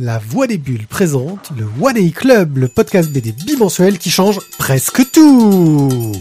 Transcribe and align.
La 0.00 0.20
Voix 0.20 0.46
des 0.46 0.58
Bulles 0.58 0.86
présente 0.86 1.50
le 1.58 1.66
One 1.80 1.96
A 1.96 2.10
Club, 2.10 2.58
le 2.58 2.68
podcast 2.68 3.10
BD 3.10 3.32
bimensuel 3.32 3.98
qui 3.98 4.10
change 4.10 4.38
presque 4.56 5.10
tout. 5.10 6.12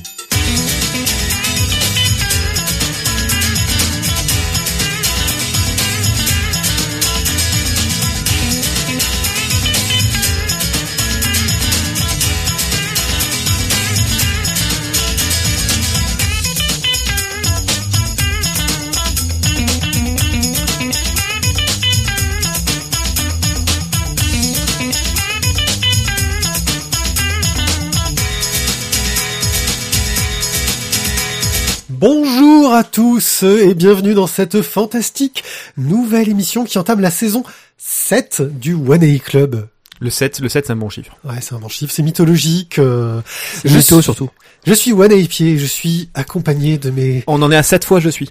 À 32.77 32.83
tous 32.83 33.41
et 33.41 33.73
bienvenue 33.73 34.13
dans 34.13 34.27
cette 34.27 34.61
fantastique 34.61 35.43
nouvelle 35.77 36.29
émission 36.29 36.63
qui 36.63 36.77
entame 36.77 36.99
la 36.99 37.09
saison 37.09 37.43
7 37.79 38.43
du 38.59 38.75
One 38.75 39.03
A 39.03 39.17
Club. 39.17 39.67
Le 39.99 40.11
7, 40.11 40.41
le 40.41 40.47
7 40.49 40.67
c'est 40.67 40.73
un 40.73 40.75
bon 40.75 40.87
chiffre. 40.89 41.17
Ouais, 41.23 41.37
c'est 41.41 41.55
un 41.55 41.59
bon 41.59 41.69
chiffre, 41.69 41.91
c'est 41.91 42.03
mythologique. 42.03 42.77
euh, 42.77 43.19
je 43.65 43.69
mytho, 43.77 43.95
suis- 43.95 44.03
surtout. 44.03 44.29
Je 44.67 44.73
suis 44.75 44.93
One 44.93 45.11
A 45.11 45.27
Pied, 45.27 45.57
je 45.57 45.65
suis 45.65 46.09
accompagné 46.13 46.77
de 46.77 46.91
mes... 46.91 47.23
On 47.25 47.41
en 47.41 47.51
est 47.51 47.55
à 47.55 47.63
7 47.63 47.83
fois 47.83 47.99
je 47.99 48.09
suis. 48.09 48.29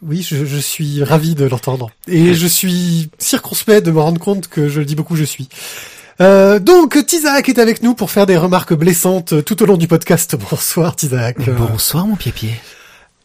Oui, 0.00 0.22
je, 0.26 0.46
je 0.46 0.58
suis 0.58 1.04
ravi 1.04 1.34
de 1.34 1.44
l'entendre. 1.44 1.90
Et 2.08 2.32
je 2.32 2.46
suis 2.46 3.10
circonspect 3.18 3.84
de 3.84 3.90
me 3.90 4.00
rendre 4.00 4.18
compte 4.18 4.48
que 4.48 4.70
je 4.70 4.80
le 4.80 4.86
dis 4.86 4.94
beaucoup 4.94 5.14
je 5.16 5.24
suis. 5.24 5.50
Euh, 6.22 6.58
donc, 6.58 7.04
Tizak 7.04 7.50
est 7.50 7.58
avec 7.58 7.82
nous 7.82 7.94
pour 7.94 8.10
faire 8.10 8.24
des 8.24 8.38
remarques 8.38 8.72
blessantes 8.72 9.44
tout 9.44 9.62
au 9.62 9.66
long 9.66 9.76
du 9.76 9.88
podcast. 9.88 10.36
Bonsoir 10.50 10.96
Tizak. 10.96 11.50
Bonsoir 11.50 12.06
mon 12.06 12.16
pied-pied. 12.16 12.54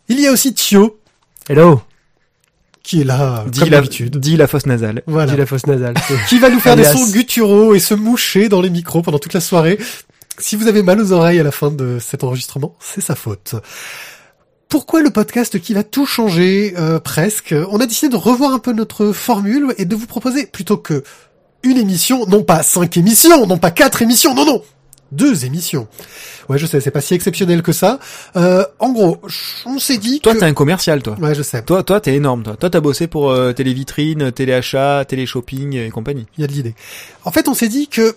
Il 0.09 0.19
y 0.19 0.27
a 0.27 0.31
aussi 0.31 0.53
Thio, 0.53 0.99
Hello. 1.47 1.81
qui 2.83 3.01
est 3.01 3.03
là, 3.03 3.45
Dis 3.47 3.59
comme 3.59 3.69
la, 3.69 3.77
d'habitude. 3.77 4.17
dis 4.17 4.37
la 4.37 4.47
fosse 4.47 4.65
nasale. 4.65 5.03
Voilà. 5.07 5.35
La 5.35 5.45
fausse 5.45 5.67
nasale. 5.67 5.93
qui 6.29 6.39
va 6.39 6.49
nous 6.49 6.59
faire 6.59 6.75
des 6.75 6.83
sons 6.83 7.09
gutturaux 7.11 7.73
et 7.75 7.79
se 7.79 7.93
moucher 7.93 8.49
dans 8.49 8.61
les 8.61 8.69
micros 8.69 9.01
pendant 9.01 9.19
toute 9.19 9.33
la 9.33 9.41
soirée. 9.41 9.77
Si 10.39 10.55
vous 10.55 10.67
avez 10.67 10.83
mal 10.83 10.99
aux 10.99 11.11
oreilles 11.11 11.39
à 11.39 11.43
la 11.43 11.51
fin 11.51 11.69
de 11.69 11.99
cet 11.99 12.23
enregistrement, 12.23 12.75
c'est 12.79 13.01
sa 13.01 13.15
faute. 13.15 13.55
Pourquoi 14.69 15.01
le 15.01 15.09
podcast 15.09 15.59
qui 15.59 15.73
va 15.73 15.83
tout 15.83 16.05
changer 16.05 16.73
euh, 16.77 16.99
presque? 16.99 17.53
On 17.71 17.79
a 17.79 17.85
décidé 17.85 18.09
de 18.09 18.15
revoir 18.15 18.53
un 18.53 18.59
peu 18.59 18.71
notre 18.71 19.11
formule 19.11 19.73
et 19.77 19.85
de 19.85 19.95
vous 19.95 20.05
proposer 20.05 20.45
plutôt 20.45 20.77
que 20.77 21.03
une 21.63 21.77
émission, 21.77 22.25
non 22.27 22.43
pas 22.43 22.63
cinq 22.63 22.95
émissions, 22.97 23.45
non 23.45 23.57
pas 23.57 23.71
quatre 23.71 24.01
émissions, 24.01 24.33
non 24.33 24.45
non, 24.45 24.63
deux 25.11 25.45
émissions. 25.45 25.87
Ouais, 26.47 26.57
je 26.57 26.65
sais, 26.65 26.79
c'est 26.81 26.91
pas 26.91 27.01
si 27.01 27.13
exceptionnel 27.13 27.61
que 27.61 27.71
ça. 27.71 27.99
Euh, 28.35 28.63
en 28.79 28.91
gros, 28.91 29.17
on 29.65 29.79
s'est 29.79 29.97
dit 29.97 30.19
Toi 30.19 30.33
que... 30.33 30.39
t'es 30.39 30.45
un 30.45 30.53
commercial 30.53 31.01
toi. 31.01 31.15
Ouais, 31.19 31.35
je 31.35 31.41
sais. 31.43 31.63
Toi, 31.63 31.83
toi 31.83 31.99
t'es 32.01 32.15
énorme 32.15 32.43
toi. 32.43 32.55
Toi 32.55 32.69
t'as 32.69 32.79
bossé 32.79 33.07
pour 33.07 33.31
euh, 33.31 33.53
télévitrine, 33.53 34.31
téléachat, 34.31 35.05
télé-shopping 35.05 35.75
et 35.75 35.89
compagnie. 35.89 36.27
Il 36.37 36.41
y 36.41 36.43
a 36.43 36.47
de 36.47 36.53
l'idée. 36.53 36.75
En 37.25 37.31
fait, 37.31 37.47
on 37.47 37.53
s'est 37.53 37.69
dit 37.69 37.87
que 37.87 38.15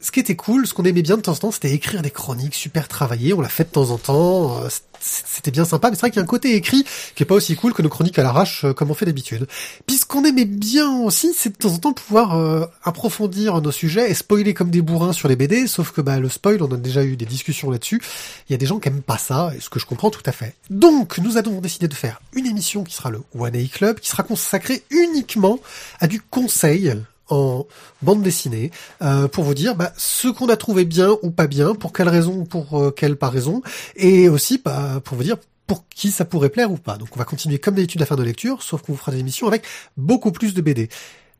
ce 0.00 0.10
qui 0.10 0.20
était 0.20 0.36
cool, 0.36 0.66
ce 0.66 0.74
qu'on 0.74 0.84
aimait 0.84 1.02
bien 1.02 1.16
de 1.16 1.22
temps 1.22 1.32
en 1.32 1.36
temps, 1.36 1.50
c'était 1.52 1.72
écrire 1.72 2.02
des 2.02 2.10
chroniques 2.10 2.54
super 2.54 2.88
travaillées. 2.88 3.34
On 3.34 3.40
l'a 3.40 3.48
fait 3.48 3.64
de 3.64 3.70
temps 3.70 3.90
en 3.90 3.98
temps. 3.98 4.62
euh, 4.62 4.68
C'était 5.00 5.50
bien 5.50 5.64
sympa, 5.64 5.90
mais 5.90 5.96
c'est 5.96 6.00
vrai 6.00 6.10
qu'il 6.10 6.18
y 6.18 6.20
a 6.20 6.24
un 6.24 6.26
côté 6.26 6.54
écrit 6.54 6.84
qui 7.14 7.22
est 7.22 7.26
pas 7.26 7.34
aussi 7.36 7.54
cool 7.56 7.72
que 7.72 7.82
nos 7.82 7.88
chroniques 7.88 8.18
à 8.18 8.22
l'arrache 8.22 8.64
euh, 8.64 8.72
comme 8.72 8.90
on 8.90 8.94
fait 8.94 9.06
d'habitude. 9.06 9.46
Puis 9.86 9.96
ce 9.96 10.06
qu'on 10.06 10.24
aimait 10.24 10.44
bien 10.44 10.90
aussi, 11.02 11.32
c'est 11.36 11.50
de 11.50 11.56
temps 11.56 11.72
en 11.72 11.78
temps 11.78 11.92
pouvoir 11.92 12.36
euh, 12.36 12.64
approfondir 12.82 13.60
nos 13.60 13.70
sujets 13.72 14.10
et 14.10 14.14
spoiler 14.14 14.54
comme 14.54 14.70
des 14.70 14.82
bourrins 14.82 15.12
sur 15.12 15.28
les 15.28 15.36
BD. 15.36 15.66
Sauf 15.68 15.92
que 15.92 16.00
bah, 16.00 16.18
le 16.18 16.28
spoil, 16.28 16.62
on 16.62 16.72
a 16.72 16.76
déjà 16.76 17.04
eu 17.04 17.16
des 17.16 17.26
discussions 17.26 17.70
là-dessus. 17.70 18.02
Il 18.48 18.52
y 18.52 18.54
a 18.54 18.58
des 18.58 18.66
gens 18.66 18.78
qui 18.80 18.88
aiment 18.88 19.02
pas 19.02 19.18
ça, 19.18 19.52
et 19.56 19.60
ce 19.60 19.68
que 19.68 19.78
je 19.78 19.86
comprends 19.86 20.10
tout 20.10 20.22
à 20.26 20.32
fait. 20.32 20.54
Donc, 20.70 21.18
nous 21.18 21.36
avons 21.36 21.60
décidé 21.60 21.86
de 21.88 21.94
faire 21.94 22.20
une 22.34 22.46
émission 22.46 22.82
qui 22.84 22.94
sera 22.94 23.10
le 23.10 23.20
One 23.38 23.54
A 23.54 23.64
Club, 23.66 24.00
qui 24.00 24.08
sera 24.08 24.22
consacrée 24.22 24.82
uniquement 24.90 25.58
à 26.00 26.06
du 26.08 26.20
conseil 26.20 26.94
en 27.28 27.66
bande 28.02 28.22
dessinée 28.22 28.70
euh, 29.02 29.28
pour 29.28 29.44
vous 29.44 29.54
dire 29.54 29.74
bah, 29.74 29.92
ce 29.96 30.28
qu'on 30.28 30.48
a 30.48 30.56
trouvé 30.56 30.84
bien 30.84 31.16
ou 31.22 31.30
pas 31.30 31.46
bien, 31.46 31.74
pour 31.74 31.92
quelle 31.92 32.08
raison, 32.08 32.44
pour 32.44 32.80
euh, 32.80 32.90
quelle 32.90 33.16
pas 33.16 33.28
raison, 33.30 33.62
et 33.96 34.28
aussi 34.28 34.60
bah, 34.64 35.00
pour 35.04 35.16
vous 35.16 35.24
dire 35.24 35.36
pour 35.66 35.84
qui 35.88 36.10
ça 36.10 36.24
pourrait 36.24 36.48
plaire 36.48 36.72
ou 36.72 36.76
pas. 36.76 36.96
Donc 36.96 37.08
on 37.14 37.18
va 37.18 37.24
continuer 37.24 37.58
comme 37.58 37.74
d'habitude 37.74 38.00
à 38.02 38.06
faire 38.06 38.16
de 38.16 38.22
lecture, 38.22 38.62
sauf 38.62 38.82
qu'on 38.82 38.92
vous 38.92 38.98
fera 38.98 39.12
des 39.12 39.18
émissions 39.18 39.46
avec 39.46 39.64
beaucoup 39.96 40.32
plus 40.32 40.54
de 40.54 40.62
BD. 40.62 40.88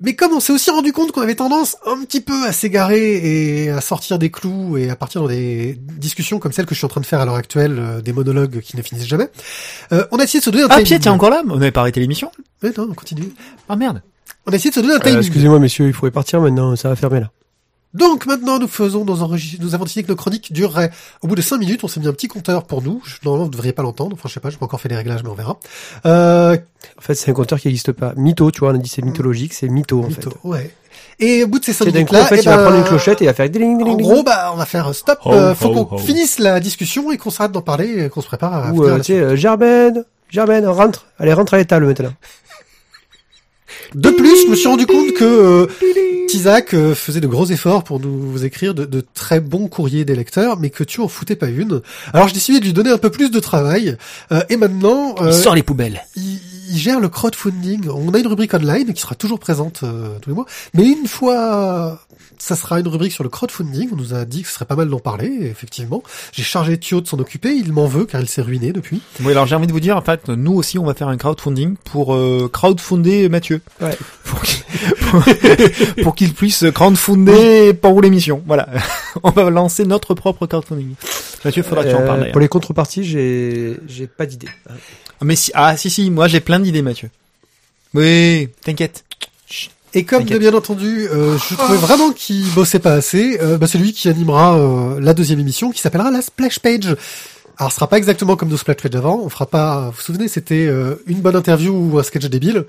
Mais 0.00 0.14
comme 0.14 0.32
on 0.32 0.38
s'est 0.38 0.52
aussi 0.52 0.70
rendu 0.70 0.92
compte 0.92 1.10
qu'on 1.10 1.22
avait 1.22 1.34
tendance 1.34 1.76
un 1.84 2.04
petit 2.04 2.20
peu 2.20 2.46
à 2.46 2.52
s'égarer 2.52 3.64
et 3.64 3.70
à 3.70 3.80
sortir 3.80 4.20
des 4.20 4.30
clous 4.30 4.76
et 4.76 4.90
à 4.90 4.94
partir 4.94 5.22
dans 5.22 5.26
des 5.26 5.76
discussions 5.80 6.38
comme 6.38 6.52
celles 6.52 6.66
que 6.66 6.74
je 6.74 6.78
suis 6.78 6.84
en 6.84 6.88
train 6.88 7.00
de 7.00 7.06
faire 7.06 7.20
à 7.20 7.24
l'heure 7.24 7.34
actuelle, 7.34 7.76
euh, 7.80 8.00
des 8.00 8.12
monologues 8.12 8.60
qui 8.60 8.76
ne 8.76 8.82
finissent 8.82 9.08
jamais, 9.08 9.28
euh, 9.92 10.06
on 10.12 10.18
a 10.18 10.22
essayé 10.22 10.38
de 10.38 10.44
se 10.44 10.50
donner 10.50 10.62
un 10.64 10.68
Ah. 10.70 10.80
Pied, 10.82 11.00
t'es 11.00 11.08
encore 11.08 11.30
là? 11.30 11.42
On 11.48 11.56
avait 11.56 11.72
pas 11.72 11.80
arrêté 11.80 11.98
l'émission? 11.98 12.30
Ouais, 12.62 12.72
non, 12.78 12.86
on 12.88 12.94
continue. 12.94 13.32
Ah 13.68 13.74
merde. 13.74 14.00
On 14.48 14.52
a 14.52 14.56
essayé 14.56 14.70
de 14.70 14.74
se 14.74 14.80
donner 14.80 14.94
un 14.94 14.96
Euh, 14.96 15.00
timing. 15.00 15.18
Excusez-moi, 15.18 15.58
messieurs, 15.58 15.86
il 15.86 15.92
faudrait 15.92 16.10
partir 16.10 16.40
maintenant. 16.40 16.74
Ça 16.74 16.88
va 16.88 16.96
fermer 16.96 17.20
là. 17.20 17.30
Donc 17.94 18.26
maintenant, 18.26 18.58
nous 18.58 18.68
faisons 18.68 19.04
nos 19.04 19.22
enregistrements. 19.22 19.64
Nous 19.66 19.74
avons 19.74 19.84
décidé 19.84 20.02
que 20.02 20.08
nos 20.08 20.16
chroniques 20.16 20.52
dureraient 20.52 20.90
au 21.22 21.26
bout 21.28 21.34
de 21.34 21.40
5 21.42 21.56
minutes. 21.58 21.84
On 21.84 21.88
s'est 21.88 22.00
mis 22.00 22.06
un 22.06 22.12
petit 22.12 22.28
compteur 22.28 22.64
pour 22.64 22.82
nous. 22.82 23.00
Je- 23.04 23.16
Normalement, 23.24 23.44
vous 23.44 23.50
ne 23.50 23.52
devriez 23.52 23.72
pas 23.72 23.82
l'entendre. 23.82 24.12
Enfin, 24.14 24.28
je 24.28 24.34
sais 24.34 24.40
pas, 24.40 24.50
j'ai 24.50 24.56
pas 24.58 24.66
encore 24.66 24.80
fait 24.80 24.88
les 24.90 24.96
réglages, 24.96 25.22
mais 25.22 25.30
on 25.30 25.34
verra. 25.34 25.58
Euh, 26.06 26.56
En 26.98 27.00
fait, 27.00 27.14
c'est 27.14 27.30
un 27.30 27.34
compteur 27.34 27.58
qui 27.58 27.68
n'existe 27.68 27.92
pas. 27.92 28.12
Mytho, 28.16 28.50
tu 28.50 28.60
vois, 28.60 28.70
on 28.70 28.74
a 28.74 28.78
dit 28.78 28.88
c'est 28.88 29.02
mythologique, 29.02 29.52
c'est 29.54 29.68
mytho 29.68 30.02
en 30.02 30.08
mytho, 30.08 30.30
fait. 30.30 30.36
ouais. 30.44 30.74
Et 31.20 31.44
au 31.44 31.48
bout 31.48 31.58
de 31.58 31.64
ces 31.64 31.72
5 31.72 31.84
C'est 31.86 31.90
d'un 31.92 31.98
minutes 31.98 32.12
là, 32.12 32.22
en 32.22 32.26
fait, 32.26 32.36
eh 32.36 32.42
il 32.42 32.44
va 32.44 32.56
ben, 32.58 32.62
prendre 32.64 32.78
une 32.78 32.84
clochette 32.84 33.20
et 33.22 33.24
il 33.24 33.26
va 33.28 33.34
faire 33.34 33.48
ding 33.50 33.78
ding 33.78 33.88
En 33.88 33.96
gros, 33.96 34.22
bah, 34.22 34.50
on 34.52 34.56
va 34.56 34.66
faire 34.66 34.94
stop. 34.94 35.18
Euh, 35.26 35.54
faut 35.54 35.84
qu'on 35.84 35.98
finisse 35.98 36.38
la 36.38 36.60
discussion 36.60 37.10
et 37.10 37.16
qu'on 37.16 37.30
s'arrête 37.30 37.52
d'en 37.52 37.62
parler 37.62 38.04
et 38.04 38.08
qu'on 38.08 38.20
se 38.20 38.26
prépare 38.26 38.54
à 38.54 38.70
Ou 38.72 38.84
euh, 38.84 38.98
tu 38.98 39.04
sais, 39.04 39.18
euh, 39.18 39.34
Germaine, 39.36 40.04
Germaine, 40.30 40.66
rentre. 40.66 41.06
Allez, 41.18 41.32
rentre 41.32 41.54
à 41.54 41.56
l'étable 41.58 41.86
maintenant. 41.86 42.12
De 43.94 44.10
plus, 44.10 44.42
je 44.44 44.48
me 44.50 44.54
suis 44.56 44.68
rendu 44.68 44.86
compte 44.86 45.12
que 45.14 45.24
euh, 45.24 45.66
Tizak 46.28 46.74
euh, 46.74 46.94
faisait 46.94 47.20
de 47.20 47.26
gros 47.26 47.46
efforts 47.46 47.84
pour 47.84 48.00
nous 48.00 48.44
écrire 48.44 48.74
de, 48.74 48.84
de 48.84 49.02
très 49.14 49.40
bons 49.40 49.68
courriers 49.68 50.04
des 50.04 50.14
lecteurs, 50.14 50.58
mais 50.58 50.70
que 50.70 50.84
tu 50.84 51.00
en 51.00 51.08
foutais 51.08 51.36
pas 51.36 51.48
une. 51.48 51.80
Alors 52.12 52.28
j'ai 52.28 52.34
décidé 52.34 52.60
de 52.60 52.64
lui 52.64 52.72
donner 52.74 52.90
un 52.90 52.98
peu 52.98 53.10
plus 53.10 53.30
de 53.30 53.40
travail. 53.40 53.96
euh, 54.32 54.42
et 54.50 54.56
maintenant, 54.56 55.14
euh, 55.20 55.28
Il 55.28 55.34
sort 55.34 55.54
les 55.54 55.62
poubelles. 55.62 56.02
il, 56.16 56.38
il 56.70 56.76
gère 56.76 57.00
le 57.00 57.08
crowdfunding. 57.08 57.88
On 57.88 58.12
a 58.12 58.18
une 58.18 58.26
rubrique 58.26 58.52
online 58.52 58.92
qui 58.92 59.00
sera 59.00 59.14
toujours 59.14 59.38
présente 59.38 59.80
euh, 59.84 60.18
tous 60.20 60.28
les 60.28 60.36
mois, 60.36 60.44
mais 60.74 60.84
une 60.86 61.06
fois, 61.06 61.98
ça 62.38 62.56
sera 62.56 62.80
une 62.80 62.88
rubrique 62.88 63.12
sur 63.12 63.24
le 63.24 63.30
crowdfunding. 63.30 63.88
On 63.92 63.96
nous 63.96 64.14
a 64.14 64.24
dit 64.24 64.42
que 64.42 64.48
ce 64.48 64.54
serait 64.54 64.64
pas 64.64 64.76
mal 64.76 64.88
d'en 64.88 64.98
parler. 65.00 65.30
effectivement, 65.42 66.02
j'ai 66.32 66.42
chargé 66.42 66.78
Thio 66.78 67.00
de 67.00 67.06
s'en 67.08 67.18
occuper. 67.18 67.50
Il 67.52 67.72
m'en 67.72 67.86
veut 67.86 68.04
car 68.06 68.20
il 68.20 68.28
s'est 68.28 68.42
ruiné 68.42 68.72
depuis. 68.72 69.00
Oui 69.20 69.32
alors 69.32 69.46
j'ai 69.46 69.54
envie 69.56 69.66
de 69.66 69.72
vous 69.72 69.80
dire 69.80 69.96
en 69.96 70.02
fait 70.02 70.28
nous 70.28 70.52
aussi 70.54 70.78
on 70.78 70.84
va 70.84 70.94
faire 70.94 71.08
un 71.08 71.16
crowdfunding 71.16 71.76
pour 71.84 72.14
euh, 72.14 72.48
crowdfunder 72.52 73.28
Mathieu. 73.28 73.60
Ouais. 73.80 73.96
Pour 74.24 74.40
qu'il 74.42 74.62
pour, 75.00 75.24
pour 76.02 76.14
qu'il 76.14 76.32
puisse 76.34 76.64
crowdfunder 76.74 77.74
pour 77.74 78.00
l'émission. 78.02 78.42
Voilà. 78.46 78.68
on 79.22 79.30
va 79.30 79.50
lancer 79.50 79.84
notre 79.84 80.14
propre 80.14 80.46
crowdfunding. 80.46 80.94
Mathieu 81.44 81.62
faudra 81.62 81.84
que 81.84 81.90
tu 81.90 81.94
en 81.94 82.00
Euh, 82.00 82.06
parles 82.06 82.18
d'ailleurs. 82.20 82.32
pour 82.32 82.40
les 82.40 82.48
contreparties, 82.48 83.04
j'ai 83.04 83.76
j'ai 83.88 84.06
pas 84.06 84.26
d'idée. 84.26 84.48
Mais 85.22 85.36
si, 85.36 85.50
ah 85.54 85.76
si 85.76 85.90
si, 85.90 86.10
moi 86.10 86.28
j'ai 86.28 86.40
plein 86.40 86.60
d'idées 86.60 86.82
Mathieu. 86.82 87.10
Oui, 87.94 88.48
t'inquiète. 88.64 89.04
Et 89.94 90.04
comme 90.04 90.24
bien 90.24 90.54
entendu, 90.54 91.08
euh, 91.10 91.36
je 91.38 91.54
trouvais 91.54 91.78
vraiment 91.78 92.12
qu'il 92.12 92.48
bossait 92.52 92.78
pas 92.78 92.92
assez, 92.92 93.38
euh, 93.40 93.56
bah, 93.58 93.66
c'est 93.66 93.78
lui 93.78 93.92
qui 93.92 94.08
animera 94.08 94.58
euh, 94.58 95.00
la 95.00 95.14
deuxième 95.14 95.38
émission 95.40 95.70
qui 95.70 95.80
s'appellera 95.80 96.10
la 96.10 96.22
Splash 96.22 96.58
Page. 96.60 96.94
Alors, 97.56 97.72
ce 97.72 97.76
sera 97.76 97.88
pas 97.88 97.98
exactement 97.98 98.36
comme 98.36 98.48
nos 98.50 98.56
Splash 98.56 98.76
Page 98.76 98.90
d'avant. 98.92 99.20
On 99.24 99.28
fera 99.28 99.46
pas. 99.46 99.86
Vous 99.86 99.92
vous 99.96 100.00
souvenez, 100.02 100.28
c'était 100.28 100.66
euh, 100.68 101.02
une 101.06 101.20
bonne 101.20 101.34
interview 101.34 101.72
ou 101.74 101.98
un 101.98 102.02
sketch 102.04 102.26
débile. 102.26 102.66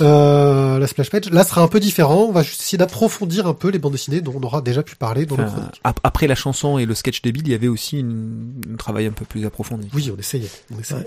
Euh, 0.00 0.78
la 0.78 0.86
Splash 0.86 1.10
Page. 1.10 1.30
Là, 1.30 1.44
ce 1.44 1.50
sera 1.50 1.62
un 1.62 1.68
peu 1.68 1.80
différent. 1.80 2.26
On 2.28 2.32
va 2.32 2.42
juste 2.42 2.60
essayer 2.60 2.76
d'approfondir 2.78 3.46
un 3.46 3.54
peu 3.54 3.70
les 3.70 3.78
bandes 3.78 3.92
dessinées 3.92 4.20
dont 4.20 4.34
on 4.36 4.42
aura 4.42 4.60
déjà 4.60 4.82
pu 4.82 4.96
parler 4.96 5.24
dans 5.26 5.36
le 5.36 5.44
Enfin, 5.44 5.70
ap- 5.84 6.00
après 6.04 6.26
la 6.26 6.34
chanson 6.34 6.76
et 6.78 6.84
le 6.86 6.94
sketch 6.94 7.22
débile, 7.22 7.44
il 7.46 7.52
y 7.52 7.54
avait 7.54 7.68
aussi 7.68 7.98
une, 8.00 8.52
un 8.72 8.76
travail 8.76 9.06
un 9.06 9.12
peu 9.12 9.24
plus 9.24 9.46
approfondi. 9.46 9.88
Oui, 9.94 10.12
on 10.14 10.18
essayait. 10.20 10.50
On 10.76 10.78
essayait. 10.78 11.00
Ouais. 11.00 11.06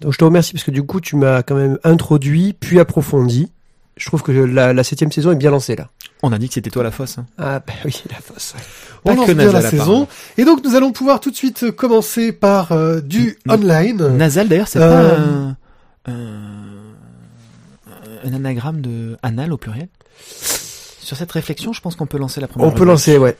Donc 0.00 0.12
je 0.12 0.18
te 0.18 0.24
remercie 0.24 0.52
parce 0.52 0.64
que 0.64 0.70
du 0.70 0.82
coup, 0.82 1.00
tu 1.00 1.16
m'as 1.16 1.42
quand 1.42 1.54
même 1.54 1.78
introduit, 1.84 2.52
puis 2.52 2.78
approfondi. 2.80 3.48
Je 3.98 4.06
trouve 4.06 4.22
que 4.22 4.32
la, 4.32 4.72
la 4.72 4.84
septième 4.84 5.12
saison 5.12 5.32
est 5.32 5.36
bien 5.36 5.50
lancée 5.50 5.76
là. 5.76 5.88
On 6.22 6.32
a 6.32 6.38
dit 6.38 6.48
que 6.48 6.54
c'était 6.54 6.70
toi 6.70 6.82
la 6.82 6.90
fosse. 6.90 7.18
Hein. 7.18 7.26
Ah 7.36 7.60
bah 7.60 7.74
oui, 7.84 8.02
la 8.10 8.16
fosse. 8.16 8.54
On 9.04 9.14
lance 9.14 9.30
bien 9.30 9.52
la 9.52 9.60
saison. 9.70 10.08
Et 10.36 10.44
donc, 10.44 10.64
nous 10.64 10.74
allons 10.74 10.92
pouvoir 10.92 11.20
tout 11.20 11.30
de 11.30 11.36
suite 11.36 11.70
commencer 11.72 12.32
par 12.32 12.72
euh, 12.72 13.00
du 13.00 13.38
online. 13.48 14.16
Nasal 14.16 14.48
d'ailleurs, 14.48 14.68
c'est 14.68 14.80
Euh, 14.80 14.88
pas 14.88 16.10
un, 16.10 16.12
un, 16.12 16.54
un 18.24 18.32
anagramme 18.34 18.80
de 18.80 19.16
anal 19.22 19.52
au 19.52 19.56
pluriel? 19.58 19.88
Sur 21.00 21.16
cette 21.16 21.32
réflexion, 21.32 21.72
je 21.72 21.80
pense 21.80 21.96
qu'on 21.96 22.06
peut 22.06 22.18
lancer 22.18 22.40
la 22.40 22.48
première. 22.48 22.68
On 22.68 22.72
peut 22.72 22.84
lancer, 22.84 23.16
ouais. 23.18 23.36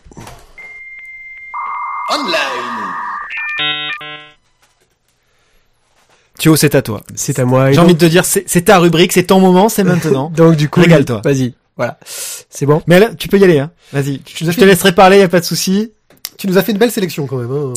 Thio, 6.39 6.57
c'est 6.57 6.75
à 6.75 6.83
toi. 6.83 7.03
C'est 7.15 7.39
à 7.39 7.45
moi. 7.45 7.73
J'ai 7.73 7.81
envie 7.81 7.95
de 7.95 7.99
te 7.99 8.05
dire, 8.05 8.25
c'est 8.25 8.65
ta 8.65 8.79
rubrique, 8.79 9.13
c'est 9.13 9.25
ton 9.25 9.41
moment, 9.41 9.69
c'est 9.69 9.85
maintenant. 9.85 10.31
Donc 10.35 10.57
du 10.57 10.69
coup, 10.69 10.81
Régale-toi. 10.81 11.21
Vas-y. 11.25 11.55
Voilà. 11.77 11.99
C'est 12.05 12.67
bon. 12.67 12.83
Mais 12.87 12.99
là, 12.99 13.11
tu 13.17 13.29
peux 13.29 13.39
y 13.39 13.45
aller, 13.45 13.59
hein. 13.59 13.71
Vas-y. 13.93 14.21
Je 14.35 14.51
te 14.51 14.65
laisserai 14.65 14.93
parler, 14.93 15.19
y 15.19 15.23
a 15.23 15.29
pas 15.29 15.41
de 15.41 15.45
souci. 15.45 15.93
Tu 16.37 16.47
nous 16.47 16.57
as 16.57 16.63
fait 16.63 16.73
une 16.73 16.79
belle 16.79 16.91
sélection 16.93 17.27
quand 17.27 17.37
même. 17.37 17.51
Hein. 17.51 17.73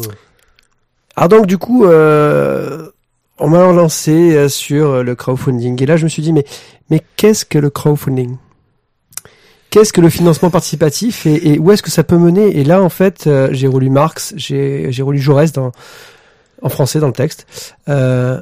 Alors 1.15 1.29
donc 1.29 1.45
du 1.47 1.57
coup, 1.57 1.85
euh, 1.85 2.89
on 3.39 3.49
m'a 3.49 3.59
lancé 3.71 4.35
euh, 4.35 4.47
sur 4.47 5.03
le 5.03 5.15
crowdfunding 5.15 5.81
et 5.81 5.85
là 5.85 5.97
je 5.97 6.03
me 6.03 6.09
suis 6.09 6.21
dit 6.21 6.31
mais 6.31 6.45
mais 6.89 7.01
qu'est-ce 7.17 7.43
que 7.43 7.57
le 7.57 7.69
crowdfunding? 7.69 8.37
Qu'est-ce 9.71 9.93
que 9.93 10.01
le 10.01 10.09
financement 10.09 10.49
participatif 10.49 11.25
et, 11.25 11.53
et 11.53 11.59
où 11.59 11.71
est-ce 11.71 11.81
que 11.81 11.89
ça 11.89 12.03
peut 12.03 12.17
mener? 12.17 12.59
Et 12.59 12.63
là 12.63 12.81
en 12.81 12.89
fait, 12.89 13.25
euh, 13.27 13.49
j'ai 13.51 13.67
relu 13.67 13.89
Marx, 13.89 14.33
j'ai 14.37 14.91
j'ai 14.91 15.01
relu 15.01 15.19
Jaurès 15.19 15.51
dans 15.51 15.71
en 16.61 16.69
français 16.69 16.99
dans 16.99 17.07
le 17.07 17.13
texte. 17.13 17.47
Euh, 17.89 18.39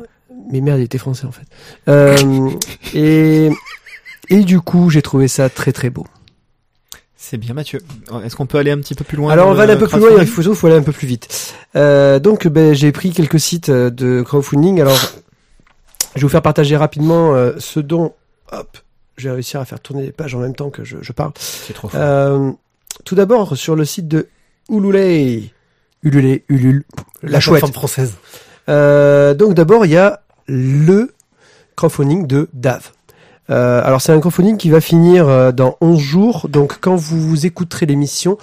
mais 0.51 0.61
merde, 0.61 0.79
il 0.79 0.83
était 0.83 0.97
français 0.97 1.25
en 1.25 1.31
fait. 1.31 1.45
Euh, 1.87 2.49
et 2.93 3.49
et 4.29 4.39
du 4.41 4.61
coup, 4.61 4.89
j'ai 4.89 5.01
trouvé 5.01 5.27
ça 5.27 5.49
très 5.49 5.71
très 5.71 5.89
beau. 5.89 6.05
C'est 7.15 7.37
bien, 7.37 7.53
Mathieu. 7.53 7.79
Est-ce 8.23 8.35
qu'on 8.35 8.45
peut 8.45 8.57
aller 8.57 8.71
un 8.71 8.77
petit 8.77 8.95
peu 8.95 9.03
plus 9.03 9.17
loin 9.17 9.31
Alors 9.31 9.49
on 9.49 9.53
va 9.53 9.65
le 9.65 9.71
aller 9.71 9.73
un 9.73 9.85
peu 9.85 9.87
plus 9.87 9.99
loin, 9.99 10.21
il 10.21 10.27
faut, 10.27 10.55
faut 10.55 10.67
aller 10.67 10.77
un 10.77 10.81
peu 10.81 10.91
plus 10.91 11.07
vite. 11.07 11.53
Euh, 11.75 12.17
donc 12.19 12.47
ben, 12.47 12.73
j'ai 12.73 12.91
pris 12.91 13.11
quelques 13.11 13.39
sites 13.39 13.69
euh, 13.69 13.89
de 13.89 14.21
crowdfunding. 14.21 14.79
Alors 14.81 14.97
je 16.15 16.21
vais 16.21 16.21
vous 16.21 16.29
faire 16.29 16.41
partager 16.41 16.77
rapidement 16.77 17.35
euh, 17.35 17.53
ce 17.59 17.79
dont 17.79 18.13
hop, 18.51 18.77
je 19.17 19.27
vais 19.27 19.35
réussir 19.35 19.59
à 19.59 19.65
faire 19.65 19.79
tourner 19.79 20.03
les 20.03 20.11
pages 20.11 20.33
en 20.33 20.39
même 20.39 20.55
temps 20.55 20.69
que 20.69 20.83
je, 20.83 20.97
je 21.01 21.11
parle. 21.11 21.33
C'est 21.37 21.73
trop 21.73 21.89
fort. 21.89 21.99
Euh, 22.01 22.51
tout 23.03 23.15
d'abord 23.15 23.57
sur 23.57 23.75
le 23.75 23.85
site 23.85 24.07
de 24.07 24.27
Ulule, 24.69 25.49
Ulule, 26.03 26.41
Ulule, 26.47 26.83
la, 27.21 27.39
chouette. 27.39 27.59
plateforme 27.59 27.73
française. 27.73 28.13
Donc 28.67 29.53
d'abord 29.55 29.85
il 29.85 29.91
y 29.91 29.97
a 29.97 30.21
le 30.49 31.13
crowdfunding 31.75 32.27
de 32.27 32.49
Dave. 32.53 32.91
Euh, 33.49 33.81
alors 33.83 34.01
c'est 34.01 34.11
un 34.11 34.19
crowdfunding 34.19 34.57
qui 34.57 34.69
va 34.69 34.81
finir 34.81 35.27
euh, 35.27 35.51
dans 35.51 35.77
11 35.81 35.99
jours. 35.99 36.49
Donc 36.49 36.79
quand 36.81 36.95
vous 36.95 37.45
écouterez 37.45 37.85
l'émission, 37.85 38.37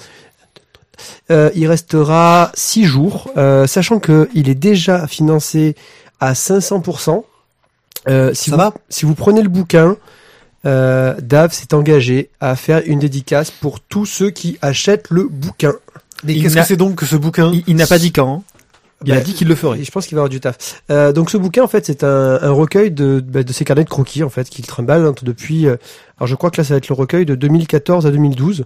euh, 1.30 1.50
il 1.54 1.66
restera 1.66 2.50
6 2.54 2.84
jours, 2.84 3.30
euh, 3.36 3.66
sachant 3.66 3.98
que 3.98 4.28
il 4.34 4.48
est 4.48 4.54
déjà 4.54 5.06
financé 5.06 5.76
à 6.20 6.32
500%. 6.32 7.24
Euh, 8.08 8.32
si, 8.34 8.50
vous, 8.50 8.56
va 8.56 8.72
si 8.88 9.04
vous 9.04 9.14
prenez 9.14 9.42
le 9.42 9.48
bouquin, 9.48 9.96
euh, 10.64 11.14
Dave 11.20 11.52
s'est 11.52 11.74
engagé 11.74 12.30
à 12.40 12.54
faire 12.56 12.82
une 12.86 13.00
dédicace 13.00 13.50
pour 13.50 13.80
tous 13.80 14.06
ceux 14.06 14.30
qui 14.30 14.58
achètent 14.62 15.10
le 15.10 15.24
bouquin. 15.24 15.74
Mais 16.24 16.36
qu'est-ce 16.36 16.56
que 16.56 16.62
c'est 16.62 16.76
donc 16.76 16.96
que 16.96 17.06
ce 17.06 17.16
bouquin? 17.16 17.50
Il, 17.52 17.64
il 17.66 17.76
n'a 17.76 17.86
pas 17.86 17.98
dit 17.98 18.12
quand. 18.12 18.42
Il 19.04 19.12
a 19.12 19.16
Bah, 19.16 19.20
dit 19.20 19.34
qu'il 19.34 19.46
le 19.48 19.54
ferait. 19.54 19.84
Je 19.84 19.90
pense 19.90 20.06
qu'il 20.06 20.14
va 20.16 20.20
avoir 20.20 20.30
du 20.30 20.40
taf. 20.40 20.82
Euh, 20.90 21.12
donc 21.12 21.30
ce 21.30 21.36
bouquin 21.36 21.62
en 21.62 21.68
fait 21.68 21.84
c'est 21.86 22.02
un, 22.02 22.38
un 22.40 22.50
recueil 22.50 22.90
de, 22.90 23.20
bah, 23.20 23.42
de 23.42 23.52
ses 23.52 23.64
carnets 23.64 23.84
de 23.84 23.88
croquis 23.90 24.22
en 24.22 24.30
fait 24.30 24.48
qu'il 24.48 24.66
trimballe 24.66 25.04
hein, 25.04 25.14
depuis. 25.22 25.66
euh, 25.66 25.76
alors 26.18 26.26
je 26.26 26.34
crois 26.34 26.50
que 26.50 26.56
là 26.58 26.64
ça 26.64 26.74
va 26.74 26.78
être 26.78 26.88
le 26.88 26.94
recueil 26.94 27.26
de 27.26 27.34
2014 27.34 28.06
à 28.06 28.10
2012. 28.10 28.64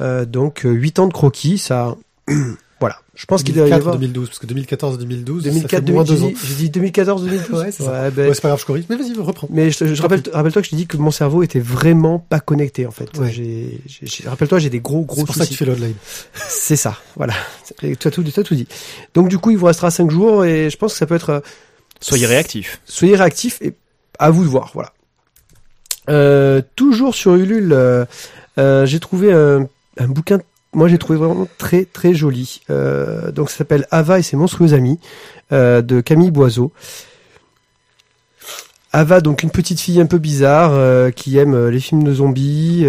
Euh, 0.00 0.24
donc 0.24 0.64
euh, 0.66 0.70
8 0.70 0.98
ans 1.00 1.06
de 1.08 1.12
croquis, 1.12 1.58
ça. 1.58 1.96
Je 3.18 3.24
pense 3.24 3.42
qu'il 3.42 3.54
doit 3.54 3.64
y 3.66 3.70
2004 3.70 3.80
avoir 3.80 3.96
2012, 3.98 4.28
parce 4.28 4.38
que 4.38 4.46
2014 4.46 4.98
2012, 4.98 5.42
ça 5.44 5.48
2004 5.48 5.86
fait 5.86 5.92
moins 5.92 6.04
2000, 6.04 6.20
deux 6.20 6.24
ans. 6.26 6.28
j'ai 6.28 6.34
dit- 6.34 6.46
j'ai 6.48 6.54
dit 6.64 6.70
2014 6.70 7.24
2012. 7.24 7.60
Ouais, 7.62 7.72
c'est. 7.72 7.82
Ouais, 7.82 8.10
ben, 8.10 8.28
Ouais, 8.28 8.34
pas 8.34 8.48
grave, 8.48 8.60
je 8.60 8.66
corrige. 8.66 8.84
Mais 8.90 8.96
vas-y, 8.96 9.14
reprends. 9.18 9.48
mais 9.50 9.70
je, 9.70 9.94
je 9.94 10.02
rappelle, 10.02 10.22
rappelle-toi 10.32 10.60
que 10.60 10.66
je 10.66 10.70
t'ai 10.70 10.76
dit 10.76 10.86
que 10.86 10.98
mon 10.98 11.10
cerveau 11.10 11.42
était 11.42 11.58
vraiment 11.58 12.18
pas 12.18 12.40
connecté 12.40 12.84
en 12.86 12.90
fait. 12.90 13.08
Ouais. 13.18 13.32
J'ai, 13.32 13.80
j'ai- 13.86 14.06
j'ai- 14.06 14.28
rappelle-toi, 14.28 14.58
j'ai 14.58 14.68
des 14.68 14.80
gros 14.80 15.00
gros 15.00 15.20
C'est 15.20 15.24
pour 15.26 15.34
ça 15.34 15.40
que 15.40 15.46
soucis. 15.46 15.56
tu 15.58 15.64
fais 15.64 15.70
l'online. 15.70 15.94
C'est 16.34 16.76
ça, 16.76 16.98
voilà. 17.16 17.32
Tu 17.80 17.96
as 18.06 18.10
tout, 18.10 18.22
tu 18.22 18.38
as 18.38 18.42
tout 18.44 18.54
dit. 18.54 18.68
Donc 19.14 19.28
du 19.28 19.38
coup, 19.38 19.50
il 19.50 19.56
vous 19.56 19.66
restera 19.66 19.90
5 19.90 20.10
jours 20.10 20.44
et 20.44 20.68
je 20.68 20.76
pense 20.76 20.92
que 20.92 20.98
ça 20.98 21.06
peut 21.06 21.14
être 21.14 21.30
euh, 21.30 21.40
Soyez 22.02 22.26
réactifs. 22.26 22.82
soyez 22.84 23.16
réactifs 23.16 23.62
et 23.62 23.72
à 24.18 24.30
vous 24.30 24.44
de 24.44 24.48
voir, 24.48 24.70
voilà. 24.74 24.92
Euh, 26.08 26.62
toujours 26.76 27.14
sur 27.14 27.34
Ulule, 27.34 27.72
euh, 27.72 28.04
euh, 28.58 28.86
j'ai 28.86 29.00
trouvé 29.00 29.32
un, 29.32 29.66
un 29.98 30.06
bouquin, 30.08 30.38
moi 30.76 30.88
j'ai 30.88 30.98
trouvé 30.98 31.18
vraiment 31.18 31.48
très 31.58 31.84
très 31.86 32.14
joli. 32.14 32.60
Euh, 32.70 33.32
donc 33.32 33.50
ça 33.50 33.56
s'appelle 33.56 33.88
Ava 33.90 34.20
et 34.20 34.22
ses 34.22 34.36
monstrueux 34.36 34.74
amis 34.74 35.00
euh, 35.50 35.82
de 35.82 36.00
Camille 36.00 36.30
Boiseau. 36.30 36.70
Ava, 38.92 39.20
donc 39.20 39.42
une 39.42 39.50
petite 39.50 39.80
fille 39.80 40.00
un 40.00 40.06
peu 40.06 40.18
bizarre 40.18 40.72
euh, 40.74 41.10
qui 41.10 41.38
aime 41.38 41.68
les 41.68 41.80
films 41.80 42.04
de 42.04 42.14
zombies, 42.14 42.86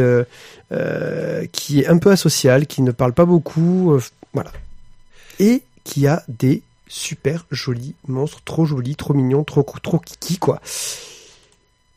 qui 1.52 1.80
est 1.80 1.88
un 1.88 1.98
peu 1.98 2.12
asociale, 2.12 2.68
qui 2.68 2.82
ne 2.82 2.92
parle 2.92 3.14
pas 3.14 3.26
beaucoup, 3.26 3.98
voilà, 4.34 4.52
et 5.40 5.64
qui 5.84 6.08
a 6.08 6.24
des 6.28 6.62
super 6.90 7.46
jolis 7.52 7.96
monstres, 8.08 8.42
trop 8.44 8.66
jolis, 8.66 8.96
trop 8.96 9.14
mignons, 9.14 9.44
trop 9.44 9.66
trop 9.82 10.00
kiki 10.00 10.38
quoi. 10.38 10.62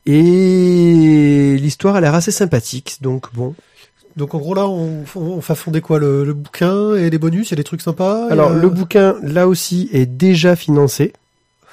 Et 0.07 1.57
l'histoire 1.61 1.97
a 1.97 2.01
l'air 2.01 2.15
assez 2.15 2.33
sympathique, 2.33 2.99
donc 3.01 3.33
bon. 3.35 3.55
Donc 4.17 4.35
en 4.35 4.39
gros 4.39 4.55
là, 4.55 4.67
on, 4.69 5.05
on 5.15 5.41
fait 5.41 5.55
fonder 5.55 5.81
quoi 5.81 5.99
le, 5.99 6.25
le 6.25 6.33
bouquin 6.35 6.95
et 6.97 7.11
les 7.11 7.19
bonus, 7.19 7.53
a 7.53 7.57
des 7.57 7.65
trucs 7.65 7.81
sympas. 7.83 8.27
Alors 8.31 8.51
le 8.51 8.69
bouquin 8.69 9.17
là 9.23 9.47
aussi 9.49 9.89
est 9.93 10.07
déjà 10.07 10.57
financé, 10.57 11.13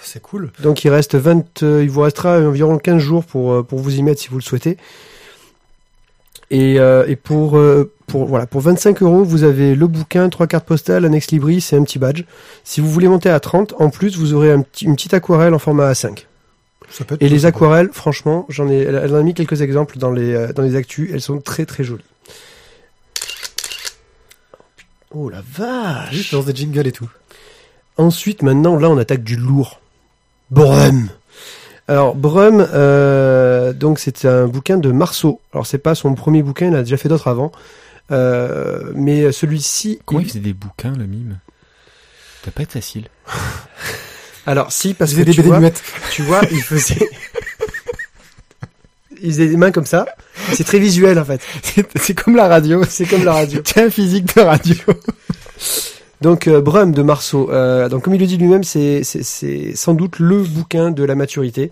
c'est 0.01 0.21
cool. 0.21 0.51
donc 0.61 0.83
il 0.83 0.89
reste 0.89 1.15
20, 1.15 1.63
euh, 1.63 1.83
il 1.83 1.89
vous 1.89 2.01
restera 2.01 2.39
environ 2.39 2.77
15 2.77 2.99
jours 3.01 3.23
pour 3.25 3.53
euh, 3.53 3.63
pour 3.63 3.79
vous 3.79 3.95
y 3.97 4.03
mettre 4.03 4.21
si 4.21 4.29
vous 4.29 4.37
le 4.37 4.43
souhaitez. 4.43 4.77
Et, 6.49 6.79
euh, 6.79 7.05
et 7.07 7.17
pour 7.17 7.57
euh, 7.57 7.91
pour 8.07 8.25
voilà 8.25 8.45
pour 8.47 8.61
25 8.61 9.01
euros 9.01 9.23
vous 9.25 9.43
avez 9.43 9.75
le 9.75 9.87
bouquin, 9.87 10.29
trois 10.29 10.47
cartes 10.47 10.65
postales, 10.65 11.03
un 11.03 11.11
ex 11.11 11.29
libris 11.31 11.67
et 11.73 11.75
un 11.75 11.83
petit 11.83 11.99
badge. 11.99 12.23
Si 12.63 12.79
vous 12.79 12.89
voulez 12.89 13.09
monter 13.09 13.29
à 13.29 13.39
30, 13.41 13.73
en 13.79 13.89
plus 13.89 14.15
vous 14.17 14.33
aurez 14.33 14.51
un 14.51 14.61
petit, 14.61 14.85
une 14.85 14.95
petite 14.95 15.13
aquarelle 15.13 15.53
en 15.53 15.59
format 15.59 15.91
A5. 15.91 16.25
Ça 16.89 17.03
peut 17.03 17.15
être 17.15 17.21
Et 17.21 17.27
les 17.27 17.39
sympa. 17.39 17.49
aquarelles, 17.49 17.89
franchement, 17.91 18.45
j'en 18.47 18.69
ai, 18.69 18.77
elle 18.77 19.13
en 19.13 19.17
a 19.17 19.23
mis 19.23 19.33
quelques 19.33 19.61
exemples 19.61 19.97
dans 19.97 20.09
les, 20.11 20.33
euh, 20.33 20.53
dans 20.53 20.61
les 20.63 20.77
actus. 20.77 21.09
Elles 21.13 21.19
sont 21.19 21.41
très 21.41 21.65
très 21.65 21.83
jolies. 21.83 22.05
Oh 25.11 25.29
la 25.29 25.41
vache 25.41 26.13
Juste 26.13 26.31
lance 26.33 26.45
des 26.45 26.55
jingles 26.55 26.87
et 26.87 26.91
tout. 26.91 27.09
Ensuite, 27.97 28.41
maintenant, 28.43 28.77
là, 28.77 28.89
on 28.89 28.97
attaque 28.97 29.23
du 29.23 29.35
lourd. 29.35 29.79
Brum 30.51 31.09
Alors, 31.87 32.15
Brum, 32.15 32.65
euh, 32.73 33.73
donc 33.73 33.99
c'est 33.99 34.25
un 34.25 34.47
bouquin 34.47 34.77
de 34.77 34.91
Marceau. 34.91 35.41
Alors, 35.53 35.65
c'est 35.65 35.77
pas 35.77 35.95
son 35.95 36.13
premier 36.13 36.43
bouquin, 36.43 36.67
il 36.67 36.75
a 36.75 36.83
déjà 36.83 36.97
fait 36.97 37.09
d'autres 37.09 37.27
avant. 37.27 37.51
Euh, 38.11 38.91
mais 38.95 39.31
celui-ci... 39.31 39.99
Comment 40.05 40.19
il- 40.21 40.25
il 40.25 40.29
faisait 40.29 40.39
des 40.39 40.53
bouquins, 40.53 40.93
le 40.95 41.05
mime? 41.05 41.39
Ça 42.41 42.45
doit 42.51 42.53
pas 42.55 42.63
être 42.63 42.73
facile. 42.73 43.07
Alors, 44.45 44.71
si, 44.71 44.93
parce 44.93 45.11
Il 45.11 45.17
que 45.19 45.23
des 45.23 45.31
tu 45.31 45.41
vois, 45.41 45.59
tu 46.11 46.21
vois, 46.21 46.41
il 46.51 46.61
faisait... 46.61 47.09
il 49.21 49.31
faisait 49.31 49.47
des 49.47 49.57
mains 49.57 49.71
comme 49.71 49.85
ça. 49.85 50.05
C'est 50.53 50.63
très 50.63 50.79
visuel, 50.79 51.17
en 51.19 51.25
fait. 51.25 51.41
C'est 51.95 52.13
comme 52.13 52.35
la 52.35 52.47
radio. 52.47 52.83
C'est 52.89 53.05
comme 53.05 53.23
la 53.23 53.33
radio. 53.33 53.61
C'est 53.65 53.81
un 53.83 53.89
physique 53.89 54.35
de 54.35 54.41
radio. 54.41 54.75
Donc 56.21 56.47
euh, 56.47 56.61
Brum 56.61 56.91
de 56.93 57.01
Marceau. 57.03 57.51
Euh, 57.51 57.89
donc 57.89 58.03
comme 58.03 58.15
il 58.15 58.19
le 58.19 58.25
dit 58.27 58.37
lui-même, 58.37 58.63
c'est 58.63 59.03
sans 59.75 59.93
doute 59.93 60.19
le 60.19 60.41
bouquin 60.43 60.89
de 60.91 61.03
la 61.03 61.15
maturité. 61.15 61.71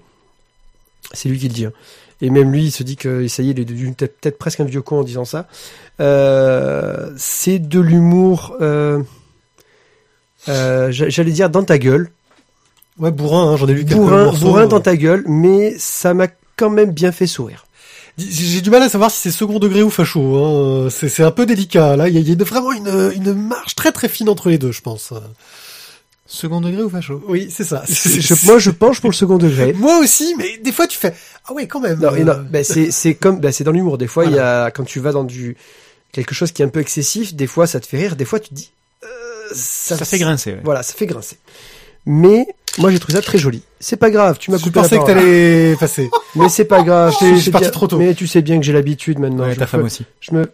C'est 1.14 1.30
lui 1.30 1.40
qui 1.40 1.48
le 1.48 1.54
dit. 1.54 1.66
hein. 1.66 1.72
Et 2.22 2.30
même 2.30 2.52
lui, 2.52 2.66
il 2.66 2.72
se 2.72 2.84
dit 2.84 2.96
que 2.96 3.28
ça 3.28 3.44
y 3.44 3.50
est, 3.50 3.52
il 3.52 3.60
est 3.60 3.66
devenu 3.66 3.94
peut-être 3.94 4.38
presque 4.38 4.60
un 4.60 4.66
vieux 4.66 4.82
con 4.82 5.00
en 5.00 5.04
disant 5.04 5.26
ça. 5.26 5.48
Euh, 6.00 7.10
c'est 7.18 7.60
de 7.60 7.80
l'humour. 7.80 8.56
J'a- 10.48 10.92
J'allais 11.10 11.32
dire 11.32 11.50
dans 11.50 11.64
ta 11.64 11.78
gueule, 11.78 12.10
Ouais, 12.98 13.12
bourrin, 13.12 13.52
hein, 13.52 13.58
j'en 13.58 13.68
ai 13.68 13.74
lu 13.74 13.84
bourrin, 13.84 14.32
bourrin 14.40 14.68
dans 14.68 14.80
ta 14.80 14.96
gueule, 14.96 15.26
mais 15.28 15.76
ça 15.78 16.14
m'a 16.14 16.28
quand 16.58 16.70
même 16.70 16.92
bien 16.92 17.12
fait 17.12 17.28
sourire. 17.28 17.66
J'ai 18.18 18.62
du 18.62 18.70
mal 18.70 18.82
à 18.82 18.88
savoir 18.90 19.12
si 19.12 19.20
c'est 19.20 19.32
second 19.32 19.60
degré 19.60 19.84
ou 19.84 19.90
facho. 19.90 20.38
Hein. 20.38 20.88
C'est 20.90 21.10
c'est 21.10 21.24
un 21.24 21.32
peu 21.32 21.46
délicat. 21.46 21.98
Là, 21.98 22.08
il 22.08 22.14
y 22.16 22.18
a, 22.18 22.22
il 22.22 22.30
y 22.30 22.32
a 22.42 22.46
vraiment 22.46 22.72
une, 22.72 23.12
une 23.14 23.34
marge 23.34 23.76
très 23.76 23.92
très 23.92 24.08
fine 24.08 24.30
entre 24.30 24.50
les 24.50 24.58
deux, 24.58 24.72
je 24.72 24.80
pense. 24.82 25.12
Second 26.28 26.62
degré 26.62 26.82
ou 26.82 26.90
facho? 26.90 27.22
Oui, 27.28 27.50
c'est 27.52 27.66
ça. 27.66 27.84
Je- 27.88 28.46
moi, 28.48 28.58
je 28.58 28.72
penche 28.72 29.00
pour 29.02 29.10
le 29.12 29.16
second 29.16 29.38
degré. 29.38 29.74
Moi 29.78 30.00
aussi, 30.00 30.34
mais 30.38 30.58
des 30.64 30.72
fois 30.72 30.88
tu 30.88 30.98
fais 30.98 31.14
ah 31.48 31.54
ouais 31.54 31.68
quand 31.68 31.82
même. 31.82 32.00
Non, 32.00 32.14
euh, 32.14 32.24
non, 32.24 32.46
ben, 32.50 32.64
c'est 32.64 32.90
c'est 32.90 33.16
comme 33.16 33.40
ben, 33.40 33.52
c'est 33.52 33.64
dans 33.66 33.72
l'humour. 33.72 33.98
Des 33.98 34.08
fois, 34.08 34.26
il 34.26 34.32
y 34.32 34.40
a 34.40 34.72
quand 34.72 34.86
tu 34.86 35.00
vas 35.02 35.12
dans 35.12 35.24
du 35.26 35.56
quelque 36.14 36.34
chose 36.34 36.52
qui 36.54 36.62
est 36.62 36.66
un 36.66 36.70
peu 36.70 36.80
excessif, 36.80 37.36
des 37.36 37.48
fois 37.48 37.68
ça 37.68 37.80
te 37.82 37.86
fait 37.86 37.98
rire, 37.98 38.16
des 38.16 38.24
fois 38.26 38.40
tu 38.40 38.50
te 38.50 38.54
dis 38.56 38.72
euh, 39.04 39.08
ça, 39.54 39.98
Ça 39.98 40.06
fait 40.06 40.18
grincer, 40.18 40.54
ouais. 40.54 40.62
Voilà, 40.64 40.82
ça 40.82 40.94
fait 40.94 41.06
grincer. 41.06 41.38
Mais 42.06 42.48
moi 42.78 42.92
j'ai 42.92 43.00
trouvé 43.00 43.14
ça 43.16 43.22
très 43.22 43.38
joli. 43.38 43.62
C'est 43.80 43.96
pas 43.98 44.10
grave, 44.10 44.38
tu 44.40 44.52
m'as 44.52 44.58
je 44.58 44.64
coupé 44.64 44.80
la 44.80 44.84
pensais 44.84 45.00
que 45.00 45.06
t'allais 45.06 45.76
passer. 45.80 46.10
Mais 46.36 46.50
c'est 46.50 46.66
pas 46.66 46.84
grave. 46.84 47.14
Je- 47.22 47.36
je 47.36 47.40
suis 47.42 47.52
parti 47.52 47.66
bien- 47.66 47.72
trop 47.72 47.88
tôt. 47.88 47.98
Mais 47.98 48.14
tu 48.14 48.28
sais 48.28 48.42
bien 48.42 48.58
que 48.60 48.64
j'ai 48.66 48.74
l'habitude 48.74 49.20
maintenant. 49.20 49.44
Ouais, 49.46 49.54
je, 49.54 49.60
ta 49.60 49.66
me- 49.66 49.70
femme 49.70 49.84
aussi. 49.84 50.06
je 50.22 50.34
me, 50.36 50.50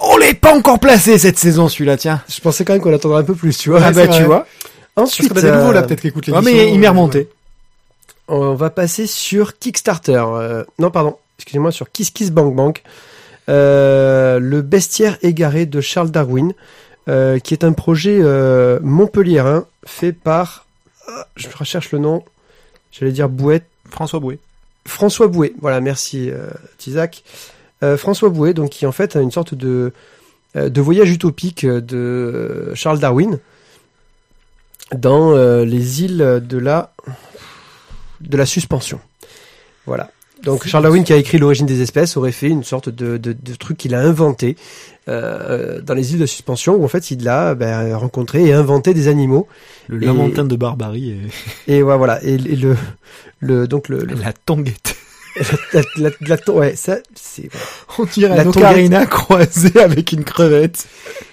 On 0.00 0.16
l'est 0.18 0.34
pas 0.34 0.54
encore 0.54 0.78
placé 0.78 1.18
cette 1.18 1.38
saison, 1.38 1.68
celui-là, 1.68 1.96
tiens. 1.96 2.22
je 2.28 2.40
pensais 2.40 2.64
quand 2.64 2.72
même 2.74 2.82
qu'on 2.82 2.94
attendrait 2.94 3.20
un 3.20 3.24
peu 3.24 3.34
plus, 3.34 3.56
tu 3.56 3.70
vois. 3.70 3.80
Ouais, 3.80 3.86
ah 3.88 3.92
bah 3.92 4.02
tu 4.06 4.12
vrai. 4.12 4.24
vois. 4.24 4.46
Parce 4.94 5.10
Ensuite, 5.10 5.32
qu'on 5.32 5.38
a 5.38 5.42
des 5.42 5.50
nouveaux 5.50 5.72
là 5.72 5.80
euh, 5.80 5.82
peut-être 5.82 6.00
qui 6.02 6.06
écoutent 6.08 6.28
Ouais, 6.28 6.34
l'émission. 6.34 6.56
mais 6.56 6.72
il 6.72 6.78
m'est 6.78 6.86
euh, 6.86 6.90
remonté. 6.90 7.28
On 8.28 8.54
va 8.54 8.70
passer 8.70 9.06
sur 9.08 9.58
Kickstarter. 9.58 10.22
Euh, 10.26 10.62
non, 10.78 10.90
pardon. 10.90 11.16
Excusez-moi, 11.38 11.72
sur 11.72 11.90
Kiss 11.90 12.10
Kiss 12.10 12.30
Bank 12.30 12.54
Bank. 12.54 12.82
Euh, 13.48 14.38
le 14.38 14.62
bestiaire 14.62 15.18
égaré 15.22 15.66
de 15.66 15.80
Charles 15.80 16.10
Darwin, 16.10 16.52
euh, 17.08 17.38
qui 17.38 17.52
est 17.54 17.64
un 17.64 17.72
projet 17.72 18.18
euh, 18.20 18.78
montpelliérain 18.82 19.66
fait 19.84 20.12
par, 20.12 20.63
je 21.36 21.48
recherche 21.56 21.92
le 21.92 21.98
nom, 21.98 22.24
j'allais 22.92 23.12
dire 23.12 23.28
Bouette, 23.28 23.66
François 23.90 24.20
Bouet. 24.20 24.38
François 24.86 25.28
Bouet. 25.28 25.52
Voilà, 25.60 25.80
merci 25.80 26.30
euh, 26.30 26.50
Tisac. 26.78 27.22
Euh, 27.82 27.96
François 27.96 28.30
Bouet, 28.30 28.54
donc 28.54 28.70
qui 28.70 28.86
en 28.86 28.92
fait 28.92 29.16
a 29.16 29.20
une 29.20 29.30
sorte 29.30 29.54
de 29.54 29.92
euh, 30.56 30.68
de 30.68 30.80
voyage 30.80 31.10
utopique 31.10 31.66
de 31.66 32.72
Charles 32.74 32.98
Darwin 32.98 33.38
dans 34.94 35.32
euh, 35.32 35.64
les 35.64 36.02
îles 36.02 36.42
de 36.46 36.58
la 36.58 36.94
de 38.20 38.36
la 38.36 38.46
suspension. 38.46 39.00
Voilà. 39.86 40.10
Donc 40.44 40.66
Charles 40.66 40.84
Darwin 40.84 41.04
qui 41.04 41.12
a 41.12 41.16
écrit 41.16 41.38
l'origine 41.38 41.66
des 41.66 41.80
espèces 41.80 42.16
aurait 42.16 42.32
fait 42.32 42.48
une 42.48 42.64
sorte 42.64 42.88
de, 42.88 43.16
de, 43.16 43.32
de 43.32 43.54
truc 43.54 43.76
qu'il 43.78 43.94
a 43.94 44.00
inventé 44.00 44.56
euh, 45.08 45.80
dans 45.80 45.94
les 45.94 46.12
îles 46.12 46.18
de 46.20 46.26
suspension 46.26 46.74
où 46.74 46.84
en 46.84 46.88
fait 46.88 47.10
il 47.10 47.26
a 47.28 47.54
ben, 47.54 47.94
rencontré 47.96 48.44
et 48.44 48.52
inventé 48.52 48.94
des 48.94 49.08
animaux 49.08 49.46
Le 49.88 50.02
Et- 50.02 50.06
lamentin 50.06 50.44
de 50.44 50.56
barbarie 50.56 51.10
et 51.68 51.76
et 51.78 51.82
ouais, 51.82 51.96
voilà 51.96 52.22
et, 52.24 52.34
et 52.34 52.56
le 52.56 52.76
le 53.40 53.66
donc 53.66 53.88
le, 53.88 53.98
le- 54.00 54.14
la 54.16 54.32
tonguette. 54.32 54.96
la, 55.72 55.82
la, 55.96 56.10
la- 56.20 56.36
la- 56.46 56.52
ouais 56.54 56.76
ça 56.76 56.98
c'est 57.14 57.48
On 57.98 58.04
dirait 58.04 58.36
La 58.36 58.46
ocarina 58.46 59.06
croisé 59.06 59.78
avec 59.80 60.12
une 60.12 60.24
crevette. 60.24 60.86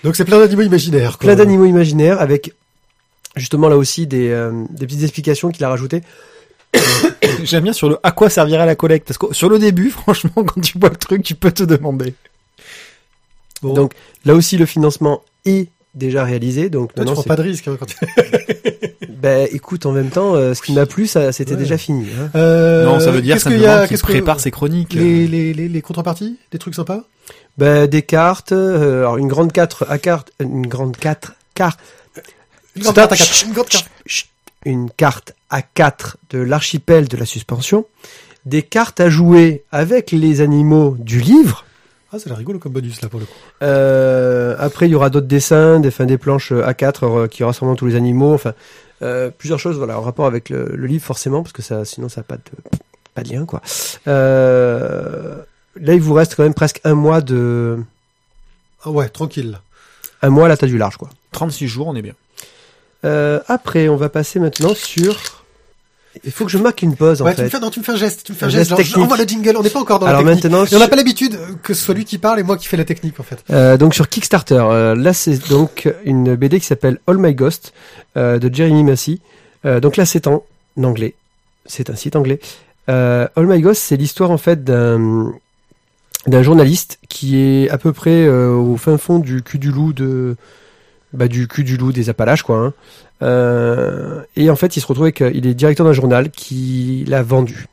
Donc 0.04 0.16
c'est 0.16 0.26
plein 0.26 0.40
d'animaux 0.40 0.62
imaginaires. 0.64 1.18
quoi. 1.18 1.28
plein 1.28 1.36
d'animaux 1.36 1.66
imaginaires 1.66 2.20
avec 2.22 2.54
justement 3.36 3.70
là 3.70 3.78
aussi 3.78 4.08
des, 4.08 4.30
euh, 4.30 4.52
des 4.72 4.86
petites 4.88 5.04
explications 5.04 5.50
qu'il 5.50 5.64
a 5.66 5.70
rajoutées. 5.70 6.02
J'aime 7.44 7.64
bien 7.64 7.74
sur 7.74 7.90
le 7.90 7.98
à 8.04 8.12
quoi 8.12 8.30
servira 8.30 8.66
la 8.66 8.76
collecte 8.76 9.08
parce 9.08 9.18
que 9.18 9.34
sur 9.34 9.50
le 9.50 9.60
début, 9.60 9.90
franchement, 9.92 10.32
quand 10.44 10.62
tu 10.62 10.78
vois 10.80 10.90
le 10.90 10.96
truc, 10.96 11.24
tu 11.24 11.36
peux 11.36 11.52
te 11.52 11.64
demander. 11.64 12.14
Bon. 13.62 13.74
Donc 13.74 13.94
là 14.26 14.34
aussi 14.36 14.58
le 14.58 14.66
financement 14.66 15.22
est 15.46 15.70
déjà 15.94 16.24
réalisé. 16.24 16.70
Donc 16.70 16.94
Toi, 16.96 17.06
tu 17.06 17.14
prends 17.14 17.24
pas 17.24 17.36
de 17.36 17.44
risque. 17.44 17.68
Hein, 17.68 17.78
quand 17.80 17.86
tu... 17.86 17.96
ben 19.10 19.48
écoute 19.52 19.86
en 19.86 19.92
même 19.92 20.10
temps 20.10 20.34
euh, 20.36 20.54
ce 20.56 20.62
qui 20.64 20.74
m'a 20.74 20.86
plu 20.88 21.06
ça 21.06 21.32
c'était 21.32 21.52
Ouais. 21.54 21.58
déjà 21.60 21.78
fini. 21.78 22.08
Hein. 22.20 22.30
Euh, 22.36 22.86
non, 22.86 23.00
ça 23.00 23.12
veut 23.12 23.22
dire 23.22 23.36
qu'est-ce 23.36 23.46
qu'il 23.50 23.54
y 23.58 23.62
simplement 23.62 23.76
a- 23.78 23.82
qu'il 23.82 23.90
qu'est-ce 23.90 24.04
que- 24.04 24.08
prépare 24.12 24.40
ses 24.40 24.50
chroniques. 24.52 24.94
les, 24.94 25.28
les, 25.28 25.54
les, 25.54 25.68
les 25.68 25.82
contreparties, 25.82 26.40
des 26.52 26.58
trucs 26.58 26.74
sympas. 26.76 27.04
Ben 27.58 27.86
des 27.86 28.02
cartes, 28.02 28.52
euh, 28.52 29.00
alors 29.02 29.18
une 29.18 29.28
grande 29.28 29.52
4 29.52 29.86
à 29.90 30.00
carte, 30.00 30.32
une 30.40 30.66
grande 30.66 30.98
4 30.98 31.34
carte, 31.54 31.80
Une 32.76 32.82
grande 32.84 32.96
Stop. 32.96 33.10
carte 33.10 33.12
à 33.12 33.18
quatre. 33.18 33.46
Une 33.46 33.54
grande 33.54 33.68
carte. 33.70 33.90
Chut. 34.08 34.28
Une 34.66 34.90
carte 34.90 35.34
à 35.50 35.62
4 35.62 36.18
de 36.30 36.40
l'archipel 36.40 37.08
de 37.08 37.18
la 37.18 37.26
suspension, 37.26 37.86
des 38.46 38.62
cartes 38.64 39.00
à 39.00 39.10
jouer 39.10 39.64
avec 39.72 40.12
les 40.12 40.42
animaux 40.42 40.96
du 41.00 41.20
livre. 41.20 41.66
Ah, 42.14 42.18
c'est 42.20 42.30
la 42.30 42.36
rigolo 42.36 42.60
comme 42.60 42.74
bonus 42.74 43.02
là 43.02 43.08
pour 43.10 43.20
le 43.20 43.26
coup. 43.26 43.32
Euh, 43.62 44.56
après, 44.60 44.88
il 44.88 44.92
y 44.92 44.96
aura 44.96 45.10
d'autres 45.10 45.28
dessins, 45.28 45.80
des, 45.80 45.88
enfin, 45.90 46.06
des 46.06 46.18
planches 46.18 46.52
A4 46.52 46.94
euh, 47.04 47.28
qui 47.28 47.44
rassemblent 47.44 47.76
tous 47.78 47.86
les 47.86 47.96
animaux, 47.96 48.34
enfin 48.34 48.54
euh, 49.02 49.32
plusieurs 49.36 49.60
choses, 49.60 49.78
voilà, 49.78 49.98
en 49.98 50.02
rapport 50.02 50.26
avec 50.26 50.50
le, 50.50 50.66
le 50.76 50.88
livre 50.88 51.04
forcément, 51.06 51.42
parce 51.42 51.54
que 51.54 51.62
ça, 51.62 51.86
sinon 51.86 52.10
ça 52.10 52.22
n'a 52.22 52.26
pas 52.26 52.36
de 52.38 52.44
pas 53.14 53.24
de 53.24 53.30
lien 53.34 53.46
quoi. 53.46 53.62
Euh, 54.08 55.38
là, 55.80 55.94
il 55.94 56.02
vous 56.02 56.14
reste 56.14 56.36
quand 56.36 56.44
même 56.44 56.54
presque 56.54 56.82
un 56.84 56.94
mois 56.96 57.22
de 57.22 57.80
Ah 58.84 58.92
ouais, 58.92 59.10
tranquille. 59.10 59.60
un 60.22 60.30
mois 60.30 60.46
à 60.46 60.50
la 60.50 60.58
taille 60.58 60.70
du 60.70 60.78
large 60.78 60.98
quoi. 60.98 61.10
36 61.32 61.68
jours, 61.68 61.88
on 61.88 61.96
est 61.96 62.02
bien. 62.02 62.14
Euh, 63.06 63.40
après, 63.48 63.90
on 63.90 63.96
va 63.96 64.10
passer 64.10 64.40
maintenant 64.40 64.74
sur. 64.76 65.44
Il 66.26 66.32
faut 66.34 66.44
que 66.44 66.52
je 66.52 66.58
marque 66.58 66.82
une 66.82 66.98
pause 66.98 67.22
en 67.22 67.26
ouais, 67.26 67.34
tu 67.34 67.40
me 67.42 67.46
fait. 67.46 67.52
fais, 67.58 67.60
non, 67.62 67.70
tu 67.70 67.80
me 67.80 67.86
fais 67.86 67.94
un 67.94 67.96
geste, 67.96 68.26
tu 68.26 68.34
me 68.34 68.38
fais 68.38 68.44
un, 68.44 68.48
Un 68.50 68.52
geste, 68.52 68.60
geste 68.64 68.70
genre, 68.72 68.78
technique. 68.80 68.98
envoie 68.98 69.16
le 69.18 69.24
jingle, 69.24 69.56
on 69.56 69.64
n'est 69.64 69.70
pas 69.70 69.80
encore 69.80 69.98
dans 70.00 70.08
Alors 70.08 70.24
la 70.24 70.36
technique. 70.36 70.44
maintenant, 70.52 70.66
Et 70.66 70.76
on 70.76 70.80
n'a 70.80 70.90
pas 70.90 70.98
l'habitude 70.98 71.40
que 71.64 71.74
ce 71.74 71.82
soit 71.86 71.94
lui 71.96 72.04
qui 72.04 72.18
parle 72.18 72.38
et 72.40 72.44
moi 72.44 72.58
qui 72.58 72.68
fais 72.68 72.76
la 72.76 72.84
technique 72.84 73.18
en 73.18 73.24
fait. 73.24 73.42
Euh, 73.50 73.78
donc 73.78 73.96
sur 73.96 74.10
Kickstarter, 74.10 74.56
euh, 74.62 74.94
là 74.94 75.14
c'est 75.14 75.48
donc 75.48 75.90
une 76.04 76.36
BD 76.36 76.60
qui 76.60 76.66
s'appelle 76.66 77.00
All 77.08 77.18
My 77.18 77.34
Ghost 77.34 77.72
euh, 78.18 78.40
de 78.40 78.54
Jeremy 78.54 78.84
Massey. 78.84 79.20
Donc 79.64 79.96
là 79.96 80.06
c'est 80.06 80.28
en 80.28 80.44
anglais, 80.84 81.14
c'est 81.66 81.90
un 81.90 81.96
site 81.96 82.18
anglais. 82.18 82.42
All 82.88 83.30
My 83.38 83.62
Ghost, 83.62 83.82
c'est 83.82 83.96
l'histoire 83.96 84.32
en 84.32 84.38
fait 84.38 84.66
d'un 84.66 85.32
d'un 86.28 86.44
journaliste 86.44 87.00
qui 87.08 87.38
est 87.38 87.70
à 87.70 87.78
peu 87.78 87.94
près 87.94 88.28
au 88.28 88.76
fin 88.76 88.98
fond 88.98 89.20
du 89.20 89.44
cul 89.44 89.60
du 89.60 89.72
loup 89.72 89.94
de 89.94 90.36
bah, 91.14 91.28
du 91.28 91.48
cul 91.48 91.64
du 91.64 91.78
loup 91.78 91.92
des 91.92 92.10
Appalaches 92.10 92.44
quoi. 92.44 92.58
hein. 92.58 92.74
Euh, 93.22 94.22
et 94.36 94.50
en 94.50 94.56
fait 94.56 94.76
il 94.76 94.82
se 94.82 94.88
retrouve 94.88 95.06
avec, 95.06 95.20
il 95.20 95.46
est 95.46 95.54
directeur 95.54 95.86
d'un 95.86 95.94
journal 95.94 96.32
qui 96.32 97.06
l'a 97.08 97.22
vendu. 97.24 97.66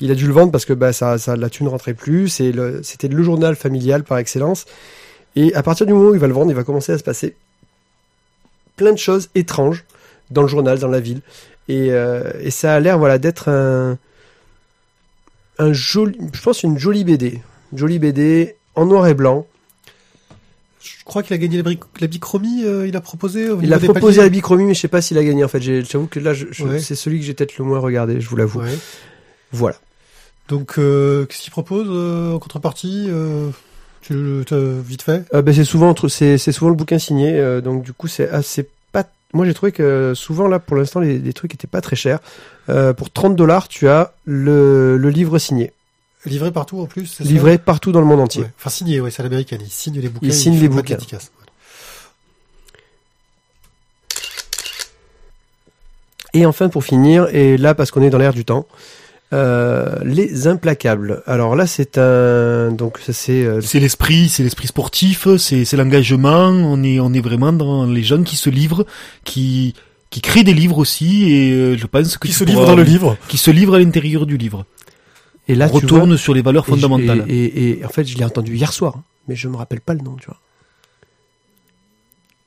Il 0.00 0.10
a 0.10 0.14
dû 0.14 0.26
le 0.26 0.32
vendre 0.32 0.52
parce 0.52 0.66
que 0.66 0.74
bah, 0.74 0.92
ça, 0.92 1.16
ça, 1.16 1.36
la 1.36 1.48
thune 1.48 1.68
rentrait 1.68 1.94
plus. 1.94 2.38
Le, 2.40 2.82
c'était 2.82 3.08
le 3.08 3.22
journal 3.22 3.56
familial 3.56 4.04
par 4.04 4.18
excellence. 4.18 4.66
Et 5.36 5.54
à 5.54 5.62
partir 5.62 5.86
du 5.86 5.94
moment 5.94 6.10
où 6.10 6.14
il 6.14 6.20
va 6.20 6.26
le 6.26 6.34
vendre, 6.34 6.50
il 6.50 6.54
va 6.54 6.64
commencer 6.64 6.92
à 6.92 6.98
se 6.98 7.02
passer 7.02 7.34
plein 8.76 8.92
de 8.92 8.98
choses 8.98 9.30
étranges 9.34 9.84
dans 10.30 10.42
le 10.42 10.48
journal, 10.48 10.78
dans 10.78 10.88
la 10.88 11.00
ville. 11.00 11.22
Et, 11.68 11.92
euh, 11.92 12.30
et 12.40 12.50
ça 12.50 12.74
a 12.74 12.80
l'air 12.80 12.98
voilà 12.98 13.18
d'être 13.18 13.48
un 13.48 13.98
un 15.58 15.72
joli, 15.72 16.18
je 16.32 16.42
pense 16.42 16.62
une 16.62 16.78
jolie 16.78 17.04
BD, 17.04 17.40
Une 17.72 17.78
jolie 17.78 17.98
BD 17.98 18.56
en 18.74 18.84
noir 18.84 19.06
et 19.06 19.14
blanc. 19.14 19.46
Je 21.06 21.10
crois 21.10 21.22
qu'il 21.22 21.34
a 21.34 21.38
gagné 21.38 21.62
la, 21.62 21.70
la 22.00 22.06
bichromie, 22.08 22.64
euh, 22.64 22.84
il 22.88 22.96
a 22.96 23.00
proposé. 23.00 23.48
au 23.48 23.60
Il 23.62 23.72
a 23.72 23.78
proposé 23.78 24.18
paliers. 24.18 24.30
bichromie, 24.30 24.64
mais 24.64 24.74
je 24.74 24.80
sais 24.80 24.88
pas 24.88 25.00
s'il 25.00 25.16
a 25.18 25.22
gagné. 25.24 25.44
En 25.44 25.48
fait, 25.48 25.60
j'avoue 25.60 26.08
que 26.08 26.18
là, 26.18 26.34
je, 26.34 26.46
je- 26.50 26.64
Ouais. 26.64 26.78
c'est 26.80 26.96
celui 26.96 27.20
que 27.20 27.24
j'ai 27.24 27.32
peut-être 27.32 27.56
le 27.58 27.64
moins 27.64 27.78
regardé, 27.78 28.20
je 28.20 28.28
vous 28.28 28.34
l'avoue. 28.34 28.60
Ouais. 28.60 28.76
Voilà. 29.52 29.76
Donc, 30.48 30.74
euh, 30.78 31.24
qu'est-ce 31.26 31.42
qu'il 31.42 31.52
propose 31.52 31.86
euh, 31.88 32.32
en 32.34 32.38
contrepartie 32.40 33.06
euh, 33.08 33.50
Tu 34.02 34.14
le 34.14 34.44
vite 34.84 35.02
fait 35.02 35.24
Euh, 35.32 35.42
ben, 35.42 35.54
c'est 35.54 35.64
souvent 35.64 35.88
entre- 35.90 36.08
c'est 36.08 36.38
c'est 36.38 36.50
souvent 36.52 36.70
le 36.70 36.76
bouquin 36.76 36.98
signé, 36.98 37.38
euh, 37.38 37.60
donc 37.60 37.82
du 37.84 37.92
coup 37.92 38.08
c'est 38.08 38.28
assez 38.28 38.68
pas. 38.92 39.04
Moi 39.32 39.46
j'ai 39.46 39.54
trouvé 39.54 39.70
que 39.72 40.12
souvent 40.14 40.46
là 40.48 40.58
pour 40.58 40.76
l'instant 40.76 40.98
les, 41.00 41.18
les 41.18 41.32
trucs 41.32 41.54
étaient 41.54 41.66
pas 41.68 41.80
très 41.80 41.96
chers. 41.96 42.18
Euh, 42.68 42.92
pour 42.92 43.10
30 43.12 43.34
dollars 43.36 43.68
tu 43.68 43.86
as 43.88 44.12
le, 44.24 44.96
le 44.96 45.10
livre 45.10 45.38
signé, 45.38 45.72
Livré 46.26 46.50
partout 46.52 46.80
en 46.80 46.86
plus 46.86 47.20
livré 47.20 47.56
partout 47.58 47.92
dans 47.92 48.00
le 48.00 48.06
monde 48.06 48.20
entier. 48.20 48.42
Ouais. 48.42 48.50
Enfin 48.58 48.70
signé, 48.70 49.00
ouais, 49.00 49.10
c'est 49.10 49.20
à 49.20 49.24
l'américaine. 49.24 49.60
Il 49.64 49.70
signe 49.70 49.98
les 50.00 50.08
bouquins. 50.08 50.26
Il 50.26 50.32
signe 50.34 50.58
les 50.60 50.68
bouquins. 50.68 50.94
dédicace. 50.96 51.30
Et 56.34 56.44
enfin 56.44 56.68
pour 56.68 56.84
finir, 56.84 57.28
et 57.34 57.56
là 57.56 57.74
parce 57.74 57.90
qu'on 57.90 58.02
est 58.02 58.10
dans 58.10 58.18
l'air 58.18 58.34
du 58.34 58.44
temps, 58.44 58.66
euh, 59.32 59.96
les 60.04 60.46
implacables. 60.46 61.22
Alors 61.26 61.56
là 61.56 61.66
c'est 61.66 61.96
un 61.98 62.70
donc 62.72 62.98
ça 62.98 63.12
c'est 63.12 63.44
euh, 63.44 63.60
C'est 63.62 63.80
l'esprit, 63.80 64.28
c'est 64.28 64.42
l'esprit 64.42 64.66
sportif, 64.66 65.28
c'est 65.38 65.64
c'est 65.64 65.76
l'engagement. 65.76 66.48
On 66.48 66.82
est 66.82 67.00
on 67.00 67.12
est 67.14 67.20
vraiment 67.20 67.52
dans 67.52 67.86
les 67.86 68.02
jeunes 68.02 68.24
qui 68.24 68.36
se 68.36 68.50
livrent, 68.50 68.84
qui 69.24 69.74
qui 70.10 70.20
créent 70.20 70.44
des 70.44 70.54
livres 70.54 70.78
aussi. 70.78 71.32
Et 71.32 71.52
euh, 71.52 71.76
je 71.78 71.86
pense 71.86 72.18
que 72.18 72.26
Qui 72.28 72.32
tu 72.34 72.38
se 72.38 72.44
pourras- 72.44 72.54
livre 72.54 72.66
dans 72.66 72.76
le 72.76 72.82
livre. 72.82 73.16
qui 73.28 73.38
se 73.38 73.50
livrent 73.50 73.74
à 73.76 73.78
l'intérieur 73.78 74.26
du 74.26 74.36
livre. 74.36 74.66
Et 75.48 75.54
là 75.54 75.68
tu 75.68 75.74
retourne 75.76 76.10
vois, 76.10 76.18
sur 76.18 76.34
les 76.34 76.42
valeurs 76.42 76.66
fondamentales. 76.66 77.24
Et, 77.28 77.44
et- 77.44 77.78
et 77.80 77.84
en 77.84 77.88
fait 77.88 78.04
je 78.04 78.16
l'ai 78.18 78.24
entendu 78.24 78.54
hier 78.56 78.72
soir, 78.72 78.94
hein, 78.98 79.02
mais 79.28 79.36
je 79.36 79.48
me 79.48 79.56
rappelle 79.56 79.80
pas 79.80 79.94
le 79.94 80.00
nom, 80.00 80.16
tu 80.16 80.26
vois. 80.26 80.38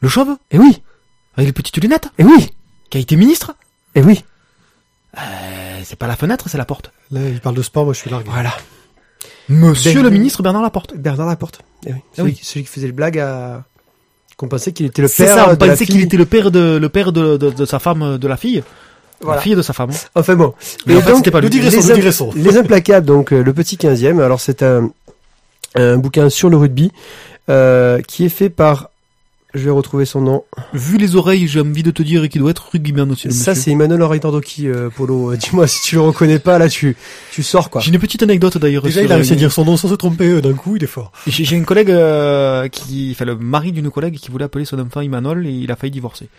Le 0.01 0.07
chauve? 0.09 0.37
Et 0.51 0.57
oui, 0.59 0.81
avec 1.35 1.47
les 1.47 1.53
petites 1.53 1.77
lunettes, 1.77 2.09
et 2.17 2.23
oui, 2.23 2.49
qui 2.89 2.97
a 2.97 3.01
été 3.01 3.15
ministre? 3.15 3.55
et 3.95 4.01
oui. 4.03 4.23
Euh, 5.17 5.81
c'est 5.83 5.97
pas 5.97 6.07
la 6.07 6.15
fenêtre, 6.15 6.47
c'est 6.49 6.57
la 6.57 6.65
porte. 6.65 6.91
Là, 7.11 7.21
il 7.27 7.39
parle 7.39 7.55
de 7.55 7.61
sport, 7.63 7.83
moi 7.85 7.93
je 7.93 7.99
suis 7.99 8.09
largué. 8.09 8.29
Voilà. 8.31 8.55
Monsieur 9.49 9.95
Ben- 9.95 10.03
le 10.03 10.09
ministre 10.11 10.43
Bernard 10.43 10.61
Laporte. 10.61 10.95
Bernard 10.95 11.25
Laporte. 11.27 11.61
Eh 11.87 11.93
oui. 11.93 11.99
Ah 11.99 12.13
Celui, 12.17 12.29
oui. 12.31 12.35
qui- 12.37 12.45
celui 12.45 12.61
qui 12.65 12.69
faisait 12.71 12.87
le 12.87 12.93
blague 12.93 13.17
à 13.17 13.63
qu'on 14.37 14.47
pensait 14.47 14.71
qu'il 14.71 14.85
était 14.85 15.01
le 15.01 15.07
C'est 15.09 15.25
père 15.25 15.35
ça, 15.35 15.43
on 15.49 15.55
de 15.55 15.65
la 15.65 15.71
pensait 15.73 15.85
qu'il 15.85 15.95
fille. 15.95 16.03
était 16.05 16.15
le 16.17 16.25
père 16.25 16.51
de 16.51 16.77
le 16.77 16.89
père 16.89 17.11
de, 17.11 17.35
de, 17.35 17.49
de 17.49 17.65
sa 17.65 17.79
femme, 17.79 18.17
de 18.19 18.27
la 18.27 18.37
fille, 18.37 18.63
Voilà. 19.21 19.37
la 19.37 19.41
fille 19.41 19.55
de 19.55 19.61
sa 19.61 19.73
femme. 19.73 19.91
Enfin 20.15 20.35
bon. 20.35 20.53
Mais 20.85 20.95
en 20.95 21.01
fait, 21.01 21.15
c'était 21.15 21.31
pas 21.31 21.39
Nous 21.41 21.47
lui. 21.49 21.49
digressons, 21.51 21.77
les, 21.77 21.83
nous 21.83 21.91
im- 21.91 21.95
digressons. 21.95 22.31
les 22.35 22.57
implacables, 22.57 23.05
donc 23.05 23.33
euh, 23.33 23.43
le 23.43 23.53
petit 23.53 23.75
15e. 23.77 24.21
Alors 24.21 24.39
c'est 24.39 24.63
un, 24.63 24.91
un 25.75 25.97
bouquin 25.97 26.29
sur 26.29 26.49
le 26.49 26.57
rugby 26.57 26.91
euh, 27.49 28.01
qui 28.01 28.25
est 28.25 28.29
fait 28.29 28.49
par, 28.49 28.89
je 29.53 29.63
vais 29.65 29.71
retrouver 29.71 30.05
son 30.05 30.21
nom. 30.21 30.43
Vu 30.73 30.97
les 30.97 31.15
oreilles, 31.15 31.47
j'ai 31.47 31.59
envie 31.61 31.83
de 31.83 31.91
te 31.91 32.03
dire 32.03 32.29
qu'il 32.29 32.39
doit 32.41 32.51
être 32.51 32.69
rugbyman 32.71 33.11
aussi. 33.11 33.27
le 33.27 33.33
Ça 33.33 33.55
c'est 33.55 33.71
Emmanuel 33.71 34.01
Oritordoki, 34.03 34.67
euh, 34.67 34.89
Polo. 34.95 35.31
Euh, 35.33 35.37
Dis-moi 35.37 35.67
si 35.67 35.81
tu 35.81 35.95
le 35.95 36.01
reconnais 36.01 36.39
pas 36.39 36.57
là, 36.59 36.69
tu 36.69 36.95
tu 37.31 37.41
sors 37.43 37.69
quoi. 37.69 37.81
J'ai 37.81 37.91
une 37.91 37.99
petite 37.99 38.21
anecdote 38.23 38.57
d'ailleurs. 38.57 38.83
Déjà, 38.83 39.01
il 39.01 39.11
a 39.11 39.15
réussi 39.15 39.33
à 39.33 39.35
dire 39.35 39.51
son 39.51 39.65
nom 39.65 39.75
sans 39.77 39.87
se 39.89 39.95
tromper 39.95 40.27
euh, 40.29 40.41
d'un 40.41 40.53
coup, 40.53 40.75
il 40.75 40.83
est 40.83 40.87
fort. 40.87 41.11
J'ai 41.27 41.43
j'ai 41.43 41.57
un 41.57 41.63
collègue 41.63 41.91
euh, 41.91 42.67
qui, 42.69 43.11
enfin 43.15 43.25
le 43.25 43.35
mari 43.35 43.71
d'une 43.71 43.89
collègue 43.89 44.17
qui 44.17 44.29
voulait 44.31 44.45
appeler 44.45 44.65
son 44.65 44.79
enfant 44.79 45.01
Emmanuel 45.01 45.45
et 45.47 45.51
il 45.51 45.71
a 45.71 45.75
failli 45.75 45.91
divorcer. 45.91 46.29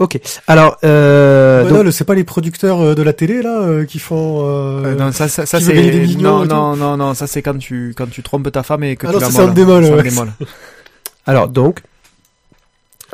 Ok. 0.00 0.18
Alors 0.48 0.78
euh, 0.82 1.68
donc- 1.68 1.84
non, 1.84 1.90
c'est 1.92 2.04
pas 2.04 2.14
les 2.14 2.24
producteurs 2.24 2.80
euh, 2.80 2.94
de 2.94 3.02
la 3.02 3.12
télé 3.12 3.42
là 3.42 3.60
euh, 3.60 3.84
qui 3.84 3.98
font. 3.98 4.40
euh, 4.48 4.82
Euh, 4.86 4.94
non, 4.96 5.12
ça, 5.12 5.28
ça, 5.28 5.44
ça 5.46 5.60
c'est 5.60 5.74
non, 6.18 6.44
non, 6.46 6.74
non, 6.74 6.96
non, 6.96 7.14
ça 7.14 7.26
c'est 7.26 7.42
quand 7.42 7.56
tu 7.58 7.94
quand 7.96 8.10
tu 8.10 8.22
trompes 8.22 8.50
ta 8.50 8.62
femme 8.62 8.82
et 8.82 8.96
que 8.96 9.06
Ah 9.06 9.10
tu 9.10 9.14
non, 9.16 9.20
la 9.20 9.26
ça, 9.26 9.32
c'est 9.32 9.38
un 9.40 9.44
molles. 9.46 9.54
démol, 9.54 9.84
ouais. 9.84 10.02
démol. 10.02 10.32
Alors 11.26 11.48
donc, 11.48 11.82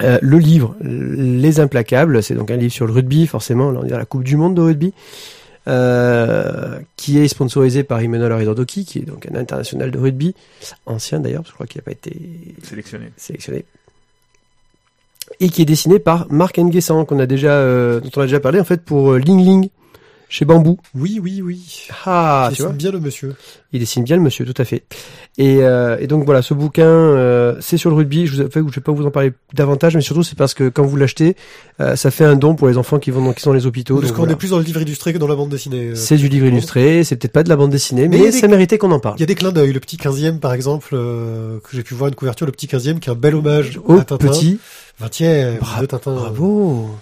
euh, 0.02 0.19
le 0.23 0.38
livre 0.38 0.76
Les 0.81 1.59
Implacables, 1.59 2.23
c'est 2.23 2.35
donc 2.35 2.50
un 2.52 2.57
livre 2.57 2.73
sur 2.73 2.87
le 2.87 2.93
rugby, 2.93 3.26
forcément, 3.26 3.71
là 3.73 3.81
on 3.83 3.87
est 3.87 3.90
dans 3.90 3.99
la 3.99 4.05
Coupe 4.05 4.23
du 4.25 4.37
Monde 4.37 4.55
de 4.55 4.61
rugby, 4.62 4.93
euh, 5.69 6.78
qui 6.97 7.19
est 7.19 7.26
sponsorisé 7.28 7.83
par 7.83 8.00
Emmanuel 8.00 8.31
Aridodoki, 8.31 8.85
qui 8.85 8.99
est 9.00 9.02
donc 9.02 9.26
un 9.31 9.35
international 9.37 9.90
de 9.90 9.99
rugby, 9.99 10.35
ancien 10.87 11.19
d'ailleurs, 11.19 11.43
parce 11.43 11.49
que 11.49 11.52
je 11.52 11.55
crois 11.57 11.66
qu'il 11.66 11.81
n'a 11.81 11.85
pas 11.85 11.90
été 11.93 12.12
Sélectionné. 12.62 13.07
sélectionné, 13.16 13.64
et 15.40 15.49
qui 15.49 15.62
est 15.62 15.66
dessiné 15.66 15.99
par 15.99 16.26
Marc 16.30 16.59
Nguessan, 16.59 17.04
qu'on 17.04 17.18
a 17.18 17.26
déjà, 17.26 17.50
euh, 17.52 18.00
dont 18.00 18.11
on 18.16 18.21
a 18.21 18.25
déjà 18.26 18.40
parlé 18.40 18.61
en 18.61 18.64
fait 18.64 18.83
pour 18.85 19.12
euh, 19.12 19.18
Ling 19.18 19.45
Ling, 19.45 19.68
chez 20.28 20.45
Bambou. 20.45 20.76
Oui, 20.95 21.21
oui, 21.23 21.40
oui. 21.42 21.87
Ah, 22.04 22.49
Il 22.50 22.56
tu 22.56 22.62
vois. 22.62 22.73
dessine 22.73 22.78
bien 22.78 22.90
le 22.92 23.00
monsieur. 23.00 23.35
Il 23.73 23.78
dessine 23.80 24.02
bien 24.04 24.16
le 24.16 24.23
monsieur, 24.23 24.45
tout 24.45 24.61
à 24.61 24.64
fait. 24.64 24.83
Et, 25.38 25.59
euh, 25.61 25.99
et 26.00 26.06
donc 26.09 26.25
voilà, 26.25 26.40
ce 26.42 26.52
bouquin, 26.54 26.85
euh, 26.87 27.54
c'est 27.61 27.76
sur 27.76 27.90
le 27.90 27.97
rugby. 27.97 28.26
Je 28.26 28.42
vous, 28.42 28.50
fait, 28.50 28.61
je 28.61 28.75
vais 28.75 28.80
pas 28.80 28.90
vous 28.90 29.04
en 29.06 29.11
parler 29.11 29.33
davantage, 29.54 29.95
mais 29.95 30.00
surtout 30.00 30.23
c'est 30.25 30.37
parce 30.37 30.54
que 30.54 30.68
quand 30.68 30.85
vous 30.85 30.97
l'achetez, 30.97 31.37
euh, 31.80 31.95
ça 31.95 32.11
fait 32.11 32.25
un 32.25 32.35
don 32.37 32.54
pour 32.56 32.66
les 32.68 32.76
enfants 32.78 32.99
qui 32.99 33.11
vont 33.12 33.23
dans, 33.25 33.33
qui 33.35 33.42
sont 33.42 33.50
dans 33.50 33.54
les 33.54 33.66
hôpitaux. 33.66 33.99
Parce 34.00 34.11
qu'on 34.12 34.18
voilà. 34.18 34.33
est 34.33 34.37
plus 34.37 34.50
dans 34.50 34.59
le 34.59 34.64
livre 34.64 34.80
illustré 34.80 35.12
que 35.12 35.18
dans 35.18 35.28
la 35.28 35.37
bande 35.37 35.50
dessinée. 35.50 35.95
C'est 35.95 36.16
du 36.16 36.28
livre 36.28 36.47
illustré, 36.47 37.04
c'est 37.04 37.16
peut-être 37.16 37.33
pas 37.33 37.42
de 37.45 37.49
la 37.49 37.56
bande 37.56 37.71
dessinée, 37.71 38.09
Mais 38.09 38.18
des- 38.18 38.33
ça 38.33 38.49
méritait 38.49 38.78
qu'on 38.78 38.90
en 38.92 38.99
parle. 39.00 39.16
Il 39.18 39.21
y 39.21 39.25
a 39.25 39.26
des 39.26 39.35
clins 39.37 39.52
d'œil. 39.52 39.73
Le 39.73 39.80
petit 39.80 39.97
15e, 39.99 40.40
par 40.40 40.54
exemple, 40.54 40.88
euh, 40.95 41.59
que 41.61 41.68
j'ai 41.73 41.83
pu 41.85 41.95
voir 41.95 42.09
une 42.09 42.14
couverture, 42.16 42.47
le 42.47 42.52
petit 42.52 42.66
15e, 42.66 42.99
qui 42.99 43.11
est 43.11 43.12
un 43.12 43.16
bel 43.16 43.35
hommage 43.37 43.78
Oh, 43.85 43.99
à 43.99 44.04
Tintin. 44.04 44.28
petit, 44.28 44.59
20e 45.00 45.59
Bra- 45.61 45.81
de 45.81 45.87
Tintin. 45.87 46.15
bravo. 46.15 46.99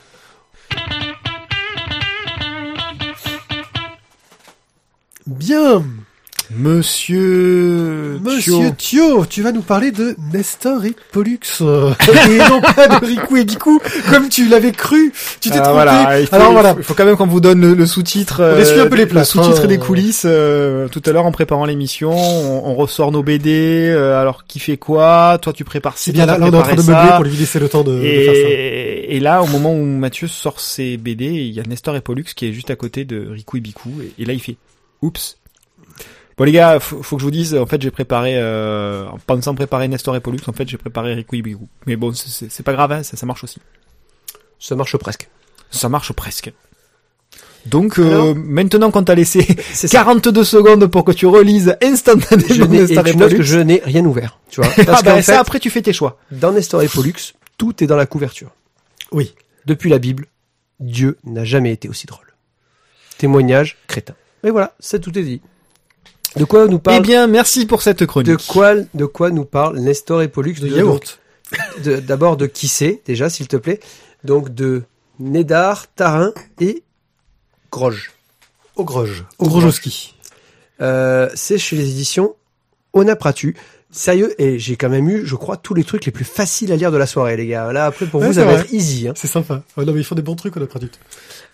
Bien. 5.26 6.03
Monsieur... 6.56 8.18
Monsieur 8.22 8.52
Thio. 8.76 9.10
Thio, 9.16 9.26
tu 9.26 9.42
vas 9.42 9.52
nous 9.52 9.62
parler 9.62 9.90
de 9.90 10.16
Nestor 10.32 10.84
et 10.84 10.94
Pollux. 11.12 11.38
euh, 11.60 11.92
et 12.28 12.38
non 12.48 12.60
pas 12.60 12.88
de 12.88 13.04
Riku 13.04 13.36
et 13.36 13.44
Biku, 13.44 13.80
comme 14.10 14.28
tu 14.28 14.48
l'avais 14.48 14.72
cru. 14.72 15.12
Tu 15.40 15.50
t'es 15.50 15.56
Ah, 15.58 15.62
trompé. 15.62 15.72
voilà, 15.72 16.20
il 16.20 16.26
faut, 16.26 16.34
Alors 16.34 16.50
il 16.50 16.52
voilà. 16.52 16.72
faut- 16.74 16.80
il 16.80 16.84
faut 16.84 16.94
quand 16.94 17.04
même 17.04 17.16
qu'on 17.16 17.26
vous 17.26 17.40
donne 17.40 17.60
le, 17.60 17.74
le 17.74 17.86
sous-titre. 17.86 18.42
On 18.54 18.58
essuie 18.58 18.80
un 18.80 18.86
peu 18.86 18.96
les 18.96 19.02
le 19.04 19.08
plâtres, 19.08 19.26
sous-titre 19.28 19.60
hein. 19.60 19.64
et 19.64 19.68
les 19.68 19.78
coulisses. 19.78 20.22
euh, 20.26 20.88
tout 20.88 21.02
à 21.06 21.12
l'heure, 21.12 21.26
en 21.26 21.32
préparant 21.32 21.64
l'émission, 21.64 22.12
on, 22.12 22.70
on 22.70 22.74
ressort 22.74 23.12
nos 23.12 23.22
BD. 23.22 23.88
euh, 23.90 24.20
alors, 24.20 24.44
qui 24.46 24.58
fait 24.60 24.76
quoi? 24.76 25.38
Toi, 25.40 25.52
tu 25.52 25.64
prépares 25.64 25.98
ci, 25.98 26.04
C'est 26.06 26.12
bien 26.12 26.26
là, 26.26 26.38
là, 26.38 26.46
on 26.46 26.52
est 26.52 26.56
en 26.56 26.62
train 26.62 26.74
de 26.76 26.82
meubler 26.82 27.10
pour 27.16 27.24
lui 27.24 27.36
laisser 27.36 27.58
le 27.58 27.68
temps 27.68 27.84
de, 27.84 27.92
de 27.92 28.00
faire 28.00 28.34
ça. 28.34 28.40
Et, 28.50 29.16
et 29.16 29.20
là, 29.20 29.42
au 29.42 29.46
moment 29.46 29.72
où 29.74 29.84
Mathieu 29.84 30.28
sort 30.28 30.60
ses 30.60 30.96
BD, 30.96 31.26
il 31.26 31.52
y 31.52 31.60
a 31.60 31.62
Nestor 31.64 31.96
et 31.96 32.00
Pollux 32.00 32.24
qui 32.34 32.46
est 32.46 32.52
juste 32.52 32.70
à 32.70 32.76
côté 32.76 33.04
de 33.04 33.28
Riku 33.30 33.56
et 33.56 33.60
Biku. 33.60 33.90
Et, 34.18 34.22
et 34.22 34.24
là, 34.24 34.32
il 34.32 34.40
fait 34.40 34.56
Oups. 35.02 35.36
Bon 36.36 36.44
les 36.44 36.52
gars, 36.52 36.80
faut, 36.80 37.02
faut 37.02 37.16
que 37.16 37.20
je 37.20 37.24
vous 37.26 37.30
dise, 37.30 37.54
en 37.54 37.66
fait 37.66 37.80
j'ai 37.80 37.90
préparé, 37.92 38.34
euh, 38.36 39.06
en 39.08 39.18
pensant 39.18 39.54
préparer 39.54 39.86
Nestor 39.88 40.16
et 40.16 40.20
Pollux, 40.20 40.40
en 40.48 40.52
fait 40.52 40.68
j'ai 40.68 40.76
préparé 40.78 41.14
Riku. 41.14 41.40
Mais 41.86 41.94
bon, 41.96 42.12
c'est- 42.12 42.28
c'est 42.28 42.50
c'est 42.50 42.62
pas 42.64 42.72
grave, 42.72 42.90
hein, 42.92 43.02
ça, 43.04 43.16
ça 43.16 43.24
marche 43.26 43.44
aussi. 43.44 43.60
Ça 44.58 44.74
marche 44.74 44.96
presque. 44.96 45.28
Ça 45.70 45.88
marche 45.88 46.12
presque. 46.12 46.52
Donc 47.66 47.98
euh, 47.98 48.34
maintenant 48.34 48.90
qu'on 48.90 49.04
t'a 49.04 49.14
laissé 49.14 49.40
C'est 49.72 49.88
ça. 49.88 49.98
42 49.98 50.44
secondes 50.44 50.86
pour 50.88 51.04
que 51.04 51.12
tu 51.12 51.26
relises 51.26 51.76
instantanément 51.82 52.64
et 52.66 52.68
Nestor 52.68 53.06
et 53.06 53.12
tu 53.12 53.16
notes 53.16 53.30
que 53.30 53.36
Pollux, 53.36 53.44
je 53.46 53.58
n'ai 53.60 53.80
rien 53.84 54.04
ouvert, 54.04 54.38
tu 54.50 54.60
vois. 54.60 54.70
ah 54.88 55.00
bah, 55.02 55.22
ça 55.22 55.40
après 55.40 55.60
tu 55.60 55.70
fais 55.70 55.82
tes 55.82 55.92
choix. 55.92 56.18
dans 56.30 56.52
Nestor 56.52 56.82
et 56.82 56.88
Pollux, 56.88 57.14
tout 57.56 57.82
est 57.82 57.86
dans 57.86 57.96
la 57.96 58.06
couverture. 58.06 58.50
Oui. 59.12 59.34
Depuis 59.66 59.88
la 59.88 59.98
Bible, 59.98 60.26
Dieu 60.80 61.16
n'a 61.24 61.44
jamais 61.44 61.72
été 61.72 61.88
aussi 61.88 62.06
drôle. 62.06 62.34
Témoignage 63.18 63.78
crétin. 63.86 64.14
Et 64.42 64.50
voilà, 64.50 64.74
ça 64.80 64.98
tout 64.98 65.16
est 65.18 65.22
dit. 65.22 65.40
De 66.36 66.44
quoi 66.44 66.66
nous 66.66 66.76
Eh 66.76 66.80
parle 66.80 67.02
bien, 67.02 67.26
merci 67.26 67.64
pour 67.66 67.82
cette 67.82 68.04
chronique. 68.06 68.28
de 68.30 68.36
quoi 68.36 68.74
de 68.94 69.04
quoi 69.04 69.30
nous 69.30 69.44
parle 69.44 69.78
Nestor 69.78 70.22
et 70.22 70.28
Pollux 70.28 70.54
De 70.60 70.68
de- 70.68 70.76
yaourt. 70.76 71.18
de- 71.84 71.96
D'abord 72.00 72.36
de 72.36 72.46
qui 72.46 72.66
c'est 72.68 73.02
déjà 73.06 73.28
s'il 73.30 73.46
te 73.48 73.56
plaît. 73.56 73.80
Donc 74.24 74.52
de 74.54 74.82
Nédar, 75.20 75.86
Tarin 75.94 76.32
et 76.60 76.82
Groge. 77.70 78.12
Ogroge. 78.76 79.24
Ogrojoski. 79.38 80.14
Euh, 80.80 81.28
c'est 81.34 81.58
chez 81.58 81.76
les 81.76 81.88
éditions 81.90 82.34
Onapratu. 82.92 83.56
Sérieux, 83.96 84.34
et 84.42 84.58
j'ai 84.58 84.74
quand 84.76 84.88
même 84.88 85.08
eu, 85.08 85.24
je 85.24 85.36
crois, 85.36 85.56
tous 85.56 85.72
les 85.72 85.84
trucs 85.84 86.04
les 86.04 86.10
plus 86.10 86.24
faciles 86.24 86.72
à 86.72 86.76
lire 86.76 86.90
de 86.90 86.96
la 86.96 87.06
soirée, 87.06 87.36
les 87.36 87.46
gars. 87.46 87.72
Là, 87.72 87.86
après, 87.86 88.06
pour 88.06 88.20
Ouais, 88.20 88.26
vous, 88.26 88.32
ça 88.32 88.44
va 88.44 88.54
être 88.54 88.72
easy. 88.72 89.06
Hein. 89.06 89.12
C'est 89.14 89.28
sympa. 89.28 89.62
Ouais, 89.76 89.84
non, 89.84 89.92
mais 89.92 90.00
ils 90.00 90.04
font 90.04 90.16
des 90.16 90.22
bons 90.22 90.34
trucs, 90.34 90.56
on 90.56 90.62
a 90.62 90.66
tout. 90.66 90.88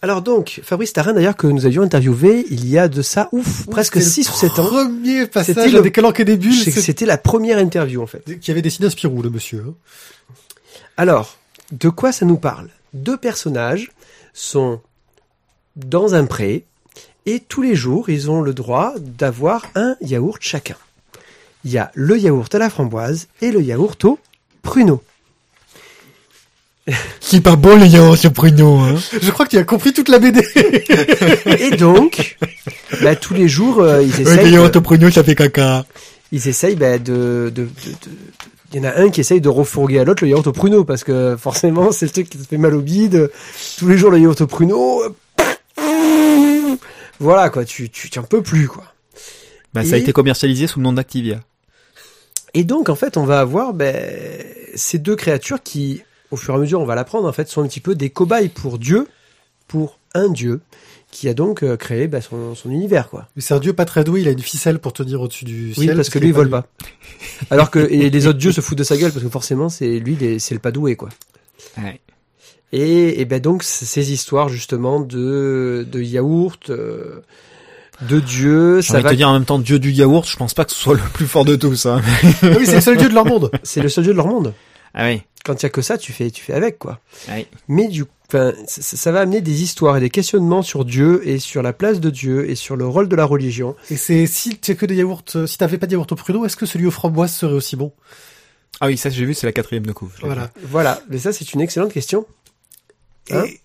Alors 0.00 0.23
donc, 0.23 0.61
Fabrice 0.64 0.94
Tarin, 0.94 1.12
d'ailleurs, 1.12 1.37
que 1.37 1.47
nous 1.47 1.66
avions 1.66 1.82
interviewé 1.82 2.47
il 2.50 2.66
y 2.66 2.78
a 2.78 2.88
de 2.88 3.02
ça, 3.02 3.28
ouf, 3.32 3.66
presque 3.66 3.97
C'était 4.00 4.06
le 4.06 4.11
6 4.11 4.30
ou 4.30 4.32
7 4.32 4.59
ans. 4.59 4.64
Premier 4.66 5.18
C'était 5.20 5.26
passage 5.28 5.73
le- 5.73 5.78
avec 5.80 6.23
des 6.25 6.37
bulles. 6.38 6.54
C'est 6.54 6.70
que 6.70 6.76
c'est- 6.76 6.80
C'était 6.87 7.04
la 7.04 7.18
première 7.18 7.59
interview, 7.59 8.02
en 8.02 8.06
fait. 8.06 8.40
Qui 8.40 8.50
avait 8.50 8.62
dessiné 8.62 8.87
un 8.87 8.90
Spirou, 8.90 9.20
le 9.20 9.28
monsieur. 9.28 9.62
hein. 9.68 9.75
Alors, 10.97 11.37
de 11.72 11.90
quoi 11.90 12.11
ça 12.12 12.24
nous 12.24 12.38
parle? 12.38 12.68
Deux 12.94 13.18
personnages 13.18 13.90
sont 14.33 14.81
dans 15.76 16.14
un 16.14 16.24
pré 16.24 16.64
et 17.26 17.40
tous 17.40 17.61
les 17.62 17.74
jours, 17.74 18.09
ils 18.09 18.31
ont 18.31 18.40
le 18.40 18.55
droit 18.55 18.94
d'avoir 18.98 19.66
un 19.74 19.96
yaourt 20.00 20.38
chacun. 20.40 20.76
Il 21.64 21.70
y 21.73 21.79
a 21.79 21.90
le 21.94 22.18
yaourt 22.18 22.55
à 22.55 22.59
la 22.59 22.70
framboise 22.70 23.29
et 23.42 23.51
le 23.51 23.61
yaourt 23.62 24.03
au 24.05 24.18
pruneau. 24.62 25.03
C'est 27.20 27.40
pas 27.42 27.57
bon 27.57 27.77
les 27.77 27.88
yaourts 27.88 28.16
sur 28.16 28.33
Pruno, 28.33 28.79
hein. 28.79 28.96
Je 29.23 29.31
crois 29.31 29.44
que 29.46 29.51
tu 29.51 29.59
as 29.59 29.64
compris 29.64 29.92
toute 29.92 30.09
la 30.09 30.18
BD. 30.18 30.40
Et 31.61 31.77
donc, 31.77 32.37
bah, 33.03 33.14
tous 33.14 33.35
les 33.35 33.49
jours, 33.49 33.81
euh, 33.81 34.03
ils 34.03 34.20
essayent, 34.20 34.59
au 34.59 34.68
Pruno, 34.81 35.11
ça 35.11 35.23
fait 35.23 35.35
caca. 35.37 35.85
ils 36.33 36.49
essayent 36.49 36.75
bah, 36.77 36.99
de, 36.99 37.53
de, 37.55 37.62
de- 37.62 37.64
de- 37.64 37.68
Il 38.73 38.79
y 38.79 38.81
en 38.81 38.88
a 38.90 38.96
un 38.99 39.11
qui 39.11 39.20
essaye 39.20 39.40
de 39.40 39.49
refourguer 39.49 40.01
à 40.01 40.05
l'autre 40.05 40.25
le 40.25 40.31
yaourt 40.31 40.46
au 40.46 40.53
pruneau 40.53 40.85
parce 40.85 41.05
que 41.05 41.37
forcément, 41.38 41.92
c'est 41.92 42.07
le 42.07 42.12
truc 42.12 42.29
qui 42.31 42.38
te 42.38 42.46
fait 42.49 42.57
mal 42.59 42.75
au 42.75 42.81
bide. 42.81 43.31
Tous 43.79 43.87
les 43.88 43.99
jours, 43.99 44.11
le 44.11 44.18
yaourt 44.18 44.40
au 44.40 44.46
pruneau. 44.46 45.03
euh, 45.05 46.77
Voilà 47.20 47.51
quoi, 47.51 47.64
tu 47.64 47.90
tu 47.90 48.11
t'en 48.11 48.23
peux 48.23 48.42
plus 48.42 48.66
quoi. 48.68 48.85
Bah, 49.75 49.85
ça 49.85 49.94
a 49.94 49.99
été 49.99 50.12
commercialisé 50.12 50.66
sous 50.66 50.79
le 50.81 50.85
nom 50.85 50.92
d'Activia. 50.92 51.40
Et 52.54 52.64
donc 52.64 52.88
en 52.88 52.94
fait, 52.94 53.16
on 53.16 53.24
va 53.24 53.40
avoir 53.40 53.74
ben, 53.74 53.94
ces 54.74 54.98
deux 54.98 55.16
créatures 55.16 55.62
qui, 55.62 56.02
au 56.30 56.36
fur 56.36 56.54
et 56.54 56.56
à 56.56 56.60
mesure, 56.60 56.80
on 56.80 56.84
va 56.86 56.94
l'apprendre 56.94 57.28
en 57.28 57.32
fait, 57.32 57.48
sont 57.48 57.62
un 57.62 57.66
petit 57.66 57.80
peu 57.80 57.94
des 57.94 58.10
cobayes 58.10 58.48
pour 58.48 58.78
Dieu, 58.78 59.06
pour 59.68 59.98
un 60.14 60.28
Dieu 60.28 60.60
qui 61.10 61.28
a 61.28 61.34
donc 61.34 61.62
euh, 61.64 61.76
créé 61.76 62.06
ben, 62.06 62.20
son, 62.20 62.54
son 62.54 62.70
univers 62.70 63.08
quoi. 63.08 63.28
C'est 63.36 63.52
un 63.54 63.58
dieu 63.58 63.72
pas 63.72 63.84
très 63.84 64.04
doué, 64.04 64.20
il 64.20 64.28
a 64.28 64.30
une 64.30 64.38
ficelle 64.40 64.78
pour 64.78 64.92
tenir 64.92 65.20
au-dessus 65.20 65.44
du 65.44 65.74
Oui, 65.76 65.84
ciel. 65.84 65.96
parce 65.96 66.08
que 66.08 66.18
lui 66.20 66.28
il 66.28 66.32
vole 66.34 66.50
pas. 66.50 66.66
Alors 67.50 67.70
que 67.70 67.80
et 67.80 68.10
les 68.10 68.26
autres 68.28 68.38
dieux 68.38 68.52
se 68.52 68.60
foutent 68.60 68.78
de 68.78 68.84
sa 68.84 68.96
gueule 68.96 69.10
parce 69.12 69.24
que 69.24 69.30
forcément 69.30 69.68
c'est 69.68 69.98
lui 69.98 70.38
c'est 70.38 70.54
le 70.54 70.60
pas 70.60 70.70
doué 70.70 70.94
quoi. 70.94 71.08
Ouais. 71.78 72.00
Et, 72.72 73.20
et 73.20 73.24
ben 73.24 73.40
donc 73.40 73.64
ces 73.64 74.12
histoires 74.12 74.48
justement 74.48 75.00
de 75.00 75.84
de 75.90 76.00
yaourt, 76.00 76.70
euh, 76.70 77.20
de 78.02 78.20
Dieu, 78.20 78.82
ça 78.82 79.00
va. 79.00 79.10
te 79.10 79.14
dire 79.14 79.28
en 79.28 79.34
même 79.34 79.44
temps 79.44 79.58
dieu 79.58 79.78
du 79.78 79.90
yaourt, 79.90 80.26
je 80.28 80.36
pense 80.36 80.54
pas 80.54 80.64
que 80.64 80.72
ce 80.72 80.78
soit 80.78 80.94
le 80.94 81.00
plus 81.12 81.26
fort 81.26 81.44
de 81.44 81.56
tous, 81.56 81.86
hein. 81.86 82.00
Ah 82.42 82.46
oui, 82.58 82.66
c'est 82.66 82.76
le 82.76 82.80
seul 82.80 82.96
dieu 82.96 83.08
de 83.08 83.14
leur 83.14 83.26
monde. 83.26 83.50
C'est 83.62 83.82
le 83.82 83.88
seul 83.88 84.04
dieu 84.04 84.12
de 84.12 84.16
leur 84.16 84.26
monde. 84.26 84.54
Ah 84.94 85.06
oui. 85.06 85.22
Quand 85.44 85.54
il 85.54 85.62
y 85.62 85.66
a 85.66 85.70
que 85.70 85.82
ça, 85.82 85.96
tu 85.98 86.12
fais 86.12 86.30
tu 86.30 86.42
fais 86.42 86.52
avec 86.54 86.78
quoi. 86.78 87.00
Ouais. 87.28 87.46
Mais 87.68 87.88
du 87.88 88.04
enfin, 88.28 88.52
ça, 88.66 88.82
ça 88.82 89.12
va 89.12 89.20
amener 89.20 89.40
des 89.40 89.62
histoires 89.62 89.96
et 89.96 90.00
des 90.00 90.10
questionnements 90.10 90.62
sur 90.62 90.84
Dieu 90.84 91.26
et 91.26 91.38
sur 91.38 91.62
la 91.62 91.72
place 91.72 92.00
de 92.00 92.10
Dieu 92.10 92.48
et 92.50 92.54
sur 92.54 92.76
le 92.76 92.86
rôle 92.86 93.08
de 93.08 93.16
la 93.16 93.24
religion. 93.24 93.74
Et 93.90 93.96
c'est 93.96 94.26
si 94.26 94.58
tu 94.58 94.74
que 94.76 94.86
des 94.86 94.96
yaourts, 94.96 95.22
euh, 95.36 95.46
si 95.46 95.58
t'avais 95.58 95.78
pas 95.78 95.86
de 95.86 95.92
yaourt 95.92 96.10
au 96.10 96.16
pruneau, 96.16 96.44
est-ce 96.44 96.56
que 96.56 96.66
celui 96.66 96.86
aux 96.86 96.90
framboises 96.90 97.32
serait 97.34 97.54
aussi 97.54 97.76
bon? 97.76 97.92
Ah 98.80 98.86
oui, 98.86 98.96
ça 98.96 99.10
j'ai 99.10 99.24
vu, 99.24 99.34
c'est 99.34 99.46
la 99.46 99.52
quatrième 99.52 99.86
de 99.86 99.92
couve. 99.92 100.12
Voilà. 100.20 100.50
Voilà, 100.64 101.00
mais 101.08 101.18
ça 101.18 101.32
c'est 101.32 101.52
une 101.54 101.60
excellente 101.60 101.92
question. 101.92 102.26
Hein 103.30 103.44
Et- 103.44 103.48
fait. 103.48 103.60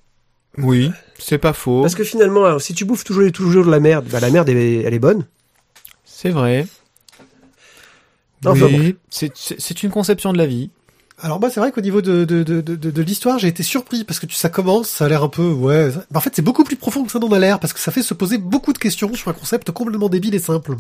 Oui, 0.57 0.91
c'est 1.19 1.37
pas 1.37 1.53
faux. 1.53 1.81
Parce 1.81 1.95
que 1.95 2.03
finalement, 2.03 2.45
alors, 2.45 2.61
si 2.61 2.73
tu 2.73 2.85
bouffes 2.85 3.03
toujours, 3.03 3.29
toujours 3.31 3.65
de 3.65 3.71
la 3.71 3.79
merde, 3.79 4.05
bah, 4.11 4.19
la 4.19 4.29
merde 4.29 4.49
elle 4.49 4.57
est, 4.57 4.81
elle 4.83 4.93
est 4.93 4.99
bonne. 4.99 5.25
C'est 6.03 6.29
vrai. 6.29 6.65
Enfin, 8.45 8.65
oui, 8.65 8.95
c'est 9.09 9.31
c'est 9.35 9.83
une 9.83 9.89
conception 9.89 10.31
de 10.31 10.37
la 10.37 10.45
vie. 10.45 10.69
Alors 11.21 11.39
moi, 11.39 11.49
c'est 11.49 11.61
vrai 11.61 11.71
qu'au 11.71 11.79
niveau 11.79 12.01
de, 12.01 12.25
de, 12.25 12.43
de, 12.43 12.59
de, 12.59 12.75
de 12.75 13.01
l'histoire, 13.01 13.39
j'ai 13.39 13.47
été 13.47 13.63
surpris 13.63 14.03
parce 14.03 14.19
que 14.19 14.25
tu, 14.25 14.35
ça 14.35 14.49
commence, 14.49 14.89
ça 14.89 15.05
a 15.05 15.07
l'air 15.09 15.23
un 15.23 15.29
peu, 15.29 15.47
ouais. 15.49 15.89
Mais 16.11 16.17
en 16.17 16.19
fait, 16.19 16.31
c'est 16.35 16.41
beaucoup 16.41 16.65
plus 16.65 16.75
profond 16.75 17.05
que 17.05 17.11
ça 17.11 17.19
n'en 17.19 17.31
a 17.31 17.39
l'air 17.39 17.59
parce 17.59 17.71
que 17.71 17.79
ça 17.79 17.89
fait 17.93 18.01
se 18.01 18.13
poser 18.13 18.37
beaucoup 18.37 18.73
de 18.73 18.77
questions 18.77 19.13
sur 19.13 19.29
un 19.29 19.33
concept 19.33 19.71
complètement 19.71 20.09
débile 20.09 20.35
et 20.35 20.39
simple. 20.39 20.75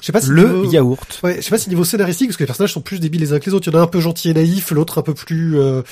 Je 0.00 0.06
sais 0.06 0.12
pas 0.12 0.20
si 0.20 0.30
Le 0.30 0.42
niveau- 0.48 0.64
yaourt. 0.72 1.20
Ouais, 1.22 1.36
je 1.36 1.42
sais 1.42 1.50
pas 1.50 1.58
si 1.58 1.68
niveau 1.68 1.84
scénaristique, 1.84 2.28
parce 2.28 2.36
que 2.36 2.42
les 2.42 2.46
personnages 2.48 2.72
sont 2.72 2.80
plus 2.80 2.98
débiles 2.98 3.20
les 3.20 3.32
uns 3.32 3.38
que 3.38 3.46
les 3.46 3.54
autres. 3.54 3.68
Il 3.68 3.72
y 3.72 3.76
en 3.76 3.78
a 3.78 3.82
un 3.82 3.86
peu 3.86 4.00
gentil 4.00 4.30
et 4.30 4.34
naïf, 4.34 4.72
l'autre 4.72 4.98
un 4.98 5.02
peu 5.02 5.14
plus, 5.14 5.56
euh, 5.60 5.82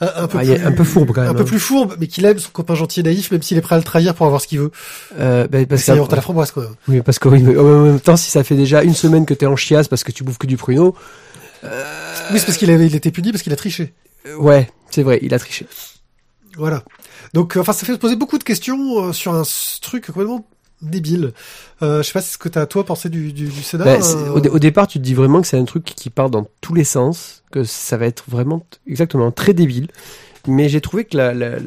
un, 0.00 0.26
peu 0.26 0.38
Ah, 0.38 0.42
plus, 0.42 0.64
un 0.66 0.72
peu 0.72 0.84
fourbe, 0.84 1.12
quand 1.14 1.20
même, 1.20 1.30
un 1.30 1.34
peu 1.34 1.42
hein. 1.42 1.44
plus 1.44 1.60
fourbe, 1.60 1.94
mais 2.00 2.08
qu'il 2.08 2.24
aime 2.24 2.38
son 2.40 2.50
copain 2.50 2.74
gentil 2.74 2.98
et 3.00 3.02
naïf, 3.04 3.30
même 3.30 3.42
s'il 3.42 3.56
est 3.56 3.60
prêt 3.60 3.76
à 3.76 3.78
le 3.78 3.84
trahir 3.84 4.14
pour 4.16 4.26
avoir 4.26 4.40
ce 4.40 4.48
qu'il 4.48 4.58
veut. 4.58 4.72
Euh, 5.20 5.46
bah, 5.46 5.58
parce 5.68 5.84
que, 5.84 5.92
yaourt 5.92 6.12
à 6.12 6.16
la 6.16 6.22
framboise, 6.22 6.50
quoi. 6.50 6.66
oui, 6.88 7.00
parce 7.02 7.20
que 7.20 7.28
oui, 7.28 7.42
mais 7.44 7.56
en 7.56 7.84
même 7.84 8.00
temps, 8.00 8.16
si 8.16 8.28
ça 8.30 8.42
fait 8.42 8.56
déjà 8.56 8.82
une 8.82 8.94
semaine 8.94 9.24
que 9.24 9.34
t'es 9.34 9.46
en 9.46 9.54
chiasse 9.56 9.86
parce 9.86 10.02
que 10.02 10.10
tu 10.10 10.24
bouffes 10.24 10.38
que 10.38 10.48
du 10.48 10.56
pruneau, 10.56 10.96
Oui, 11.62 12.38
c'est 12.38 12.46
parce 12.46 12.56
qu'il 12.58 12.70
avait, 12.70 12.86
il 12.86 12.94
était 12.94 13.10
puni 13.10 13.30
parce 13.32 13.42
qu'il 13.42 13.52
a 13.52 13.56
triché. 13.56 13.92
euh, 14.26 14.36
ouais, 14.36 14.70
c'est 14.90 15.02
vrai, 15.02 15.18
il 15.22 15.34
a 15.34 15.38
triché. 15.38 15.66
Voilà. 16.56 16.82
Donc, 17.34 17.56
euh, 17.56 17.60
enfin, 17.60 17.72
ça 17.72 17.86
fait 17.86 17.92
se 17.92 17.98
poser 17.98 18.16
beaucoup 18.16 18.38
de 18.38 18.44
questions 18.44 19.04
euh, 19.08 19.12
sur 19.12 19.34
un 19.34 19.42
truc 19.82 20.06
complètement 20.06 20.44
débile. 20.82 21.32
Euh, 21.82 21.98
je 22.02 22.06
sais 22.08 22.12
pas 22.12 22.22
ce 22.22 22.38
que 22.38 22.48
t'as 22.48 22.66
toi 22.66 22.84
pensé 22.84 23.08
du, 23.08 23.32
du, 23.32 23.46
du. 23.48 23.60
Bah, 23.74 23.84
euh, 24.02 24.30
au, 24.30 24.40
dé- 24.40 24.48
au 24.48 24.58
départ, 24.58 24.86
tu 24.86 24.98
te 24.98 25.04
dis 25.04 25.14
vraiment 25.14 25.40
que 25.42 25.46
c'est 25.46 25.58
un 25.58 25.64
truc 25.64 25.84
qui 25.84 26.10
part 26.10 26.30
dans 26.30 26.48
tous 26.60 26.74
les 26.74 26.84
sens, 26.84 27.42
que 27.50 27.62
ça 27.64 27.96
va 27.98 28.06
être 28.06 28.24
vraiment 28.28 28.64
exactement 28.86 29.30
très 29.30 29.52
débile. 29.54 29.88
Mais 30.48 30.68
j'ai 30.70 30.80
trouvé 30.80 31.04
que 31.04 31.16
la, 31.16 31.34
la- 31.34 31.58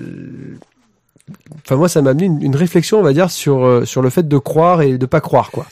enfin 1.65 1.75
moi, 1.75 1.87
ça 1.89 2.01
m'a 2.01 2.11
amené 2.11 2.25
une, 2.25 2.41
une 2.41 2.55
réflexion, 2.55 2.99
on 2.99 3.03
va 3.03 3.13
dire, 3.13 3.31
sur 3.31 3.65
euh, 3.65 3.85
sur 3.85 4.01
le 4.01 4.09
fait 4.09 4.27
de 4.27 4.37
croire 4.37 4.81
et 4.81 4.97
de 4.97 5.05
pas 5.05 5.21
croire, 5.21 5.51
quoi. 5.51 5.65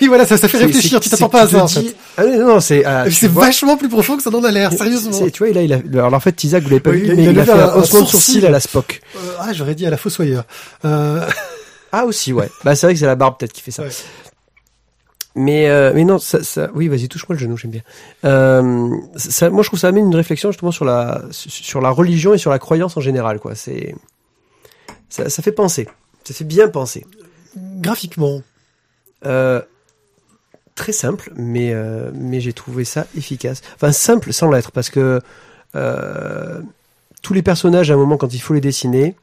Oui, 0.00 0.06
voilà, 0.08 0.24
ça, 0.24 0.38
ça 0.38 0.48
fait 0.48 0.56
réfléchir. 0.56 1.00
Tu 1.00 1.10
t'attends 1.10 1.28
pas 1.28 1.42
à 1.42 1.48
ça, 1.48 1.62
en 1.64 1.68
fait. 1.68 1.94
Ah 2.16 2.24
non, 2.24 2.60
c'est 2.60 2.82
ah, 2.86 3.04
C'est 3.10 3.30
vachement 3.30 3.76
plus 3.76 3.90
profond 3.90 4.16
que 4.16 4.22
ça 4.22 4.30
n'en 4.30 4.42
a 4.42 4.50
l'air, 4.50 4.72
sérieusement. 4.72 5.28
Tu 5.30 5.44
vois, 5.44 5.48
il 5.62 5.72
a, 5.74 5.76
alors 5.98 6.14
en 6.14 6.20
fait, 6.20 6.42
Isaac, 6.44 6.62
vous 6.62 6.70
l'avez 6.70 6.80
pas 6.80 6.90
Oui, 6.90 7.00
vu, 7.02 7.08
il 7.08 7.14
mais 7.16 7.22
il 7.24 7.28
a 7.28 7.32
il 7.32 7.38
a 7.40 7.42
levé 7.42 7.52
fait 7.52 7.58
un- 7.60 7.64
un 7.68 7.72
un 7.72 7.74
haussement 7.76 8.00
de 8.00 8.06
sourcil. 8.06 8.10
sourcil 8.36 8.46
à 8.46 8.50
la 8.50 8.60
Spock. 8.60 9.02
Euh, 9.16 9.18
ah, 9.38 9.52
j'aurais 9.52 9.74
dit 9.74 9.84
à 9.84 9.90
la 9.90 9.98
fossoyeur. 9.98 10.44
Euh, 10.86 11.26
Ah 11.92 12.04
aussi, 12.04 12.32
ouais. 12.32 12.48
bah 12.64 12.74
c'est 12.74 12.86
vrai 12.86 12.94
que 12.94 13.00
c'est 13.00 13.06
la 13.06 13.14
barbe 13.16 13.36
peut-être 13.38 13.52
qui 13.52 13.60
fait 13.62 13.70
ça. 13.70 13.82
Ouais. 13.82 13.88
Mais 15.34 15.68
euh, 15.68 15.92
mais 15.94 16.04
non, 16.04 16.18
ça, 16.18 16.42
ça 16.42 16.68
oui, 16.74 16.88
vas-y, 16.88 17.08
touche-moi 17.08 17.34
le 17.36 17.40
genou, 17.40 17.56
j'aime 17.58 17.70
bien. 17.70 17.82
Euh, 18.24 18.88
ça, 19.16 19.50
moi, 19.50 19.62
je 19.62 19.68
trouve 19.68 19.78
ça 19.78 19.88
amène 19.88 20.06
une 20.06 20.14
réflexion 20.16 20.50
justement 20.50 20.72
sur 20.72 20.84
la 20.86 21.22
sur 21.30 21.80
la 21.82 21.90
religion 21.90 22.32
et 22.32 22.38
sur 22.38 22.50
la 22.50 22.58
croyance 22.58 22.96
en 22.96 23.00
général, 23.02 23.38
quoi. 23.38 23.54
C'est 23.54 23.94
ça, 25.08 25.28
ça 25.28 25.42
fait 25.42 25.52
penser. 25.52 25.88
Ça 26.24 26.34
fait 26.34 26.44
bien 26.44 26.68
penser. 26.68 27.04
Graphiquement, 27.56 28.42
Euh, 29.24 29.62
très 30.74 30.92
simple, 30.92 31.32
mais 31.36 31.72
euh, 31.72 32.10
mais 32.14 32.40
j'ai 32.40 32.52
trouvé 32.52 32.84
ça 32.84 33.06
efficace. 33.16 33.62
Enfin 33.76 33.92
simple 33.92 34.32
sans 34.32 34.50
l'être, 34.50 34.72
parce 34.72 34.90
que 34.90 35.20
euh, 35.74 36.60
tous 37.22 37.32
les 37.34 37.42
personnages 37.42 37.90
à 37.90 37.94
un 37.94 37.96
moment 37.96 38.16
quand 38.18 38.32
il 38.34 38.40
faut 38.40 38.52
les 38.54 38.60
dessiner, 38.60 39.14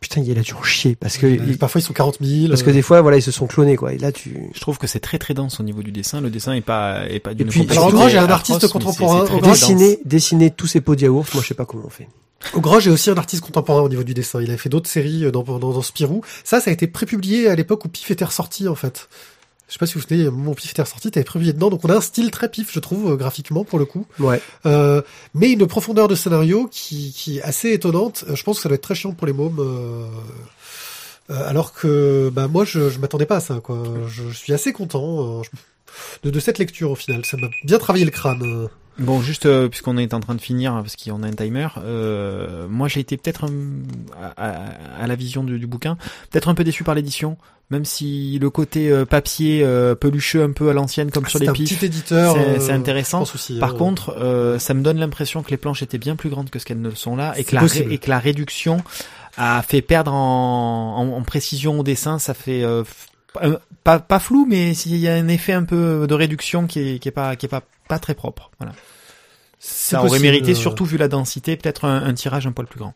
putain, 0.00 0.20
il 0.22 0.36
a 0.36 0.42
dû 0.42 0.52
en 0.54 0.62
chier 0.62 0.96
parce 0.96 1.16
que 1.16 1.26
il- 1.26 1.58
parfois 1.58 1.80
ils 1.80 1.84
sont 1.84 1.92
40 1.92 2.18
000. 2.20 2.48
parce 2.48 2.62
que 2.64 2.70
des 2.70 2.82
fois, 2.82 3.00
voilà, 3.02 3.18
ils 3.18 3.22
se 3.22 3.30
sont 3.30 3.46
clonés, 3.46 3.76
quoi. 3.76 3.92
Et 3.92 3.98
là, 3.98 4.10
tu 4.10 4.36
Je 4.52 4.60
trouve 4.60 4.78
que 4.78 4.86
c'est 4.88 4.98
très 5.00 5.18
très 5.18 5.32
dense 5.34 5.60
au 5.60 5.62
niveau 5.62 5.82
du 5.82 5.92
dessin. 5.92 6.20
Le 6.20 6.28
dessin 6.30 6.54
est 6.54 6.60
pas 6.60 7.06
est 7.08 7.20
pas 7.20 7.34
d'une 7.34 7.48
puis, 7.48 7.60
complexité 7.60 7.86
alors, 7.86 7.94
en 7.94 7.96
gros, 8.00 8.08
j'ai 8.08 8.18
un 8.18 8.28
artiste 8.28 8.66
contemporain, 8.68 9.24
dessiner 9.42 10.00
dessiner 10.04 10.50
tous 10.50 10.66
ces 10.66 10.80
pots 10.80 10.96
de 10.96 11.02
yaourt. 11.02 11.32
Moi, 11.34 11.42
je 11.42 11.48
sais 11.48 11.54
pas 11.54 11.66
comment 11.66 11.84
on 11.86 11.90
fait. 11.90 12.08
Au 12.54 12.80
j'ai 12.80 12.90
aussi 12.90 13.10
un 13.10 13.16
artiste 13.16 13.42
contemporain 13.44 13.82
au 13.82 13.88
niveau 13.88 14.02
du 14.02 14.14
dessin. 14.14 14.40
Il 14.40 14.48
avait 14.48 14.58
fait 14.58 14.68
d'autres 14.68 14.88
séries 14.88 15.24
euh, 15.24 15.30
dans, 15.30 15.42
dans, 15.42 15.58
dans 15.58 15.82
Spirou. 15.82 16.22
Ça, 16.44 16.60
ça 16.60 16.70
a 16.70 16.72
été 16.72 16.86
prépublié 16.86 17.48
à 17.48 17.54
l'époque 17.54 17.84
où 17.84 17.88
Pif 17.88 18.10
était 18.10 18.24
ressorti, 18.24 18.66
en 18.68 18.74
fait. 18.74 19.08
Je 19.68 19.74
sais 19.74 19.78
pas 19.78 19.86
si 19.86 19.94
vous 19.94 20.00
vous 20.00 20.08
souvenez, 20.08 20.26
où 20.28 20.54
Pif 20.54 20.70
était 20.72 20.82
ressorti, 20.82 21.10
t'avais 21.10 21.22
prépublié 21.24 21.52
dedans. 21.52 21.70
Donc 21.70 21.84
on 21.84 21.90
a 21.90 21.96
un 21.96 22.00
style 22.00 22.30
très 22.32 22.48
Pif, 22.50 22.72
je 22.72 22.80
trouve, 22.80 23.12
euh, 23.12 23.16
graphiquement, 23.16 23.64
pour 23.64 23.78
le 23.78 23.84
coup. 23.84 24.06
Ouais. 24.18 24.40
Euh, 24.66 25.00
mais 25.34 25.52
une 25.52 25.66
profondeur 25.66 26.08
de 26.08 26.14
scénario 26.16 26.66
qui, 26.72 27.12
qui 27.12 27.38
est 27.38 27.42
assez 27.42 27.70
étonnante. 27.72 28.24
Euh, 28.28 28.34
Je 28.34 28.42
pense 28.42 28.56
que 28.56 28.62
ça 28.62 28.68
doit 28.68 28.74
être 28.76 28.82
très 28.82 28.94
chiant 28.96 29.12
pour 29.12 29.26
les 29.26 29.32
mômes. 29.32 29.58
euh, 29.60 30.06
euh, 31.30 31.48
alors 31.48 31.72
que 31.72 32.28
bah 32.32 32.48
moi 32.48 32.64
je, 32.64 32.90
je 32.90 32.98
m'attendais 32.98 33.26
pas 33.26 33.36
à 33.36 33.40
ça 33.40 33.60
quoi. 33.62 33.80
Je, 34.08 34.24
je 34.30 34.36
suis 34.36 34.52
assez 34.52 34.72
content 34.72 35.42
je- 35.44 35.50
de, 36.22 36.30
de 36.30 36.40
cette 36.40 36.58
lecture 36.58 36.90
au 36.90 36.94
final. 36.96 37.24
Ça 37.24 37.36
m'a 37.36 37.48
bien 37.64 37.78
travaillé 37.78 38.04
le 38.04 38.10
crâne. 38.10 38.42
euh. 38.42 38.68
Bon, 38.98 39.22
juste 39.22 39.46
euh, 39.46 39.68
puisqu'on 39.68 39.96
est 39.96 40.12
en 40.12 40.20
train 40.20 40.34
de 40.34 40.40
finir, 40.42 40.72
parce 40.74 40.94
qu'on 40.96 41.22
a 41.22 41.26
un 41.26 41.32
timer, 41.32 41.68
euh, 41.78 42.66
moi 42.68 42.86
j'ai 42.88 43.00
été 43.00 43.16
peut-être 43.16 43.46
à, 44.20 44.26
à- 44.36 45.02
à 45.02 45.06
la 45.06 45.14
vision 45.14 45.42
du, 45.42 45.58
du 45.58 45.66
bouquin, 45.66 45.96
peut-être 46.30 46.48
un 46.48 46.54
peu 46.54 46.64
déçu 46.64 46.84
par 46.84 46.94
l'édition, 46.94 47.38
même 47.70 47.86
si 47.86 48.38
le 48.38 48.50
côté 48.50 48.90
euh, 48.90 49.06
papier 49.06 49.62
euh, 49.62 49.94
pelucheux 49.94 50.42
un 50.42 50.50
peu 50.50 50.68
à 50.68 50.74
l'ancienne 50.74 51.10
comme 51.10 51.26
sur 51.26 51.38
C'est 51.38 51.46
les 51.46 51.52
pifs, 51.52 51.78
petit 51.78 51.86
éditeur. 51.86 52.36
c'est- 52.60 52.70
intéressant. 52.72 53.22
aussi, 53.22 53.58
Par 53.58 53.74
contre, 53.74 54.16
euh, 54.18 54.58
ça 54.58 54.74
me 54.74 54.82
donne 54.82 54.98
l'impression 54.98 55.42
que 55.42 55.50
les 55.50 55.56
planches 55.56 55.82
étaient 55.82 55.96
bien 55.96 56.16
plus 56.16 56.28
grandes 56.28 56.50
que 56.50 56.58
ce 56.58 56.66
qu'elles 56.66 56.80
ne 56.82 56.90
sont 56.90 57.16
là, 57.16 57.32
et 57.38 57.44
que, 57.44 57.54
la 57.54 57.64
et 57.64 57.96
que 57.98 58.10
la 58.10 58.18
réduction 58.18 58.82
a 59.38 59.62
fait 59.62 59.80
perdre 59.80 60.12
en, 60.12 60.96
en, 60.98 61.16
en 61.16 61.22
précision 61.22 61.78
au 61.80 61.82
dessin. 61.84 62.18
Ça 62.18 62.34
fait 62.34 62.62
euh, 62.64 62.82
un- 63.40 63.58
pas, 63.84 63.98
pas 63.98 64.18
flou, 64.18 64.46
mais 64.48 64.74
s'il 64.74 64.96
y 64.96 65.08
a 65.08 65.14
un 65.14 65.28
effet 65.28 65.52
un 65.52 65.64
peu 65.64 66.06
de 66.06 66.14
réduction 66.14 66.66
qui 66.66 66.80
est, 66.80 66.98
qui 66.98 67.08
est 67.08 67.12
pas 67.12 67.36
qui 67.36 67.46
est 67.46 67.48
pas 67.48 67.62
pas 67.88 67.98
très 67.98 68.14
propre. 68.14 68.50
Voilà. 68.58 68.72
Ça 69.58 69.98
aurait 69.98 70.08
possible, 70.08 70.26
mérité, 70.26 70.52
euh. 70.52 70.54
surtout 70.54 70.84
vu 70.84 70.96
la 70.96 71.08
densité, 71.08 71.56
peut-être 71.56 71.84
un, 71.84 72.02
un 72.02 72.14
tirage 72.14 72.46
un 72.46 72.52
poil 72.52 72.66
plus 72.66 72.78
grand. 72.78 72.94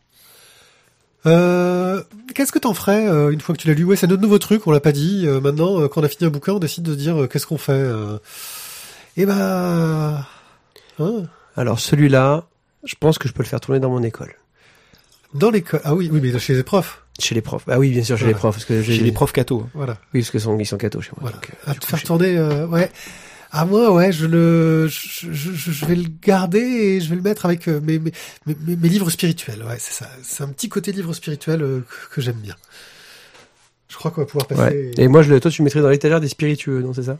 Euh, 1.25 2.03
Qu'est-ce 2.35 2.51
que 2.51 2.59
t'en 2.59 2.73
ferais 2.73 3.07
euh, 3.07 3.31
une 3.31 3.41
fois 3.41 3.55
que 3.55 3.61
tu 3.61 3.67
l'as 3.67 3.73
lu? 3.73 3.83
Ouais, 3.83 3.95
c'est 3.95 4.07
notre 4.07 4.21
nouveau 4.21 4.37
truc, 4.39 4.67
on 4.67 4.71
l'a 4.71 4.79
pas 4.79 4.91
dit. 4.91 5.25
Euh, 5.25 5.39
maintenant, 5.39 5.79
euh, 5.81 5.87
quand 5.87 6.01
on 6.01 6.03
a 6.03 6.07
fini 6.09 6.25
un 6.27 6.29
bouquin, 6.29 6.53
on 6.53 6.59
décide 6.59 6.83
de 6.83 6.91
se 6.93 6.97
dire 6.97 7.21
euh, 7.23 7.27
qu'est-ce 7.27 7.47
qu'on 7.47 7.57
fait. 7.57 7.71
Euh... 7.73 8.17
Et 9.17 9.25
bah, 9.25 10.27
hein, 10.99 11.23
Alors 11.55 11.79
celui-là, 11.79 12.45
je 12.83 12.95
pense 12.99 13.17
que 13.17 13.27
je 13.27 13.33
peux 13.33 13.41
le 13.43 13.47
faire 13.47 13.59
tourner 13.61 13.79
dans 13.79 13.89
mon 13.89 14.03
école, 14.03 14.35
dans 15.33 15.49
l'école. 15.51 15.81
Ah 15.83 15.95
oui, 15.95 16.09
oui, 16.11 16.19
mais 16.21 16.37
chez 16.39 16.53
les 16.53 16.63
profs. 16.63 17.04
Chez 17.19 17.35
les 17.35 17.41
profs. 17.41 17.63
Ah 17.67 17.79
oui, 17.79 17.91
bien 17.91 18.03
sûr, 18.03 18.17
chez 18.17 18.25
les 18.25 18.33
profs, 18.33 18.55
parce 18.55 18.65
que 18.65 18.81
j'ai 18.81 18.93
J'ai 18.93 19.03
les 19.03 19.11
profs 19.11 19.31
cathos. 19.33 19.65
Voilà, 19.73 19.97
Oui, 20.13 20.21
parce 20.21 20.31
que 20.31 20.39
sont, 20.39 20.57
ils 20.59 20.65
sont 20.65 20.77
cathos 20.77 21.01
chez 21.01 21.11
moi. 21.11 21.21
voilà. 21.21 21.35
donc, 21.37 21.49
euh, 21.49 21.71
à 21.71 21.73
te 21.75 21.79
coup, 21.79 21.85
faire 21.87 22.03
tourner. 22.03 22.37
euh, 22.37 22.67
ouais. 22.67 22.91
À 23.51 23.63
moi, 23.63 23.93
ouais, 23.93 24.11
je 24.11 24.25
le, 24.25 24.87
je, 24.89 25.31
je, 25.31 25.53
je- 25.53 25.71
je 25.71 25.85
vais 25.85 25.95
le 25.95 26.07
garder 26.21 26.59
et 26.59 26.99
je 27.01 27.09
vais 27.09 27.15
le 27.15 27.21
mettre 27.21 27.45
avec 27.45 27.69
euh, 27.69 27.79
mes, 27.79 27.99
mes, 27.99 28.11
mes, 28.45 28.89
livres 28.89 29.09
spirituels. 29.09 29.63
Ouais, 29.63 29.77
c'est 29.79 29.93
ça. 30.03 30.09
C'est 30.23 30.43
un 30.43 30.49
petit 30.49 30.67
côté 30.67 30.91
livre 30.91 31.13
spirituel 31.13 31.59
que, 31.59 32.15
que 32.15 32.21
j'aime 32.21 32.35
bien. 32.41 32.55
Je 33.87 33.95
crois 33.95 34.11
qu'on 34.11 34.21
va 34.21 34.27
pouvoir 34.27 34.47
passer. 34.47 34.61
Ouais. 34.61 34.91
Et 34.97 35.07
moi, 35.07 35.21
je 35.21 35.29
le, 35.31 35.39
toi, 35.39 35.49
tu 35.49 35.61
le 35.61 35.63
mettrais 35.65 35.81
dans 35.81 35.89
l'étagère 35.89 36.19
des 36.19 36.27
spiritueux, 36.27 36.81
non, 36.81 36.93
c'est 36.93 37.03
ça? 37.03 37.17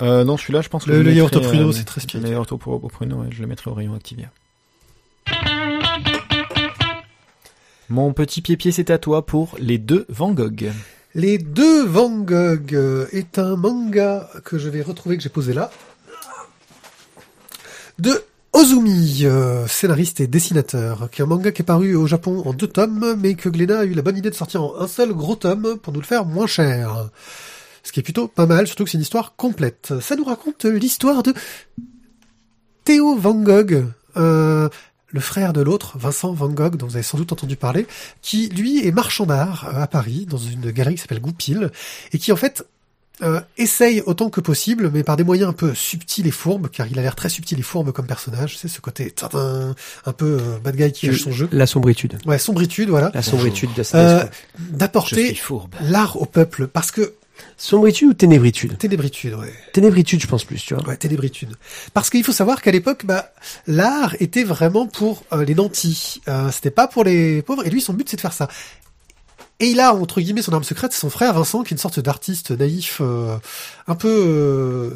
Euh, 0.00 0.24
non, 0.24 0.38
celui-là, 0.38 0.62
je 0.62 0.68
pense 0.70 0.84
que 0.86 0.90
Le- 0.92 0.98
je 0.98 1.02
le 1.02 1.12
yaourt 1.12 1.34
mettrais, 1.34 1.46
au 1.46 1.50
pruneau, 1.50 1.68
euh, 1.68 1.72
c'est 1.72 1.84
très 1.84 2.00
spirituel. 2.00 2.30
Le 2.30 2.36
yaourt 2.36 2.50
au, 2.52 2.54
au 2.64 2.88
pruneau, 2.88 3.16
ouais, 3.16 3.28
je 3.30 3.42
le 3.42 3.46
mettrais 3.46 3.70
au 3.70 3.74
rayon 3.74 3.94
Activia. 3.94 4.30
Mon 7.90 8.12
petit 8.12 8.40
pied-pied, 8.40 8.70
c'est 8.70 8.90
à 8.90 8.98
toi 8.98 9.26
pour 9.26 9.56
les 9.58 9.76
deux 9.76 10.06
Van 10.08 10.30
Gogh. 10.30 10.70
Les 11.16 11.38
deux 11.38 11.84
Van 11.84 12.20
Gogh 12.20 12.72
est 13.10 13.36
un 13.36 13.56
manga 13.56 14.30
que 14.44 14.58
je 14.58 14.68
vais 14.68 14.80
retrouver 14.80 15.16
que 15.16 15.24
j'ai 15.24 15.28
posé 15.28 15.52
là. 15.52 15.72
De 17.98 18.22
Ozumi, 18.52 19.22
euh, 19.24 19.66
scénariste 19.66 20.20
et 20.20 20.28
dessinateur, 20.28 21.10
qui 21.10 21.20
est 21.20 21.24
un 21.24 21.26
manga 21.26 21.50
qui 21.50 21.62
est 21.62 21.64
paru 21.64 21.96
au 21.96 22.06
Japon 22.06 22.44
en 22.46 22.52
deux 22.52 22.68
tomes, 22.68 23.16
mais 23.18 23.34
que 23.34 23.48
Glénat 23.48 23.80
a 23.80 23.84
eu 23.84 23.94
la 23.94 24.02
bonne 24.02 24.16
idée 24.16 24.30
de 24.30 24.36
sortir 24.36 24.62
en 24.62 24.78
un 24.78 24.86
seul 24.86 25.12
gros 25.12 25.34
tome 25.34 25.76
pour 25.76 25.92
nous 25.92 26.00
le 26.00 26.06
faire 26.06 26.24
moins 26.24 26.46
cher. 26.46 27.10
Ce 27.82 27.90
qui 27.90 27.98
est 27.98 28.04
plutôt 28.04 28.28
pas 28.28 28.46
mal, 28.46 28.68
surtout 28.68 28.84
que 28.84 28.90
c'est 28.90 28.98
une 28.98 29.02
histoire 29.02 29.34
complète. 29.34 29.94
Ça 30.00 30.14
nous 30.14 30.24
raconte 30.24 30.64
l'histoire 30.64 31.24
de 31.24 31.34
Théo 32.84 33.16
Van 33.16 33.34
Gogh, 33.34 33.84
le 35.10 35.20
frère 35.20 35.52
de 35.52 35.60
l'autre, 35.60 35.98
Vincent 35.98 36.32
Van 36.32 36.48
Gogh, 36.48 36.76
dont 36.76 36.86
vous 36.86 36.96
avez 36.96 37.02
sans 37.02 37.18
doute 37.18 37.32
entendu 37.32 37.56
parler, 37.56 37.86
qui 38.22 38.48
lui 38.48 38.86
est 38.86 38.92
marchand 38.92 39.26
d'art 39.26 39.68
euh, 39.72 39.82
à 39.82 39.86
Paris, 39.86 40.26
dans 40.28 40.38
une 40.38 40.70
galerie 40.70 40.94
qui 40.94 41.00
s'appelle 41.02 41.20
Goupil, 41.20 41.70
et 42.12 42.18
qui 42.18 42.32
en 42.32 42.36
fait 42.36 42.64
euh, 43.22 43.40
essaye 43.58 44.02
autant 44.06 44.30
que 44.30 44.40
possible, 44.40 44.90
mais 44.94 45.04
par 45.04 45.16
des 45.16 45.24
moyens 45.24 45.50
un 45.50 45.52
peu 45.52 45.74
subtils 45.74 46.26
et 46.26 46.30
fourbes, 46.30 46.68
car 46.70 46.86
il 46.86 46.98
a 46.98 47.02
l'air 47.02 47.14
très 47.14 47.28
subtil 47.28 47.58
et 47.58 47.62
fourbe 47.62 47.92
comme 47.92 48.06
personnage, 48.06 48.56
c'est 48.56 48.68
ce 48.68 48.80
côté 48.80 49.10
tadin, 49.10 49.74
un 50.06 50.12
peu 50.12 50.38
euh, 50.40 50.58
bad 50.64 50.74
guy 50.74 50.90
qui 50.90 51.06
cache 51.08 51.22
son 51.22 51.32
jeu. 51.32 51.48
La 51.52 51.66
sombritude. 51.66 52.16
Ouais, 52.24 52.38
sombritude, 52.38 52.88
voilà. 52.88 53.10
La 53.12 53.22
sombritude 53.22 53.70
de 53.74 53.80
Euh, 53.80 53.84
sa 53.84 54.30
D'apporter 54.58 55.38
l'art 55.82 56.20
au 56.20 56.24
peuple, 56.24 56.66
parce 56.66 56.90
que 56.90 57.12
Sombritude 57.56 58.08
ou 58.08 58.14
ténébritude? 58.14 58.78
Ténébritude, 58.78 59.34
ouais. 59.34 59.52
Ténébritude, 59.72 60.20
je 60.20 60.26
pense 60.26 60.44
plus, 60.44 60.62
tu 60.62 60.74
vois. 60.74 60.86
Ouais, 60.86 60.96
ténébritude. 60.96 61.56
Parce 61.94 62.10
qu'il 62.10 62.24
faut 62.24 62.32
savoir 62.32 62.62
qu'à 62.62 62.70
l'époque, 62.70 63.04
bah, 63.04 63.32
l'art 63.66 64.16
était 64.20 64.44
vraiment 64.44 64.86
pour 64.86 65.24
euh, 65.32 65.44
les 65.44 65.54
nantis. 65.54 66.20
Euh, 66.28 66.50
C'était 66.50 66.70
pas 66.70 66.88
pour 66.88 67.04
les 67.04 67.42
pauvres. 67.42 67.66
Et 67.66 67.70
lui, 67.70 67.80
son 67.80 67.92
but, 67.92 68.08
c'est 68.08 68.16
de 68.16 68.20
faire 68.20 68.32
ça. 68.32 68.48
Et 69.58 69.66
il 69.66 69.80
a, 69.80 69.94
entre 69.94 70.22
guillemets, 70.22 70.40
son 70.40 70.54
arme 70.54 70.64
secrète, 70.64 70.92
c'est 70.92 71.00
son 71.00 71.10
frère 71.10 71.34
Vincent, 71.34 71.62
qui 71.62 71.74
est 71.74 71.76
une 71.76 71.78
sorte 71.78 72.00
d'artiste 72.00 72.50
naïf, 72.50 73.02
euh, 73.02 73.36
un 73.86 73.94
peu, 73.94 74.08
euh, 74.08 74.90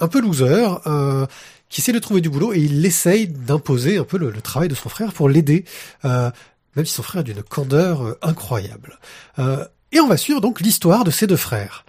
un 0.00 0.08
peu 0.08 0.18
loser, 0.20 0.66
euh, 0.86 1.26
qui 1.68 1.82
essaie 1.82 1.92
de 1.92 1.98
trouver 1.98 2.22
du 2.22 2.30
boulot 2.30 2.54
et 2.54 2.58
il 2.60 2.86
essaye 2.86 3.28
d'imposer 3.28 3.98
un 3.98 4.04
peu 4.04 4.16
le, 4.16 4.30
le 4.30 4.40
travail 4.40 4.68
de 4.68 4.74
son 4.74 4.88
frère 4.88 5.12
pour 5.12 5.28
l'aider, 5.28 5.66
euh, 6.06 6.30
même 6.74 6.86
si 6.86 6.94
son 6.94 7.02
frère 7.02 7.20
est 7.20 7.24
d'une 7.24 7.42
candeur 7.42 8.16
incroyable. 8.22 8.98
Euh, 9.38 9.66
et 9.96 10.00
on 10.00 10.08
va 10.08 10.16
suivre 10.16 10.40
donc 10.40 10.60
l'histoire 10.60 11.04
de 11.04 11.10
ces 11.10 11.26
deux 11.26 11.36
frères. 11.36 11.84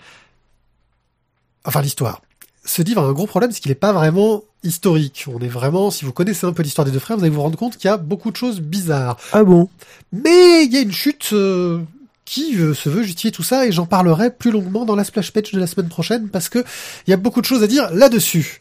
Enfin, 1.66 1.82
l'histoire 1.82 2.22
ce 2.68 2.82
livre 2.82 3.02
a 3.02 3.06
un 3.06 3.14
gros 3.14 3.28
problème, 3.28 3.52
c'est 3.52 3.62
qu'il 3.62 3.72
n'est 3.72 3.76
pas 3.76 3.94
vraiment 3.94 4.44
historique. 4.62 5.26
On 5.34 5.40
est 5.40 5.48
vraiment, 5.48 5.90
si 5.90 6.04
vous 6.04 6.12
connaissez 6.12 6.46
un 6.46 6.52
peu 6.52 6.64
l'histoire 6.64 6.84
des 6.84 6.92
deux 6.92 7.00
frères, 7.00 7.18
vous 7.18 7.24
allez 7.24 7.34
vous 7.34 7.42
rendre 7.42 7.58
compte 7.58 7.78
qu'il 7.78 7.88
y 7.88 7.92
a 7.92 7.98
beaucoup 7.98 8.30
de 8.30 8.36
choses 8.36 8.60
bizarres. 8.60 9.18
Ah 9.32 9.44
bon? 9.44 9.70
Mais 10.12 10.66
il 10.66 10.74
y 10.74 10.78
a 10.78 10.82
une 10.82 10.92
chute 10.92 11.30
euh, 11.32 11.80
qui 12.26 12.58
euh, 12.60 12.74
se 12.74 12.90
veut 12.90 13.04
justifier 13.04 13.32
tout 13.32 13.44
ça, 13.44 13.66
et 13.66 13.72
j'en 13.72 13.86
parlerai 13.86 14.32
plus 14.32 14.52
longuement 14.52 14.84
dans 14.84 14.98
la 14.98 15.06
splash 15.06 15.32
page 15.32 15.54
de 15.54 15.60
la 15.60 15.68
semaine 15.68 15.88
prochaine, 15.88 16.28
parce 16.28 16.50
que 16.50 16.60
il 17.08 17.12
y 17.12 17.14
a 17.14 17.18
beaucoup 17.18 17.40
de 17.40 17.46
choses 17.46 17.64
à 17.64 17.68
dire 17.68 17.90
là-dessus. 17.94 18.60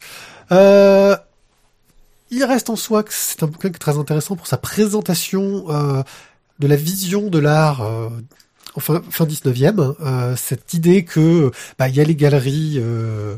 Euh, 0.53 1.17
il 2.31 2.43
reste 2.43 2.69
en 2.69 2.75
soi 2.75 3.03
que 3.03 3.13
c'est 3.13 3.43
un 3.43 3.47
bouquin 3.47 3.69
qui 3.69 3.75
est 3.75 3.79
très 3.79 3.97
intéressant 3.97 4.35
pour 4.35 4.47
sa 4.47 4.57
présentation 4.57 5.65
euh, 5.69 6.03
de 6.59 6.67
la 6.67 6.75
vision 6.75 7.27
de 7.27 7.39
l'art 7.39 7.81
euh, 7.81 8.09
fin, 8.79 9.01
fin 9.09 9.25
19e. 9.25 9.95
euh, 10.01 10.35
cette 10.35 10.73
idée 10.73 11.03
que 11.03 11.51
bah, 11.77 11.87
il 11.89 11.95
y 11.95 12.01
a 12.01 12.03
les 12.03 12.15
galeries... 12.15 12.75
euh, 12.77 13.35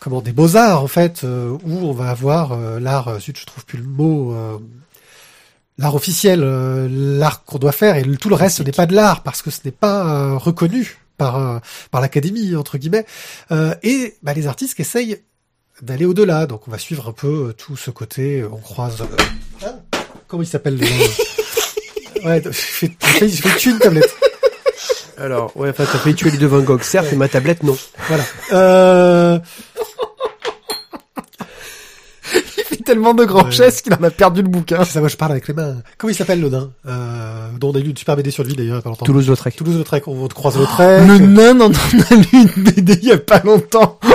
comment 0.00 0.20
des 0.20 0.32
beaux 0.32 0.56
arts 0.56 0.82
en 0.82 0.88
fait 0.88 1.22
euh, 1.22 1.56
où 1.62 1.76
on 1.86 1.92
va 1.92 2.10
avoir 2.10 2.52
euh, 2.52 2.80
l'art 2.80 3.06
euh, 3.06 3.20
zut 3.20 3.38
je 3.38 3.46
trouve 3.46 3.64
plus 3.64 3.78
le 3.78 3.84
mot 3.84 4.34
euh, 4.34 4.58
l'art 5.78 5.94
officiel 5.94 6.40
euh, 6.42 6.88
l'art 6.90 7.44
qu'on 7.44 7.58
doit 7.58 7.70
faire 7.70 7.94
et 7.96 8.02
tout 8.16 8.28
le 8.28 8.34
reste 8.34 8.58
ce 8.58 8.62
n'est 8.64 8.72
pas 8.72 8.86
de 8.86 8.96
l'art 8.96 9.22
parce 9.22 9.42
que 9.42 9.52
ce 9.52 9.60
n'est 9.64 9.70
pas 9.70 10.36
reconnu 10.38 10.98
par 11.18 11.36
euh, 11.36 11.58
par 11.92 12.00
l'académie 12.00 12.56
entre 12.56 12.78
guillemets. 12.78 13.06
Euh, 13.52 13.74
et 13.84 14.14
bah, 14.24 14.32
les 14.34 14.48
artistes 14.48 14.74
qui 14.74 14.82
essayent 14.82 15.22
d'aller 15.80 16.04
au-delà. 16.04 16.46
Donc 16.46 16.66
on 16.66 16.70
va 16.72 16.78
suivre 16.78 17.08
un 17.08 17.12
peu 17.12 17.54
tout 17.56 17.76
ce 17.76 17.90
côté 17.92 18.44
on 18.44 18.56
croise 18.56 19.02
euh, 19.02 19.06
ah, 19.64 20.02
comment 20.26 20.42
il 20.42 20.46
s'appelle 20.46 20.78
le 20.78 20.86
ouais 22.26 22.42
fais 22.52 22.90
fais 22.98 23.28
fais 23.28 23.70
une 23.70 23.78
tablette 23.78 24.14
Alors, 25.18 25.56
ouais, 25.56 25.70
enfin, 25.70 25.84
t'as 25.90 25.98
fait 25.98 26.14
tuer 26.14 26.30
les 26.30 26.38
deux 26.38 26.46
Van 26.46 26.60
Gogh, 26.60 26.82
certes, 26.82 27.08
mais 27.10 27.16
ma 27.18 27.28
tablette, 27.28 27.62
non. 27.62 27.76
Voilà. 28.08 28.24
Euh... 28.52 29.38
Il 32.34 32.64
fait 32.64 32.76
tellement 32.84 33.12
de 33.14 33.24
grands 33.24 33.50
gestes 33.50 33.82
qu'il 33.82 33.92
en 33.92 34.02
a 34.02 34.10
perdu 34.10 34.42
le 34.42 34.48
bouquin. 34.48 34.84
C'est 34.84 34.92
ça, 34.92 35.00
moi 35.00 35.08
je 35.08 35.16
parle 35.16 35.32
avec 35.32 35.46
les 35.48 35.54
mains. 35.54 35.76
Comment 35.98 36.10
il 36.10 36.14
s'appelle 36.16 36.40
le 36.40 36.48
nain? 36.48 36.70
Euh, 36.86 37.48
Dont 37.58 37.70
on 37.70 37.74
a 37.74 37.78
lu 37.78 37.90
une 37.90 37.96
super 37.96 38.16
BD 38.16 38.30
sur 38.30 38.42
lui 38.44 38.54
d'ailleurs 38.54 38.76
il 38.76 38.78
y 38.78 38.80
a 38.80 38.82
pas 38.82 38.88
longtemps. 38.88 39.04
Toulouse-Lautrec. 39.04 39.54
Toulouse-Lautrec, 39.56 40.08
on 40.08 40.28
te 40.28 40.34
croise 40.34 40.56
Lautrec. 40.56 41.06
Le 41.06 41.18
nain 41.18 41.60
on 41.60 41.70
a 41.70 42.14
lu 42.14 42.26
une 42.32 42.62
BD 42.64 42.98
il 43.02 43.08
y 43.08 43.12
a 43.12 43.18
pas 43.18 43.40
longtemps. 43.44 43.98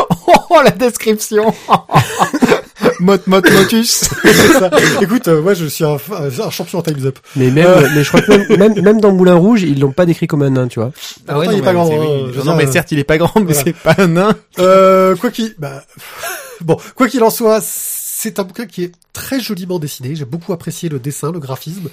Oh, 0.49 0.61
la 0.63 0.71
description. 0.71 1.53
Mot, 2.99 3.17
mot, 3.27 3.41
motus. 3.51 4.09
Écoute, 5.01 5.27
euh, 5.27 5.41
moi 5.41 5.53
je 5.53 5.65
suis 5.65 5.83
un, 5.83 5.97
un 6.11 6.49
champion 6.49 6.79
en 6.79 6.81
Time's 6.81 7.05
Up. 7.05 7.19
Mais 7.35 7.51
même, 7.51 7.65
Euh. 7.67 7.87
mais 7.95 8.03
je 8.03 8.07
crois 8.09 8.21
que 8.21 8.31
même, 8.31 8.57
même, 8.57 8.81
même 8.81 9.01
dans 9.01 9.11
Moulin 9.11 9.35
Rouge, 9.35 9.61
ils 9.63 9.79
l'ont 9.79 9.91
pas 9.91 10.05
décrit 10.05 10.27
comme 10.27 10.41
un 10.41 10.49
nain, 10.49 10.67
tu 10.67 10.79
vois. 10.79 10.91
Ah 11.27 11.37
ouais, 11.37 11.47
il 11.51 11.59
est 11.59 11.61
pas 11.61 11.73
grand. 11.73 11.87
veux 11.89 12.43
Non, 12.43 12.55
mais 12.55 12.65
certes, 12.71 12.91
il 12.91 12.99
est 12.99 13.03
pas 13.03 13.17
grand, 13.17 13.31
mais 13.35 13.53
voilà. 13.53 13.61
c'est 13.63 13.73
pas 13.73 13.95
un 13.99 14.07
nain. 14.07 14.35
Euh, 14.59 15.15
quoi 15.15 15.29
qu'il, 15.31 15.53
bah, 15.59 15.83
bon, 16.61 16.77
quoi 16.95 17.07
qu'il 17.07 17.23
en 17.23 17.29
soit, 17.29 17.59
c'est 17.63 18.39
un 18.39 18.43
bouquin 18.43 18.65
qui 18.65 18.83
est 18.83 18.91
très 19.13 19.39
joliment 19.39 19.77
dessiné. 19.79 20.15
J'ai 20.15 20.25
beaucoup 20.25 20.53
apprécié 20.53 20.89
le 20.89 20.97
dessin, 20.99 21.31
le 21.31 21.39
graphisme. 21.39 21.89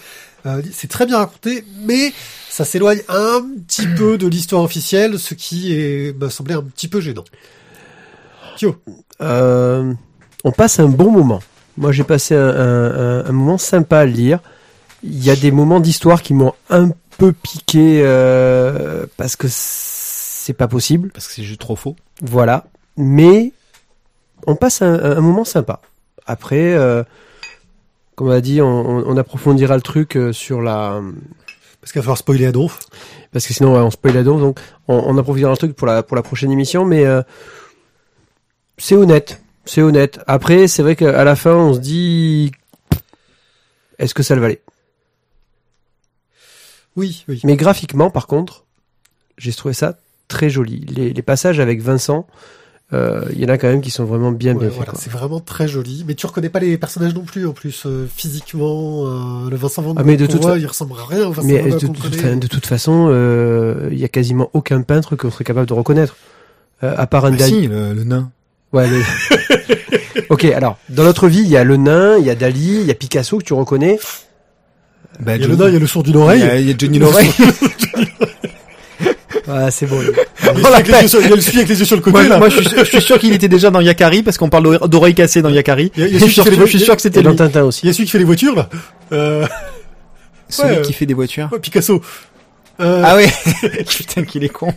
Euh, 0.47 0.63
c'est 0.73 0.89
très 0.89 1.07
bien 1.07 1.19
raconté, 1.19 1.65
mais 1.85 2.13
ça 2.51 2.65
s'éloigne 2.65 3.01
un 3.09 3.43
petit 3.67 3.87
peu 3.87 4.17
de 4.19 4.27
l'histoire 4.27 4.63
officielle, 4.63 5.19
ce 5.19 5.35
qui 5.35 5.75
est, 5.75 6.19
m'a 6.19 6.31
semblé 6.31 6.55
un 6.55 6.63
petit 6.63 6.89
peu 6.89 7.01
gênant. 7.01 7.25
Kyo. 8.57 8.77
Euh, 9.21 9.93
on 10.45 10.53
passe 10.53 10.79
un 10.79 10.89
bon 10.89 11.11
moment. 11.11 11.41
Moi, 11.77 11.91
j'ai 11.93 12.05
passé 12.05 12.35
un, 12.37 12.49
un- 12.49 12.91
un- 13.21 13.25
un 13.27 13.33
moment 13.33 13.59
sympa 13.59 13.99
à 13.99 14.05
lire. 14.07 14.39
Il 15.03 15.23
y 15.25 15.31
a 15.31 15.37
des 15.37 15.51
moments 15.51 15.81
d'histoire 15.81 16.23
qui 16.23 16.33
m'ont 16.35 16.53
un 16.71 16.91
peu 17.19 17.33
piqué 17.33 18.01
euh, 18.05 19.07
parce 19.17 19.37
que 19.37 19.47
c'est 19.51 20.53
pas 20.55 20.69
possible. 20.69 21.11
Parce 21.13 21.27
que 21.27 21.33
c'est 21.33 21.43
juste 21.43 21.61
trop 21.61 21.77
faux. 21.77 21.97
Voilà. 22.23 22.67
Mais 22.97 23.53
on 24.47 24.55
passe 24.57 24.83
un, 24.83 24.95
un 25.17 25.21
moment 25.21 25.45
sympa. 25.45 25.81
Après, 26.27 26.75
euh, 26.75 27.03
comme 28.15 28.29
on 28.29 28.31
a 28.33 28.41
dit, 28.41 28.61
on, 28.63 28.67
on- 28.67 29.05
on 29.07 29.17
approfondira 29.17 29.75
le 29.77 29.83
truc 29.83 30.17
euh, 30.17 30.33
sur 30.33 30.63
la... 30.63 31.01
Parce 31.81 31.93
qu'il 31.93 32.01
va 32.01 32.05
falloir 32.05 32.19
spoiler 32.19 32.47
à 32.47 32.53
donf. 32.53 32.79
Parce 33.33 33.47
que 33.47 33.53
sinon, 33.53 33.75
ouais, 33.75 33.81
on 33.81 33.91
spoil 33.91 34.15
la 34.15 34.23
don, 34.23 34.39
donc 34.39 34.59
on, 34.89 34.95
on 34.95 35.19
approfondira 35.19 35.51
le 35.51 35.57
truc 35.57 35.75
pour 35.77 35.87
la, 35.87 36.03
pour 36.03 36.17
la 36.17 36.23
prochaine 36.23 36.51
émission. 36.53 36.85
Mais 36.87 37.05
euh, 37.05 37.21
c'est 38.79 38.95
honnête. 38.97 39.43
C'est 39.67 39.83
honnête. 39.83 40.21
Après, 40.27 40.67
c'est 40.69 40.83
vrai 40.83 40.97
qu'à 40.97 41.25
la 41.25 41.37
fin, 41.37 41.55
on 41.55 41.75
se 41.75 41.79
dit... 41.81 42.53
Est-ce 43.99 44.15
que 44.15 44.23
ça 44.23 44.35
le 44.35 44.41
valait? 44.41 44.61
Oui, 46.97 47.25
oui. 47.29 47.41
Mais 47.45 47.57
graphiquement, 47.57 48.11
par 48.11 48.27
contre, 48.27 48.65
j'ai 49.39 49.53
trouvé 49.53 49.75
ça 49.75 49.99
très 50.29 50.49
joli. 50.51 50.81
Les, 50.95 51.13
les 51.13 51.23
passages 51.23 51.59
avec 51.61 51.81
Vincent, 51.81 52.27
euh, 52.93 53.25
il 53.33 53.41
y 53.41 53.45
en 53.45 53.49
a 53.49 53.59
quand 53.59 53.67
même 53.69 53.81
qui 53.81 53.91
sont 53.91 54.05
vraiment 54.05 54.31
bien 54.31 54.53
Ouais, 54.55 54.61
bien 54.61 54.69
faits. 54.69 54.77
voilà, 54.77 54.93
c'est 54.97 55.11
vraiment 55.11 55.41
très 55.41 55.67
joli. 55.67 56.05
Mais 56.07 56.15
tu 56.15 56.27
reconnais 56.27 56.51
pas 56.51 56.61
les 56.61 56.79
personnages 56.79 57.15
non 57.15 57.25
plus, 57.25 57.47
en 57.47 57.53
plus, 57.53 57.85
euh, 57.87 58.07
physiquement. 58.15 59.07
euh, 59.47 59.51
le 59.51 59.57
Vincent 59.57 59.83
Van 59.83 59.95
Ah, 59.97 60.03
mais 60.05 60.17
de 60.17 60.27
qu'on 60.27 60.33
toute 60.33 60.43
voit, 60.43 60.53
fa- 60.53 60.59
il 60.59 60.67
ressemble 60.67 60.93
à 61.01 61.05
rien 61.05 61.27
au 61.27 61.33
Vincent 61.33 61.49
Mais 61.49 61.59
Van 61.59 61.77
Gogh 61.79 62.11
de, 62.11 62.35
de- 62.41 62.47
toute 62.47 62.67
façon, 62.67 63.09
euh, 63.11 63.89
il 63.91 63.99
y 63.99 64.05
a 64.05 64.09
quasiment 64.09 64.51
aucun 64.53 64.83
peintre 64.83 65.17
qu'on 65.17 65.31
serait 65.31 65.45
capable 65.45 65.67
de 65.67 65.75
reconnaître. 65.75 66.17
Euh, 66.83 66.95
à 66.97 67.07
part 67.07 67.25
un 67.25 67.33
Ah, 67.35 67.39
si, 67.39 67.67
le, 67.67 67.93
le 67.93 68.05
nain. 68.05 68.31
Ouais, 68.75 68.87
le- 68.89 70.25
ok, 70.29 70.45
alors, 70.47 70.77
dans 70.91 71.05
notre 71.05 71.29
vie, 71.29 71.41
il 71.41 71.49
y 71.49 71.57
a 71.57 71.65
le 71.65 71.77
nain, 71.77 72.17
il 72.19 72.27
y 72.27 72.31
a 72.31 72.35
Dali, 72.35 72.81
il 72.81 72.87
y 72.87 72.91
a 72.91 72.95
Picasso 72.95 73.39
que 73.39 73.45
tu 73.45 73.55
reconnais. 73.55 73.99
Bah, 75.21 75.37
Il 75.37 75.43
y 75.43 75.45
a 75.45 75.49
le 75.49 75.55
nain, 75.57 75.69
il 75.69 75.75
y 75.75 75.77
a 75.77 75.79
le 75.81 75.87
sourd 75.87 76.03
d'une 76.03 76.17
oreille. 76.17 76.41
Il 76.41 76.47
y 76.47 76.51
a, 76.51 76.57
il 76.59 76.69
y 76.69 76.73
a 76.73 76.75
Johnny 76.77 76.99
l'oreille. 76.99 77.31
Ah, 79.47 79.71
c'est 79.71 79.87
bon. 79.87 80.01
Il 80.01 80.07
y 80.07 80.49
a 80.49 80.53
le 80.53 80.67
avec 80.67 80.89
les 81.69 81.79
yeux 81.79 81.85
sur 81.85 81.97
le 81.97 82.03
côté, 82.03 82.13
moi, 82.19 82.27
là. 82.29 82.39
moi, 82.39 82.49
je 82.49 82.57
suis, 82.57 82.65
sûr- 82.69 82.79
je 82.85 82.91
suis 82.91 83.01
sûr 83.03 83.19
qu'il 83.19 83.33
était 83.35 83.47
déjà 83.49 83.71
dans 83.71 83.81
Yakari 83.81 84.23
parce 84.23 84.39
qu'on 84.39 84.49
parle 84.49 84.65
d'ore- 84.65 84.89
d'oreille 84.89 85.15
cassée 85.15 85.43
dans 85.43 85.51
Yakari. 85.51 85.93
Il 85.97 86.01
y 86.01 86.05
a- 86.05 86.07
il 86.09 86.13
y 86.15 86.17
a 86.17 86.19
Je 86.19 86.25
celui 86.25 86.33
suis 86.33 86.43
qui 86.43 86.45
fait 86.49 86.51
les 86.51 86.57
sûr- 86.57 86.67
je 86.67 86.71
suis 86.71 86.79
voitures. 86.79 86.87
sûr 86.87 86.97
que 86.97 87.03
c'était 87.03 87.23
dans 87.23 87.31
lui. 87.31 87.37
Tintin 87.37 87.63
aussi. 87.65 87.81
Il 87.85 87.87
y 87.89 87.91
a 87.91 87.93
celui 87.93 88.07
qui 88.07 88.11
fait 88.13 88.19
les 88.19 88.25
voitures, 88.25 88.55
là. 88.57 88.69
Euh, 89.13 89.47
Celui 90.49 90.77
Ouais, 90.77 90.83
qui 90.83 90.93
fait 90.93 91.07
des 91.07 91.15
voitures. 91.15 91.49
ouais, 91.53 91.59
Picasso. 91.59 92.01
Euh, 92.81 93.03
Ah 93.05 93.15
ouais. 93.17 93.29
Putain, 93.89 94.25
qu'il 94.25 94.43
est 94.45 94.49
con. 94.49 94.73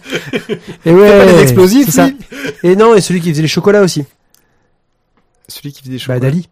Et 0.86 0.91
ouais, 0.91 1.17
pas 1.25 1.25
des 1.31 1.41
explosifs, 1.41 1.86
c'est 1.88 1.91
ça. 1.91 2.10
Et 2.63 2.75
non, 2.75 2.93
et 2.95 3.01
celui 3.01 3.21
qui 3.21 3.29
faisait 3.31 3.41
les 3.41 3.47
chocolats 3.47 3.81
aussi. 3.81 4.05
Celui 5.47 5.71
qui 5.71 5.81
faisait 5.81 5.91
des 5.91 5.97
Bah, 5.97 6.03
chocolats. 6.03 6.19
Dali. 6.19 6.49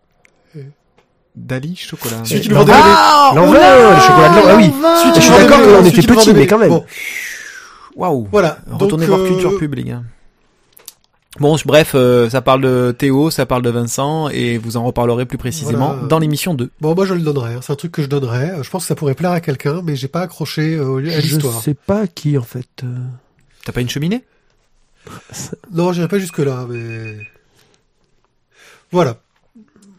Dali, 1.36 1.76
chocolat. 1.76 2.24
Celui 2.24 2.42
qui 2.42 2.50
nous 2.50 2.56
vendait 2.56 2.72
Ah, 2.74 3.32
oh 3.34 3.40
les 3.96 4.02
chocolats 4.02 4.30
de 4.30 4.36
l'envin, 4.36 4.50
ah 4.50 4.56
oui. 4.56 4.72
celui 5.02 5.14
Je 5.16 5.20
suis 5.22 5.32
d'accord 5.32 5.60
les- 5.60 5.66
qu'on 5.66 5.86
était 5.86 6.02
vendait 6.02 6.34
mais 6.34 6.40
les- 6.40 6.48
quand 6.48 6.58
même. 6.58 6.80
Waouh. 7.96 8.28
voilà. 8.32 8.58
Retournez 8.72 9.06
voir 9.06 9.20
euh, 9.20 9.28
Culture 9.28 9.58
Pub, 9.58 9.74
les 9.76 9.84
gars. 9.84 10.02
Bon, 11.40 11.58
bref, 11.66 11.92
euh, 11.96 12.30
ça 12.30 12.42
parle 12.42 12.62
de 12.62 12.96
Théo, 12.98 13.30
ça 13.30 13.46
parle 13.46 13.62
de 13.62 13.70
Vincent, 13.70 14.30
et 14.30 14.58
vous 14.58 14.78
en 14.78 14.86
reparlerez 14.86 15.26
plus 15.26 15.38
précisément 15.38 15.92
Voilà. 15.94 16.08
dans 16.08 16.20
l'émission 16.20 16.54
2. 16.54 16.70
Bon, 16.80 16.96
moi 16.96 17.06
je 17.06 17.14
le 17.14 17.22
donnerais. 17.22 17.56
hein. 17.56 17.60
C'est 17.62 17.74
un 17.74 17.76
truc 17.76 17.92
que 17.92 18.02
je 18.02 18.08
donnerais. 18.08 18.54
Je 18.62 18.70
pense 18.70 18.84
que 18.84 18.88
ça 18.88 18.96
pourrait 18.96 19.16
plaire 19.16 19.32
à 19.32 19.42
quelqu'un, 19.42 19.82
mais 19.84 19.96
j'ai 19.98 20.08
pas 20.08 20.22
accroché 20.22 20.76
euh, 20.76 20.98
à 21.00 21.20
Je 21.20 21.22
l'histoire. 21.22 21.62
sais 21.62 21.74
pas 21.74 22.08
qui, 22.08 22.38
en 22.38 22.42
fait. 22.44 22.68
euh. 22.84 22.98
T'as 23.66 23.74
pas 23.74 23.82
une 23.82 23.90
cheminée? 23.90 24.24
Non, 25.72 25.92
j'irai 25.94 26.08
pas 26.08 26.20
jusque 26.20 26.40
là, 26.40 26.66
mais 26.70 27.18
voilà. 28.92 29.18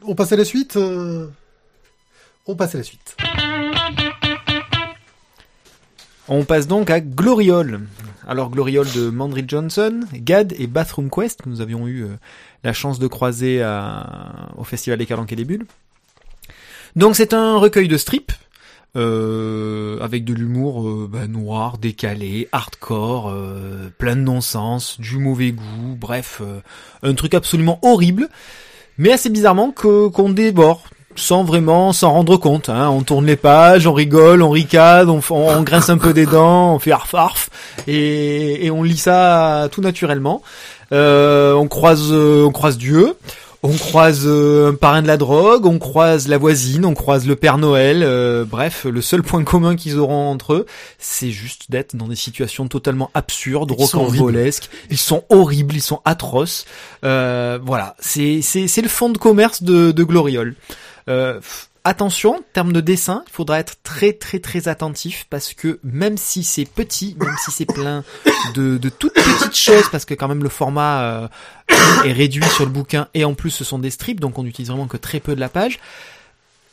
On 0.03 0.15
passe 0.15 0.33
à 0.33 0.37
la 0.37 0.45
suite. 0.45 0.77
euh, 0.77 1.27
On 2.47 2.57
passe 2.57 2.75
à 2.75 2.79
la 2.79 2.85
suite. 2.85 3.17
On 6.29 6.45
passe 6.45 6.67
donc 6.67 6.91
à 6.91 7.01
Gloriole. 7.01 7.83
Alors 8.27 8.51
Gloriole 8.51 8.91
de 8.93 9.09
Mandry 9.11 9.45
Johnson, 9.47 10.01
Gad 10.13 10.53
et 10.59 10.67
Bathroom 10.67 11.11
Quest, 11.11 11.43
que 11.43 11.49
nous 11.49 11.61
avions 11.61 11.87
eu 11.87 12.03
euh, 12.05 12.09
la 12.65 12.73
chance 12.73 12.99
de 12.99 13.07
croiser 13.07 13.63
à- 13.63 14.49
au 14.57 14.65
Festival 14.65 14.99
des 14.99 15.07
Calanques 15.07 15.33
et 15.33 15.37
des 15.37 15.45
Bulles. 15.45 15.67
Donc 16.97 17.15
c'est 17.15 17.35
un 17.35 17.57
recueil 17.57 17.87
de 17.89 17.97
strips, 17.97 18.33
euh, 18.97 20.01
avec 20.01 20.25
de 20.25 20.33
l'humour 20.35 20.89
euh, 20.89 21.09
bah, 21.11 21.29
noir, 21.29 21.79
décalé, 21.79 22.49
hardcore, 22.51 23.29
euh, 23.31 23.91
plein 23.99 24.17
de 24.17 24.23
non-sens, 24.23 24.99
du 25.01 25.19
mauvais 25.19 25.53
goût, 25.53 25.95
bref, 25.97 26.41
euh, 26.43 26.61
un 27.03 27.15
truc 27.15 27.35
absolument 27.35 27.79
horrible, 27.83 28.29
mais 28.99 29.13
assez 29.13 29.29
bizarrement 29.31 29.71
qu'on 29.73 30.31
dévore 30.31 30.89
sans 31.17 31.45
vraiment 31.45 31.93
s'en 31.93 32.13
rendre 32.13 32.37
compte. 32.37 32.69
Hein. 32.69 32.89
On 32.91 33.03
tourne 33.03 33.27
les 33.27 33.37
pages, 33.37 33.87
on 33.87 33.93
rigole, 33.93 34.43
on 34.43 34.51
ricade, 34.51 35.09
on, 35.09 35.21
on, 35.31 35.35
on 35.59 35.63
grince 35.65 35.91
un 35.91 35.99
peu 35.99 36.13
des 36.13 36.27
dents, 36.27 36.75
on 36.75 36.79
fait 36.79 36.93
arf 36.93 37.15
arf, 37.15 37.51
et, 37.87 38.65
et 38.67 38.71
on 38.71 38.83
lit 38.83 38.97
ça 38.99 39.69
tout 39.73 39.81
naturellement. 39.81 40.43
Euh, 40.93 41.53
on 41.55 41.67
croise, 41.67 42.09
euh, 42.13 42.45
on 42.45 42.53
croise 42.53 42.79
Dieu, 42.79 43.17
on 43.63 43.73
croise 43.73 44.23
euh, 44.27 44.71
un 44.71 44.75
parrain 44.75 45.03
de 45.03 45.09
la 45.09 45.17
drogue, 45.17 45.67
on 45.67 45.79
croise 45.81 46.29
la 46.29 46.39
voisine, 46.39 46.85
on 46.85 46.95
croise 46.95 47.27
le 47.27 47.35
Père 47.35 47.59
Noël. 47.59 48.03
euh, 48.05 48.45
bref, 48.45 48.85
le 48.89 49.01
seul 49.01 49.23
point 49.25 49.43
commun 49.43 49.75
qu'ils 49.75 49.99
auront 49.99 50.31
entre 50.31 50.53
eux, 50.55 50.67
c'est 50.99 51.31
juste 51.31 51.71
d'être 51.71 51.97
dans 51.97 52.07
des 52.07 52.15
situations 52.15 52.69
totalement 52.69 53.11
absurdes, 53.15 53.73
rocambolesques. 53.73 54.69
Ils 54.91 54.99
sont 54.99 55.25
horribles, 55.31 55.75
ils 55.75 55.83
sont 55.83 56.01
atroces. 56.05 56.65
Euh, 57.05 57.59
voilà, 57.65 57.97
c'est 57.99 58.41
c'est 58.43 58.69
c'est 58.69 58.83
le 58.83 58.89
fond 58.89 59.09
de 59.09 59.19
commerce 59.19 59.63
de, 59.65 59.91
de 59.91 60.05
Gloriole. 60.05 60.55
Euh, 61.09 61.41
attention, 61.85 62.37
en 62.37 62.43
termes 62.53 62.73
de 62.73 62.81
dessin, 62.81 63.23
il 63.29 63.33
faudra 63.33 63.61
être 63.61 63.77
très 63.83 64.13
très 64.13 64.41
très 64.41 64.69
attentif 64.69 65.27
parce 65.31 65.55
que 65.55 65.79
même 65.85 66.17
si 66.19 66.43
c'est 66.43 66.65
petit, 66.65 67.17
même 67.21 67.37
si 67.45 67.51
c'est 67.53 67.67
plein 67.67 68.05
de, 68.55 68.77
de 68.77 68.89
toutes 68.89 69.15
petites 69.15 69.57
choses, 69.57 69.89
parce 69.91 70.05
que 70.05 70.15
quand 70.15 70.29
même 70.29 70.43
le 70.43 70.49
format 70.49 71.03
euh, 71.03 71.29
est 72.05 72.13
réduit 72.13 72.45
sur 72.45 72.65
le 72.65 72.71
bouquin 72.71 73.09
et 73.15 73.25
en 73.25 73.35
plus 73.35 73.51
ce 73.51 73.65
sont 73.65 73.79
des 73.79 73.91
strips, 73.91 74.21
donc 74.21 74.39
on 74.39 74.43
n'utilise 74.43 74.71
vraiment 74.71 74.89
que 74.89 74.97
très 74.97 75.21
peu 75.21 75.35
de 75.35 75.41
la 75.41 75.49
page. 75.49 75.79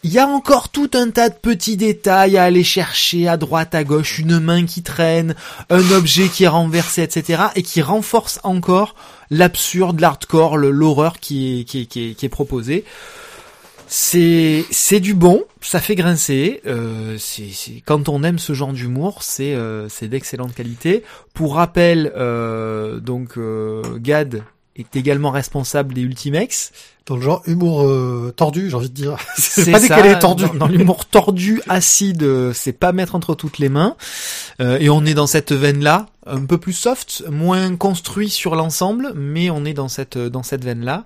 Il 0.05 0.11
y 0.11 0.19
a 0.19 0.27
encore 0.27 0.67
tout 0.67 0.91
un 0.95 1.11
tas 1.11 1.29
de 1.29 1.35
petits 1.35 1.77
détails 1.77 2.35
à 2.35 2.43
aller 2.43 2.65
chercher 2.65 3.29
à 3.29 3.37
droite, 3.37 3.73
à 3.73 3.85
gauche, 3.85 4.19
une 4.19 4.37
main 4.37 4.65
qui 4.65 4.83
traîne, 4.83 5.33
un 5.69 5.91
objet 5.91 6.27
qui 6.27 6.43
est 6.43 6.49
renversé, 6.49 7.03
etc. 7.03 7.43
et 7.55 7.63
qui 7.63 7.81
renforce 7.81 8.41
encore 8.43 8.95
l'absurde, 9.29 10.01
l'hardcore, 10.01 10.57
l'horreur 10.57 11.19
qui 11.21 11.61
est, 11.61 11.63
qui 11.63 11.83
est, 11.83 11.85
qui 11.85 12.09
est, 12.09 12.13
qui 12.15 12.25
est. 12.25 12.83
C'est 13.87 14.65
c'est 14.71 14.99
du 14.99 15.13
bon, 15.13 15.43
ça 15.61 15.79
fait 15.79 15.95
grincer. 15.95 16.61
Euh, 16.65 17.17
c'est 17.19 17.81
quand 17.85 18.09
on 18.09 18.23
aime 18.23 18.39
ce 18.39 18.53
genre 18.53 18.73
d'humour, 18.73 19.23
c'est 19.23 19.53
euh, 19.53 19.87
c'est 19.89 20.07
d'excellente 20.07 20.53
qualité. 20.55 21.03
Pour 21.33 21.55
rappel, 21.55 22.11
euh, 22.15 22.99
donc 22.99 23.37
euh, 23.37 23.81
Gad 23.97 24.43
est 24.75 24.95
également 24.95 25.31
responsable 25.31 25.93
des 25.93 26.01
Ultimex. 26.01 26.71
Dans 27.05 27.17
le 27.17 27.21
genre 27.21 27.43
humour 27.45 27.83
euh, 27.83 28.33
tordu, 28.35 28.69
j'ai 28.69 28.75
envie 28.75 28.89
de 28.89 28.93
dire. 28.93 29.17
C'est 29.37 29.69
pas 29.71 29.79
ça, 29.79 29.97
décalé, 29.97 30.17
tordu. 30.19 30.45
Dans, 30.45 30.53
dans 30.53 30.67
l'humour 30.67 31.05
tordu, 31.05 31.61
acide, 31.67 32.25
c'est 32.53 32.71
pas 32.71 32.93
mettre 32.93 33.13
entre 33.15 33.35
toutes 33.35 33.57
les 33.57 33.67
mains. 33.67 33.97
Euh, 34.61 34.77
et 34.79 34.89
on 34.89 35.03
est 35.05 35.13
dans 35.13 35.27
cette 35.27 35.51
veine-là, 35.51 36.05
un 36.25 36.45
peu 36.45 36.57
plus 36.57 36.71
soft, 36.71 37.25
moins 37.29 37.75
construit 37.75 38.29
sur 38.29 38.55
l'ensemble, 38.55 39.11
mais 39.15 39.49
on 39.49 39.65
est 39.65 39.73
dans 39.73 39.89
cette 39.89 40.17
dans 40.17 40.43
cette 40.43 40.63
veine-là. 40.63 41.03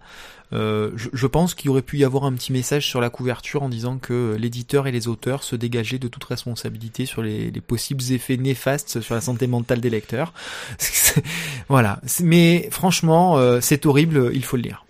Euh, 0.53 0.91
je, 0.95 1.27
pense 1.27 1.53
qu'il 1.53 1.69
aurait 1.69 1.81
pu 1.81 1.97
y 1.97 2.05
avoir 2.05 2.23
un 2.23 2.33
petit 2.33 2.53
message 2.53 2.87
sur 2.87 3.01
la 3.01 3.09
couverture 3.09 3.63
en 3.63 3.69
disant 3.69 3.97
que 3.97 4.37
l'éditeur 4.39 4.87
et 4.87 4.91
les 4.91 5.07
auteurs 5.07 5.43
se 5.43 5.55
dégageaient 5.55 5.99
de 5.99 6.07
toute 6.07 6.23
responsabilité 6.23 7.05
sur 7.05 7.21
les, 7.21 7.51
les 7.51 7.61
possibles 7.61 8.03
effets 8.11 8.37
néfastes 8.37 9.01
sur 9.01 9.15
la 9.15 9.21
santé 9.21 9.47
mentale 9.47 9.81
des 9.81 9.89
lecteurs. 9.89 10.33
voilà. 11.69 11.99
Mais 12.23 12.69
franchement, 12.71 13.37
euh, 13.37 13.59
c'est 13.61 13.85
horrible, 13.85 14.31
il 14.33 14.43
faut 14.43 14.57
le 14.57 14.63
lire. 14.63 14.86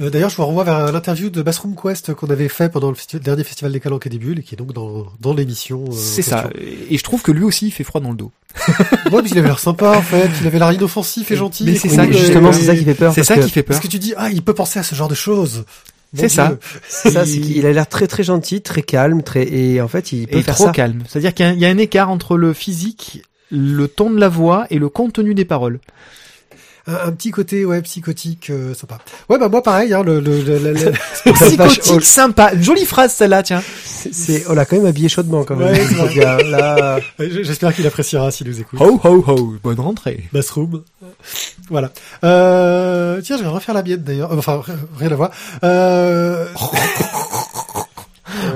Euh, 0.00 0.10
D'ailleurs, 0.10 0.28
je 0.30 0.36
vous 0.36 0.44
renvoie 0.44 0.64
vers 0.64 0.90
l'interview 0.92 1.30
de 1.30 1.40
Bassroom 1.42 1.76
Quest 1.80 2.14
qu'on 2.14 2.26
avait 2.28 2.48
fait 2.48 2.68
pendant 2.68 2.88
le 2.88 2.94
festi- 2.96 3.20
dernier 3.20 3.44
festival 3.44 3.70
des 3.72 3.78
Calanques 3.80 4.06
et 4.06 4.10
des 4.10 4.18
Bulles, 4.18 4.40
et 4.40 4.42
qui 4.42 4.54
est 4.54 4.58
donc 4.58 4.72
dans, 4.72 5.06
dans 5.20 5.34
l'émission. 5.34 5.84
euh, 5.88 5.92
C'est 5.94 6.22
ça. 6.22 6.50
Et 6.90 6.98
je 6.98 7.02
trouve 7.04 7.22
que 7.22 7.30
lui 7.30 7.44
aussi, 7.44 7.68
il 7.68 7.70
fait 7.70 7.84
froid 7.84 8.00
dans 8.00 8.10
le 8.10 8.16
dos. 8.16 8.32
Ouais, 9.12 9.22
mais 9.22 9.28
il 9.30 9.38
avait 9.38 9.46
l'air 9.48 9.58
sympa, 9.60 9.90
en 9.96 10.02
fait. 10.02 10.28
Il 10.40 10.46
avait 10.48 10.58
l'air 10.58 10.72
inoffensif 10.72 11.30
et 11.30 11.36
gentil. 11.36 11.64
Mais 11.64 11.76
c'est 11.76 11.88
ça, 11.88 12.04
et- 12.06 12.12
justement, 12.12 12.50
et- 12.50 12.54
c'est 12.54 12.64
ça 12.64 12.74
qui 12.76 12.84
fait 12.84 12.94
peur. 12.94 13.12
C'est 13.14 13.20
parce 13.20 13.28
ça 13.28 13.36
que- 13.36 13.42
qui 13.44 13.50
fait 13.50 13.62
peur. 13.62 13.76
Parce 13.76 13.86
que 13.86 13.90
tu 13.90 13.98
dis, 14.00 14.14
ah, 14.16 14.30
il 14.30 14.42
peut 14.42 14.54
penser 14.54 14.78
à 14.78 14.82
ce 14.82 14.94
genre 14.96 15.08
de 15.08 15.14
choses. 15.14 15.64
C'est 16.16 16.28
ça. 16.28 16.56
C'est 16.88 17.10
ça, 17.10 17.24
c'est 17.26 17.38
qu'il 17.40 17.66
a 17.66 17.72
l'air 17.72 17.88
très 17.88 18.06
très 18.06 18.22
gentil, 18.22 18.62
très 18.62 18.82
calme, 18.82 19.24
très 19.24 19.52
et 19.52 19.80
en 19.80 19.88
fait 19.88 20.12
il 20.12 20.28
peut 20.28 20.38
Et 20.38 20.42
faire 20.42 20.54
trop 20.54 20.66
ça. 20.66 20.70
calme. 20.70 21.02
C'est-à-dire 21.08 21.34
qu'il 21.34 21.58
y 21.58 21.66
a 21.66 21.68
un 21.68 21.76
écart 21.78 22.08
entre 22.08 22.36
le 22.36 22.52
physique, 22.52 23.22
le 23.50 23.88
ton 23.88 24.10
de 24.10 24.20
la 24.20 24.28
voix 24.28 24.66
et 24.70 24.78
le 24.78 24.88
contenu 24.88 25.34
des 25.34 25.44
paroles. 25.44 25.80
Un, 26.86 27.08
un 27.08 27.12
petit 27.12 27.30
côté, 27.30 27.64
ouais, 27.64 27.80
psychotique, 27.80 28.50
euh, 28.50 28.74
sympa. 28.74 28.98
Ouais, 29.30 29.38
bah, 29.38 29.48
moi, 29.48 29.62
pareil, 29.62 29.94
hein, 29.94 30.02
le, 30.04 30.20
le, 30.20 30.42
le- 30.42 30.58
le- 30.58 30.72
le- 30.74 30.92
Psychotique, 31.32 32.04
sympa. 32.04 32.52
Une 32.52 32.62
jolie 32.62 32.84
phrase 32.84 33.12
celle-là, 33.14 33.42
tiens. 33.42 33.62
C'est- 34.12 34.44
on 34.50 34.54
l'a 34.54 34.66
quand 34.66 34.76
même 34.76 34.84
habillé 34.84 35.08
chaudement 35.08 35.44
quand 35.44 35.56
même. 35.56 35.72
Ouais, 35.72 36.44
là, 36.44 36.98
j'espère 37.18 37.74
qu'il 37.74 37.86
appréciera 37.86 38.30
s'il 38.30 38.48
nous 38.48 38.60
écoute. 38.60 38.78
Ho 38.82 39.00
ho 39.02 39.24
ho, 39.26 39.54
bonne 39.62 39.80
rentrée. 39.80 40.24
Bassroom. 40.32 40.82
Voilà. 41.70 41.90
Euh, 42.22 43.20
tiens, 43.22 43.38
je 43.38 43.42
vais 43.44 43.48
refaire 43.48 43.74
la 43.74 43.82
mienne 43.82 44.02
d'ailleurs. 44.02 44.32
Euh, 44.32 44.36
Enfin, 44.36 44.60
rien 44.98 45.10
à 45.10 45.14
voir. 45.14 45.30
Euh, 45.64 46.46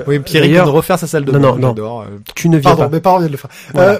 Oui, 0.07 0.19
Pierre, 0.19 0.45
il 0.45 0.51
vient 0.51 0.65
de 0.65 0.69
refaire 0.69 0.99
sa 0.99 1.07
salle 1.07 1.25
de 1.25 1.31
Non, 1.31 1.39
bain. 1.39 1.47
non, 1.47 1.55
non. 1.57 1.67
j'adore. 1.69 2.01
Euh, 2.01 2.05
tu 2.35 2.49
ne 2.49 2.57
viens 2.57 2.71
pardon, 2.71 2.83
pas. 2.83 2.95
mes 2.95 2.99
parents 3.01 3.17
viennent 3.19 3.27
de 3.29 3.33
le 3.33 3.37
faire. 3.37 3.49
Voilà. 3.73 3.91
Euh, 3.93 3.99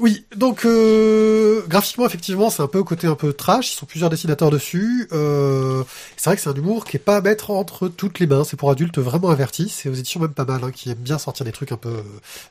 oui, 0.00 0.24
donc 0.34 0.64
euh, 0.64 1.62
graphiquement, 1.68 2.06
effectivement, 2.06 2.50
c'est 2.50 2.62
un 2.62 2.66
peu 2.66 2.78
au 2.78 2.84
côté 2.84 3.06
un 3.06 3.14
peu 3.14 3.32
trash. 3.32 3.72
Ils 3.72 3.76
sont 3.76 3.86
plusieurs 3.86 4.10
dessinateurs 4.10 4.50
dessus. 4.50 5.08
Euh, 5.12 5.82
c'est 6.16 6.30
vrai 6.30 6.36
que 6.36 6.42
c'est 6.42 6.48
un 6.50 6.54
humour 6.54 6.84
qui 6.84 6.96
est 6.96 7.00
pas 7.00 7.16
à 7.16 7.20
mettre 7.20 7.50
entre 7.50 7.88
toutes 7.88 8.18
les 8.18 8.26
mains. 8.26 8.42
C'est 8.44 8.56
pour 8.56 8.70
adultes 8.70 8.98
vraiment 8.98 9.30
avertis. 9.30 9.68
C'est 9.68 9.88
aux 9.88 9.94
éditions 9.94 10.20
même 10.20 10.30
pas 10.32 10.44
mal, 10.44 10.60
hein, 10.64 10.70
qui 10.74 10.90
aiment 10.90 10.96
bien 10.98 11.18
sortir 11.18 11.44
des 11.44 11.52
trucs 11.52 11.72
un 11.72 11.76
peu 11.76 11.88
euh, 11.90 12.02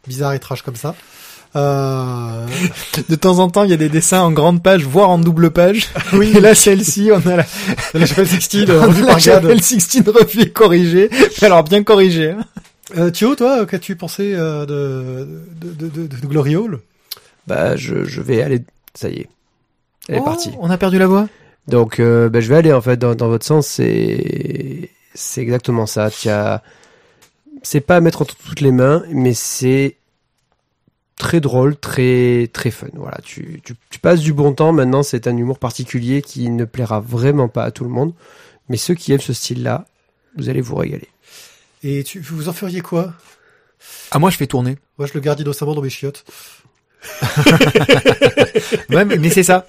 bizarres 0.08 0.34
et 0.34 0.40
trash 0.40 0.62
comme 0.62 0.76
ça. 0.76 0.96
Euh, 1.56 2.46
De 3.10 3.16
temps 3.16 3.40
en 3.40 3.50
temps, 3.50 3.64
il 3.64 3.72
y 3.72 3.74
a 3.74 3.78
des 3.78 3.90
dessins 3.90 4.22
en 4.22 4.32
grande 4.32 4.62
page, 4.62 4.84
voire 4.86 5.10
en 5.10 5.18
double 5.18 5.50
page. 5.52 5.90
Oui. 6.14 6.32
Et 6.36 6.40
là, 6.40 6.54
celle-ci, 6.56 7.10
on 7.14 7.28
a 7.28 7.36
la, 7.38 7.46
la 7.94 8.06
chapelle 8.06 8.28
Sixtine, 8.28 8.72
on 8.72 8.82
a 8.82 8.86
revue 8.86 9.04
la 9.06 9.18
chapelle 9.20 9.62
Sixtine 9.64 10.04
revue 10.08 10.42
et 10.44 10.50
corrigée. 10.52 11.10
Alors, 11.42 11.64
bien 11.64 11.84
corrigée. 11.84 12.32
hein. 12.32 12.46
Euh, 12.98 13.12
Thio, 13.12 13.36
toi, 13.36 13.66
qu'as-tu 13.68 13.96
pensé 13.96 14.34
euh, 14.34 14.66
de, 14.66 15.28
de, 15.62 15.88
de, 15.88 15.90
de, 15.90 16.08
de 16.08 16.28
Glory 16.28 16.56
Hall 16.56 16.80
Bah 17.50 17.76
je, 17.76 18.06
je 18.06 18.22
vais 18.22 18.42
aller. 18.42 18.62
Ça 18.94 19.10
y 19.10 19.18
est, 19.22 19.30
elle 20.08 20.16
est 20.16 20.20
Oh, 20.22 20.24
partie. 20.24 20.52
On 20.60 20.70
a 20.70 20.78
perdu 20.78 20.98
la 21.00 21.08
voix. 21.08 21.28
Donc 21.68 22.00
euh, 22.00 22.30
bah, 22.30 22.40
je 22.42 22.48
vais 22.50 22.56
aller 22.56 22.72
en 22.72 22.82
fait 22.82 22.98
dans, 22.98 23.16
dans 23.16 23.28
votre 23.28 23.46
sens. 23.46 23.68
C'est 23.68 24.90
c'est 25.14 25.42
exactement 25.42 25.86
ça. 25.86 26.10
Tu 26.10 26.30
as 26.30 26.64
c'est 27.64 27.82
pas 27.82 27.98
à 27.98 28.02
mettre 28.02 28.22
entre 28.22 28.36
toutes 28.38 28.62
les 28.62 28.72
mains, 28.72 29.04
mais 29.10 29.34
c'est 29.34 29.98
très 31.18 31.42
drôle, 31.42 31.76
très 31.76 32.50
très 32.54 32.72
fun. 32.72 32.88
Voilà, 32.94 33.18
tu, 33.24 33.62
tu, 33.66 33.74
tu 33.90 34.00
passes 34.00 34.22
du 34.22 34.32
bon 34.32 34.54
temps. 34.54 34.72
Maintenant, 34.72 35.04
c'est 35.04 35.28
un 35.28 35.36
humour 35.36 35.60
particulier 35.60 36.22
qui 36.22 36.50
ne 36.50 36.66
plaira 36.66 37.02
vraiment 37.02 37.50
pas 37.50 37.64
à 37.66 37.72
tout 37.72 37.84
le 37.84 37.90
monde, 37.90 38.14
mais 38.70 38.78
ceux 38.78 38.94
qui 38.96 39.12
aiment 39.12 39.20
ce 39.20 39.34
style-là, 39.34 39.86
vous 40.38 40.48
allez 40.50 40.62
vous 40.62 40.76
régaler. 40.76 41.10
Et 41.84 42.04
tu, 42.04 42.20
vous 42.22 42.48
en 42.48 42.54
feriez 42.54 42.82
quoi? 42.82 43.14
Ah, 44.12 44.20
moi, 44.20 44.30
je 44.30 44.38
fais 44.38 44.48
tourner. 44.48 44.78
Moi, 44.98 45.08
je 45.08 45.14
le 45.14 45.20
garde 45.20 45.40
innocemment 45.40 45.76
dans 45.76 45.82
mes 45.82 45.90
chiottes. 45.90 46.24
Ouais, 48.90 49.06
mais, 49.06 49.18
mais 49.18 49.30
c'est 49.30 49.44
ça. 49.44 49.66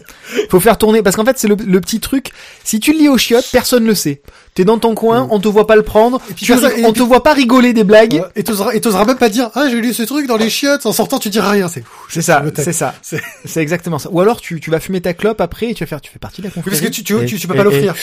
Faut 0.49 0.61
faire 0.61 0.79
tourner 0.79 1.03
parce 1.03 1.17
qu'en 1.17 1.25
fait 1.25 1.39
c'est 1.39 1.49
le, 1.49 1.57
le 1.65 1.81
petit 1.81 2.01
truc. 2.01 2.31
Si 2.65 2.81
tu 2.81 2.93
le 2.93 2.99
lis 2.99 3.09
aux 3.09 3.19
chiottes, 3.19 3.49
personne 3.53 3.85
le 3.87 3.95
sait. 3.95 4.23
T'es 4.55 4.65
dans 4.65 4.79
ton 4.79 4.95
coin, 4.95 5.29
on 5.31 5.39
te 5.39 5.47
voit 5.49 5.67
pas 5.67 5.77
le 5.77 5.83
prendre. 5.83 6.21
puis 6.35 6.47
tu 6.47 6.53
et 6.53 6.57
on 6.85 6.93
puis- 6.93 7.01
te 7.01 7.03
voit 7.03 7.23
pas 7.23 7.33
rigoler 7.35 7.73
des 7.73 7.85
blagues. 7.85 8.15
Ouais, 8.15 8.23
Et 8.37 8.43
t'oseras, 8.43 8.73
et 8.75 8.81
t'oseras 8.81 9.05
même 9.05 9.17
pas 9.17 9.29
dire, 9.29 9.51
ah, 9.55 9.67
j'ai 9.71 9.81
lu 9.81 9.95
ce 9.95 10.03
truc 10.03 10.27
dans 10.27 10.37
les 10.37 10.51
chiottes. 10.51 10.87
En 10.87 10.93
sortant, 10.93 11.19
tu 11.19 11.29
diras 11.31 11.51
rien. 11.51 11.69
C'est, 11.69 11.85
C'est 12.09 12.23
ça, 12.23 12.43
c'est 12.57 12.73
ça. 12.73 12.95
C'est- 13.03 13.61
exactement 13.61 13.99
ça. 13.99 14.09
Ou 14.11 14.21
alors 14.21 14.41
tu, 14.41 14.59
tu 14.61 14.71
vas 14.71 14.81
fumer 14.81 15.01
ta 15.01 15.15
clope 15.15 15.41
après 15.41 15.71
et 15.71 15.75
tu 15.75 15.85
vas 15.85 15.89
faire, 15.89 16.01
tu 16.01 16.11
fais 16.11 16.19
partie 16.19 16.41
de 16.43 16.47
la 16.47 16.51
Oui, 16.51 16.55
confrérie. 16.55 16.77
parce 16.81 16.91
que 16.91 16.95
tu, 16.95 17.05
tu, 17.05 17.27
tu, 17.27 17.39
tu 17.39 17.47
peux 17.47 17.55
Et- 17.55 17.57
pas 17.57 17.63
et- 17.63 17.65
l'offrir. 17.65 17.95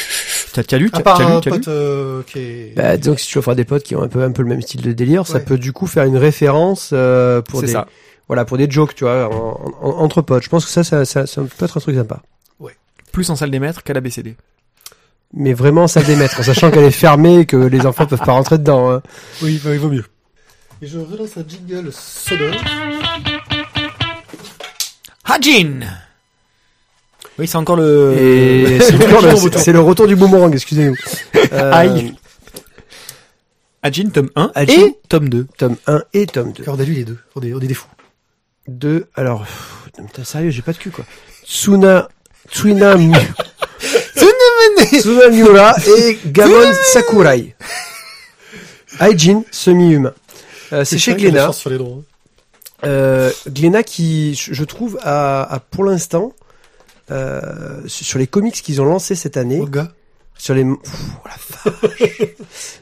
T'as 0.53 0.77
lu, 0.77 0.89
À 0.93 1.01
t'as 1.01 1.17
lu, 1.19 1.61
euh, 1.67 2.21
qui 2.25 2.39
est... 2.39 2.73
Bah, 2.75 2.97
donc 2.97 3.19
si 3.19 3.27
tu 3.27 3.37
offres 3.37 3.49
à 3.49 3.55
des 3.55 3.65
potes 3.65 3.83
qui 3.83 3.95
ont 3.95 4.01
un 4.01 4.07
peu 4.07 4.23
un 4.23 4.31
peu 4.31 4.41
le 4.41 4.47
même 4.49 4.61
style 4.61 4.81
de 4.81 4.91
délire, 4.91 5.27
ça 5.27 5.39
peut 5.39 5.57
du 5.57 5.71
coup 5.73 5.85
faire 5.85 6.05
une 6.05 6.17
référence 6.17 6.89
euh, 6.93 7.41
pour 7.41 7.59
C'est 7.59 7.67
des 7.67 7.71
ça. 7.73 7.87
Voilà 8.27 8.45
pour 8.45 8.57
des 8.57 8.69
jokes, 8.69 8.95
tu 8.95 9.03
vois, 9.05 9.27
en- 9.33 9.73
en- 9.81 9.97
entre 9.99 10.21
potes. 10.21 10.43
Je 10.43 10.49
pense 10.49 10.65
que 10.65 10.71
ça, 10.71 10.83
ça, 10.83 11.05
ça, 11.05 11.25
ça 11.27 11.41
peut 11.41 11.65
être 11.65 11.77
un 11.77 11.81
truc 11.81 11.95
sympa. 11.95 12.21
Plus 13.13 13.29
en 13.31 13.35
salle 13.35 13.49
des 13.49 13.57
maîtres 13.59 13.81
qu'à 13.83 13.93
la 13.93 14.01
BCD. 14.01 14.35
Mais 15.33 15.53
vraiment 15.53 15.87
ça 15.87 16.03
démettre, 16.03 16.39
en 16.39 16.43
sachant 16.43 16.69
qu'elle 16.69 16.83
est 16.83 16.91
fermée 16.91 17.39
et 17.39 17.45
que 17.47 17.57
les 17.57 17.85
enfants 17.87 18.05
peuvent 18.05 18.19
pas 18.23 18.33
rentrer 18.33 18.59
dedans. 18.59 18.91
hein. 18.91 19.01
Oui, 19.41 19.59
bah, 19.63 19.71
il 19.73 19.79
vaut 19.79 19.89
mieux. 19.89 20.05
Et 20.83 20.87
je 20.87 20.99
relance 20.99 21.35
un 21.37 21.43
jingle 21.47 21.91
sonore. 21.91 22.53
Hajin 25.25 25.79
Oui, 27.39 27.47
c'est 27.47 27.57
encore 27.57 27.75
le... 27.77 28.13
Et 28.17 28.79
c'est 28.81 28.95
encore 29.05 29.21
le, 29.21 29.35
c'est- 29.35 29.57
c'est 29.57 29.73
le 29.73 29.79
retour 29.81 30.07
du 30.07 30.15
boomerang, 30.15 30.53
excusez-nous. 30.53 30.95
Euh, 31.53 31.71
Aïe. 31.73 32.13
Hajin, 33.83 34.09
tome 34.09 34.29
1 34.35 34.51
Hajin. 34.55 34.73
et 34.81 34.95
tome 35.09 35.29
2. 35.29 35.47
Tome 35.57 35.75
1 35.87 36.03
et 36.13 36.25
tome 36.27 36.51
2. 36.51 36.61
Regardez-lui 36.63 36.95
les 36.97 37.03
deux. 37.05 37.17
On 37.35 37.41
est, 37.41 37.53
on 37.53 37.59
est 37.59 37.67
des 37.67 37.73
fous. 37.73 37.87
2, 38.67 39.07
alors, 39.15 39.45
pff, 39.45 40.23
sérieux, 40.25 40.49
j'ai 40.49 40.61
pas 40.61 40.73
de 40.73 40.77
cul, 40.77 40.91
quoi. 40.91 41.05
Tsuna, 41.45 42.09
Tsuna, 42.51 42.95
Tsuna 44.15 45.29
Miura 45.29 45.75
et 45.97 46.17
Gamon 46.25 46.71
Sakurai. 46.93 47.55
Aijin, 48.99 49.43
semi-humain. 49.51 50.13
Euh, 50.73 50.83
c'est 50.83 50.97
chez 50.97 51.13
de 51.13 51.19
Glénat. 51.19 51.49
hein. 51.49 52.01
Euh, 52.83 53.31
Glénat 53.47 53.83
qui, 53.83 54.35
je 54.35 54.63
trouve, 54.63 54.97
a, 55.01 55.43
a 55.43 55.59
pour 55.59 55.83
l'instant, 55.83 56.33
euh, 57.11 57.81
sur 57.87 58.19
les 58.19 58.27
comics 58.27 58.55
qu'ils 58.61 58.81
ont 58.81 58.85
lancés 58.85 59.15
cette 59.15 59.37
année, 59.37 59.59
Manga. 59.59 59.91
sur 60.37 60.53
les, 60.53 60.63
Pff, 60.65 60.93
la 61.25 61.71
vache. 61.71 62.27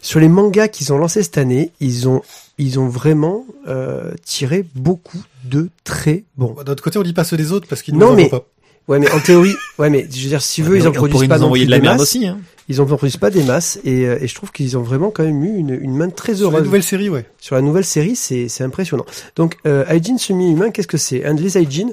sur 0.01 0.19
les 0.19 0.27
mangas 0.29 0.67
qu'ils 0.69 0.91
ont 0.93 0.97
lancés 0.97 1.21
cette 1.23 1.37
année, 1.37 1.71
ils 1.79 2.07
ont, 2.07 2.21
ils 2.57 2.79
ont 2.79 2.87
vraiment 2.87 3.45
euh, 3.67 4.13
tiré 4.25 4.65
beaucoup 4.75 5.21
de 5.49 5.69
très 5.83 6.23
bons. 6.37 6.53
Bon, 6.53 6.63
D'un 6.63 6.71
autre 6.73 6.83
côté, 6.83 6.97
on 6.99 7.01
lit 7.01 7.13
pas 7.13 7.23
ceux 7.23 7.37
des 7.37 7.51
autres 7.51 7.67
parce 7.67 7.81
qu'ils 7.81 7.95
en 8.01 8.15
mais- 8.15 8.29
pas. 8.29 8.45
Ouais, 8.87 8.99
mais 8.99 9.09
en 9.11 9.19
théorie, 9.19 9.55
ouais, 9.79 9.89
mais 9.89 10.07
je 10.11 10.21
veux 10.21 10.29
dire, 10.29 10.43
si 10.43 10.61
veux, 10.61 10.77
ils 10.77 10.87
en 10.87 10.91
produisent 10.91 11.27
pas 11.27 11.35
nous 11.37 11.41
non 11.41 11.45
envoyer 11.47 11.63
plus 11.65 11.69
de 11.69 11.71
la 11.71 11.77
des 11.79 11.81
merde 11.87 11.97
masses. 11.97 12.03
aussi. 12.03 12.27
Hein. 12.27 12.37
Ils 12.69 12.81
en 12.81 12.85
produisent 12.85 13.17
pas 13.17 13.31
des 13.31 13.41
masses, 13.43 13.79
et, 13.83 14.05
euh, 14.05 14.19
et 14.21 14.27
je 14.27 14.35
trouve 14.35 14.51
qu'ils 14.51 14.77
ont 14.77 14.83
vraiment 14.83 15.09
quand 15.09 15.23
même 15.23 15.43
eu 15.43 15.55
une, 15.57 15.71
une 15.71 15.95
main 15.97 16.09
très 16.11 16.35
Sur 16.35 16.49
la 16.51 16.57
heureuse 16.57 16.65
nouvelle 16.67 16.83
série, 16.83 17.09
ouais. 17.09 17.25
sur 17.39 17.55
la 17.55 17.63
nouvelle 17.63 17.83
série. 17.85 18.15
C'est 18.15 18.47
c'est 18.47 18.63
impressionnant. 18.63 19.05
Donc, 19.35 19.57
euh, 19.65 19.85
Aijin 19.87 20.19
semi-humain, 20.19 20.69
qu'est-ce 20.69 20.87
que 20.87 20.97
c'est? 20.97 21.25
Un 21.25 21.33
Les 21.33 21.57
Aijin 21.57 21.89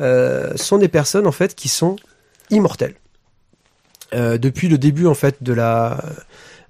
euh, 0.00 0.52
sont 0.56 0.78
des 0.78 0.86
personnes 0.88 1.26
en 1.26 1.32
fait 1.32 1.56
qui 1.56 1.68
sont 1.68 1.96
immortelles. 2.50 2.94
Euh, 4.14 4.38
depuis 4.38 4.68
le 4.68 4.78
début 4.78 5.06
en 5.06 5.14
fait 5.14 5.42
de 5.42 5.52
la, 5.52 6.00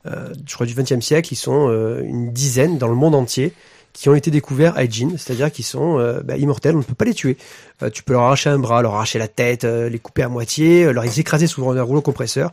euh, 0.07 0.33
je 0.49 0.55
crois 0.55 0.65
du 0.67 0.75
XXe 0.75 1.01
siècle, 1.05 1.35
ils 1.35 1.37
sont 1.37 1.69
euh, 1.69 2.01
une 2.03 2.33
dizaine 2.33 2.79
dans 2.79 2.89
le 2.89 2.95
monde 2.95 3.15
entier 3.15 3.53
qui 3.99 4.11
ont 4.11 4.15
été 4.15 4.31
découverts 4.31 4.79
Aijin, 4.79 5.13
c'est-à-dire 5.17 5.51
qu'ils 5.51 5.65
sont 5.65 5.99
euh, 5.99 6.21
bah, 6.23 6.37
immortels, 6.37 6.75
on 6.75 6.81
ne 6.81 6.85
peut 6.85 6.95
pas 6.95 7.07
les 7.07 7.15
tuer. 7.15 7.39
Euh, 7.83 7.89
tu 7.89 8.03
peux 8.03 8.13
leur 8.13 8.23
arracher 8.25 8.51
un 8.51 8.59
bras, 8.59 8.83
leur 8.83 8.95
arracher 8.95 9.19
la 9.19 9.27
tête, 9.27 9.65
euh, 9.65 9.89
les 9.89 9.99
couper 9.99 10.23
à 10.23 10.29
moitié, 10.29 10.85
euh, 10.85 10.93
leur 10.93 11.03
les 11.03 11.19
écraser 11.19 11.47
sous 11.47 11.67
un 11.67 11.83
rouleau 11.83 12.03
compresseur. 12.03 12.53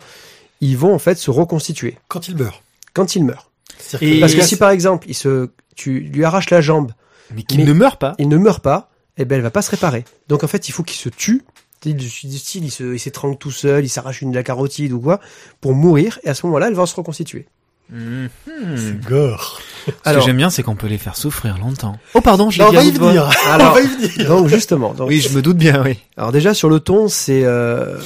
Ils 0.61 0.77
vont 0.77 0.93
en 0.95 0.99
fait 0.99 1.15
se 1.17 1.29
reconstituer 1.31 1.97
Quand 2.07 2.29
il 2.29 2.37
meurt. 2.37 2.63
quand 2.93 3.15
ils 3.17 3.25
meurent. 3.25 3.49
C'est-à-dire 3.77 4.15
Et- 4.15 4.19
Parce 4.21 4.35
que 4.35 4.41
si 4.41 4.55
par 4.55 4.69
exemple, 4.69 5.05
il 5.09 5.15
se, 5.15 5.49
tu 5.75 5.99
lui 5.99 6.23
arraches 6.23 6.49
la 6.49 6.61
jambe, 6.61 6.93
Mais 7.35 7.43
qu'il 7.43 7.65
ne 7.65 7.73
meurt 7.73 7.99
pas. 7.99 8.15
il 8.19 8.29
ne 8.29 8.37
meurt 8.37 8.63
pas, 8.63 8.89
eh 9.17 9.25
ben 9.25 9.35
elle 9.35 9.41
va 9.41 9.51
pas 9.51 9.61
se 9.61 9.71
réparer. 9.71 10.05
Donc 10.29 10.45
en 10.45 10.47
fait, 10.47 10.69
il 10.69 10.71
faut 10.71 10.83
qu'il 10.83 10.97
se 10.97 11.09
tue. 11.09 11.43
Du 11.83 11.93
du 11.93 12.07
style, 12.09 12.63
il 12.63 12.99
s'étrangle 12.99 13.37
tout 13.37 13.51
seul, 13.51 13.83
il 13.83 13.89
s'arrache 13.89 14.21
une 14.21 14.31
de 14.31 14.35
la 14.37 14.43
carotide 14.43 14.93
ou 14.93 15.01
quoi, 15.01 15.19
pour 15.59 15.73
mourir, 15.73 16.17
et 16.23 16.29
à 16.29 16.33
ce 16.33 16.45
moment-là, 16.45 16.67
elle 16.69 16.73
va 16.75 16.85
se 16.85 16.95
reconstituer. 16.95 17.45
Mhm. 17.89 18.29
c'est 18.77 18.99
gore. 19.01 19.59
Ce 19.85 19.91
que 19.91 19.95
Alors- 20.05 20.25
j'aime 20.25 20.37
bien, 20.37 20.49
c'est 20.49 20.63
qu'on 20.63 20.75
peut 20.75 20.87
les 20.87 20.97
faire 20.97 21.15
souffrir 21.15 21.57
longtemps. 21.57 21.97
Oh 22.13 22.21
pardon, 22.21 22.49
j'ai 22.49 22.61
Là, 22.61 22.69
on 22.69 22.73
va 22.73 22.83
y 22.83 22.91
venir. 22.91 23.29
Alors- 23.47 23.71
on 23.71 23.75
va 23.75 23.81
y 23.81 23.87
venir. 23.87 24.27
Donc 24.27 24.47
justement, 24.47 24.93
donc, 24.93 25.09
Oui, 25.09 25.19
je 25.21 25.29
me 25.35 25.41
doute 25.41 25.57
bien, 25.57 25.83
oui. 25.83 25.99
alors 26.17 26.31
déjà 26.31 26.53
sur 26.53 26.69
le 26.69 26.79
ton, 26.79 27.07
c'est, 27.07 27.43
euh, 27.43 27.97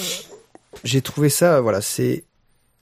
j'ai 0.83 1.01
trouvé 1.01 1.29
ça, 1.29 1.61
voilà, 1.61 1.81
c'est 1.81 2.23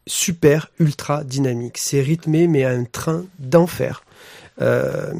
super 0.08 0.68
ultra 0.80 1.24
dynamique, 1.24 1.78
c'est 1.78 2.02
rythmé 2.02 2.48
mais 2.48 2.64
à 2.64 2.70
un 2.70 2.84
train 2.86 3.24
d'enfer. 3.40 4.04
Euh, 4.62 5.12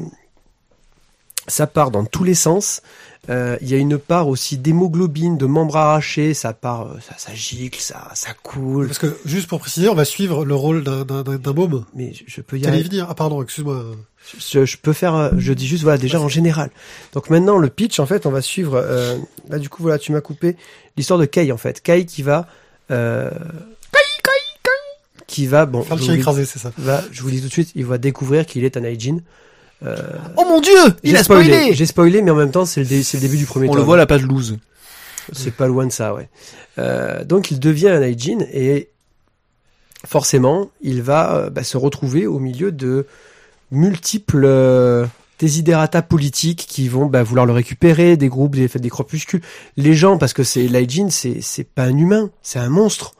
ça 1.48 1.66
part 1.66 1.90
dans 1.90 2.04
tous 2.04 2.24
les 2.24 2.34
sens. 2.34 2.82
Euh, 3.28 3.56
Il 3.60 3.68
y 3.68 3.74
a 3.74 3.76
une 3.78 3.98
part 3.98 4.28
aussi 4.28 4.56
d'hémoglobine, 4.58 5.36
de 5.36 5.46
membres 5.46 5.76
arrachés, 5.76 6.32
ça 6.34 6.52
part, 6.52 6.82
euh, 6.82 6.94
ça, 7.06 7.14
ça 7.18 7.34
gicle, 7.34 7.80
ça, 7.80 8.08
ça 8.14 8.30
coule. 8.42 8.86
Parce 8.86 8.98
que, 8.98 9.16
juste 9.24 9.48
pour 9.48 9.58
préciser, 9.60 9.88
on 9.88 9.94
va 9.94 10.04
suivre 10.04 10.44
le 10.44 10.54
rôle 10.54 10.84
d'un, 10.84 11.04
d'un, 11.04 11.22
d'un 11.22 11.36
d'un 11.36 11.52
môme. 11.52 11.84
Mais 11.94 12.12
je- 12.14 12.24
je 12.26 12.40
peux 12.40 12.56
y 12.58 12.66
aller. 12.66 12.82
venir. 12.82 13.06
Ah, 13.10 13.14
pardon, 13.14 13.42
excuse-moi. 13.42 13.84
Je, 14.38 14.64
je 14.64 14.76
peux 14.76 14.92
faire, 14.92 15.14
euh, 15.14 15.30
je 15.38 15.52
dis 15.52 15.66
juste 15.68 15.84
voilà 15.84 15.98
déjà 15.98 16.20
en 16.20 16.28
général. 16.28 16.70
Donc 17.12 17.30
maintenant 17.30 17.58
le 17.58 17.68
pitch 17.68 18.00
en 18.00 18.06
fait, 18.06 18.26
on 18.26 18.30
va 18.30 18.42
suivre. 18.42 18.74
Euh, 18.76 19.16
là 19.48 19.58
du 19.60 19.68
coup 19.68 19.82
voilà, 19.82 19.98
tu 20.00 20.10
m'as 20.10 20.20
coupé 20.20 20.56
l'histoire 20.96 21.18
de 21.20 21.26
Kay 21.26 21.52
en 21.52 21.56
fait. 21.56 21.80
Kay 21.80 22.06
qui 22.06 22.22
va, 22.22 22.48
euh, 22.90 23.30
qu'il 25.26 25.48
va, 25.48 25.66
bon, 25.66 25.82
Faire 25.82 25.96
le 25.96 26.00
je 26.00 26.04
chien 26.04 26.12
vous, 26.14 26.16
dis, 26.16 26.22
écrasé, 26.22 26.44
c'est 26.44 26.58
ça. 26.58 26.72
va- 26.78 27.02
je 27.10 27.22
vous 27.22 27.30
dis 27.30 27.40
tout 27.40 27.48
de 27.48 27.52
suite, 27.52 27.70
il 27.74 27.84
va 27.84 27.98
découvrir 27.98 28.46
qu'il 28.46 28.64
est 28.64 28.76
un 28.76 28.84
Aijin. 28.84 29.18
Euh, 29.84 29.96
Oh 30.36 30.44
mon 30.48 30.60
dieu 30.60 30.72
Il 31.02 31.10
j'ai 31.10 31.16
a 31.18 31.24
spoilé, 31.24 31.74
J'ai 31.74 31.86
spoilé, 31.86 32.22
mais 32.22 32.30
en 32.30 32.34
même 32.36 32.50
temps, 32.50 32.64
c'est 32.64 32.80
le, 32.80 32.86
dé- 32.86 33.02
c'est 33.02 33.18
le 33.18 33.22
début 33.22 33.36
du 33.36 33.44
premier 33.46 33.66
On 33.68 33.72
tome. 33.72 33.78
le 33.80 33.84
voit 33.84 33.94
à 33.96 33.98
la 33.98 34.06
page 34.06 34.22
12. 34.24 34.58
C'est 35.32 35.50
pas 35.54 35.66
loin 35.66 35.86
de 35.86 35.92
ça, 35.92 36.14
ouais. 36.14 36.28
Euh, 36.78 37.24
donc 37.24 37.50
il 37.50 37.58
devient 37.60 37.88
un 37.88 38.00
Aijin 38.02 38.38
et 38.52 38.90
forcément, 40.06 40.70
il 40.82 41.02
va 41.02 41.34
euh, 41.36 41.50
bah, 41.50 41.64
se 41.64 41.76
retrouver 41.76 42.26
au 42.26 42.38
milieu 42.38 42.70
de 42.72 43.06
multiples 43.70 44.44
euh, 44.44 45.04
desiderata 45.40 46.02
politiques 46.02 46.66
qui 46.68 46.88
vont 46.88 47.06
bah, 47.06 47.22
vouloir 47.22 47.44
le 47.46 47.52
récupérer, 47.52 48.16
des 48.16 48.28
groupes, 48.28 48.54
des, 48.56 48.68
des 48.68 48.90
crépuscules. 48.90 49.42
Les 49.76 49.94
gens, 49.94 50.16
parce 50.16 50.32
que 50.32 50.44
c'est 50.44 50.68
l'Aijin, 50.68 51.10
c'est 51.10 51.40
c'est 51.40 51.64
pas 51.64 51.84
un 51.84 51.96
humain, 51.98 52.30
c'est 52.42 52.58
un 52.60 52.68
monstre. 52.68 53.14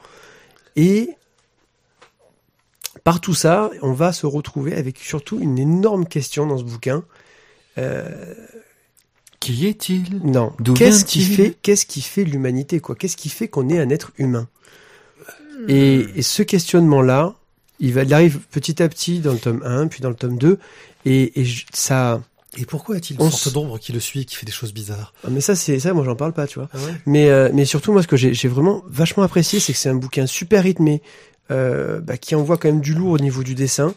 Et 0.77 1.11
par 3.07 3.21
tout 3.21 3.35
ça, 3.35 3.71
on 3.83 3.93
va 3.93 4.13
se 4.13 4.27
retrouver 4.27 4.75
avec 4.75 4.99
surtout 4.99 5.39
une 5.41 5.59
énorme 5.61 6.07
question 6.07 6.45
dans 6.45 6.59
ce 6.59 6.65
bouquin. 6.65 7.05
Euh, 7.79 8.35
Qui 9.39 9.67
est-il? 9.69 10.21
Non. 10.25 10.53
D'où 10.59 10.75
Qu'est-ce 10.75 11.05
qui 11.05 11.21
vient-il? 11.21 11.37
fait, 11.37 11.57
qu'est-ce 11.63 11.87
qui 11.87 12.01
fait 12.03 12.25
l'humanité, 12.25 12.81
quoi? 12.81 12.97
Qu'est-ce 12.97 13.17
qui 13.17 13.29
fait 13.29 13.47
qu'on 13.47 13.69
est 13.69 13.79
un 13.79 13.91
être 13.91 14.11
humain? 14.19 14.49
Et, 15.69 16.07
et 16.17 16.23
ce 16.23 16.43
questionnement-là, 16.43 17.35
il 17.79 17.93
va, 17.93 18.03
il 18.03 18.13
arrive 18.13 18.41
petit 18.51 18.83
à 18.83 18.89
petit 18.89 19.21
dans 19.21 19.33
le 19.33 19.39
tome 19.39 19.63
1, 19.65 19.87
puis 19.87 20.01
dans 20.01 20.09
le 20.11 20.15
tome 20.17 20.37
2, 20.39 20.59
et, 21.05 21.41
et 21.41 21.45
je- 21.45 21.65
ça, 21.73 22.21
Et 22.59 22.65
pourquoi 22.67 22.97
a-t-il 22.97 23.21
une 23.21 23.31
sorte 23.31 23.53
d'ombre 23.55 23.79
qui 23.79 23.93
le 23.93 24.01
suit 24.01 24.23
et 24.23 24.25
qui 24.25 24.35
fait 24.37 24.47
des 24.47 24.53
choses 24.53 24.73
bizarres? 24.73 25.13
Ah, 25.25 25.29
mais 25.31 25.41
ça, 25.41 25.55
c'est, 25.55 25.79
ça, 25.79 25.93
moi, 25.95 26.05
j'en 26.05 26.17
parle 26.17 26.33
pas, 26.33 26.47
tu 26.47 26.59
vois. 26.59 26.69
Ah 26.73 26.79
ouais? 26.79 26.95
Mais, 27.07 27.29
euh, 27.31 27.51
mais 27.55 27.65
surtout, 27.65 27.93
moi, 27.93 28.03
ce 28.03 28.09
que 28.09 28.17
j'ai 28.17 28.49
vraiment 28.49 28.83
vachement 28.89 29.23
apprécié, 29.23 29.61
c'est 29.61 29.73
que 29.73 29.79
c'est 29.79 29.89
un 29.91 29.95
bouquin 29.95 30.27
super 30.27 30.63
rythmé, 30.65 31.03
euh, 31.51 32.01
bah, 32.01 32.17
qui 32.17 32.35
envoie 32.35 32.57
quand 32.57 32.69
même 32.69 32.81
du 32.81 32.95
lourd 32.95 33.13
au 33.13 33.19
niveau 33.19 33.43
du 33.43 33.55
dessin. 33.55 33.95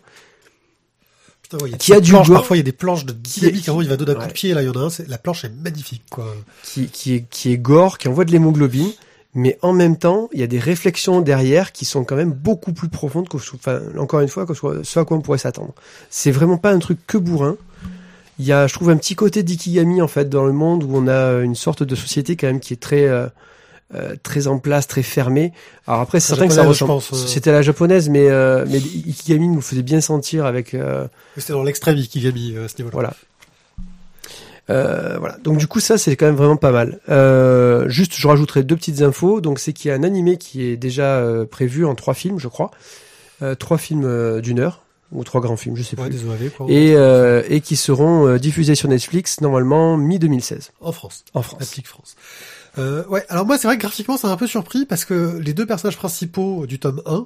Putain, 1.43 1.58
ouais, 1.64 1.70
il 1.70 1.72
y 1.72 1.76
a 1.76 1.78
Qui 1.78 1.93
a 1.93 1.95
des 1.95 2.02
du 2.02 2.12
planches, 2.12 2.30
parfois 2.30 2.56
il 2.58 2.60
y 2.60 2.62
a 2.62 2.64
des 2.64 2.72
planches 2.72 3.06
de 3.06 3.14
dynamique, 3.14 3.64
Qui- 3.64 3.70
avant 3.70 3.82
il 3.82 3.89
va 3.89 3.97
donner 3.97 4.12
un 4.12 4.16
coup 4.16 4.28
de 4.28 4.34
pied, 4.34 4.54
là 4.54 4.62
il 4.62 4.66
y 4.66 4.70
en 4.70 4.74
a 4.74 4.86
un, 4.86 4.89
la 5.08 5.18
planche 5.18 5.45
est 5.45 5.52
magnifique, 5.64 6.04
quoi. 6.10 6.36
qui, 6.64 6.88
qui 6.88 7.16
est, 7.16 7.26
qui 7.30 7.52
est 7.52 7.58
gore, 7.58 7.97
qui 7.97 8.08
envoie 8.08 8.26
de 8.26 8.32
l'hémoglobine, 8.32 8.91
mais 9.36 9.58
en 9.62 9.74
même 9.74 9.97
temps, 9.97 10.30
il 10.34 10.39
y 10.39 10.43
a 10.43 10.47
des 10.47 10.60
réflexions 10.60 11.22
derrière 11.22 11.72
qui 11.72 11.86
sont 11.86 12.04
quand 12.04 12.16
même 12.16 12.32
beaucoup 12.32 12.74
plus 12.74 12.89
profondes 12.89 13.30
que, 13.30 13.38
enfin, 13.38 13.80
encore 13.97 14.20
une 14.22 14.28
fois, 14.28 14.45
que 14.45 14.54
ce 14.54 15.00
à 15.00 15.06
quoi 15.06 15.18
on 15.18 15.22
pourrait 15.22 15.38
s'attendre. 15.38 15.74
C'est 16.10 16.32
vraiment 16.32 16.58
pas 16.58 16.72
un 16.72 16.80
truc 16.80 16.97
que 17.08 17.18
bourrin. 17.18 17.56
Il 18.39 18.45
y 18.45 18.52
a, 18.54 18.66
je 18.68 18.74
trouve, 18.74 18.89
un 18.89 18.97
petit 18.97 19.16
côté 19.16 19.43
d'Ikigami, 19.43 20.02
en 20.02 20.08
fait, 20.08 20.30
dans 20.30 20.45
le 20.45 20.54
monde 20.54 20.84
où 20.84 20.89
on 20.93 21.08
a 21.08 21.41
une 21.41 21.56
sorte 21.56 21.84
de 21.84 21.93
société 21.93 22.36
quand 22.38 22.47
même 22.47 22.60
qui 22.60 22.74
est 22.74 22.78
très, 22.82 23.08
euh, 23.08 23.28
euh, 23.96 24.16
très 24.22 24.48
en 24.48 24.60
place, 24.60 24.88
très 24.88 25.04
fermée. 25.04 25.52
Alors 25.88 26.02
après, 26.02 26.20
c'est 26.20 26.28
certain 26.30 26.48
que 26.48 26.54
ça 26.54 26.64
ressemble. 26.64 26.92
euh. 26.94 27.00
C'était 27.28 27.52
la 27.52 27.62
japonaise, 27.62 28.10
mais, 28.10 28.30
euh, 28.30 28.66
mais 28.70 28.78
Ikigami 28.78 29.48
nous 29.48 29.62
faisait 29.62 29.82
bien 29.84 30.00
sentir 30.02 30.46
avec, 30.46 30.74
euh, 30.74 31.08
C'était 31.38 31.54
dans 31.54 31.64
l'extrême 31.64 31.98
Ikigami 31.98 32.54
euh, 32.56 32.66
à 32.66 32.68
ce 32.68 32.76
niveau-là. 32.78 32.94
voilà. 32.94 33.14
Euh, 34.70 35.18
voilà. 35.18 35.38
Donc 35.44 35.58
du 35.58 35.66
coup 35.66 35.80
ça 35.80 35.98
c'est 35.98 36.16
quand 36.16 36.28
même 36.28 36.36
vraiment 36.36 36.56
pas 36.58 36.72
mal. 36.72 37.00
Euh, 37.10 37.90
juste 37.90 38.14
je 38.16 38.28
rajouterai 38.28 38.62
deux 38.64 38.76
petites 38.76 39.02
infos. 39.02 39.42
Donc 39.42 39.58
c'est 39.60 39.74
qu'il 39.74 39.90
y 39.90 39.92
a 39.92 39.96
un 39.96 40.04
animé 40.04 40.38
qui 40.38 40.64
est 40.64 40.78
déjà 40.78 41.18
euh, 41.18 41.46
prévu 41.46 41.86
en 41.86 41.96
trois 41.96 42.14
films 42.14 42.38
je 42.40 42.48
crois, 42.48 42.70
trois 43.58 43.78
films 43.80 44.42
d'une 44.42 44.60
heure 44.60 44.84
ou 45.12 45.24
trois 45.24 45.42
grands 45.42 45.58
films 45.58 45.76
je 45.76 45.82
sais 45.82 46.00
Ouais, 46.00 46.08
plus. 46.10 46.18
des 46.20 46.26
OAV, 46.26 46.50
quoi. 46.56 46.68
Et, 46.70 46.92
et 47.56 47.62
qui 47.62 47.76
seront 47.76 48.36
diffusés 48.38 48.76
sur 48.76 48.90
Netflix 48.90 49.42
normalement 49.42 49.98
mi 49.98 50.20
2016 50.20 50.72
En 50.82 50.92
France. 50.92 51.24
en 51.34 51.42
France. 51.42 51.64
Applique 51.64 51.88
France. 51.88 52.16
Euh, 52.78 53.03
ouais, 53.07 53.26
alors 53.30 53.45
moi 53.45 53.57
c'est 53.57 53.67
vrai 53.67 53.78
que 53.78 53.82
graphiquement 53.82 54.17
ça 54.17 54.28
m'a 54.28 54.34
un 54.34 54.38
peu 54.38 54.47
surpris 54.47 54.86
parce 54.86 55.05
que 55.05 55.38
les 55.39 55.53
deux 55.53 55.65
personnages 55.65 55.97
principaux 55.97 56.65
du 56.67 56.80
tome 56.80 57.01
1, 57.05 57.26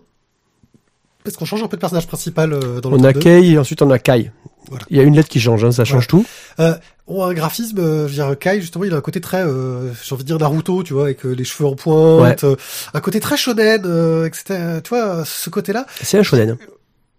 parce 1.23 1.35
qu'on 1.37 1.45
change 1.45 1.63
un 1.63 1.67
peu 1.67 1.77
de 1.77 1.81
personnage 1.81 2.07
principal 2.07 2.53
euh, 2.53 2.81
dans 2.81 2.89
le 2.89 2.95
On 2.95 2.99
tome 2.99 3.05
a 3.07 3.13
2, 3.13 3.19
Kei 3.19 3.51
et 3.51 3.57
ensuite 3.57 3.81
on 3.81 3.89
a 3.91 3.99
Kai. 3.99 4.31
Voilà. 4.69 4.85
Il 4.89 4.97
y 4.97 4.99
a 4.99 5.03
une 5.03 5.15
lettre 5.15 5.27
qui 5.29 5.41
change, 5.41 5.63
hein, 5.65 5.71
ça 5.73 5.83
change 5.85 6.07
tout. 6.07 6.25
euh, 6.59 6.73
ont 7.07 7.23
un 7.25 7.33
graphisme, 7.33 7.79
euh, 7.79 8.07
je 8.07 8.13
veux 8.13 8.25
dire 8.27 8.39
Kai 8.39 8.61
justement 8.61 8.85
il 8.85 8.93
a 8.93 8.97
un 8.97 9.01
côté 9.01 9.19
très, 9.19 9.43
euh, 9.45 9.91
j'ai 10.03 10.15
envie 10.15 10.23
de 10.23 10.27
dire 10.27 10.39
Naruto, 10.39 10.83
tu 10.83 10.93
vois, 10.93 11.03
avec 11.03 11.25
euh, 11.25 11.31
les 11.31 11.43
cheveux 11.43 11.67
en 11.67 11.75
pointe, 11.75 12.45
un 12.93 12.99
côté 13.01 13.19
très 13.19 13.35
shonen, 13.35 13.81
euh, 13.85 14.25
etc. 14.25 14.79
Tu 14.83 14.89
vois, 14.89 15.23
ce 15.25 15.49
côté-là, 15.49 15.85
C'est 16.01 16.17
un 16.17 16.23
shonen. 16.23 16.57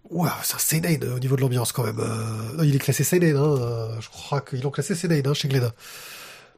Ouah, 0.09 0.35
c'est 0.43 0.55
un 0.55 0.59
seinen 0.59 1.03
au 1.15 1.19
niveau 1.19 1.35
de 1.35 1.41
l'ambiance 1.41 1.71
quand 1.71 1.83
même. 1.83 2.01
Non, 2.57 2.63
il 2.63 2.75
est 2.75 2.79
classé 2.79 3.03
seinen, 3.03 3.35
hein, 3.37 3.89
je 3.99 4.07
crois 4.09 4.41
qu'ils 4.41 4.61
l'ont 4.61 4.69
classé 4.71 4.93
seinen 4.95 5.25
hein, 5.25 5.33
chez 5.33 5.47
Glénat. 5.47 5.71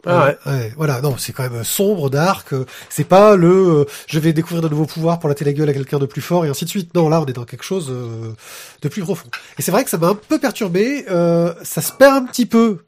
Ah 0.08 0.36
ouais. 0.46 0.74
Voilà, 0.78 1.02
non, 1.02 1.16
c'est 1.18 1.34
quand 1.34 1.50
même 1.50 1.64
sombre, 1.64 2.10
dark. 2.10 2.54
C'est 2.90 3.04
pas 3.04 3.36
le 3.36 3.48
euh, 3.82 3.86
je 4.08 4.20
vais 4.20 4.34
découvrir 4.34 4.62
de 4.62 4.70
nouveaux 4.70 4.86
pouvoirs 4.86 5.20
pour 5.20 5.30
latter 5.30 5.46
la 5.46 5.54
gueule 5.54 5.70
à 5.70 5.74
quelqu'un 5.74 6.00
de 6.00 6.06
plus 6.06 6.22
fort 6.22 6.46
et 6.46 6.50
ainsi 6.50 6.66
de 6.66 6.70
suite. 6.70 6.94
Non, 6.96 7.10
là, 7.10 7.22
on 7.22 7.26
est 7.26 7.34
dans 7.34 7.46
quelque 7.46 7.64
chose 7.64 7.88
euh, 7.90 8.34
de 8.82 8.88
plus 8.90 9.02
profond. 9.02 9.28
Et 9.58 9.62
c'est 9.62 9.72
vrai 9.72 9.84
que 9.84 9.90
ça 9.90 9.98
m'a 9.98 10.08
un 10.08 10.16
peu 10.16 10.40
perturbé. 10.40 11.06
euh, 11.10 11.54
ça 11.64 11.82
se 11.82 11.92
perd 11.92 12.16
un 12.16 12.26
petit 12.26 12.46
peu 12.46 12.80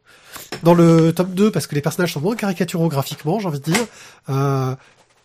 dans 0.63 0.73
le 0.73 1.11
tome 1.13 1.33
2 1.33 1.51
parce 1.51 1.67
que 1.67 1.75
les 1.75 1.81
personnages 1.81 2.13
sont 2.13 2.21
moins 2.21 2.35
caricaturaux 2.35 2.87
graphiquement, 2.87 3.39
j'ai 3.39 3.47
envie 3.47 3.59
de 3.59 3.71
dire. 3.71 3.85
Euh, 4.29 4.75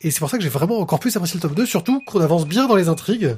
et 0.01 0.11
c'est 0.11 0.18
pour 0.18 0.30
ça 0.30 0.36
que 0.36 0.42
j'ai 0.42 0.51
vraiment 0.51 0.80
encore 0.80 1.01
plus 1.01 1.16
apprécié 1.16 1.38
le 1.38 1.42
tome 1.42 1.55
2, 1.55 1.66
surtout 1.66 2.01
qu'on 2.07 2.20
avance 2.20 2.47
bien 2.47 2.66
dans 2.66 2.76
les 2.76 2.88
intrigues. 2.88 3.36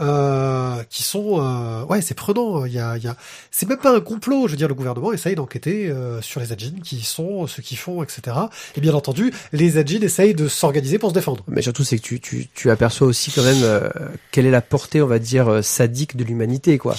Euh, 0.00 0.82
qui 0.88 1.02
sont 1.02 1.40
euh, 1.40 1.84
ouais 1.84 2.00
c'est 2.00 2.14
prenant 2.14 2.64
il 2.64 2.72
y 2.72 2.78
a, 2.78 2.96
y 2.96 3.06
a 3.06 3.16
c'est 3.50 3.68
même 3.68 3.76
pas 3.76 3.94
un 3.94 4.00
complot 4.00 4.46
je 4.46 4.52
veux 4.52 4.56
dire 4.56 4.66
le 4.66 4.72
gouvernement 4.74 5.12
essaye 5.12 5.34
d'enquêter 5.34 5.90
euh, 5.90 6.22
sur 6.22 6.40
les 6.40 6.52
Adjin 6.52 6.72
qui 6.82 7.02
sont 7.02 7.46
ceux 7.46 7.62
qui 7.62 7.76
font 7.76 8.02
etc 8.02 8.34
et 8.76 8.80
bien 8.80 8.94
entendu 8.94 9.30
les 9.52 9.76
Adjin 9.76 10.00
essayent 10.00 10.34
de 10.34 10.48
s'organiser 10.48 10.98
pour 10.98 11.10
se 11.10 11.14
défendre 11.14 11.44
Mais 11.48 11.62
surtout, 11.62 11.84
c'est 11.84 11.98
que 11.98 12.02
tu, 12.02 12.20
tu, 12.20 12.48
tu 12.54 12.70
aperçois 12.70 13.06
aussi 13.06 13.30
quand 13.32 13.42
même 13.42 13.62
euh, 13.62 13.88
quelle 14.30 14.46
est 14.46 14.50
la 14.50 14.62
portée, 14.62 15.02
on 15.02 15.06
va 15.06 15.18
dire, 15.18 15.48
euh, 15.48 15.62
sadique 15.62 16.16
de 16.16 16.24
l'humanité, 16.24 16.78
quoi. 16.78 16.96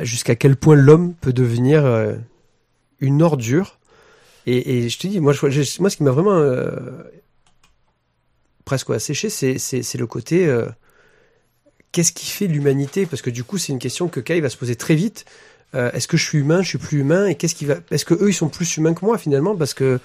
Jusqu'à 0.00 0.36
quel 0.36 0.56
point 0.56 0.74
l'homme 0.74 1.12
peut 1.20 1.34
devenir 1.34 1.84
une 3.00 3.20
ordure. 3.20 3.78
Et, 4.46 4.78
et 4.78 4.88
je 4.88 4.98
te 4.98 5.06
dis, 5.06 5.20
moi, 5.20 5.34
je, 5.34 5.80
moi 5.80 5.90
ce 5.90 5.98
qui 5.98 6.02
m'a 6.02 6.10
vraiment 6.10 6.42
presque 8.64 8.88
asséché, 8.88 9.28
c'est, 9.28 9.58
c'est, 9.58 9.98
le 9.98 10.06
côté 10.06 10.46
qu'est-ce 11.92 12.12
qui 12.12 12.26
fait 12.26 12.46
l'humanité? 12.46 13.06
Parce 13.06 13.22
que 13.22 13.30
du 13.30 13.44
coup, 13.44 13.58
c'est 13.58 13.72
une 13.72 13.78
question 13.78 14.08
que 14.08 14.20
Kai 14.20 14.40
va 14.40 14.48
se 14.50 14.56
poser 14.56 14.76
très 14.76 14.94
vite. 14.94 15.24
Euh, 15.74 15.90
est-ce 15.92 16.08
que 16.08 16.16
je 16.16 16.24
suis 16.24 16.38
humain, 16.38 16.62
je 16.62 16.68
suis 16.68 16.78
plus 16.78 16.98
humain 16.98 17.26
Et 17.26 17.34
qu'est-ce 17.34 17.54
qui 17.54 17.64
va 17.64 17.76
Est-ce 17.90 18.04
que 18.04 18.14
eux, 18.14 18.28
ils 18.30 18.34
sont 18.34 18.48
plus 18.48 18.76
humains 18.76 18.94
que 18.94 19.04
moi 19.04 19.16
finalement? 19.18 19.56
Parce 19.56 19.74
que 19.74 20.00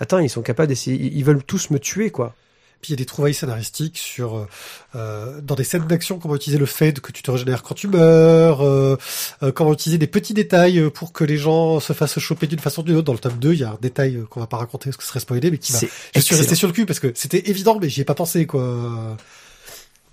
attends, 0.00 0.18
ils 0.18 0.30
sont 0.30 0.42
capables 0.42 0.68
d'essayer, 0.68 0.96
ils 0.96 1.24
veulent 1.24 1.42
tous 1.42 1.70
me 1.70 1.78
tuer, 1.78 2.10
quoi. 2.10 2.34
puis 2.80 2.90
il 2.90 2.92
y 2.92 2.94
a 2.94 2.96
des 2.96 3.06
trouvailles 3.06 3.34
scénaristiques 3.34 3.98
sur 3.98 4.36
euh, 4.36 4.46
euh, 4.94 5.40
dans 5.40 5.54
des 5.54 5.64
scènes 5.64 5.86
d'action 5.86 6.18
comment 6.18 6.36
utiliser 6.36 6.58
le 6.58 6.66
fait 6.66 7.00
que 7.00 7.12
tu 7.12 7.22
te 7.22 7.30
régénères 7.30 7.62
quand 7.62 7.74
tu 7.74 7.88
meurs 7.88 8.60
euh, 8.62 8.96
euh, 9.42 9.52
comment 9.52 9.72
utiliser 9.72 9.98
des 9.98 10.06
petits 10.06 10.34
détails 10.34 10.90
pour 10.90 11.12
que 11.12 11.24
les 11.24 11.36
gens 11.38 11.80
se 11.80 11.92
fassent 11.92 12.18
choper 12.18 12.46
d'une 12.46 12.58
façon 12.58 12.82
ou 12.82 12.84
d'une 12.84 12.96
autre 12.96 13.06
dans 13.06 13.12
le 13.12 13.18
tome 13.18 13.38
2 13.38 13.52
il 13.52 13.60
y 13.60 13.64
a 13.64 13.70
un 13.70 13.78
détail 13.80 14.16
euh, 14.16 14.24
qu'on 14.24 14.40
va 14.40 14.46
pas 14.46 14.58
raconter 14.58 14.90
parce 14.90 14.96
que 14.96 15.02
ce 15.02 15.08
serait 15.08 15.20
spoilé 15.20 15.50
mais 15.50 15.58
qui 15.58 15.72
va 15.72 15.80
Je 16.14 16.20
suis 16.20 16.34
resté 16.34 16.54
sur 16.54 16.68
le 16.68 16.74
cul 16.74 16.86
parce 16.86 17.00
que 17.00 17.12
c'était 17.14 17.48
évident, 17.48 17.78
mais 17.80 17.88
j'y 17.88 18.00
ai 18.02 18.04
pas 18.04 18.14
pensé, 18.14 18.46
quoi. 18.46 19.16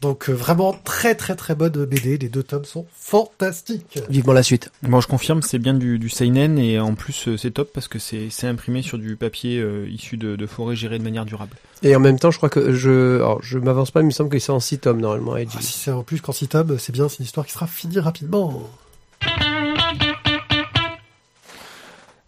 Donc 0.04 0.30
euh, 0.30 0.34
vraiment 0.34 0.78
très 0.84 1.16
très 1.16 1.36
très 1.36 1.56
bonne 1.56 1.86
BD. 1.86 2.18
Les 2.18 2.28
deux 2.28 2.44
tomes 2.44 2.66
sont 2.66 2.86
fantastiques. 2.94 4.00
Vivement 4.10 4.34
la 4.34 4.44
suite. 4.44 4.70
Bon, 4.84 5.00
je 5.00 5.08
confirme, 5.08 5.42
c'est 5.42 5.60
bien 5.60 5.74
du, 5.74 5.98
du 5.98 6.10
seinen 6.10 6.60
et 6.60 6.78
en 6.78 6.94
plus 6.94 7.30
euh, 7.30 7.38
c'est 7.38 7.52
top 7.52 7.72
parce 7.74 7.88
que 7.88 8.00
c'est 8.00 8.30
imprimé 8.44 8.82
sur 8.82 8.98
du 8.98 9.16
papier 9.16 9.60
euh, 9.60 9.88
issu 9.90 10.18
de, 10.18 10.36
de 10.36 10.46
forêts 10.46 10.76
gérées 10.76 11.00
de 11.00 11.04
manière 11.06 11.24
durable. 11.24 11.56
Et 11.84 11.96
en 11.96 12.02
même 12.02 12.20
temps, 12.20 12.32
je 12.32 12.38
crois 12.38 12.50
que 12.50 12.74
je, 12.74 13.16
alors, 13.16 13.42
je 13.42 13.58
m'avance 13.58 13.92
pas, 13.92 14.02
mais 14.02 14.06
il 14.06 14.08
me 14.08 14.12
semble 14.12 14.30
que 14.30 14.40
c'est 14.40 14.52
en 14.52 14.60
6 14.60 14.80
tomes 14.80 15.00
normalement. 15.00 15.36
Ah, 15.36 15.62
si 15.62 15.74
c'est 15.74 15.92
en 15.92 16.04
plus 16.04 16.20
qu'en 16.22 16.34
six 16.34 16.50
tomes, 16.50 16.78
c'est 16.78 16.92
bien, 16.92 17.08
c'est 17.08 17.20
une 17.20 17.26
histoire 17.26 17.46
qui 17.46 17.54
sera 17.54 17.68
finie 17.68 18.00
rapidement. 18.00 18.70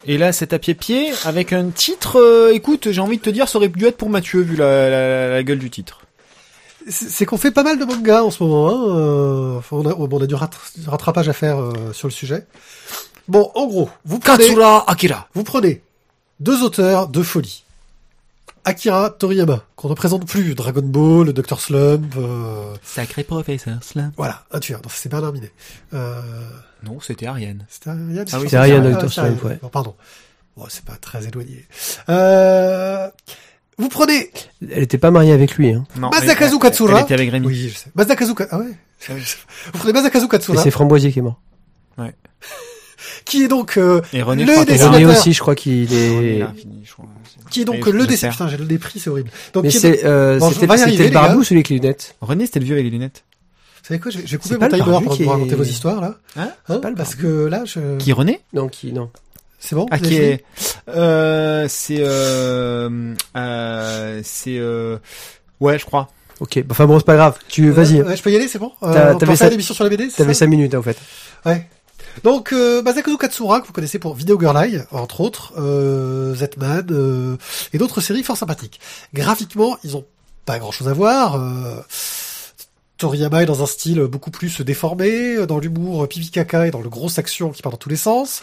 Et 0.05 0.17
là, 0.17 0.31
c'est 0.31 0.53
à 0.53 0.59
pied-pied 0.59 1.11
avec 1.25 1.51
un 1.51 1.69
titre. 1.71 2.17
euh, 2.19 2.53
écoute, 2.53 2.91
j'ai 2.91 3.01
envie 3.01 3.17
de 3.17 3.21
te 3.23 3.29
dire, 3.29 3.49
ça 3.49 3.57
aurait 3.57 3.69
dû 3.69 3.85
être 3.85 3.97
pour 3.97 4.09
Mathieu 4.09 4.41
vu 4.41 4.55
la, 4.55 4.89
la, 4.89 5.29
la 5.29 5.43
gueule 5.43 5.57
du 5.59 5.69
titre. 5.69 6.04
C'est 6.87 7.25
qu'on 7.25 7.37
fait 7.37 7.51
pas 7.51 7.63
mal 7.63 7.79
de 7.79 7.85
mangas 7.85 8.23
en 8.23 8.29
ce 8.31 8.43
moment. 8.43 8.69
Hein. 8.69 8.95
euh, 8.95 9.57
enfin, 9.57 9.77
on, 9.77 9.85
a, 9.89 9.93
bon, 9.93 10.19
on 10.19 10.21
a 10.23 10.27
du, 10.27 10.35
rat- 10.35 10.49
du 10.77 10.87
rattrapage 10.87 11.27
à 11.29 11.33
faire 11.33 11.59
euh, 11.59 11.93
sur 11.93 12.07
le 12.07 12.13
sujet. 12.13 12.45
Bon, 13.27 13.51
en 13.55 13.65
gros, 13.65 13.89
vous 14.05 14.19
prenez, 14.19 14.49
Akira. 14.87 15.27
vous 15.33 15.43
prenez 15.43 15.81
deux 16.39 16.61
auteurs 16.63 17.07
de 17.07 17.23
folie. 17.23 17.63
Akira 18.65 19.09
Toriyama, 19.11 19.61
qu'on 19.75 19.89
ne 19.89 19.93
présente 19.93 20.27
plus, 20.27 20.55
Dragon 20.55 20.81
Ball, 20.83 21.33
Dr. 21.33 21.59
Slump, 21.59 22.13
euh, 22.17 22.73
Sacré 22.83 23.23
professeur 23.23 23.77
Slam. 23.83 24.11
voilà, 24.17 24.43
un 24.51 24.59
tueur, 24.59 24.81
non, 24.83 24.89
c'est 24.91 25.09
Bernard 25.09 25.33
Minet. 25.33 25.51
Euh, 25.93 26.19
Non, 26.83 26.99
c'était 26.99 27.27
Ariane. 27.27 27.65
C'était 27.69 27.89
Ariane 27.91 28.25
Ah 28.31 28.39
oui, 28.39 28.47
c'est 28.49 28.57
Ariane, 28.57 28.95
Ah, 28.95 29.01
Dr. 29.03 29.11
Slump, 29.11 29.43
ouais. 29.43 29.59
non, 29.61 29.69
Pardon. 29.69 29.95
Bon, 30.57 30.65
c'est 30.69 30.85
pas 30.85 30.95
très 30.95 31.27
éloigné. 31.27 31.65
Euh, 32.09 33.07
vous 33.77 33.89
prenez 33.89 34.31
Elle 34.71 34.83
était 34.83 34.97
pas 34.97 35.11
mariée 35.11 35.33
avec 35.33 35.55
lui, 35.55 35.71
hein. 35.73 35.85
Non, 35.97 36.09
Masakazu 36.09 36.59
Katsura. 36.59 36.99
Elle 36.99 37.03
était 37.05 37.13
avec 37.15 37.29
Rémi. 37.31 37.47
Oui, 37.47 37.69
je 37.69 37.77
sais. 37.77 37.89
Masakazu 37.95 38.33
Ka- 38.35 38.47
Ah 38.51 38.59
ouais 38.59 38.71
Vous 39.09 39.79
prenez 39.79 39.93
Masakazu 39.93 40.25
Et 40.25 40.29
Katsura, 40.29 40.61
c'est 40.63 40.71
Framboisier 40.71 41.11
qui 41.11 41.19
est 41.19 41.21
mort. 41.21 41.39
qui 43.25 43.43
est 43.43 43.47
donc 43.47 43.77
euh, 43.77 44.01
Et 44.13 44.21
René, 44.21 44.45
Le 44.45 44.53
Et 44.53 44.55
est- 44.57 44.65
dessinateur. 44.65 44.93
René 44.93 45.05
aussi, 45.05 45.33
je 45.33 45.39
crois 45.39 45.55
qu'il 45.55 45.91
est. 45.93 46.39
l'a 46.39 46.53
fini, 46.53 46.81
je 46.85 46.93
crois. 46.93 47.05
qui 47.49 47.61
est 47.61 47.65
donc 47.65 47.85
Et 47.87 47.91
le 47.91 48.01
je 48.01 48.05
dessin. 48.05 48.27
perds. 48.27 48.37
Putain, 48.37 48.47
j'ai 48.49 48.57
le 48.57 48.77
prix, 48.79 48.99
c'est 48.99 49.09
horrible. 49.09 49.29
Donc, 49.53 49.65
est 49.65 49.71
c'est, 49.71 50.05
euh, 50.05 50.39
Bon, 50.39 50.49
c'était 50.51 50.67
c'était 50.77 50.91
le 50.91 51.03
les 51.03 51.09
gars. 51.11 51.21
barbouze 51.21 51.51
ou 51.51 51.55
les 51.55 51.63
lunettes 51.63 52.15
René, 52.21 52.45
c'était 52.45 52.59
le 52.59 52.65
vieux 52.65 52.75
avec 52.75 52.85
les 52.85 52.91
lunettes. 52.91 53.23
savez 53.83 53.99
quoi, 53.99 54.11
je 54.11 54.19
vais, 54.19 54.37
couper 54.37 54.55
mon 54.57 54.65
le 54.65 54.69
barbu 54.77 55.05
pour 55.05 55.15
qui 55.17 55.23
vous 55.23 55.29
est- 55.29 55.33
raconter 55.33 55.55
vos 55.55 55.63
histoires 55.63 56.01
là. 56.01 56.15
Hein 56.37 56.49
Hein, 56.69 56.79
pas 56.79 56.89
le 56.89 56.95
parce 56.95 57.15
barbu. 57.15 57.23
que 57.23 57.45
là, 57.45 57.63
je... 57.65 57.97
Qui 57.97 58.13
René? 58.13 58.41
Non, 58.53 58.67
qui 58.67 58.91
non. 58.93 59.09
c'est 59.59 59.75
bon. 59.75 59.85
Ah, 59.91 59.97
vous 59.97 60.03
qui 60.05 60.15
est, 60.15 60.43
euh, 60.89 61.65
c'est, 61.69 61.97
euh, 61.99 63.13
euh, 63.35 64.21
c'est, 64.23 64.57
euh, 64.57 64.97
ouais, 65.59 65.79
je 65.79 65.85
crois. 65.85 66.09
Ok, 66.41 66.59
bah, 66.59 66.65
enfin 66.71 66.85
bon, 66.85 66.99
c'est 66.99 67.05
pas 67.05 67.15
grave. 67.15 67.37
Tu 67.47 67.69
vas-y. 67.71 68.01
Ouais, 68.01 68.15
je 68.17 68.21
peux 68.21 68.31
y 68.31 68.35
aller, 68.35 68.47
c'est 68.47 68.59
bon. 68.59 68.71
Euh, 68.83 69.13
t'avais 69.15 69.35
ça- 69.35 69.49
l'émission 69.49 69.73
sur 69.73 69.83
la 69.85 69.89
BD. 69.89 70.09
T'avais 70.09 70.33
ça 70.33 70.39
5 70.41 70.47
minutes 70.47 70.75
en 70.75 70.81
fait. 70.81 70.97
Ouais. 71.45 71.67
Donc, 72.23 72.53
euh, 72.53 72.81
Masakazu 72.81 73.17
Katsura, 73.17 73.59
que 73.61 73.67
vous 73.67 73.73
connaissez 73.73 73.99
pour 73.99 74.15
Video 74.15 74.39
Girl 74.39 74.55
Eye, 74.57 74.83
entre 74.91 75.21
autres, 75.21 75.53
euh, 75.57 76.33
Z-Man, 76.35 76.87
euh, 76.91 77.37
et 77.73 77.77
d'autres 77.77 77.99
séries 78.01 78.23
fort 78.23 78.37
sympathiques. 78.37 78.79
Graphiquement, 79.13 79.77
ils 79.83 79.97
ont 79.97 80.05
pas 80.45 80.59
grand 80.59 80.71
chose 80.71 80.87
à 80.87 80.93
voir. 80.93 81.35
Euh, 81.35 81.81
Toriyama 82.97 83.43
est 83.43 83.45
dans 83.45 83.61
un 83.61 83.65
style 83.65 83.99
beaucoup 84.03 84.31
plus 84.31 84.61
déformé, 84.61 85.45
dans 85.45 85.59
l'humour 85.59 86.07
pipi 86.07 86.31
caca 86.31 86.67
et 86.67 86.71
dans 86.71 86.79
le 86.81 86.87
grosse 86.89 87.19
action 87.19 87.49
qui 87.49 87.61
part 87.61 87.71
dans 87.73 87.77
tous 87.77 87.89
les 87.89 87.97
sens. 87.97 88.41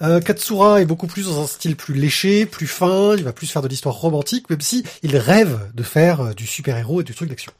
Euh, 0.00 0.20
Katsura 0.20 0.80
est 0.80 0.84
beaucoup 0.84 1.06
plus 1.06 1.26
dans 1.26 1.42
un 1.42 1.46
style 1.46 1.76
plus 1.76 1.94
léché, 1.94 2.46
plus 2.46 2.66
fin, 2.66 3.16
il 3.16 3.24
va 3.24 3.32
plus 3.32 3.46
faire 3.46 3.62
de 3.62 3.68
l'histoire 3.68 3.96
romantique, 3.96 4.48
même 4.48 4.60
si 4.60 4.84
il 5.02 5.16
rêve 5.16 5.70
de 5.74 5.82
faire 5.82 6.20
euh, 6.20 6.32
du 6.34 6.46
super-héros 6.46 7.00
et 7.00 7.04
du 7.04 7.14
truc 7.14 7.28
d'action. 7.28 7.52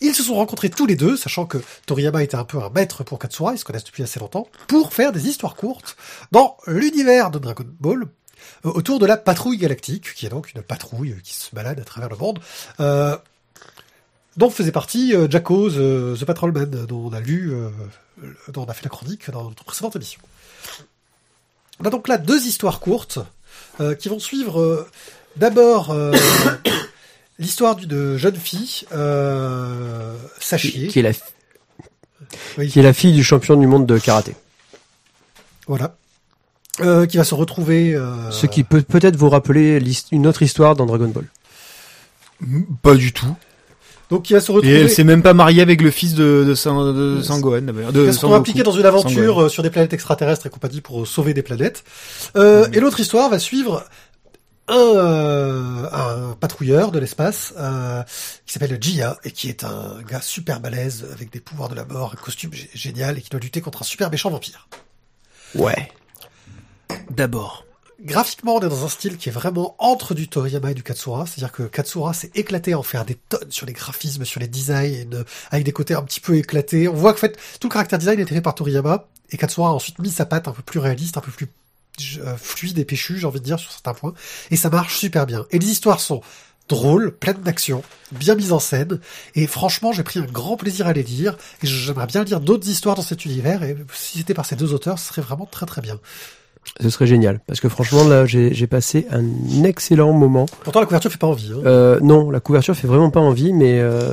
Ils 0.00 0.14
se 0.14 0.24
sont 0.24 0.34
rencontrés 0.34 0.68
tous 0.68 0.84
les 0.84 0.96
deux, 0.96 1.16
sachant 1.16 1.46
que 1.46 1.58
Toriyama 1.86 2.22
était 2.24 2.34
un 2.34 2.44
peu 2.44 2.58
un 2.58 2.70
maître 2.70 3.04
pour 3.04 3.18
Katsura, 3.18 3.54
ils 3.54 3.58
se 3.58 3.64
connaissent 3.64 3.84
depuis 3.84 4.02
assez 4.02 4.18
longtemps, 4.18 4.48
pour 4.66 4.92
faire 4.92 5.12
des 5.12 5.28
histoires 5.28 5.54
courtes 5.54 5.96
dans 6.32 6.56
l'univers 6.66 7.30
de 7.30 7.38
Dragon 7.38 7.64
Ball, 7.80 8.06
euh, 8.66 8.70
autour 8.70 8.98
de 8.98 9.06
la 9.06 9.16
patrouille 9.16 9.58
galactique, 9.58 10.12
qui 10.14 10.26
est 10.26 10.30
donc 10.30 10.52
une 10.54 10.62
patrouille 10.62 11.16
qui 11.22 11.34
se 11.34 11.54
balade 11.54 11.78
à 11.80 11.84
travers 11.84 12.10
le 12.10 12.16
monde, 12.16 12.40
euh, 12.80 13.16
dont 14.36 14.50
faisait 14.50 14.72
partie 14.72 15.14
euh, 15.14 15.28
Jacko's 15.28 15.74
euh, 15.76 16.16
The 16.16 16.24
Patrolman, 16.24 16.66
dont 16.86 17.06
on 17.06 17.12
a 17.12 17.20
lu, 17.20 17.52
euh, 17.52 17.68
dont 18.48 18.62
on 18.64 18.70
a 18.70 18.74
fait 18.74 18.84
la 18.84 18.90
chronique 18.90 19.30
dans 19.30 19.44
notre 19.44 19.64
précédente 19.64 19.96
émission. 19.96 20.20
On 21.80 21.84
a 21.84 21.90
donc 21.90 22.08
là 22.08 22.18
deux 22.18 22.46
histoires 22.46 22.80
courtes 22.80 23.18
euh, 23.80 23.94
qui 23.94 24.08
vont 24.08 24.18
suivre 24.18 24.60
euh, 24.60 24.86
d'abord 25.36 25.90
euh, 25.90 26.12
l'histoire 27.38 27.76
d'une 27.76 28.16
jeune 28.16 28.36
fille, 28.36 28.84
euh, 28.92 30.16
Sachier, 30.40 30.88
Qui 30.88 31.00
est 31.00 31.02
la, 31.02 31.10
Oui. 32.58 32.68
qui 32.68 32.78
est 32.78 32.82
la 32.82 32.92
fille 32.92 33.12
du 33.14 33.24
champion 33.24 33.56
du 33.56 33.66
monde 33.66 33.86
de 33.86 33.98
karaté. 33.98 34.34
voilà, 35.66 35.96
euh, 36.80 37.04
qui 37.06 37.16
va 37.18 37.24
se 37.24 37.34
retrouver. 37.34 37.94
euh, 37.94 38.30
Ce 38.30 38.46
qui 38.46 38.64
peut 38.64 38.82
peut-être 38.82 39.16
vous 39.16 39.28
rappeler 39.30 39.82
une 40.12 40.26
autre 40.26 40.42
histoire 40.42 40.74
dans 40.76 40.86
Dragon 40.86 41.08
Ball. 41.08 41.26
Pas 42.82 42.94
du 42.94 43.12
tout. 43.12 43.34
Donc 44.12 44.22
qui 44.22 44.32
va 44.34 44.40
se 44.40 44.52
Et 44.52 44.54
retrouver. 44.54 44.80
elle 44.80 44.90
s'est 44.90 45.02
même 45.04 45.22
pas 45.22 45.34
mariée 45.34 45.62
avec 45.62 45.80
le 45.82 45.90
fils 45.90 46.14
de, 46.14 46.44
de, 46.46 46.54
San, 46.54 46.94
de 46.94 47.20
Sangohan, 47.22 47.62
d'ailleurs. 47.62 47.92
De 47.92 48.00
va 48.02 48.12
se 48.12 48.16
retrouver 48.16 48.20
Sangoku. 48.20 48.34
impliqué 48.40 48.62
dans 48.62 48.70
une 48.72 48.86
aventure 48.86 49.10
Sangohan. 49.34 49.44
euh, 49.46 49.48
sur 49.48 49.62
des 49.64 49.70
planètes 49.70 49.92
extraterrestres 49.92 50.46
et 50.46 50.50
compagnie 50.50 50.80
pour 50.80 51.02
euh, 51.02 51.04
sauver 51.04 51.34
des 51.34 51.42
planètes. 51.42 51.82
Euh, 52.36 52.66
Mhm. 52.68 52.74
Et 52.74 52.80
l'autre 52.80 53.00
histoire 53.00 53.28
va 53.30 53.38
suivre 53.38 53.84
un, 54.68 54.76
euh, 54.76 55.86
un 55.90 56.36
patrouilleur 56.38 56.92
de 56.92 56.98
l'espace 57.00 57.52
euh, 57.58 58.02
qui 58.46 58.52
s'appelle 58.52 58.78
Jia 58.80 59.18
et 59.24 59.32
qui 59.32 59.48
est 59.48 59.64
un 59.64 60.00
gars 60.08 60.20
super 60.20 60.60
balèze 60.60 61.06
avec 61.12 61.32
des 61.32 61.40
pouvoirs 61.40 61.68
de 61.68 61.74
la 61.74 61.84
mort, 61.84 62.12
un 62.16 62.22
costume 62.22 62.52
gé- 62.52 62.68
génial 62.72 63.18
et 63.18 63.22
qui 63.22 63.28
doit 63.30 63.40
lutter 63.40 63.60
contre 63.60 63.82
un 63.82 63.84
super 63.84 64.08
méchant 64.10 64.30
vampire. 64.30 64.68
Ouais. 65.56 65.90
D'abord. 67.10 67.64
Graphiquement, 68.04 68.56
on 68.56 68.60
est 68.60 68.68
dans 68.68 68.84
un 68.84 68.88
style 68.88 69.16
qui 69.16 69.28
est 69.28 69.32
vraiment 69.32 69.76
entre 69.78 70.14
du 70.14 70.26
Toriyama 70.26 70.72
et 70.72 70.74
du 70.74 70.82
Katsura. 70.82 71.24
C'est-à-dire 71.24 71.52
que 71.52 71.62
Katsura 71.62 72.12
s'est 72.12 72.32
éclaté 72.34 72.72
à 72.72 72.78
en 72.78 72.82
faire 72.82 73.04
des 73.04 73.14
tonnes 73.14 73.50
sur 73.50 73.64
les 73.64 73.72
graphismes, 73.72 74.24
sur 74.24 74.40
les 74.40 74.48
designs, 74.48 75.24
avec 75.52 75.64
des 75.64 75.72
côtés 75.72 75.94
un 75.94 76.02
petit 76.02 76.20
peu 76.20 76.36
éclatés. 76.36 76.88
On 76.88 76.94
voit 76.94 77.12
que 77.12 77.20
fait, 77.20 77.38
tout 77.60 77.68
le 77.68 77.72
caractère 77.72 78.00
design 78.00 78.18
été 78.18 78.34
fait 78.34 78.40
par 78.40 78.56
Toriyama, 78.56 79.06
et 79.30 79.36
Katsura 79.36 79.68
a 79.68 79.72
ensuite 79.72 80.00
mis 80.00 80.10
sa 80.10 80.26
patte 80.26 80.48
un 80.48 80.52
peu 80.52 80.62
plus 80.62 80.80
réaliste, 80.80 81.16
un 81.16 81.20
peu 81.20 81.30
plus 81.30 81.48
euh, 82.18 82.36
fluide 82.36 82.78
et 82.78 82.84
péchu, 82.84 83.18
j'ai 83.18 83.26
envie 83.26 83.38
de 83.38 83.44
dire, 83.44 83.58
sur 83.58 83.70
certains 83.70 83.94
points. 83.94 84.14
Et 84.50 84.56
ça 84.56 84.68
marche 84.68 84.98
super 84.98 85.24
bien. 85.24 85.46
Et 85.52 85.60
les 85.60 85.68
histoires 85.68 86.00
sont 86.00 86.22
drôles, 86.68 87.16
pleines 87.16 87.40
d'action, 87.42 87.84
bien 88.10 88.34
mises 88.34 88.52
en 88.52 88.58
scène. 88.58 88.98
Et 89.36 89.46
franchement, 89.46 89.92
j'ai 89.92 90.02
pris 90.02 90.18
un 90.18 90.24
grand 90.24 90.56
plaisir 90.56 90.88
à 90.88 90.92
les 90.92 91.02
lire. 91.04 91.36
Et 91.62 91.66
j'aimerais 91.68 92.06
bien 92.06 92.24
lire 92.24 92.40
d'autres 92.40 92.68
histoires 92.68 92.96
dans 92.96 93.02
cet 93.02 93.24
univers. 93.24 93.62
Et 93.62 93.76
si 93.92 94.18
c'était 94.18 94.34
par 94.34 94.46
ces 94.46 94.56
deux 94.56 94.72
auteurs, 94.72 94.98
ce 94.98 95.06
serait 95.06 95.22
vraiment 95.22 95.46
très 95.46 95.66
très 95.66 95.82
bien. 95.82 96.00
Ce 96.80 96.90
serait 96.90 97.06
génial. 97.06 97.40
Parce 97.46 97.60
que 97.60 97.68
franchement, 97.68 98.04
là, 98.04 98.24
j'ai 98.26 98.66
passé 98.66 99.06
un 99.10 99.64
excellent 99.64 100.12
moment. 100.12 100.46
Pourtant, 100.64 100.80
la 100.80 100.86
couverture 100.86 101.10
fait 101.10 101.18
pas 101.18 101.26
envie. 101.26 101.50
Hein. 101.52 101.62
Euh, 101.66 102.00
non, 102.00 102.30
la 102.30 102.40
couverture 102.40 102.74
fait 102.74 102.86
vraiment 102.86 103.10
pas 103.10 103.20
envie, 103.20 103.52
mais, 103.52 103.80
euh, 103.80 104.12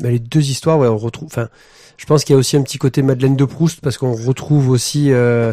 mais 0.00 0.10
les 0.10 0.18
deux 0.18 0.50
histoires, 0.50 0.78
ouais, 0.78 0.88
on 0.88 0.96
retrouve. 0.96 1.28
Enfin, 1.30 1.48
je 1.96 2.06
pense 2.06 2.24
qu'il 2.24 2.32
y 2.32 2.36
a 2.36 2.38
aussi 2.38 2.56
un 2.56 2.62
petit 2.62 2.78
côté 2.78 3.02
Madeleine 3.02 3.36
de 3.36 3.44
Proust 3.44 3.80
parce 3.80 3.98
qu'on 3.98 4.14
retrouve 4.14 4.70
aussi 4.70 5.12
euh, 5.12 5.52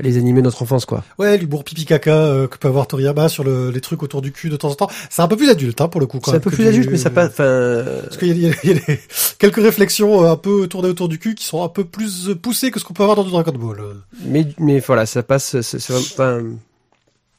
les 0.00 0.16
animés 0.16 0.40
de 0.40 0.44
notre 0.46 0.62
enfance, 0.62 0.84
quoi. 0.86 1.04
Ouais, 1.18 1.36
l'humour 1.36 1.64
pipi 1.64 1.84
caca 1.84 2.10
euh, 2.14 2.46
que 2.48 2.56
peut 2.58 2.68
avoir 2.68 2.86
Toriyama 2.86 3.28
sur 3.28 3.44
le, 3.44 3.70
les 3.70 3.80
trucs 3.80 4.02
autour 4.02 4.22
du 4.22 4.32
cul 4.32 4.48
de 4.48 4.56
temps 4.56 4.70
en 4.70 4.74
temps. 4.74 4.90
C'est 5.10 5.22
un 5.22 5.28
peu 5.28 5.36
plus 5.36 5.50
adulte, 5.50 5.80
hein, 5.80 5.88
pour 5.88 6.00
le 6.00 6.06
coup. 6.06 6.18
C'est 6.24 6.36
un 6.36 6.40
peu 6.40 6.50
plus 6.50 6.64
du- 6.64 6.68
adulte, 6.68 6.88
mais 6.90 6.96
ça 6.98 7.10
passe. 7.10 7.36
Parce 7.36 8.16
qu'il 8.16 8.28
y 8.28 8.46
a, 8.46 8.48
y 8.48 8.52
a- 8.52 8.56
y 8.66 8.70
a 8.70 8.74
des- 8.74 9.00
quelques 9.38 9.62
réflexions 9.62 10.24
euh, 10.24 10.30
un 10.32 10.36
peu 10.36 10.66
tournées 10.66 10.88
autour 10.88 11.08
du 11.08 11.18
cul 11.18 11.34
qui 11.34 11.44
sont 11.44 11.62
un 11.62 11.68
peu 11.68 11.84
plus 11.84 12.28
euh, 12.30 12.34
poussées 12.34 12.70
que 12.70 12.80
ce 12.80 12.84
qu'on 12.84 12.94
peut 12.94 13.02
avoir 13.02 13.16
dans 13.16 13.24
du 13.24 13.30
Dragon 13.30 13.52
Ball. 13.52 13.80
euh. 13.80 13.94
mais 14.24 14.46
mais 14.58 14.80
voilà, 14.80 15.04
ça 15.06 15.22
passe. 15.22 15.60
C'est 15.60 15.78
c'est 15.80 15.92
vraiment- 15.92 16.06
enfin, 16.12 16.42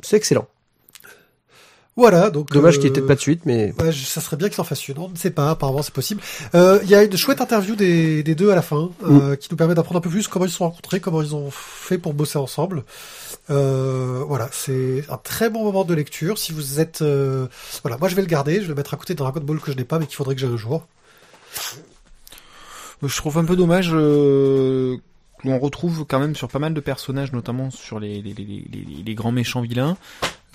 c'est 0.01 0.17
excellent. 0.17 0.47
Voilà, 1.95 2.31
donc. 2.31 2.51
Dommage 2.51 2.77
euh, 2.77 2.79
qu'il 2.79 2.85
n'y 2.85 2.87
ait 2.89 2.93
peut-être 2.93 3.07
pas 3.07 3.15
de 3.15 3.19
suite, 3.19 3.41
mais 3.45 3.71
Ouais, 3.79 3.91
je- 3.91 4.05
ça 4.05 4.19
serait 4.19 4.35
bien 4.35 4.49
qu'il 4.49 4.59
en 4.59 4.63
fasse 4.63 4.87
une. 4.87 4.97
On 4.97 5.09
ne 5.09 5.15
sait 5.15 5.29
pas, 5.29 5.51
apparemment 5.51 5.83
c'est 5.83 5.93
possible. 5.93 6.21
Euh, 6.55 6.79
Il 6.83 6.89
y 6.89 6.95
a 6.95 7.03
une 7.03 7.15
chouette 7.15 7.39
interview 7.39 7.75
des, 7.75 8.23
des 8.23 8.33
deux 8.33 8.49
à 8.49 8.55
la 8.55 8.63
fin, 8.63 8.89
Mm. 9.03 9.19
euh, 9.21 9.35
qui 9.35 9.47
nous 9.51 9.57
permet 9.57 9.75
d'apprendre 9.75 9.99
un 9.99 10.01
peu 10.01 10.09
plus 10.09 10.27
comment 10.27 10.45
ils 10.45 10.49
se 10.51 10.57
sont 10.57 10.65
rencontrés, 10.65 10.99
comment 10.99 11.21
ils 11.21 11.35
ont 11.35 11.51
fait 11.51 11.99
pour 11.99 12.13
bosser 12.15 12.39
ensemble. 12.39 12.83
Euh, 13.51 14.23
voilà, 14.27 14.49
c'est 14.51 15.03
un 15.09 15.17
très 15.17 15.49
bon 15.51 15.63
moment 15.63 15.83
de 15.83 15.93
lecture. 15.93 16.39
Si 16.39 16.51
vous 16.51 16.79
êtes, 16.79 17.03
euh, 17.03 17.45
voilà, 17.83 17.97
moi 17.97 18.07
je 18.09 18.15
vais 18.15 18.21
le 18.23 18.27
garder, 18.27 18.55
je 18.55 18.61
vais 18.61 18.67
le 18.69 18.75
mettre 18.75 18.95
à 18.95 18.97
côté 18.97 19.13
de 19.13 19.19
Dragon 19.19 19.41
Ball 19.41 19.59
que 19.59 19.71
je 19.71 19.77
n'ai 19.77 19.83
pas, 19.83 19.99
mais 19.99 20.07
qu'il 20.07 20.15
faudrait 20.15 20.33
que 20.33 20.41
j'ai 20.41 20.47
un 20.47 20.57
jour. 20.57 20.87
Je 23.05 23.17
trouve 23.17 23.37
un 23.37 23.43
peu 23.45 23.55
dommage 23.57 23.89
euh, 23.93 24.95
l'on 25.43 25.59
retrouve 25.59 26.05
quand 26.07 26.19
même 26.19 26.35
sur 26.35 26.47
pas 26.47 26.59
mal 26.59 26.73
de 26.73 26.79
personnages, 26.79 27.33
notamment 27.33 27.69
sur 27.69 27.99
les, 27.99 28.21
les, 28.21 28.33
les- 28.33 28.65
les 29.05 29.15
grands 29.15 29.33
méchants 29.33 29.61
vilains, 29.61 29.97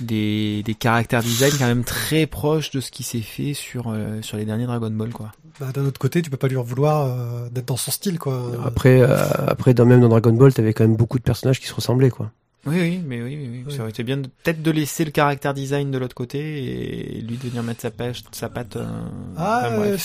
des, 0.01 0.63
des 0.65 0.75
caractères 0.75 1.23
design 1.23 1.53
quand 1.59 1.67
même 1.67 1.85
très 1.85 2.27
proches 2.27 2.71
de 2.71 2.81
ce 2.81 2.91
qui 2.91 3.03
s'est 3.03 3.21
fait 3.21 3.55
sur, 3.55 3.89
euh, 3.91 4.23
sur 4.23 4.37
les 4.37 4.45
derniers 4.45 4.67
Dragon 4.67 4.91
Ball, 4.91 5.11
quoi. 5.11 5.33
Bah, 5.61 5.67
D'un 5.75 5.85
autre 5.85 5.99
côté, 5.99 6.23
tu 6.23 6.31
peux 6.31 6.37
pas 6.37 6.49
lui 6.49 6.57
en 6.57 6.63
vouloir 6.63 7.07
euh, 7.07 7.49
d'être 7.51 7.67
dans 7.67 7.77
son 7.77 7.91
style, 7.91 8.19
quoi. 8.19 8.51
après, 8.65 9.01
euh, 9.01 9.17
après, 9.47 9.75
dans, 9.75 9.85
même 9.87 10.01
dans 10.01 10.09
Dragon 10.09 10.33
Ball, 10.33 10.53
t'avais 10.55 10.73
quand 10.73 10.85
même 10.85 10.97
beaucoup 10.97 11.19
de 11.19 11.25
personnages 11.25 11.61
qui 11.61 11.67
se 11.67 11.75
ressemblaient, 11.75 12.11
quoi. 12.11 12.31
Oui, 12.67 12.77
oui, 12.81 13.01
mais 13.07 13.23
oui, 13.23 13.37
oui, 13.41 13.49
oui. 13.51 13.65
Oui. 13.67 13.73
ça 13.75 13.81
aurait 13.83 13.91
été 13.91 14.03
bien 14.03 14.19
de- 14.19 14.27
peut-être 14.43 14.63
de 14.63 14.71
laisser 14.71 15.05
le 15.05 15.11
caractère 15.11 15.55
design 15.55 15.91
de 15.91 15.99
l'autre 15.99 16.15
côté 16.17 16.39
et 16.39 17.21
lui 17.23 17.37
de 17.37 17.49
venir 17.49 17.63
mettre 17.63 17.81
sa, 17.83 17.91
pêche, 17.91 18.23
sa 18.33 18.49
patte. 18.49 18.77
euh, 18.77 18.85
Ah, 19.37 19.63
enfin, 19.67 19.77
bref. 19.77 19.93
euh, 19.95 19.97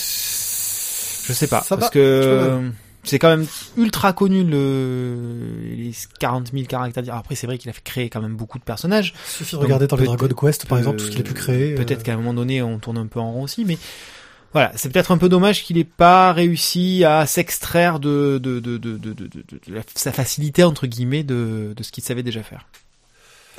Je 1.28 1.32
sais 1.32 1.46
pas, 1.48 1.60
ça 1.62 1.76
parce 1.76 1.88
va, 1.88 1.90
que 1.90 2.60
c'est 3.04 3.18
quand 3.18 3.28
même 3.28 3.46
ultra 3.76 4.12
connu 4.12 4.42
le 4.44 5.16
les 5.64 5.92
40 6.20 6.50
000 6.52 6.64
caractères. 6.66 7.04
Alors 7.04 7.18
Après, 7.18 7.34
c'est 7.34 7.46
vrai 7.46 7.58
qu'il 7.58 7.70
a 7.70 7.72
créer 7.72 8.08
quand 8.10 8.20
même 8.22 8.34
beaucoup 8.36 8.58
de 8.58 8.64
personnages. 8.64 9.14
Il 9.26 9.30
suffit 9.30 9.56
de 9.56 9.60
regarder 9.60 9.86
dans 9.86 9.96
les 9.96 10.04
Dragon 10.06 10.28
Quest, 10.28 10.66
par 10.66 10.76
Euh, 10.76 10.80
exemple, 10.80 10.98
tout 10.98 11.04
ce 11.06 11.10
qu'il 11.10 11.20
a 11.20 11.24
pu 11.24 11.34
créer. 11.34 11.74
Peut-être 11.74 12.00
euh, 12.00 12.02
qu'à 12.02 12.14
un 12.14 12.16
moment 12.16 12.34
donné, 12.34 12.62
on 12.62 12.78
tourne 12.78 12.98
un 12.98 13.06
peu 13.06 13.20
en 13.20 13.32
rond 13.32 13.42
aussi, 13.44 13.64
mais 13.64 13.78
voilà, 14.52 14.72
c'est 14.76 14.90
peut-être 14.92 15.10
un 15.10 15.18
peu 15.18 15.28
dommage 15.28 15.64
qu'il 15.64 15.78
ait 15.78 15.84
pas 15.84 16.32
réussi 16.32 17.04
à 17.04 17.26
s'extraire 17.26 17.98
de 18.00 18.38
de, 18.42 18.60
de, 18.60 18.78
de, 18.78 18.96
de, 18.96 19.12
de, 19.12 19.26
de- 19.26 19.42
de 19.66 19.74
la- 19.74 19.82
sa 19.94 20.12
facilité 20.12 20.62
entre 20.64 20.86
guillemets 20.86 21.24
de, 21.24 21.72
de 21.76 21.82
ce 21.82 21.90
qu'il 21.92 22.04
savait 22.04 22.22
déjà 22.22 22.42
faire. 22.42 22.66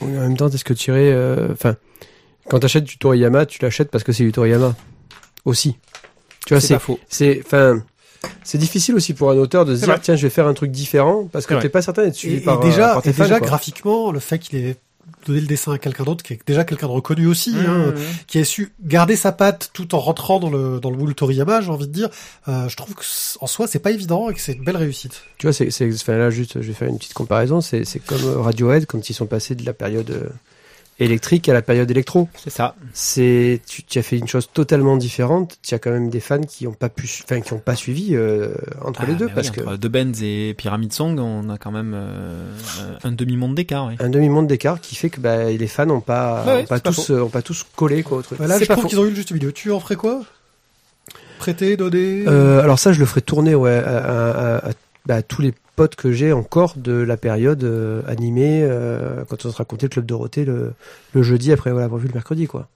Oui, 0.02 0.18
en 0.18 0.22
même 0.22 0.38
temps, 0.38 0.50
est-ce 0.50 0.64
que 0.64 0.74
tu 0.74 0.92
irais, 0.92 1.12
euh, 1.12 1.52
enfin, 1.52 1.76
quand 2.50 2.60
t'achètes 2.60 2.84
du 2.86 2.98
Toriyama, 2.98 3.46
tu 3.46 3.60
l'achètes 3.62 3.92
parce 3.92 4.04
que 4.04 4.12
c'est 4.12 4.24
du 4.24 4.32
Toriyama. 4.32 4.76
Aussi. 5.46 5.78
Tu 6.46 6.54
vois, 6.54 6.62
C'est 6.62 6.80
faux. 6.80 7.00
c'est, 7.08 7.42
enfin, 7.46 7.84
c'est 8.44 8.58
difficile 8.58 8.96
aussi 8.96 9.14
pour 9.14 9.32
un 9.32 9.38
auteur 9.38 9.66
de 9.66 9.76
se 9.76 9.80
dire, 9.82 9.90
vrai. 9.90 10.00
tiens, 10.02 10.16
je 10.16 10.24
vais 10.24 10.30
faire 10.30 10.48
un 10.48 10.54
truc 10.54 10.72
différent 10.72 11.28
parce 11.32 11.46
que 11.46 11.54
t'es 11.56 11.70
pas 11.70 11.82
certain 11.82 12.04
d'être 12.04 12.16
suivi 12.16 12.36
Et, 12.36 12.38
et 12.38 12.42
par, 12.42 12.60
euh, 12.60 12.64
déjà, 12.64 12.94
par 12.94 13.02
tes 13.02 13.10
et 13.10 13.14
fans, 13.14 13.24
déjà 13.24 13.40
quoi. 13.40 13.48
graphiquement, 13.48 14.12
le 14.12 14.20
fait 14.20 14.40
qu'il 14.40 14.58
ait 14.60 14.76
donné 15.28 15.42
le 15.42 15.48
dessin 15.48 15.72
à 15.74 15.78
quelqu'un 15.80 16.04
d'autre, 16.04 16.24
qui 16.24 16.34
est 16.34 16.40
déjà 16.46 16.64
quelqu'un 16.64 16.86
de 16.88 16.92
reconnu 16.92 17.26
aussi, 17.28 17.56
hein, 17.58 17.88
Mmh. 17.88 17.94
qui 18.28 18.38
a 18.40 18.44
su 18.44 18.72
garder 18.84 19.16
sa 19.16 19.32
patte 19.32 19.72
tout 19.74 19.96
en 19.96 20.00
rentrant 20.00 20.40
dans 20.40 20.50
le 20.52 20.80
dans 20.80 20.92
le 20.92 20.98
moule 20.98 21.16
Toriyama, 21.16 21.62
j'ai 21.62 21.72
envie 21.72 21.88
de 21.88 21.92
dire. 21.94 22.10
Euh, 22.48 22.68
je 22.70 22.76
trouve 22.76 22.94
que 22.94 23.04
en 23.40 23.48
soi, 23.48 23.66
c'est 23.68 23.80
pas 23.80 23.92
évident 23.92 24.30
et 24.30 24.34
que 24.36 24.40
c'est 24.40 24.54
une 24.54 24.64
belle 24.64 24.78
réussite. 24.78 25.24
Tu 25.40 25.48
vois, 25.48 25.54
c'est, 25.54 25.72
c'est, 25.72 25.92
enfin, 25.92 26.18
là, 26.18 26.30
juste, 26.30 26.62
je 26.62 26.68
vais 26.68 26.74
faire 26.74 26.88
une 26.90 26.98
petite 27.00 27.14
comparaison. 27.14 27.60
C'est, 27.62 27.86
c'est 27.86 28.00
comme 28.00 28.24
Radiohead 28.42 28.86
quand 28.86 29.10
ils 29.10 29.14
sont 29.14 29.26
passés 29.26 29.56
de 29.56 29.66
la 29.66 29.74
période 29.74 30.10
euh, 30.12 30.30
électrique 30.98 31.50
à 31.50 31.54
la 31.54 31.62
période 31.62 31.92
électro. 31.92 32.30
C'est 32.42 32.50
ça. 32.50 32.74
C'est, 32.94 33.60
tu, 33.68 33.84
tu 33.84 34.00
as 34.00 34.02
fait 34.02 34.18
une 34.18 34.28
chose 34.30 34.48
totalement 34.54 34.96
différente. 34.96 35.58
Tu 35.62 35.76
as 35.76 35.80
quand 35.80 35.92
même 35.92 36.10
des 36.10 36.22
fans 36.22 36.40
qui 36.42 36.68
ont 36.68 36.74
pas 36.74 36.88
pu, 36.90 37.10
enfin, 37.26 37.42
qui 37.42 37.52
ont 37.54 37.60
pas 37.60 37.76
suivi 37.76 38.16
euh, 38.16 38.54
entre 38.82 39.02
Ah, 39.04 39.06
les 39.08 39.16
deux 39.16 39.28
mais 39.28 39.34
parce 39.34 39.50
oui, 39.50 39.56
que 39.56 39.62
entre 39.62 39.76
The 39.78 39.88
Benz 39.88 40.24
et 40.24 40.54
Pyramid 40.58 40.94
Song, 40.94 41.20
on 41.20 41.50
a 41.50 41.58
quand 41.58 41.72
même 41.72 41.94
euh, 41.94 42.50
un 43.04 43.12
demi-monde 43.12 43.56
d'écart. 43.56 43.88
Oui. 43.88 43.96
un 44.00 44.10
demi-monde 44.10 44.48
d'écart 44.48 44.80
qui 44.80 44.96
fait 44.96 45.10
que 45.10 45.20
bah, 45.20 45.46
les 45.52 45.68
fans 45.68 45.90
ont 45.90 46.00
pas, 46.02 46.44
ouais, 46.46 46.62
ont 46.62 46.66
pas 46.66 46.80
pas 46.80 46.92
tous, 46.92 47.10
euh, 47.12 47.22
ont 47.24 47.30
pas 47.30 47.42
tous 47.42 47.66
collé 47.76 48.02
quoi 48.04 48.20
au 48.20 48.22
truc. 48.22 48.38
Voilà, 48.38 48.56
C'est 48.58 48.64
je 48.64 48.68
pas 48.70 48.76
trouve 48.76 48.88
qu'ils 48.88 49.00
ont 49.00 49.06
eu 49.06 49.10
le 49.10 49.16
juste 49.16 49.32
milieu. 49.32 49.52
Tu 49.52 49.72
en 49.72 49.80
ferais 49.82 49.98
quoi? 49.98 50.22
Prêter, 51.40 51.76
donner 51.76 52.24
Euh, 52.28 52.62
alors 52.64 52.80
ça, 52.80 52.94
je 52.94 53.00
le 53.00 53.06
ferai 53.06 53.22
tourner 53.22 53.54
ouais, 53.56 53.76
à, 53.76 53.98
à- 53.98 54.70
à- 54.70 54.72
bah, 55.06 55.16
à 55.16 55.22
tous 55.22 55.42
les 55.42 55.54
potes 55.76 55.96
que 55.96 56.12
j'ai 56.12 56.32
encore 56.34 56.74
de 56.78 56.94
la 56.94 57.18
période 57.18 57.64
euh, 57.64 58.02
animée, 58.08 58.62
euh, 58.64 59.24
quand 59.30 59.46
on 59.46 59.52
se 59.52 59.58
racontait 59.58 59.86
le 59.88 59.90
Club 59.90 60.06
Dorothée 60.06 60.46
le, 60.46 60.74
le 61.14 61.24
jeudi 61.24 61.52
après 61.52 61.72
voilà, 61.72 61.86
avoir 61.86 62.00
vu 62.00 62.08
le 62.08 62.14
mercredi. 62.14 62.48
quoi. 62.48 62.68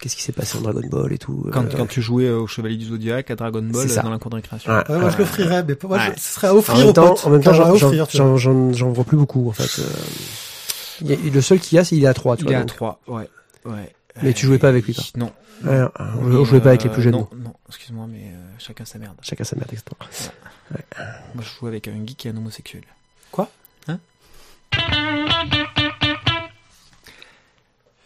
Qu'est-ce 0.00 0.16
qui 0.16 0.22
s'est 0.22 0.32
passé 0.32 0.58
en 0.58 0.60
Dragon 0.60 0.82
Ball 0.90 1.12
et 1.12 1.18
tout. 1.18 1.46
Quand, 1.52 1.64
euh, 1.64 1.76
quand 1.76 1.86
tu 1.86 2.02
jouais 2.02 2.28
au 2.28 2.46
Chevalier 2.46 2.76
du 2.76 2.86
Zodiac, 2.86 3.30
à 3.30 3.36
Dragon 3.36 3.62
Ball, 3.62 3.82
C'est 3.88 3.94
ça. 3.94 4.02
dans 4.02 4.10
la 4.10 4.18
cour 4.18 4.30
de 4.30 4.36
récréation. 4.36 4.70
ouais, 4.72 4.82
Ouais, 4.90 4.98
moi, 4.98 5.10
je 5.10 5.18
l'offrirais, 5.18 5.64
mais 5.66 5.74
pour 5.76 5.88
moi, 5.90 5.98
je- 5.98 6.20
ce 6.20 6.34
serait 6.34 6.48
à 6.48 6.52
En 6.54 6.56
offrir 6.58 6.76
même 6.78 6.88
aux 6.88 6.92
temps, 6.92 7.08
potes. 7.14 7.26
en 7.26 7.30
même 7.30 7.42
temps, 7.42 7.52
j'en- 7.54 7.72
vois. 7.74 8.06
j'en- 8.12 8.36
j'en 8.36 8.72
j'en 8.72 8.90
vois 8.92 9.04
plus 9.04 9.16
beaucoup 9.16 9.48
en 9.48 9.52
fait. 9.52 9.80
euh. 9.80 9.86
Il 11.00 11.10
y 11.10 11.12
a- 11.14 11.32
le 11.32 11.40
seul 11.40 11.58
qu'il 11.60 11.76
y 11.76 11.78
a, 11.78 11.84
c'est 11.84 11.96
il 11.96 12.04
est 12.04 12.06
à 12.08 12.14
3 12.14 12.36
tu 12.36 12.42
Il 12.42 12.46
vois. 12.48 12.52
est 12.54 12.56
à 12.56 12.60
donc. 12.60 12.68
3, 12.68 13.00
ouais. 13.08 13.28
ouais. 13.64 13.92
Mais 14.22 14.32
tu 14.32 14.46
jouais 14.46 14.58
pas 14.58 14.68
avec 14.68 14.86
lui, 14.86 14.94
toi 14.94 15.04
Non. 15.16 15.32
Ouais, 15.64 15.80
on 16.20 16.44
jouait 16.44 16.60
pas 16.60 16.70
avec 16.70 16.84
les 16.84 16.90
plus 16.90 17.02
jeunes. 17.02 17.12
Non, 17.12 17.28
non, 17.36 17.54
excuse-moi, 17.68 18.06
mais 18.08 18.32
euh, 18.32 18.38
chacun 18.58 18.84
sa 18.84 18.98
merde. 18.98 19.16
Chacun 19.22 19.44
sa 19.44 19.56
merde, 19.56 19.72
etc. 19.72 19.84
Moi, 21.34 21.42
je 21.42 21.48
joue 21.58 21.66
avec 21.66 21.88
un 21.88 22.06
geek 22.06 22.26
et 22.26 22.28
un 22.30 22.36
homosexuel. 22.36 22.82
Quoi? 23.30 23.50
Hein? 23.88 23.98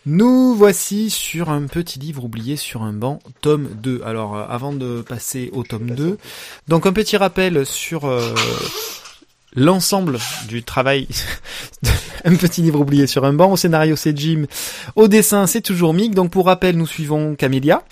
Nous 0.06 0.54
voici 0.54 1.10
sur 1.10 1.50
un 1.50 1.66
petit 1.66 1.98
livre 1.98 2.24
oublié 2.24 2.56
sur 2.56 2.82
un 2.82 2.92
banc, 2.92 3.18
tome 3.42 3.68
2. 3.74 4.02
Alors, 4.04 4.36
euh, 4.36 4.46
avant 4.48 4.72
de 4.72 5.02
passer 5.02 5.50
au 5.52 5.64
tome 5.64 5.90
2, 5.90 6.16
donc 6.68 6.86
un 6.86 6.92
petit 6.92 7.16
rappel 7.16 7.66
sur 7.66 8.06
euh, 8.06 8.34
l'ensemble 9.58 10.18
du 10.48 10.62
travail. 10.62 11.06
un 12.24 12.34
petit 12.36 12.62
livre 12.62 12.80
oublié 12.80 13.06
sur 13.06 13.24
un 13.24 13.32
banc. 13.32 13.52
Au 13.52 13.56
scénario, 13.56 13.96
c'est 13.96 14.16
Jim. 14.16 14.44
Au 14.96 15.08
dessin, 15.08 15.46
c'est 15.46 15.60
toujours 15.60 15.92
Mick. 15.92 16.14
Donc, 16.14 16.30
pour 16.30 16.46
rappel, 16.46 16.76
nous 16.76 16.86
suivons 16.86 17.34
Camélia. 17.34 17.82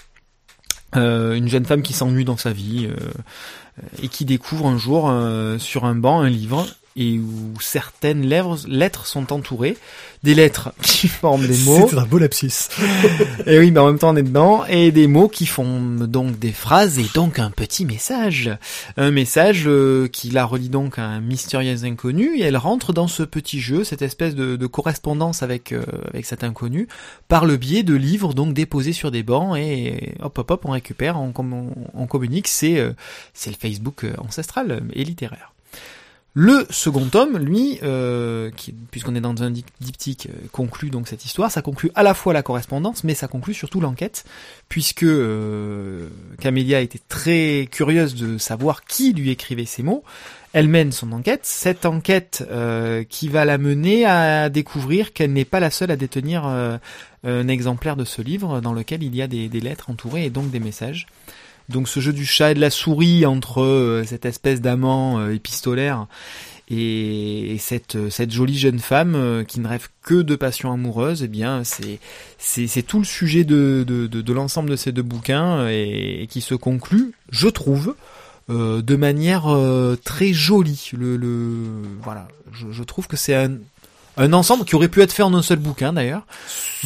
Euh, 0.95 1.35
une 1.35 1.49
jeune 1.49 1.67
femme 1.67 1.83
qui 1.83 1.93
s'ennuie 1.93 2.25
dans 2.25 2.37
sa 2.37 2.53
vie 2.53 2.89
euh, 2.89 2.97
et 4.03 4.09
qui 4.09 4.25
découvre 4.25 4.67
un 4.67 4.79
jour 4.79 5.11
euh, 5.11 5.59
sur 5.59 5.85
un 5.85 5.97
banc 5.97 6.21
un 6.21 6.31
livre 6.31 6.64
et 6.97 7.18
où 7.18 7.61
certaines 7.61 8.24
lèvres, 8.26 8.59
lettres 8.66 9.07
sont 9.07 9.32
entourées, 9.32 9.76
des 10.22 10.34
lettres 10.34 10.72
qui 10.82 11.09
forment 11.09 11.47
des 11.47 11.57
mots, 11.64 11.86
C'est 11.90 11.99
un 11.99 12.07
beau 12.07 12.18
lapsus. 12.18 12.70
et 13.47 13.59
oui, 13.59 13.70
mais 13.70 13.80
en 13.80 13.86
même 13.86 13.99
temps 13.99 14.11
on 14.11 14.16
est 14.16 14.22
dedans, 14.22 14.64
et 14.66 14.90
des 14.92 15.07
mots 15.07 15.28
qui 15.28 15.47
font 15.47 15.80
donc 15.80 16.38
des 16.38 16.53
phrases 16.53 16.99
et 16.99 17.07
donc 17.14 17.38
un 17.38 17.51
petit 17.51 17.84
message. 17.84 18.51
Un 18.97 19.11
message 19.11 19.64
euh, 19.66 20.09
qui 20.09 20.30
la 20.30 20.44
relie 20.44 20.68
donc 20.68 20.99
à 20.99 21.05
un 21.05 21.20
mystérieux 21.20 21.84
inconnu, 21.84 22.38
et 22.38 22.42
elle 22.42 22.57
rentre 22.57 22.92
dans 22.92 23.09
ce 23.09 23.22
petit 23.22 23.61
jeu, 23.61 23.84
cette 23.84 24.03
espèce 24.03 24.34
de, 24.34 24.57
de 24.57 24.66
correspondance 24.66 25.42
avec, 25.42 25.72
euh, 25.72 25.84
avec 26.12 26.24
cet 26.24 26.44
inconnu, 26.44 26.88
par 27.28 27.44
le 27.44 27.57
biais 27.57 27.82
de 27.82 27.94
livres 27.94 28.34
donc 28.34 28.55
déposés 28.55 28.92
sur 28.92 29.11
des 29.11 29.22
bancs, 29.22 29.57
et 29.59 30.14
hop 30.22 30.38
hop 30.38 30.51
hop, 30.51 30.64
on 30.64 30.70
récupère, 30.70 31.20
on, 31.20 31.32
com- 31.32 31.53
on, 31.53 31.72
on 31.94 32.07
communique, 32.07 32.49
c'est 32.49 32.78
euh, 32.78 32.92
c'est 33.34 33.51
le 33.51 33.57
Facebook 33.57 34.07
ancestral 34.18 34.82
et 34.92 35.05
littéraire. 35.05 35.53
Le 36.39 36.66
second 36.68 37.07
tome, 37.07 37.39
lui, 37.39 37.78
euh, 37.82 38.51
qui, 38.55 38.72
puisqu'on 38.91 39.14
est 39.14 39.22
dans 39.22 39.43
un 39.43 39.51
di- 39.51 39.64
diptyque, 39.80 40.28
euh, 40.28 40.47
conclut 40.53 40.91
donc 40.91 41.09
cette 41.09 41.24
histoire. 41.24 41.51
Ça 41.51 41.62
conclut 41.62 41.91
à 41.95 42.03
la 42.03 42.12
fois 42.12 42.34
la 42.34 42.43
correspondance, 42.43 43.05
mais 43.05 43.14
ça 43.14 43.26
conclut 43.26 43.55
surtout 43.55 43.80
l'enquête, 43.80 44.26
puisque 44.68 45.05
euh, 45.05 46.11
Camélia 46.39 46.82
était 46.82 47.01
très 47.09 47.66
curieuse 47.70 48.14
de 48.16 48.37
savoir 48.37 48.84
qui 48.84 49.14
lui 49.14 49.30
écrivait 49.30 49.64
ces 49.64 49.82
mots. 49.82 50.05
Elle 50.53 50.68
mène 50.68 50.93
son 50.93 51.11
enquête, 51.12 51.41
cette 51.45 51.87
enquête 51.87 52.45
euh, 52.51 53.03
qui 53.09 53.28
va 53.28 53.47
la 53.47 53.57
mener 53.57 54.05
à 54.05 54.51
découvrir 54.51 55.14
qu'elle 55.14 55.32
n'est 55.32 55.47
pas 55.47 55.59
la 55.61 55.70
seule 55.70 55.91
à 55.91 55.97
détenir 55.97 56.45
un 56.45 57.49
exemplaire 57.49 57.97
de 57.97 58.05
ce 58.05 58.20
livre 58.20 58.61
dans 58.61 58.74
lequel 58.74 59.03
il 59.03 59.16
y 59.16 59.22
a 59.22 59.26
des 59.26 59.49
lettres 59.49 59.89
entourées 59.89 60.26
et 60.26 60.30
donc 60.30 60.51
des 60.51 60.61
messages. 60.61 61.07
Donc 61.69 61.89
ce 61.89 62.01
jeu 62.01 62.12
du 62.12 62.25
chat 62.25 62.53
et 62.53 62.55
de 62.55 62.61
la 62.61 62.71
souris 62.71 63.27
entre 63.27 63.62
euh, 63.62 64.05
cette 64.05 64.25
espèce 64.25 64.61
d'amant 64.61 65.19
euh, 65.19 65.35
épistolaire 65.35 66.07
et, 66.69 67.55
et 67.55 67.59
cette, 67.59 67.97
euh, 67.97 68.11
cette 68.11 68.31
jolie 68.31 68.59
jeune 68.59 68.79
femme 68.79 69.45
qui 69.47 69.61
ne 69.61 69.69
rêve 69.69 69.89
que 70.03 70.23
de 70.23 70.37
passion 70.37 70.73
amoureuse, 70.73 71.23
eh 71.23 71.29
bien 71.29 71.62
c'est 71.64 72.83
tout 72.83 72.99
le 72.99 73.05
sujet 73.05 73.45
de 73.45 73.85
de, 73.87 74.07
de, 74.07 74.33
l'ensemble 74.33 74.71
de 74.71 74.77
ces 74.77 74.93
deux 74.93 75.03
bouquins 75.03 75.69
et, 75.69 76.27
qui 76.31 76.41
se 76.41 76.55
conclut, 76.55 77.12
je 77.31 77.49
trouve, 77.49 77.95
de 78.49 78.97
manière 78.97 79.47
très 80.05 80.33
jolie. 80.33 80.91
Le, 80.97 81.59
voilà, 82.03 82.29
je 82.53 82.83
trouve 82.85 83.09
que 83.09 83.17
c'est 83.17 83.35
un 83.35 83.59
un 84.19 84.33
ensemble 84.33 84.64
qui 84.64 84.75
aurait 84.75 84.89
pu 84.89 85.03
être 85.03 85.12
fait 85.12 85.23
en 85.23 85.35
un 85.35 85.43
seul 85.43 85.59
bouquin 85.59 85.93
d'ailleurs. 85.93 86.23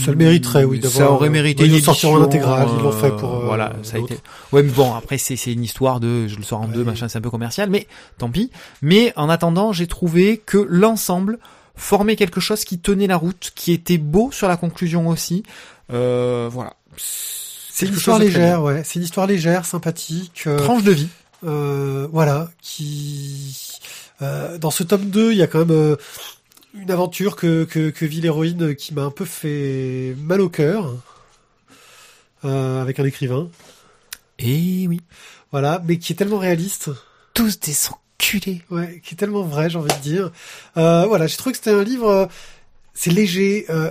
Ça 0.05 0.11
le 0.11 0.17
mériterait, 0.17 0.65
oui. 0.65 0.81
Ça 0.83 1.11
aurait 1.11 1.29
mérité 1.29 1.65
Ils 1.65 1.75
une 1.77 1.83
sortiront 1.83 2.15
en 2.15 2.25
édition, 2.25 2.29
intégrale, 2.41 2.69
ils 2.77 2.83
l'ont 2.83 2.93
fait 2.93 3.07
euh, 3.07 3.17
pour. 3.17 3.35
euh, 3.37 3.45
voilà, 3.45 3.73
ça 3.83 3.97
a 3.97 4.01
été. 4.01 4.19
Ouais, 4.53 4.63
mais 4.63 4.73
bon, 4.73 4.95
après 4.95 5.19
c'est 5.19 5.37
c'est 5.37 5.53
une 5.53 5.63
histoire 5.63 6.01
de, 6.01 6.27
je 6.29 6.37
le 6.37 6.43
sors 6.43 6.61
en 6.61 6.67
Ouais. 6.67 6.75
deux, 6.75 6.85
machin, 6.85 7.09
c'est 7.09 7.19
un 7.19 7.23
peu 7.23 7.31
commercial, 7.31 7.71
mais 7.71 7.87
tant 8.19 8.31
pis. 8.31 8.51
Mais 8.83 9.13
en 9.17 9.29
attendant, 9.29 9.73
j'ai 9.73 9.87
trouvé 9.87 10.43
que 10.45 10.59
l'ensemble 10.59 11.39
formait 11.77 12.17
quelque 12.17 12.41
chose 12.41 12.65
qui 12.65 12.79
tenait 12.79 13.07
la 13.07 13.17
route, 13.17 13.53
qui 13.55 13.73
était 13.73 13.99
beau 13.99 14.31
sur 14.33 14.49
la 14.49 14.57
conclusion 14.57 15.09
aussi. 15.09 15.43
Euh, 15.93 16.49
voilà. 16.53 16.75
C'est 16.97 17.87
une 17.87 17.95
histoire 17.95 18.19
légère, 18.19 18.63
ouais. 18.63 18.83
C'est 18.85 18.99
une 18.99 19.05
histoire 19.05 19.27
légère, 19.27 19.65
sympathique. 19.65 20.43
euh, 20.47 20.59
Tranche 20.59 20.83
de 20.83 20.93
vie. 20.93 21.09
euh, 21.47 22.07
voilà, 22.13 22.49
qui 22.61 23.57
euh, 24.23 24.59
dans 24.59 24.71
ce 24.71 24.83
tome 24.83 25.07
2, 25.07 25.33
il 25.33 25.39
y 25.39 25.43
a 25.43 25.47
quand 25.47 25.61
même 25.61 25.71
euh, 25.71 25.97
une 26.75 26.91
aventure 26.91 27.37
que, 27.37 27.65
que, 27.65 27.91
que 27.91 28.05
vit 28.05 28.21
l'héroïne 28.21 28.75
qui 28.77 28.95
m'a 28.95 29.03
un 29.03 29.11
peu 29.11 29.25
fait 29.25 30.15
mal 30.21 30.41
au 30.41 30.49
cœur 30.49 30.95
euh, 32.45 32.81
avec 32.81 32.99
un 33.01 33.05
écrivain, 33.05 33.49
Et 34.39 34.87
oui. 34.89 35.01
voilà, 35.51 35.83
mais 35.87 35.99
qui 35.99 36.13
est 36.13 36.17
tellement 36.17 36.39
réaliste, 36.39 36.91
Tous 37.35 37.59
des 37.61 37.75
enculés. 37.89 38.63
ouais, 38.71 39.01
qui 39.05 39.15
est 39.15 39.17
tellement 39.19 39.43
vrai, 39.43 39.69
j'ai 39.69 39.79
envie 39.79 39.95
de 39.95 40.01
dire. 40.03 40.31
Euh, 40.77 41.05
voilà, 41.07 41.27
j'ai 41.27 41.37
trouvé 41.37 41.53
que 41.53 41.59
c'était 41.59 41.71
un 41.75 41.85
livre, 41.85 42.09
euh, 42.09 42.27
c'est 42.95 43.11
léger. 43.11 43.67
Euh, 43.71 43.91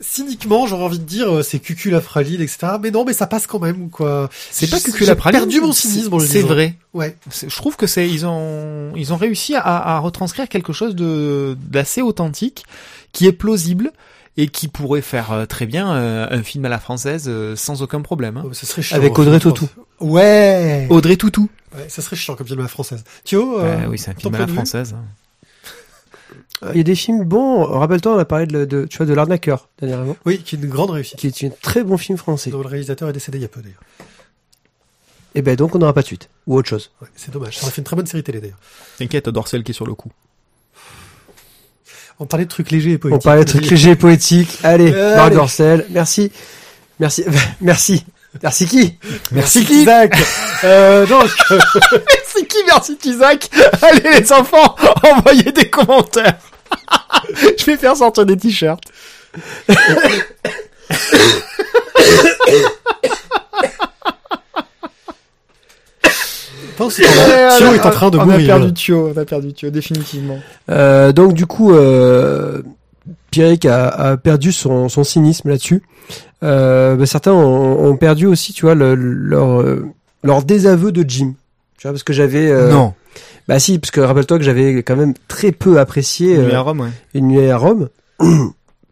cyniquement, 0.00 0.66
j'aurais 0.66 0.84
envie 0.84 0.98
de 0.98 1.04
dire, 1.04 1.32
euh, 1.36 1.42
c'est 1.42 1.58
cucul 1.58 1.92
la 1.92 2.00
fragile, 2.00 2.40
etc. 2.40 2.58
Mais 2.80 2.90
non, 2.90 3.04
mais 3.04 3.12
ça 3.12 3.26
passe 3.26 3.46
quand 3.46 3.58
même, 3.58 3.90
quoi. 3.90 4.28
C'est 4.50 4.68
pas 4.70 4.78
J'ai- 4.84 4.92
que 4.92 5.00
la 5.00 5.06
j'ai 5.06 5.14
praline. 5.14 5.40
perdu 5.40 5.60
mon 5.60 5.72
cynisme 5.72 6.18
C'est 6.20 6.42
vrai. 6.42 6.74
Ouais. 6.94 7.16
Je 7.46 7.54
trouve 7.56 7.76
que 7.76 7.86
c'est 7.86 8.08
ils 8.08 8.24
ont 8.26 8.92
ils 8.96 9.12
ont 9.12 9.16
réussi 9.16 9.54
à, 9.54 9.60
à 9.62 9.98
retranscrire 9.98 10.48
quelque 10.48 10.72
chose 10.72 10.94
de 10.94 11.56
d'assez 11.68 12.02
authentique, 12.02 12.64
qui 13.12 13.26
est 13.26 13.32
plausible 13.32 13.92
et 14.36 14.46
qui 14.48 14.68
pourrait 14.68 15.02
faire 15.02 15.32
euh, 15.32 15.46
très 15.46 15.66
bien 15.66 15.92
euh, 15.92 16.26
un 16.30 16.42
film 16.44 16.64
à 16.64 16.68
la 16.68 16.78
française 16.78 17.28
sans 17.56 17.82
aucun 17.82 18.00
problème. 18.00 18.36
hein. 18.36 18.44
Oh, 18.46 18.52
ce 18.52 18.66
serait 18.66 18.82
chiant. 18.82 18.96
Avec 18.96 19.18
Audrey 19.18 19.40
Tautou. 19.40 19.68
Ouais. 20.00 20.86
Audrey 20.90 21.16
Toutou. 21.16 21.48
Ouais, 21.76 21.86
ça 21.88 22.00
serait 22.02 22.16
chiant 22.16 22.34
comme 22.36 22.46
film 22.46 22.60
à 22.60 22.62
la 22.62 22.68
française. 22.68 23.04
Thio, 23.24 23.58
euh, 23.60 23.64
Euh, 23.84 23.86
oui, 23.88 23.98
c'est 23.98 24.10
un 24.10 24.14
film 24.14 24.34
à 24.34 24.38
la 24.38 24.46
française. 24.46 24.94
hein. 24.96 25.04
Il 26.72 26.76
y 26.76 26.80
a 26.80 26.82
des 26.82 26.94
films 26.96 27.24
bons. 27.24 27.64
Rappelle-toi, 27.64 28.14
on 28.14 28.18
a 28.18 28.24
parlé 28.24 28.46
de, 28.46 28.64
de 28.64 28.84
tu 28.86 28.96
vois 28.96 29.06
de 29.06 29.14
l'arnaqueur 29.14 29.68
dernièrement, 29.80 30.16
Oui, 30.26 30.38
qui 30.38 30.56
est 30.56 30.58
une 30.58 30.68
grande 30.68 30.90
réussite. 30.90 31.18
qui 31.18 31.26
est 31.28 31.44
un 31.46 31.50
très 31.62 31.84
bon 31.84 31.96
film 31.96 32.18
français. 32.18 32.50
dont 32.50 32.60
le 32.62 32.66
réalisateur 32.68 33.08
est 33.08 33.12
décédé 33.12 33.38
il 33.38 33.42
y 33.42 33.44
a 33.44 33.48
peu 33.48 33.60
d'ailleurs. 33.62 33.80
Et 35.34 35.42
ben 35.42 35.54
donc 35.54 35.74
on 35.74 35.78
n'aura 35.78 35.92
pas 35.92 36.00
de 36.02 36.06
suite 36.06 36.28
ou 36.48 36.56
autre 36.56 36.68
chose. 36.68 36.90
Ouais, 37.00 37.08
c'est 37.14 37.30
dommage. 37.32 37.58
Ça 37.58 37.64
aurait 37.64 37.72
fait 37.72 37.80
une 37.80 37.84
très 37.84 37.94
bonne 37.94 38.06
série 38.06 38.22
télé 38.24 38.40
d'ailleurs. 38.40 38.58
T'inquiète, 38.98 39.28
Dorsel 39.28 39.62
qui 39.62 39.70
est 39.70 39.74
sur 39.74 39.86
le 39.86 39.94
coup. 39.94 40.10
On 42.18 42.26
parlait 42.26 42.46
de 42.46 42.50
trucs 42.50 42.72
légers 42.72 42.92
et 42.92 42.96
On 42.96 42.98
poétiques. 42.98 43.22
parlait 43.22 43.44
de 43.44 43.48
trucs 43.48 43.70
légers 43.70 43.90
et 43.90 43.96
poétiques. 43.96 44.58
Allez, 44.64 44.92
Euh, 44.92 45.14
Marc 45.14 45.26
allez. 45.28 45.36
Dorcel, 45.36 45.86
merci, 45.90 46.32
merci, 46.98 47.24
merci, 47.60 48.04
merci 48.42 48.66
qui? 48.66 48.98
Merci 49.30 49.62
Isaac. 49.62 50.18
euh, 50.64 51.06
donc, 51.06 51.30
C'est 52.38 52.46
qui 52.46 52.58
merci 52.66 52.96
Isaac 53.04 53.50
Allez 53.82 54.20
les 54.20 54.32
enfants, 54.32 54.76
envoyez 55.16 55.50
des 55.52 55.68
commentaires. 55.68 56.38
Je 57.58 57.64
vais 57.64 57.76
faire 57.76 57.96
sortir 57.96 58.24
des 58.26 58.36
t-shirts. 58.36 58.82
temps-là, 66.76 67.56
Thio 67.58 67.72
est 67.74 67.86
en 67.86 67.90
train 67.90 68.10
de 68.10 68.18
on 68.18 68.24
mourir. 68.26 68.54
a 68.54 68.58
perdu 68.58 68.72
Thio, 68.72 69.12
on 69.14 69.20
a 69.20 69.24
perdu 69.24 69.52
Thio 69.52 69.70
définitivement. 69.70 70.38
Euh, 70.70 71.12
donc 71.12 71.32
du 71.34 71.46
coup, 71.46 71.72
euh, 71.74 72.62
Pierrick 73.30 73.64
a, 73.64 73.88
a 73.88 74.16
perdu 74.16 74.52
son, 74.52 74.88
son 74.88 75.04
cynisme 75.04 75.48
là-dessus. 75.48 75.82
Euh, 76.44 76.94
bah, 76.96 77.06
certains 77.06 77.32
ont, 77.32 77.84
ont 77.90 77.96
perdu 77.96 78.26
aussi, 78.26 78.52
tu 78.52 78.62
vois, 78.66 78.74
le- 78.74 78.94
leur 78.94 79.60
euh, 79.60 79.86
leur 80.22 80.42
désaveu 80.42 80.92
de 80.92 81.04
Jim. 81.08 81.34
Tu 81.78 81.82
vois, 81.86 81.92
parce 81.92 82.02
que 82.02 82.12
j'avais. 82.12 82.50
euh, 82.50 82.70
non. 82.70 82.92
Bah 83.46 83.58
si, 83.58 83.78
parce 83.78 83.90
que 83.90 84.00
rappelle-toi 84.00 84.38
que 84.38 84.44
j'avais 84.44 84.82
quand 84.82 84.96
même 84.96 85.14
très 85.26 85.52
peu 85.52 85.78
apprécié 85.80 86.36
Mais 86.36 86.52
euh, 86.52 86.56
à 86.58 86.60
Rome, 86.60 86.80
ouais. 86.80 86.88
une 87.14 87.28
nuit 87.28 87.48
à 87.50 87.56
Rome. 87.56 87.88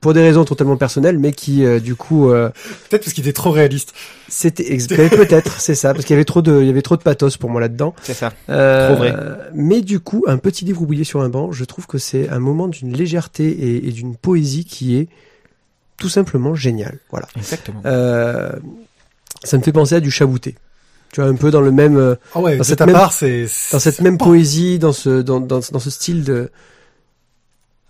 Pour 0.01 0.13
des 0.15 0.21
raisons 0.23 0.45
totalement 0.45 0.77
personnelles, 0.77 1.19
mais 1.19 1.33
qui 1.33 1.65
euh, 1.65 1.81
du 1.81 1.97
coup 1.97 2.31
euh, 2.31 2.51
Peut-être 2.89 3.03
parce 3.03 3.13
qu'il 3.15 3.25
était 3.25 3.33
trop 3.33 3.51
réaliste. 3.51 3.93
c'était 4.29 4.63
peut-être 5.09 5.59
c'est 5.59 5.75
ça 5.75 5.95
parce 5.95 6.05
qu'il 6.05 6.15
y 6.15 6.17
avait 6.19 6.25
trop 6.25 6.43
de 6.43 6.61
il 6.61 6.67
y 6.67 6.71
avait 6.71 6.83
trop 6.83 6.97
de 6.97 7.03
pathos 7.03 7.37
pour 7.39 7.51
moi 7.51 7.61
là-dedans. 7.61 7.93
C'est 8.03 8.15
ça. 8.15 8.33
Euh, 8.51 8.89
Trop 8.89 8.97
vrai. 8.99 9.15
Mais 9.55 9.81
du 9.81 9.99
coup, 9.99 10.23
un 10.29 10.37
petit 10.37 10.65
livre 10.65 10.83
oublié 10.83 11.03
sur 11.03 11.23
un 11.23 11.29
banc, 11.29 11.51
je 11.51 11.65
trouve 11.65 11.87
que 11.89 11.99
c'est 11.99 12.29
un 12.29 12.39
moment 12.39 12.69
d'une 12.69 12.93
légèreté 12.97 13.49
et, 13.49 13.89
et 13.89 13.91
d'une 13.91 14.15
poésie 14.17 14.65
qui 14.65 14.97
est 14.97 15.09
tout 15.97 16.11
simplement 16.11 16.55
génial. 16.55 16.99
Voilà. 17.11 17.27
Exactement. 17.37 17.81
Euh, 17.87 18.53
ça 19.43 19.59
me 19.59 19.63
fait 19.63 19.73
penser 19.73 19.97
à 19.97 20.01
du 20.01 20.11
chabouté. 20.11 20.55
Tu 21.17 21.23
vois, 21.23 21.31
un 21.31 21.35
peu 21.35 21.51
dans 21.51 21.63
le 21.63 21.73
même, 21.73 21.97
ouais, 22.35 22.59
Dans 22.59 22.63
cet 22.63 22.79
cette 22.79 22.87
même- 22.87 22.95
appart, 22.95 23.11
c'est 23.11 23.47
dans 23.73 23.79
cette 23.79 24.03
même 24.03 24.19
poésie, 24.19 24.79
dans 24.79 24.93
ce, 24.93 25.23
dans, 25.23 25.41
dans, 25.41 25.61
dans 25.73 25.79
ce 25.79 25.89
style 25.89 26.25
de. 26.25 26.51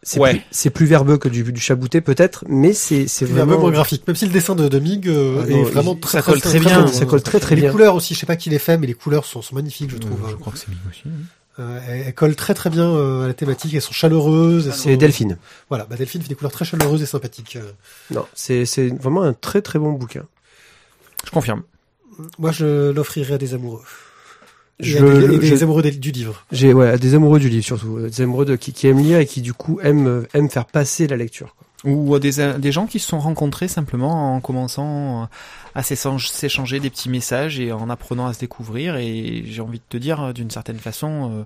C'est 0.04 0.20
Ouais. 0.20 0.34
plus, 0.34 0.42
c'est 0.52 0.70
plus 0.70 0.86
verbeux 0.86 1.18
que 1.18 1.28
du, 1.28 1.42
du 1.42 1.60
chabouté 1.60 2.00
peut-être, 2.00 2.44
mais 2.46 2.72
c'est, 2.72 3.08
c'est 3.08 3.08
C'est 3.08 3.24
un 3.24 3.28
peu 3.30 3.34
vraiment. 3.38 3.58
moins 3.58 3.72
graphique. 3.72 4.06
Même 4.06 4.14
si 4.14 4.26
le 4.26 4.30
dessin 4.32 4.54
de, 4.54 4.68
de 4.68 4.78
Mig 4.78 5.08
euh, 5.08 5.42
Ah 5.44 5.50
est 5.50 5.62
vraiment 5.64 5.96
très, 5.96 6.18
ça 6.18 6.22
colle 6.22 6.40
très 6.40 6.60
beau, 6.60 6.66
bien, 6.66 6.84
hein. 6.84 6.86
ça 6.86 7.04
colle 7.04 7.20
très 7.20 7.40
très 7.40 7.56
les 7.56 7.62
bien. 7.62 7.72
couleurs 7.72 7.96
aussi, 7.96 8.14
je 8.14 8.20
sais 8.20 8.26
pas 8.26 8.36
qui 8.36 8.48
les 8.48 8.60
fait, 8.60 8.78
mais 8.78 8.86
les 8.86 8.94
couleurs 8.94 9.24
sont, 9.24 9.42
sont 9.42 9.56
magnifiques, 9.56 9.90
je 9.90 9.96
trouve. 9.96 10.24
Euh, 10.24 10.28
je 10.30 10.36
crois 10.36 10.52
que 10.52 10.58
c'est 10.60 10.68
Mig 10.68 10.78
aussi. 10.88 11.02
hein. 11.06 11.10
Euh, 11.58 11.80
elles, 11.88 12.04
elles 12.06 12.14
collent 12.14 12.36
très 12.36 12.54
très 12.54 12.70
bien 12.70 12.88
euh, 12.88 13.24
à 13.24 13.26
la 13.26 13.34
thématique, 13.34 13.74
elles 13.74 13.82
sont 13.82 13.90
chaleureuses. 13.92 14.70
C'est 14.70 14.92
sont- 14.92 14.96
Delphine. 14.96 15.36
Voilà, 15.68 15.84
bah 15.90 15.96
Delphine 15.96 16.22
fait 16.22 16.28
des 16.28 16.36
couleurs 16.36 16.52
très 16.52 16.64
chaleureuses 16.64 17.02
et 17.02 17.06
sympathiques. 17.06 17.58
Non, 18.12 18.24
c'est, 18.34 18.64
c'est 18.66 18.86
vraiment 18.90 19.22
un 19.22 19.32
très 19.32 19.62
très 19.62 19.80
bon 19.80 19.90
bouquin. 19.90 20.22
Je 21.24 21.30
confirme. 21.32 21.64
Moi, 22.38 22.52
je 22.52 22.90
l'offrirai 22.90 23.34
à 23.34 23.38
des 23.38 23.54
amoureux. 23.54 23.82
Je, 24.80 24.98
à 24.98 25.00
des, 25.28 25.34
et 25.36 25.38
des 25.38 25.46
je- 25.56 25.62
amoureux 25.64 25.82
des- 25.82 25.90
du 25.90 26.10
livre. 26.12 26.44
j'ai, 26.52 26.72
ouais, 26.74 26.90
à 26.90 26.98
des 26.98 27.14
amoureux 27.14 27.38
du 27.38 27.48
livre 27.48 27.64
surtout, 27.64 27.96
euh, 27.96 28.08
des 28.10 28.20
amoureux 28.22 28.44
de, 28.44 28.56
qui, 28.56 28.72
qui 28.74 28.86
aiment 28.86 28.98
lire 29.02 29.18
et 29.18 29.26
qui 29.26 29.40
du 29.40 29.54
coup 29.54 29.80
aiment, 29.82 30.06
euh, 30.06 30.22
aiment 30.34 30.50
faire 30.50 30.66
passer 30.66 31.06
la 31.06 31.16
lecture. 31.16 31.54
quoi. 31.56 31.90
Ou 31.90 32.14
à 32.14 32.18
des, 32.18 32.32
des 32.58 32.72
gens 32.72 32.86
qui 32.86 32.98
se 32.98 33.06
sont 33.08 33.18
rencontrés 33.20 33.68
simplement 33.68 34.34
en 34.34 34.40
commençant 34.40 35.28
à 35.74 35.82
s'échange- 35.82 36.28
s'échanger 36.28 36.80
des 36.80 36.90
petits 36.90 37.08
messages 37.08 37.58
et 37.60 37.72
en 37.72 37.88
apprenant 37.88 38.26
à 38.26 38.32
se 38.34 38.40
découvrir. 38.40 38.96
Et 38.96 39.44
j'ai 39.46 39.60
envie 39.62 39.78
de 39.78 39.84
te 39.88 39.96
dire, 39.96 40.20
euh, 40.22 40.32
d'une 40.32 40.50
certaine 40.50 40.78
façon, 40.78 41.30
euh, 41.32 41.42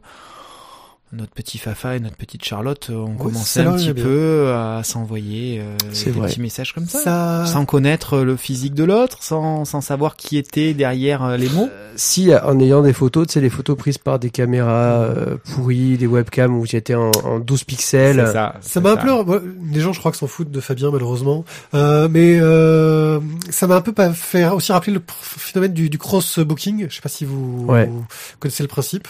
notre 1.12 1.32
petit 1.32 1.58
Fafa 1.58 1.96
et 1.96 2.00
notre 2.00 2.16
petite 2.16 2.44
Charlotte 2.44 2.88
euh, 2.90 2.94
ont 2.98 3.14
commencé 3.16 3.60
un 3.60 3.72
petit 3.76 3.92
bien. 3.92 4.04
peu 4.04 4.52
à 4.54 4.82
s'envoyer 4.84 5.60
euh, 5.60 5.76
des 6.04 6.10
vrai. 6.12 6.28
petits 6.28 6.40
messages 6.40 6.72
comme 6.72 6.86
ça. 6.86 6.98
Ça, 7.00 7.46
Sans 7.46 7.64
connaître 7.64 8.18
le 8.20 8.36
physique 8.36 8.74
de 8.74 8.84
l'autre, 8.84 9.18
sans, 9.22 9.64
sans 9.64 9.80
savoir 9.80 10.14
qui 10.16 10.36
était 10.36 10.72
derrière 10.72 11.24
euh, 11.24 11.36
les 11.36 11.48
mots. 11.48 11.68
Si, 11.96 12.30
en 12.34 12.58
ayant 12.60 12.82
des 12.82 12.92
photos, 12.92 13.26
tu 13.26 13.32
sais, 13.34 13.40
les 13.40 13.50
photos 13.50 13.76
prises 13.76 13.98
par 13.98 14.18
des 14.20 14.30
caméras 14.30 15.02
euh, 15.02 15.36
pourries, 15.52 15.98
des 15.98 16.06
webcams 16.06 16.56
où 16.56 16.66
tu 16.66 16.76
étais 16.76 16.94
en, 16.94 17.10
en 17.24 17.40
12 17.40 17.64
pixels. 17.64 18.24
C'est 18.60 18.68
ça. 18.74 18.80
M'a 18.80 18.92
un 18.92 18.96
peu, 19.24 19.42
les 19.72 19.80
gens 19.80 19.92
je 19.92 19.98
crois 19.98 20.12
que 20.12 20.16
s'en 20.16 20.26
foutent 20.28 20.50
de 20.52 20.60
Fabien 20.60 20.90
malheureusement, 20.92 21.44
euh, 21.74 22.08
mais 22.10 22.38
euh, 22.40 23.18
ça 23.50 23.66
m'a 23.66 23.74
un 23.76 23.80
peu 23.80 23.92
pas 23.92 24.12
fait 24.12 24.46
aussi 24.48 24.72
rappeler 24.72 24.92
le 24.92 25.02
phénomène 25.08 25.72
du, 25.74 25.90
du 25.90 25.98
cross 25.98 26.38
booking. 26.38 26.86
Je 26.88 26.94
sais 26.94 27.00
pas 27.02 27.08
si 27.08 27.24
vous, 27.24 27.66
Ouais. 27.66 27.86
vous 27.86 28.04
connaissez 28.38 28.62
le 28.62 28.68
principe, 28.68 29.08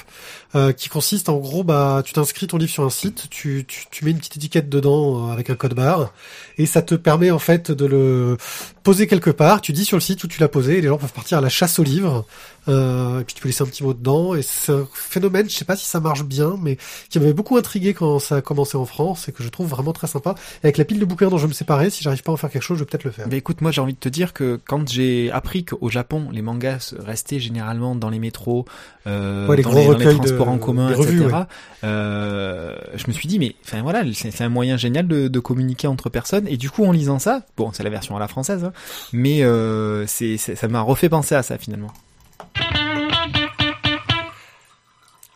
euh, 0.57 0.73
qui 0.73 0.89
consiste 0.89 1.29
en 1.29 1.37
gros, 1.37 1.63
bah, 1.63 2.03
tu 2.05 2.13
t'inscris 2.13 2.49
ton 2.49 2.57
livre 2.57 2.73
sur 2.73 2.85
un 2.85 2.91
site, 2.91 3.29
tu, 3.31 3.65
tu, 3.67 4.05
mets 4.05 4.11
une 4.11 4.19
petite 4.19 4.37
étiquette 4.37 4.69
dedans 4.69 5.29
euh, 5.29 5.33
avec 5.33 5.49
un 5.49 5.55
code 5.55 5.75
barre, 5.75 6.13
et 6.59 6.67
ça 6.67 6.83
te 6.83 6.97
permet 6.97 7.31
en 7.31 7.39
fait 7.39 7.71
de 7.71 7.87
le 7.87 8.37
poser 8.83 9.07
quelque 9.07 9.31
part. 9.31 9.61
Tu 9.61 9.73
dis 9.73 9.85
sur 9.85 9.97
le 9.97 10.01
site 10.01 10.25
où 10.25 10.27
tu 10.27 10.41
l'as 10.41 10.49
posé, 10.49 10.79
et 10.79 10.81
les 10.81 10.89
gens 10.89 10.99
peuvent 10.99 11.13
partir 11.13 11.39
à 11.39 11.41
la 11.41 11.49
chasse 11.49 11.79
au 11.79 11.85
livre. 11.85 12.27
Euh, 12.69 13.21
et 13.21 13.25
puis 13.25 13.35
tu 13.35 13.43
peux 13.43 13.49
laisser 13.49 13.63
un 13.63 13.67
petit 13.67 13.83
mot 13.83 13.95
dedans. 13.95 14.35
Et 14.35 14.43
c'est 14.43 14.73
un 14.73 14.87
phénomène, 14.93 15.49
je 15.49 15.55
sais 15.55 15.65
pas 15.65 15.77
si 15.77 15.87
ça 15.87 16.01
marche 16.01 16.25
bien, 16.25 16.57
mais 16.61 16.77
qui 17.09 17.19
m'avait 17.19 17.33
beaucoup 17.33 17.57
intrigué 17.57 17.95
quand 17.95 18.19
ça 18.19 18.37
a 18.37 18.41
commencé 18.43 18.77
en 18.77 18.85
France 18.87 19.29
et 19.29 19.33
que 19.33 19.43
je 19.43 19.49
trouve 19.49 19.69
vraiment 19.69 19.93
très 19.93 20.07
sympa. 20.07 20.35
Et 20.63 20.67
avec 20.67 20.79
la 20.79 20.85
pile 20.85 20.99
de 21.01 21.05
bouquins 21.05 21.29
dont 21.29 21.39
je 21.39 21.47
me 21.47 21.53
séparais, 21.53 21.91
si 21.91 22.03
j'arrive 22.03 22.23
pas 22.23 22.33
à 22.33 22.35
en 22.35 22.37
faire 22.37 22.51
quelque 22.51 22.63
chose, 22.63 22.79
je 22.79 22.85
vais 22.85 22.89
peut-être 22.91 23.05
le 23.05 23.11
faire. 23.11 23.29
Bah 23.29 23.37
écoute, 23.37 23.61
moi 23.61 23.71
j'ai 23.71 23.81
envie 23.81 23.95
de 23.95 23.99
te 23.99 24.09
dire 24.09 24.33
que 24.33 24.61
quand 24.67 24.89
j'ai 24.89 25.31
appris 25.31 25.65
qu'au 25.65 25.89
Japon 25.89 26.29
les 26.33 26.43
mangas 26.43 26.95
restaient 26.99 27.41
généralement 27.41 27.95
dans 27.95 28.11
les 28.11 28.19
métros, 28.19 28.65
euh, 29.07 29.47
Ouais, 29.49 29.57
les 29.57 29.63
dans, 29.63 29.73
les, 29.73 29.87
dans 29.87 29.99
les 29.99 30.05
transports 30.17 30.47
de- 30.47 30.51
en 30.53 30.59
commun, 30.59 30.95
revues, 30.95 31.23
etc. 31.23 31.37
euh, 31.85 32.77
je 32.95 33.05
me 33.09 33.13
suis 33.13 33.29
dit 33.29 33.39
mais 33.39 33.55
enfin 33.65 33.83
voilà, 33.83 34.03
c'est 34.15 34.43
un 34.43 34.49
moyen 34.49 34.77
génial 34.77 35.07
de, 35.09 35.29
de 35.29 35.41
communiquer 35.41 35.87
entre 35.87 36.09
personnes. 36.11 36.47
Et 36.49 36.57
du 36.57 36.71
coup 36.71 36.85
en 36.85 36.93
lisant 36.93 37.19
ça, 37.19 37.43
bon 37.57 37.71
c'est 37.73 37.83
la 37.83 37.91
version 37.91 38.17
à 38.17 38.21
la 38.21 38.29
française, 38.29 38.65
hein, 38.65 38.73
mais 39.13 39.43
euh, 39.43 40.07
c'est- 40.07 40.37
ça 40.37 40.69
m'a 40.69 40.81
refait 40.83 41.09
penser 41.09 41.35
à 41.35 41.43
ça 41.43 41.59
finalement. 41.59 41.93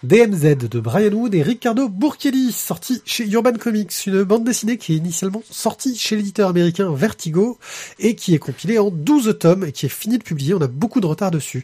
DMZ 0.04 0.56
de 0.68 0.80
Brian 0.80 1.12
Wood 1.12 1.34
et 1.34 1.42
Ricardo 1.42 1.88
Burchielli, 1.88 2.52
sorti 2.52 3.02
chez 3.04 3.26
Urban 3.28 3.54
Comics, 3.54 3.92
une 4.06 4.22
bande 4.22 4.44
dessinée 4.44 4.76
qui 4.76 4.92
est 4.94 4.96
initialement 4.96 5.42
sortie 5.50 5.96
chez 5.96 6.14
l'éditeur 6.16 6.48
américain 6.50 6.92
Vertigo 6.94 7.58
et 7.98 8.14
qui 8.14 8.34
est 8.34 8.38
compilée 8.38 8.78
en 8.78 8.90
12 8.90 9.36
tomes 9.40 9.64
et 9.64 9.72
qui 9.72 9.86
est 9.86 9.90
fini 9.90 10.18
de 10.18 10.22
publier. 10.22 10.54
On 10.54 10.60
a 10.60 10.66
beaucoup 10.68 11.00
de 11.00 11.06
retard 11.06 11.30
dessus. 11.30 11.62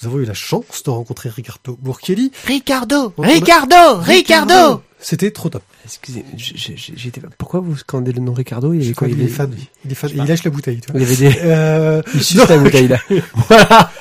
Nous 0.00 0.08
avons 0.08 0.18
eu 0.20 0.24
la 0.24 0.34
chance 0.34 0.82
de 0.84 0.90
rencontrer 0.90 1.28
Ricardo 1.28 1.78
Burchielli. 1.80 2.32
Ricardo, 2.46 3.12
a- 3.18 4.00
Ricardo, 4.00 4.82
C'était 4.98 5.30
trop 5.30 5.50
top. 5.50 5.62
Excusez, 5.84 6.24
j'étais 6.36 7.20
pas- 7.20 7.28
Pourquoi 7.36 7.60
vous 7.60 7.76
scandez 7.76 8.12
le 8.12 8.20
nom 8.20 8.32
Ricardo? 8.32 8.72
Il 8.72 8.94
crois 8.94 9.08
quoi 9.08 9.16
il, 9.16 9.22
est 9.22 9.28
fan. 9.28 9.54
Il 9.84 9.92
est 9.92 9.94
fan. 9.94 10.10
Et 10.10 10.14
il 10.16 10.24
lâche 10.24 10.44
la 10.44 10.50
bouteille, 10.50 10.80
tu 10.80 10.90
vois. 10.90 11.00
il 11.00 11.04
avait 11.06 11.16
des. 11.16 11.38
Euh, 11.44 12.02
Il 12.14 12.22
suce 12.22 12.48
la 12.48 12.56
bouteille 12.58 12.88
là. 12.88 12.98
voilà. 13.48 13.92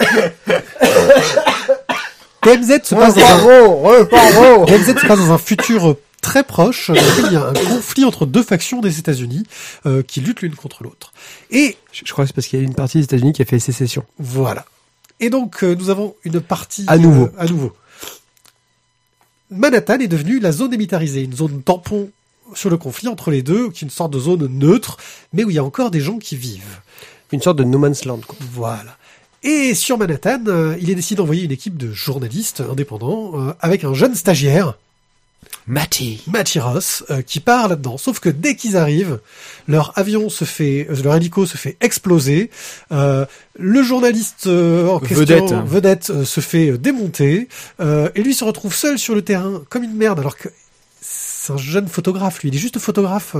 DMZ 2.44 2.80
se 2.84 2.94
passe 2.94 3.14
dans 3.14 3.22
un... 3.22 4.64
DMZ 4.64 4.86
se 5.00 5.06
passe 5.06 5.18
dans 5.18 5.32
un 5.32 5.38
futur 5.38 5.90
euh, 5.90 5.96
très 6.20 6.42
proche, 6.44 6.88
dans 6.88 6.94
lequel 6.94 7.24
il 7.26 7.32
y 7.32 7.36
a 7.36 7.46
un 7.48 7.52
conflit 7.52 8.04
entre 8.04 8.26
deux 8.26 8.42
factions 8.42 8.80
des 8.80 8.98
États-Unis 8.98 9.44
euh, 9.86 10.02
qui 10.02 10.20
luttent 10.20 10.42
l'une 10.42 10.54
contre 10.56 10.82
l'autre. 10.84 11.12
Et 11.50 11.76
Je, 11.92 12.02
je 12.04 12.12
crois 12.12 12.24
que 12.24 12.28
c'est 12.28 12.34
parce 12.34 12.46
qu'il 12.46 12.58
y 12.58 12.62
a 12.62 12.64
une 12.64 12.74
partie 12.74 12.98
des 12.98 13.04
États-Unis 13.04 13.32
qui 13.32 13.42
a 13.42 13.44
fait 13.44 13.58
sécession. 13.58 14.04
voilà. 14.18 14.64
Et 15.20 15.30
donc 15.30 15.62
euh, 15.62 15.76
nous 15.76 15.88
avons 15.90 16.16
une 16.24 16.40
partie 16.40 16.84
À 16.88 16.98
nouveau. 16.98 17.26
euh, 17.26 17.32
à 17.38 17.46
nouveau. 17.46 17.72
Manhattan 19.50 20.00
est 20.00 20.08
devenue 20.08 20.40
la 20.40 20.50
zone 20.50 20.70
démilitarisée, 20.70 21.22
une 21.22 21.34
zone 21.36 21.62
tampon 21.62 22.10
sur 22.54 22.70
le 22.70 22.76
conflit 22.76 23.06
entre 23.08 23.30
les 23.30 23.42
deux, 23.42 23.70
qui 23.70 23.84
est 23.84 23.86
une 23.86 23.90
sorte 23.90 24.12
de 24.12 24.18
zone 24.18 24.46
neutre, 24.48 24.96
mais 25.32 25.44
où 25.44 25.50
il 25.50 25.56
y 25.56 25.58
a 25.58 25.64
encore 25.64 25.90
des 25.90 26.00
gens 26.00 26.18
qui 26.18 26.36
vivent. 26.36 26.80
Une 27.30 27.40
sorte 27.40 27.58
de 27.58 27.64
no 27.64 27.78
man's 27.78 28.04
land. 28.04 28.20
Quoi. 28.26 28.36
Voilà. 28.52 28.96
Et 29.42 29.74
sur 29.74 29.98
Manhattan, 29.98 30.44
euh, 30.46 30.76
il 30.80 30.88
est 30.90 30.94
décidé 30.94 31.16
d'envoyer 31.18 31.42
une 31.44 31.52
équipe 31.52 31.76
de 31.76 31.92
journalistes 31.92 32.62
indépendants 32.70 33.32
euh, 33.34 33.52
avec 33.60 33.82
un 33.84 33.92
jeune 33.94 34.14
stagiaire, 34.14 34.74
Matty. 35.66 36.22
Matty 36.26 36.58
Ross, 36.60 37.04
euh, 37.10 37.22
qui 37.22 37.38
part 37.40 37.68
là-dedans. 37.68 37.96
Sauf 37.96 38.18
que 38.20 38.28
dès 38.28 38.56
qu'ils 38.56 38.76
arrivent, 38.76 39.20
leur 39.68 39.96
avion 39.96 40.28
se 40.28 40.44
fait, 40.44 40.86
euh, 40.90 41.02
leur 41.02 41.14
hélico 41.16 41.46
se 41.46 41.56
fait 41.56 41.76
exploser. 41.80 42.50
euh, 42.92 43.26
le 43.58 43.82
journaliste 43.82 44.46
euh, 44.46 44.88
en 44.88 44.98
question, 44.98 45.16
Vedette. 45.46 45.52
vedette, 45.66 46.10
euh, 46.10 46.24
se 46.24 46.40
fait 46.40 46.78
démonter. 46.78 47.48
euh, 47.80 48.08
et 48.14 48.22
lui 48.22 48.34
se 48.34 48.44
retrouve 48.44 48.74
seul 48.74 48.98
sur 48.98 49.14
le 49.14 49.22
terrain 49.22 49.62
comme 49.68 49.82
une 49.84 49.94
merde, 49.94 50.18
alors 50.20 50.36
que 50.36 50.48
c'est 51.00 51.52
un 51.52 51.56
jeune 51.56 51.88
photographe. 51.88 52.42
Lui, 52.42 52.48
il 52.50 52.54
est 52.54 52.58
juste 52.58 52.78
photographe. 52.78 53.34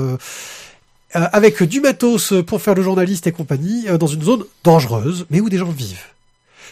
Euh, 1.17 1.27
avec 1.33 1.63
du 1.63 1.81
matos 1.81 2.33
pour 2.47 2.61
faire 2.63 2.75
le 2.75 2.83
journaliste 2.83 3.27
et 3.27 3.33
compagnie, 3.33 3.89
euh, 3.89 3.99
dans 3.99 4.07
une 4.07 4.23
zone 4.23 4.45
dangereuse, 4.65 5.27
mais 5.31 5.41
où 5.41 5.49
des 5.49 5.59
gens 5.59 5.71
vivent. 5.71 6.05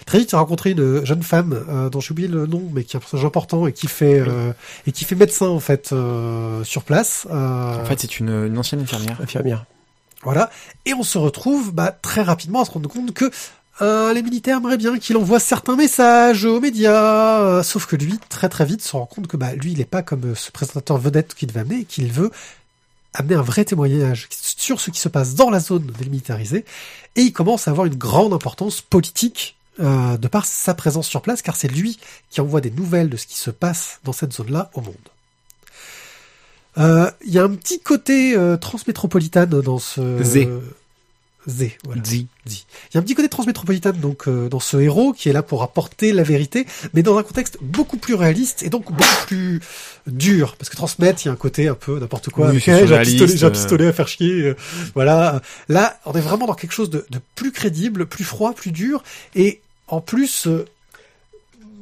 Très 0.07 0.19
vite, 0.19 0.31
j'ai 0.31 0.37
rencontré 0.39 0.71
une 0.71 1.05
jeune 1.05 1.23
femme 1.23 1.63
euh, 1.69 1.91
dont 1.91 2.01
j'ai 2.01 2.13
oublié 2.13 2.27
le 2.29 2.47
nom, 2.47 2.63
mais 2.73 2.85
qui 2.85 2.97
est 2.97 2.99
un 2.99 3.01
personnage 3.01 3.27
important 3.27 3.67
et 3.67 3.73
qui 3.73 3.87
fait 3.87 4.19
euh, 4.19 4.53
et 4.87 4.93
qui 4.93 5.05
fait 5.05 5.15
médecin 5.15 5.49
en 5.49 5.61
fait 5.61 5.91
euh, 5.93 6.65
sur 6.65 6.85
place. 6.85 7.27
Euh, 7.31 7.83
En 7.83 7.85
fait 7.85 8.01
c'est 8.01 8.19
une, 8.19 8.47
une 8.47 8.57
ancienne 8.59 8.81
infirmière. 8.81 9.19
Infirmière. 9.21 9.65
voilà. 10.23 10.49
Et 10.87 10.95
on 10.95 11.03
se 11.03 11.19
retrouve 11.19 11.73
bah, 11.73 11.93
très 11.93 12.23
rapidement 12.23 12.63
à 12.63 12.65
se 12.65 12.71
rendre 12.71 12.89
compte 12.89 13.13
que 13.13 13.31
euh, 13.83 14.13
les 14.13 14.23
militaires 14.23 14.57
aimeraient 14.59 14.77
bien 14.79 14.99
qu'il 14.99 15.17
envoie 15.19 15.39
certains 15.39 15.77
messages 15.77 16.45
aux 16.45 16.61
médias, 16.61 17.41
euh, 17.41 17.63
sauf 17.63 17.87
que 17.87 17.97
lui, 17.97 18.19
très 18.29 18.49
très 18.51 18.65
vite, 18.67 18.83
se 18.83 18.93
rend 18.97 19.07
compte 19.07 19.27
que 19.27 19.37
bah, 19.39 19.55
lui, 19.55 19.73
il 19.73 19.79
n'est 19.79 19.85
pas 19.87 20.03
comme 20.03 20.35
ce 20.35 20.51
présentateur 20.51 20.99
vedette 20.99 21.35
qu'il 21.35 21.49
devait 21.49 21.61
amener, 21.61 21.81
et 21.81 21.85
qu'il 21.85 22.13
veut 22.13 22.31
amener 23.15 23.35
un 23.35 23.43
vrai 23.43 23.65
témoignage 23.65 24.29
sur 24.31 24.81
ce 24.81 24.91
qui 24.91 25.01
se 25.01 25.09
passe 25.09 25.35
dans 25.35 25.51
la 25.51 25.61
zone 25.61 25.93
démilitarisée, 25.99 26.65
et 27.17 27.23
il 27.23 27.33
commence 27.33 27.69
à 27.69 27.73
avoir 27.73 27.87
une 27.87 27.97
grande 27.97 28.33
importance 28.33 28.81
politique 28.81 29.57
euh, 29.81 30.17
de 30.17 30.29
par 30.29 30.47
sa 30.47 30.75
présence 30.75 31.09
sur 31.09 31.23
place, 31.23 31.43
car 31.43 31.57
c'est 31.57 31.69
lui 31.69 31.99
qui 32.31 32.41
envoie 32.41 32.61
des 32.61 32.71
nouvelles 32.71 33.09
de 33.09 33.17
ce 33.17 33.27
qui 33.27 33.39
se 33.39 33.51
passe 33.51 34.01
dans 34.05 34.13
cette 34.13 34.33
zone-là 34.33 34.71
au 34.75 34.81
monde. 34.81 34.95
Euh, 36.79 37.11
Il 37.25 37.33
y 37.33 37.39
a 37.39 37.45
un 37.45 37.55
petit 37.55 37.81
côté 37.81 38.37
euh, 38.37 38.57
transmétropolitane 38.57 39.61
dans 39.61 39.79
ce... 39.79 40.01
Z, 41.49 41.71
voilà. 41.85 42.03
Zi. 42.05 42.27
Il 42.47 42.53
y 42.95 42.97
a 42.97 43.01
un 43.01 43.03
petit 43.03 43.15
côté 43.15 43.29
transmétropolitane 43.29 43.97
donc 43.97 44.29
euh, 44.29 44.49
dans 44.49 44.61
ce 44.61 44.77
héros 44.77 45.13
qui 45.13 45.29
est 45.29 45.33
là 45.33 45.43
pour 45.43 45.63
apporter 45.63 46.13
la 46.13 46.23
vérité, 46.23 46.67
mais 46.93 47.03
dans 47.03 47.17
un 47.17 47.23
contexte 47.23 47.59
beaucoup 47.63 47.97
plus 47.97 48.15
réaliste 48.15 48.63
et 48.63 48.69
donc 48.69 48.93
beaucoup 48.93 49.27
plus 49.27 49.61
dur. 50.07 50.57
Parce 50.59 50.69
que 50.69 50.77
transmettre, 50.77 51.25
il 51.25 51.29
y 51.29 51.31
a 51.31 51.33
un 51.33 51.37
côté 51.37 51.69
un 51.69 51.75
peu 51.75 51.99
n'importe 51.99 52.31
quoi. 52.31 52.51
Oui, 52.51 52.57
hey, 52.57 52.87
j'ai 52.87 52.95
un 52.95 53.03
pistolet, 53.03 53.45
un 53.45 53.47
euh. 53.47 53.51
pistolet 53.51 53.87
à 53.87 53.93
faire 53.93 54.09
chier. 54.09 54.43
euh, 54.43 54.57
voilà. 54.95 55.41
Là, 55.69 55.99
on 56.05 56.13
est 56.13 56.21
vraiment 56.21 56.47
dans 56.47 56.55
quelque 56.55 56.73
chose 56.73 56.91
de, 56.91 57.07
de 57.11 57.19
plus 57.35 57.53
crédible, 57.53 58.07
plus 58.07 58.25
froid, 58.25 58.53
plus 58.53 58.73
dur. 58.73 59.03
Et 59.35 59.61
en 59.89 60.01
plus, 60.01 60.47
euh, 60.47 60.67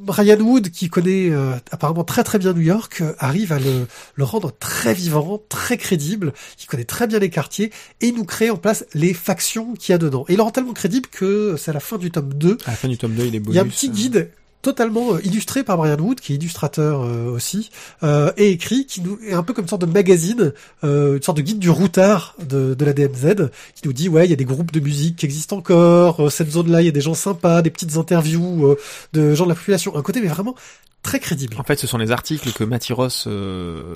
Ryan 0.07 0.39
Wood, 0.39 0.69
qui 0.69 0.89
connaît 0.89 1.29
euh, 1.29 1.53
apparemment 1.71 2.03
très 2.03 2.23
très 2.23 2.39
bien 2.39 2.53
New 2.53 2.61
York, 2.61 3.01
euh, 3.01 3.13
arrive 3.19 3.51
à 3.51 3.59
le, 3.59 3.87
le 4.15 4.23
rendre 4.23 4.51
très 4.57 4.93
vivant, 4.93 5.41
très 5.49 5.77
crédible, 5.77 6.33
qui 6.57 6.67
connaît 6.67 6.85
très 6.85 7.07
bien 7.07 7.19
les 7.19 7.29
quartiers, 7.29 7.71
et 8.01 8.11
nous 8.11 8.23
crée 8.23 8.49
en 8.49 8.57
place 8.57 8.85
les 8.93 9.13
factions 9.13 9.73
qu'il 9.73 9.93
y 9.93 9.95
a 9.95 9.97
dedans. 9.97 10.25
Et 10.29 10.33
il 10.33 10.37
le 10.37 10.43
rend 10.43 10.51
tellement 10.51 10.73
crédible 10.73 11.09
que 11.09 11.55
c'est 11.57 11.71
à 11.71 11.73
la 11.73 11.79
fin 11.79 11.97
du 11.97 12.11
tome 12.11 12.33
2, 12.33 12.57
À 12.65 12.71
la 12.71 12.77
fin 12.77 12.87
du 12.87 12.97
tome 12.97 13.13
2 13.13 13.25
il 13.25 13.35
est 13.35 13.39
bonus. 13.39 13.53
il 13.53 13.57
y 13.57 13.59
a 13.59 13.63
un 13.63 13.67
petit 13.67 13.89
guide 13.89 14.29
totalement 14.61 15.13
euh, 15.13 15.25
illustré 15.25 15.63
par 15.63 15.77
Brian 15.77 15.97
Wood, 15.97 16.19
qui 16.19 16.33
est 16.33 16.35
illustrateur 16.35 17.01
euh, 17.01 17.31
aussi, 17.31 17.69
euh, 18.03 18.31
et 18.37 18.51
écrit, 18.51 18.85
qui 18.85 19.01
nous 19.01 19.19
est 19.25 19.33
un 19.33 19.43
peu 19.43 19.53
comme 19.53 19.63
une 19.63 19.69
sorte 19.69 19.81
de 19.81 19.91
magazine, 19.91 20.53
euh, 20.83 21.17
une 21.17 21.23
sorte 21.23 21.37
de 21.37 21.41
guide 21.43 21.59
du 21.59 21.69
routard 21.69 22.35
de, 22.39 22.73
de 22.73 22.85
la 22.85 22.93
DMZ, 22.93 23.49
qui 23.75 23.85
nous 23.85 23.93
dit 23.93 24.09
ouais, 24.09 24.25
il 24.25 24.29
y 24.29 24.33
a 24.33 24.37
des 24.37 24.45
groupes 24.45 24.71
de 24.71 24.79
musique 24.79 25.17
qui 25.17 25.25
existent 25.25 25.57
encore, 25.57 26.25
euh, 26.25 26.29
cette 26.29 26.51
zone-là, 26.51 26.81
il 26.81 26.85
y 26.85 26.89
a 26.89 26.91
des 26.91 27.01
gens 27.01 27.13
sympas, 27.13 27.61
des 27.61 27.69
petites 27.69 27.97
interviews 27.97 28.67
euh, 28.67 28.77
de 29.13 29.33
gens 29.35 29.45
de 29.45 29.49
la 29.49 29.55
population, 29.55 29.95
un 29.95 30.01
côté 30.01 30.21
mais 30.21 30.27
vraiment 30.27 30.55
très 31.01 31.19
crédible. 31.19 31.55
En 31.57 31.63
fait, 31.63 31.79
ce 31.79 31.87
sont 31.87 31.97
les 31.97 32.11
articles 32.11 32.51
que 32.51 32.63
Mathiros 32.63 33.27
euh, 33.27 33.95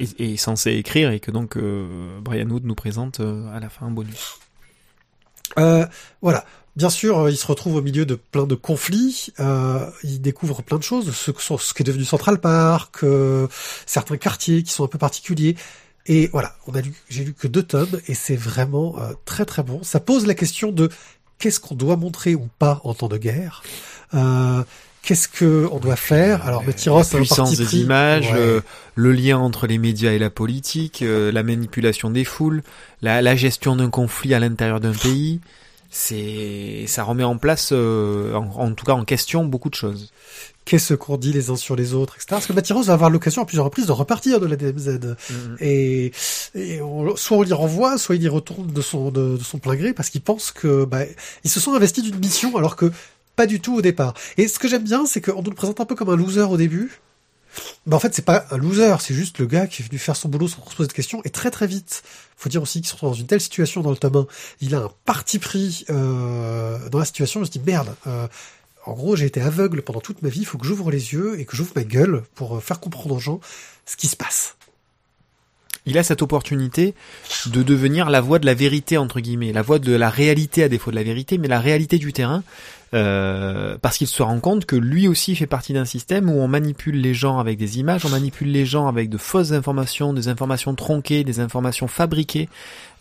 est, 0.00 0.20
est 0.20 0.36
censé 0.36 0.72
écrire 0.72 1.10
et 1.10 1.20
que 1.20 1.30
donc 1.30 1.56
euh, 1.56 2.20
Brian 2.20 2.48
Wood 2.48 2.64
nous 2.64 2.74
présente 2.74 3.20
euh, 3.20 3.54
à 3.54 3.60
la 3.60 3.68
fin 3.68 3.90
bonus. 3.90 4.38
Euh, 5.58 5.86
voilà. 6.20 6.44
Bien 6.76 6.90
sûr, 6.90 7.18
euh, 7.20 7.30
il 7.30 7.36
se 7.36 7.46
retrouve 7.46 7.76
au 7.76 7.82
milieu 7.82 8.04
de 8.04 8.16
plein 8.16 8.46
de 8.46 8.54
conflits. 8.56 9.32
Euh, 9.38 9.88
il 10.02 10.20
découvre 10.20 10.62
plein 10.62 10.78
de 10.78 10.82
choses, 10.82 11.14
ce, 11.14 11.30
ce 11.58 11.74
qui 11.74 11.82
est 11.82 11.86
devenu 11.86 12.04
Central 12.04 12.40
Park, 12.40 12.96
euh, 13.04 13.46
certains 13.86 14.16
quartiers 14.16 14.62
qui 14.64 14.72
sont 14.72 14.84
un 14.84 14.88
peu 14.88 14.98
particuliers. 14.98 15.54
Et 16.06 16.28
voilà, 16.32 16.56
on 16.66 16.74
a 16.74 16.80
lu, 16.80 16.92
j'ai 17.08 17.24
lu 17.24 17.32
que 17.32 17.46
deux 17.46 17.62
tomes 17.62 18.00
et 18.08 18.14
c'est 18.14 18.36
vraiment 18.36 18.96
euh, 18.98 19.12
très 19.24 19.44
très 19.44 19.62
bon. 19.62 19.80
Ça 19.84 20.00
pose 20.00 20.26
la 20.26 20.34
question 20.34 20.72
de 20.72 20.90
qu'est-ce 21.38 21.60
qu'on 21.60 21.76
doit 21.76 21.96
montrer 21.96 22.34
ou 22.34 22.48
pas 22.58 22.80
en 22.84 22.92
temps 22.94 23.08
de 23.08 23.18
guerre. 23.18 23.62
Euh, 24.14 24.62
Qu'est-ce 25.02 25.28
que 25.28 25.68
on 25.70 25.78
doit 25.80 25.96
faire 25.96 26.46
Alors, 26.46 26.64
Mathiros, 26.64 26.96
La 27.00 27.04
c'est 27.04 27.16
un 27.16 27.20
puissance 27.20 27.56
des 27.58 27.76
images, 27.76 28.30
Ouais. 28.32 28.38
euh, 28.38 28.60
le 28.94 29.12
lien 29.12 29.36
entre 29.36 29.66
les 29.66 29.76
médias 29.76 30.12
et 30.12 30.18
la 30.18 30.30
politique, 30.30 31.02
euh, 31.02 31.30
la 31.30 31.42
manipulation 31.42 32.08
des 32.08 32.24
foules, 32.24 32.62
la, 33.02 33.20
la 33.20 33.36
gestion 33.36 33.76
d'un 33.76 33.90
conflit 33.90 34.32
à 34.32 34.38
l'intérieur 34.40 34.80
d'un 34.80 34.92
pays. 34.94 35.40
C'est, 35.96 36.86
ça 36.88 37.04
remet 37.04 37.22
en 37.22 37.38
place, 37.38 37.68
euh, 37.72 38.34
en, 38.34 38.50
en 38.56 38.72
tout 38.74 38.84
cas 38.84 38.94
en 38.94 39.04
question, 39.04 39.44
beaucoup 39.44 39.70
de 39.70 39.76
choses. 39.76 40.10
Qu'est-ce 40.64 40.94
qu'on 40.94 41.16
dit 41.16 41.32
les 41.32 41.50
uns 41.50 41.56
sur 41.56 41.76
les 41.76 41.94
autres, 41.94 42.14
etc. 42.16 42.26
Parce 42.30 42.46
que 42.48 42.52
Mathiros 42.52 42.82
va 42.82 42.94
avoir 42.94 43.10
l'occasion 43.10 43.42
à 43.42 43.44
plusieurs 43.44 43.64
reprises 43.66 43.86
de 43.86 43.92
repartir 43.92 44.40
de 44.40 44.46
la 44.46 44.56
DMZ. 44.56 45.14
Et, 45.60 46.10
et 46.56 46.80
on- 46.82 47.14
soit 47.14 47.36
on 47.36 47.42
l'y 47.42 47.52
renvoie, 47.52 47.96
soit 47.96 48.16
il 48.16 48.24
y 48.24 48.28
retourne 48.28 48.66
de 48.72 48.80
son, 48.80 49.12
de, 49.12 49.36
de 49.36 49.42
son 49.44 49.58
plein 49.58 49.76
gré 49.76 49.92
parce 49.92 50.10
qu'il 50.10 50.20
pense 50.22 50.50
que 50.50 50.84
bah, 50.84 51.02
ils 51.44 51.50
se 51.50 51.60
sont 51.60 51.74
investis 51.74 52.02
d'une 52.02 52.18
mission 52.18 52.56
alors 52.56 52.74
que 52.74 52.90
pas 53.36 53.46
du 53.46 53.60
tout 53.60 53.76
au 53.76 53.82
départ. 53.82 54.14
Et 54.36 54.48
ce 54.48 54.58
que 54.58 54.66
j'aime 54.66 54.82
bien, 54.84 55.06
c'est 55.06 55.20
qu'on 55.20 55.42
nous 55.42 55.50
le 55.50 55.56
présente 55.56 55.80
un 55.80 55.84
peu 55.84 55.94
comme 55.94 56.10
un 56.10 56.16
loser 56.16 56.42
au 56.50 56.56
début. 56.56 57.00
Mais 57.86 57.94
en 57.94 57.98
fait, 57.98 58.14
c'est 58.14 58.24
pas 58.24 58.46
un 58.50 58.56
loser, 58.56 58.96
c'est 59.00 59.14
juste 59.14 59.38
le 59.38 59.46
gars 59.46 59.66
qui 59.66 59.82
est 59.82 59.86
venu 59.86 59.98
faire 59.98 60.16
son 60.16 60.28
boulot 60.28 60.48
sans 60.48 60.64
se 60.68 60.76
poser 60.76 60.88
de 60.88 60.92
questions. 60.92 61.20
Et 61.24 61.30
très 61.30 61.50
très 61.50 61.66
vite, 61.66 62.02
faut 62.36 62.48
dire 62.48 62.62
aussi 62.62 62.80
qu'ils 62.80 62.90
sont 62.96 63.06
dans 63.06 63.14
une 63.14 63.26
telle 63.26 63.40
situation 63.40 63.80
dans 63.80 63.90
le 63.90 63.96
tome 63.96 64.16
1, 64.16 64.26
il 64.60 64.74
a 64.74 64.78
un 64.80 64.90
parti 65.04 65.38
pris 65.38 65.84
euh, 65.90 66.88
dans 66.88 66.98
la 66.98 67.04
situation. 67.04 67.40
Il 67.42 67.46
se 67.46 67.50
dit 67.52 67.62
merde. 67.64 67.94
euh, 68.06 68.26
en 68.86 68.92
gros, 68.92 69.16
j'ai 69.16 69.24
été 69.26 69.40
aveugle 69.40 69.82
pendant 69.82 70.00
toute 70.00 70.20
ma 70.22 70.28
vie. 70.28 70.40
Il 70.40 70.46
faut 70.46 70.58
que 70.58 70.66
j'ouvre 70.66 70.90
les 70.90 71.14
yeux 71.14 71.40
et 71.40 71.46
que 71.46 71.56
j'ouvre 71.56 71.72
ma 71.74 71.84
gueule 71.84 72.22
pour 72.34 72.56
euh, 72.56 72.60
faire 72.60 72.80
comprendre 72.80 73.14
aux 73.14 73.18
gens 73.20 73.40
ce 73.86 73.96
qui 73.96 74.08
se 74.08 74.16
passe. 74.16 74.56
Il 75.86 75.98
a 75.98 76.02
cette 76.02 76.22
opportunité 76.22 76.94
de 77.46 77.62
devenir 77.62 78.10
la 78.10 78.20
voix 78.20 78.38
de 78.38 78.46
la 78.46 78.54
vérité 78.54 78.96
entre 78.96 79.20
guillemets, 79.20 79.52
la 79.52 79.62
voix 79.62 79.78
de 79.78 79.92
la 79.94 80.10
réalité 80.10 80.62
à 80.62 80.68
défaut 80.68 80.90
de 80.90 80.96
la 80.96 81.02
vérité, 81.02 81.38
mais 81.38 81.48
la 81.48 81.60
réalité 81.60 81.98
du 81.98 82.12
terrain, 82.12 82.42
euh, 82.94 83.76
parce 83.82 83.98
qu'il 83.98 84.06
se 84.06 84.22
rend 84.22 84.40
compte 84.40 84.66
que 84.66 84.76
lui 84.76 85.08
aussi 85.08 85.34
fait 85.34 85.46
partie 85.46 85.72
d'un 85.72 85.84
système 85.84 86.30
où 86.30 86.40
on 86.40 86.48
manipule 86.48 87.00
les 87.00 87.12
gens 87.12 87.38
avec 87.38 87.58
des 87.58 87.78
images, 87.78 88.04
on 88.04 88.10
manipule 88.10 88.50
les 88.50 88.64
gens 88.64 88.86
avec 88.86 89.10
de 89.10 89.18
fausses 89.18 89.52
informations, 89.52 90.12
des 90.12 90.28
informations 90.28 90.74
tronquées, 90.74 91.24
des 91.24 91.40
informations 91.40 91.88
fabriquées, 91.88 92.48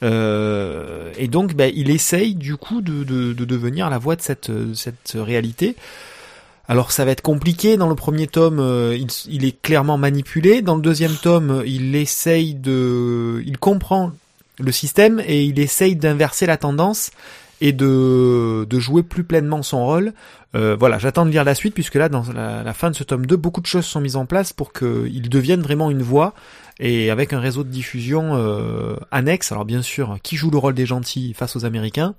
euh, 0.02 1.12
et 1.18 1.28
donc 1.28 1.54
ben, 1.54 1.72
il 1.76 1.90
essaye 1.90 2.36
du 2.36 2.58
coup 2.58 2.82
de, 2.82 3.04
de, 3.04 3.34
de 3.34 3.46
devenir 3.46 3.90
la 3.90 3.98
voix 3.98 4.16
de 4.16 4.22
cette, 4.22 4.52
cette 4.74 5.14
réalité. 5.16 5.76
Alors 6.68 6.92
ça 6.92 7.06
va 7.06 7.12
être 7.12 7.22
compliqué. 7.22 7.78
Dans 7.78 7.90
le 7.90 7.96
premier 7.96 8.28
tome, 8.28 8.60
euh, 8.60 8.98
il, 9.28 9.46
est 9.46 9.62
clairement 9.62 9.98
manipulé. 9.98 10.62
Dans 10.62 10.76
le 10.76 10.82
deuxième 10.82 11.16
tome, 11.16 11.64
il 11.66 11.96
essaye 11.96 12.56
de, 12.56 13.44
il 13.46 13.58
comprend 13.58 14.12
le 14.60 14.72
système 14.72 15.22
et 15.26 15.44
il 15.44 15.60
essaye 15.60 15.96
d'inverser 15.96 16.46
la 16.46 16.58
tendance 16.58 17.12
et 17.60 17.72
de, 17.74 18.66
de 18.70 18.80
jouer 18.80 19.04
plus 19.04 19.24
pleinement 19.24 19.62
son 19.62 19.86
rôle. 19.86 20.14
Euh, 20.56 20.76
voilà, 20.80 21.00
j'attends 21.00 21.26
de 21.26 21.32
lire 21.32 21.44
la 21.44 21.56
suite 21.56 21.74
puisque 21.74 21.96
là, 21.96 22.08
dans 22.08 22.24
la, 22.34 22.64
la 22.64 22.74
fin 22.74 22.92
de 22.92 22.96
ce 22.96 23.04
tome 23.04 23.26
2, 23.26 23.36
beaucoup 23.36 23.62
de 23.62 23.66
choses 23.66 23.86
sont 23.86 24.02
mises 24.02 24.16
en 24.16 24.26
place 24.26 24.54
pour 24.54 24.72
qu'il 24.72 25.30
devienne 25.30 25.62
vraiment 25.62 25.90
une 25.90 26.04
voix 26.04 26.34
et 26.80 27.10
avec 27.10 27.34
un 27.34 27.40
réseau 27.40 27.64
de 27.64 27.70
diffusion 27.70 28.36
euh, 28.36 28.96
annexe. 29.12 29.52
Alors 29.52 29.66
bien 29.66 29.82
sûr, 29.82 30.18
qui 30.24 30.38
joue 30.38 30.52
le 30.52 30.58
rôle 30.58 30.76
des 30.76 30.86
gentils 30.86 31.34
face 31.34 31.56
aux 31.56 31.66
Américains? 31.66 32.16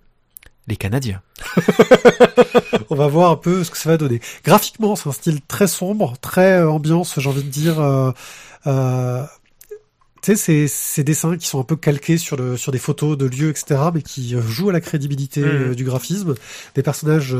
Les 0.66 0.76
Canadiens. 0.76 1.20
On 2.90 2.94
va 2.94 3.06
voir 3.06 3.30
un 3.30 3.36
peu 3.36 3.64
ce 3.64 3.70
que 3.70 3.76
ça 3.78 3.90
va 3.90 3.96
donner. 3.96 4.20
Graphiquement, 4.44 4.96
c'est 4.96 5.08
un 5.08 5.12
style 5.12 5.40
très 5.46 5.66
sombre, 5.66 6.14
très 6.20 6.60
euh, 6.60 6.70
ambiance, 6.70 7.18
j'ai 7.18 7.28
envie 7.28 7.42
de 7.42 7.48
dire. 7.50 7.80
Euh, 7.80 8.12
euh, 8.66 9.22
tu 10.22 10.32
sais, 10.32 10.36
ces, 10.36 10.68
ces 10.68 11.04
dessins 11.04 11.36
qui 11.36 11.46
sont 11.46 11.60
un 11.60 11.64
peu 11.64 11.76
calqués 11.76 12.16
sur, 12.16 12.36
le, 12.36 12.56
sur 12.56 12.72
des 12.72 12.78
photos 12.78 13.18
de 13.18 13.26
lieux, 13.26 13.50
etc., 13.50 13.78
mais 13.92 14.00
qui 14.00 14.34
euh, 14.34 14.40
jouent 14.40 14.70
à 14.70 14.72
la 14.72 14.80
crédibilité 14.80 15.40
Mhm. 15.42 15.46
euh, 15.70 15.74
du 15.74 15.84
graphisme. 15.84 16.34
Des 16.74 16.82
personnages 16.82 17.36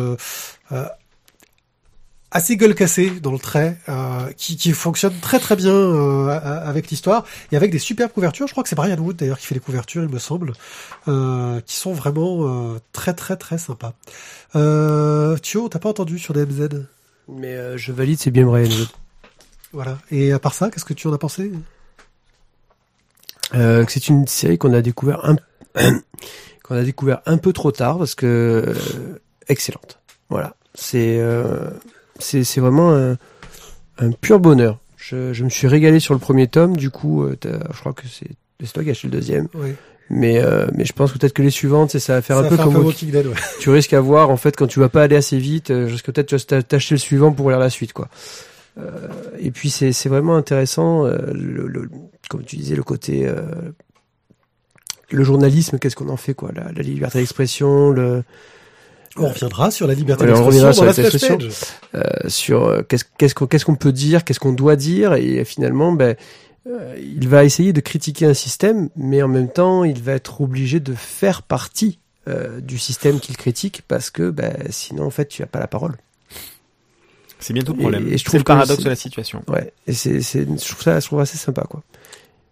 assez 2.35 2.57
gueule 2.57 2.75
cassée 2.75 3.11
dans 3.21 3.33
le 3.33 3.39
trait, 3.39 3.79
euh, 3.89 4.31
qui, 4.37 4.57
qui 4.57 4.73
fonctionnent 4.73 5.19
très 5.21 5.39
très 5.39 5.55
bien 5.55 5.73
euh, 5.73 6.29
avec 6.29 6.91
l'histoire, 6.91 7.25
et 7.53 7.57
avec 7.57 7.71
des 7.71 7.79
superbes 7.79 8.13
couvertures. 8.13 8.49
Je 8.49 8.53
crois 8.53 8.65
que 8.65 8.69
c'est 8.69 8.75
Brian 8.77 8.99
Wood 8.99 9.17
d'ailleurs 9.17 9.39
qui 9.39 9.47
fait 9.47 9.55
les 9.55 9.61
couvertures, 9.61 10.03
il 10.03 10.09
me 10.09 10.19
semble, 10.19 10.53
euh, 11.09 11.61
qui 11.61 11.77
sont 11.77 11.93
vraiment 11.93 12.41
euh, 12.75 12.81
très 12.93 13.15
très 13.15 13.37
très 13.37 13.57
sympas. 13.57 13.95
Euh, 14.57 15.39
Thio, 15.39 15.69
t'as 15.69 15.79
pas 15.79 15.89
entendu 15.89 16.19
sur 16.19 16.35
DMZ 16.35 16.69
Mais 17.29 17.55
euh, 17.55 17.77
je 17.79 17.93
valide, 17.93 18.19
c'est 18.19 18.33
bien 18.33 18.45
Brian 18.45 18.69
Wood. 18.69 18.89
Voilà. 19.73 19.99
Et 20.11 20.33
à 20.33 20.41
part 20.41 20.55
ça, 20.55 20.71
qu'est-ce 20.71 20.85
que 20.85 20.95
tu 20.95 21.07
en 21.07 21.13
as 21.13 21.19
pensé? 21.19 21.53
Euh, 23.55 23.85
que 23.85 23.93
c'est 23.93 24.09
une 24.09 24.27
série 24.27 24.59
qu'on 24.59 24.73
a 24.73 24.83
découvert 24.83 25.25
un 25.25 25.37
qu'on 26.65 26.75
a 26.75 26.83
découvert 26.83 27.21
un 27.27 27.37
peu 27.37 27.53
trop 27.53 27.71
tard 27.71 27.99
parce 27.99 28.17
que 28.17 28.75
excellente. 29.47 30.01
Voilà, 30.31 30.57
c'est 30.75 31.19
euh, 31.21 31.71
c'est 32.25 32.45
c'est 32.45 32.61
vraiment 32.61 32.93
un, 32.95 33.17
un 33.99 34.11
pur 34.13 34.41
bonheur. 34.41 34.79
Je, 34.97 35.33
je 35.35 35.45
me 35.45 35.51
suis 35.51 35.67
régalé 35.69 36.01
sur 36.01 36.15
le 36.15 36.21
premier 36.21 36.47
tome, 36.49 36.77
du 36.77 36.91
coup, 36.91 37.25
euh, 37.25 37.37
je 37.45 37.79
crois 37.81 37.93
que 37.93 38.03
c'est 38.09 38.73
toi 38.73 38.83
qui 38.83 38.89
as 38.89 38.93
acheté 38.93 39.09
le 39.09 39.13
deuxième, 39.13 39.49
Oui. 39.55 39.75
mais 40.09 40.43
euh, 40.43 40.67
mais 40.75 40.87
je 40.87 40.95
pense 40.95 41.13
peut-être 41.13 41.35
que 41.35 41.43
les 41.43 41.51
suivantes, 41.51 41.91
c'est 41.91 41.99
ça 41.99 42.15
va 42.15 42.23
faire 42.23 42.37
Ça 42.37 42.41
un 42.41 42.43
va 42.45 42.49
peu 42.49 42.57
faire 42.57 42.65
comme 42.65 42.77
Walking 42.77 43.11
Dead, 43.11 43.27
ouais. 43.27 43.35
tu 43.61 43.69
risques 43.69 43.93
à 43.93 44.01
voir 44.01 44.31
en 44.31 44.39
fait 44.39 44.57
quand 44.57 44.67
tu 44.67 44.81
vas 44.81 44.89
pas 44.89 45.03
aller 45.03 45.17
assez 45.17 45.37
vite, 45.39 45.71
euh, 45.71 45.87
jusqu'à 45.89 46.13
peut-être 46.13 46.29
tu 46.29 46.35
vas 46.37 46.41
t'a- 46.41 46.63
t'acheter 46.63 46.95
le 46.95 46.99
suivant 47.01 47.33
pour 47.33 47.51
lire 47.51 47.59
la 47.59 47.69
suite 47.71 47.93
quoi. 47.93 48.09
Euh, 48.79 49.09
et 49.39 49.51
puis 49.51 49.69
c'est 49.69 49.93
c'est 49.93 50.09
vraiment 50.09 50.35
intéressant 50.37 51.05
le, 51.05 51.67
le- 51.69 51.91
comme 52.31 52.43
tu 52.45 52.57
disais 52.57 52.75
le 52.75 52.83
côté 52.83 53.29
le 55.11 55.23
journalisme 55.25 55.79
qu'est-ce 55.79 55.97
qu'on 55.97 56.09
en 56.09 56.17
fait 56.17 56.35
quoi 56.35 56.51
la, 56.55 56.73
la 56.73 56.83
liberté 56.83 57.19
d'expression 57.19 57.91
le 57.91 58.25
On 59.17 59.29
reviendra 59.29 59.71
sur 59.71 59.87
la 59.87 59.95
liberté 59.95 60.27
d'expression 60.27 60.73
sur 60.73 61.39
la 61.93 62.01
euh, 62.01 62.03
sur 62.29 62.65
euh, 62.65 62.83
qu'est-ce 62.83 63.35
qu'on 63.35 63.47
qu'est-ce 63.47 63.65
qu'on 63.65 63.77
peut 63.77 63.93
dire 63.93 64.25
qu'est-ce 64.25 64.41
qu'on 64.41 64.53
doit 64.53 64.77
dire 64.77 65.15
et 65.15 65.45
finalement 65.45 65.93
ben 65.93 66.17
euh, 66.67 66.97
il 66.99 67.29
va 67.29 67.45
essayer 67.45 67.73
de 67.73 67.81
critiquer 67.81 68.27
un 68.27 68.35
système 68.35 68.89
mais 68.97 69.23
en 69.23 69.29
même 69.29 69.49
temps 69.51 69.85
il 69.85 70.03
va 70.03 70.13
être 70.13 70.41
obligé 70.41 70.81
de 70.81 70.95
faire 70.95 71.43
partie 71.43 71.99
euh, 72.27 72.61
du 72.61 72.79
système 72.79 73.21
qu'il 73.21 73.37
critique 73.37 73.83
parce 73.87 74.11
que 74.11 74.31
ben 74.31 74.53
sinon 74.71 75.05
en 75.05 75.11
fait 75.11 75.29
tu 75.29 75.43
as 75.43 75.47
pas 75.47 75.61
la 75.61 75.69
parole 75.69 75.97
C'est 77.39 77.53
bientôt 77.53 77.73
le 77.73 77.79
Et- 77.79 77.83
problème. 77.83 78.07
et 78.09 78.13
je 78.13 78.17
C'est 78.19 78.25
trouve 78.25 78.41
le 78.41 78.45
paradoxe 78.45 78.83
de 78.83 78.89
la 78.89 78.97
situation. 78.97 79.43
Ouais, 79.49 79.73
et 79.87 79.93
c'est, 79.93 80.21
je 80.23 80.45
trouve 80.69 80.83
ça, 80.83 80.99
je 81.01 81.07
trouve 81.07 81.21
assez 81.21 81.37
sympa, 81.37 81.63
quoi. 81.69 81.83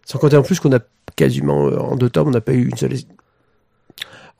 Sans 0.04 0.18
compter 0.18 0.36
en 0.36 0.42
plus 0.42 0.60
qu'on 0.60 0.72
a 0.74 0.80
quasiment, 1.16 1.66
euh, 1.68 1.78
en 1.78 1.96
deux 1.96 2.10
tomes, 2.10 2.28
on 2.28 2.32
n'a 2.32 2.42
pas 2.42 2.52
eu 2.52 2.68
une 2.68 2.76
seule, 2.76 2.92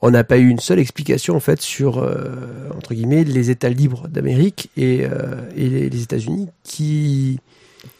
on 0.05 0.11
n'a 0.11 0.25
pas 0.25 0.37
eu 0.37 0.49
une 0.49 0.59
seule 0.59 0.79
explication, 0.79 1.33
en 1.33 1.39
fait, 1.39 1.61
sur, 1.61 1.97
euh, 1.97 2.35
entre 2.75 2.93
guillemets, 2.93 3.23
les 3.23 3.49
États 3.49 3.69
libres 3.69 4.09
d'Amérique 4.09 4.69
et, 4.75 5.05
euh, 5.05 5.35
et 5.55 5.69
les, 5.69 5.89
les 5.89 6.01
États-Unis 6.03 6.49
qui, 6.63 7.39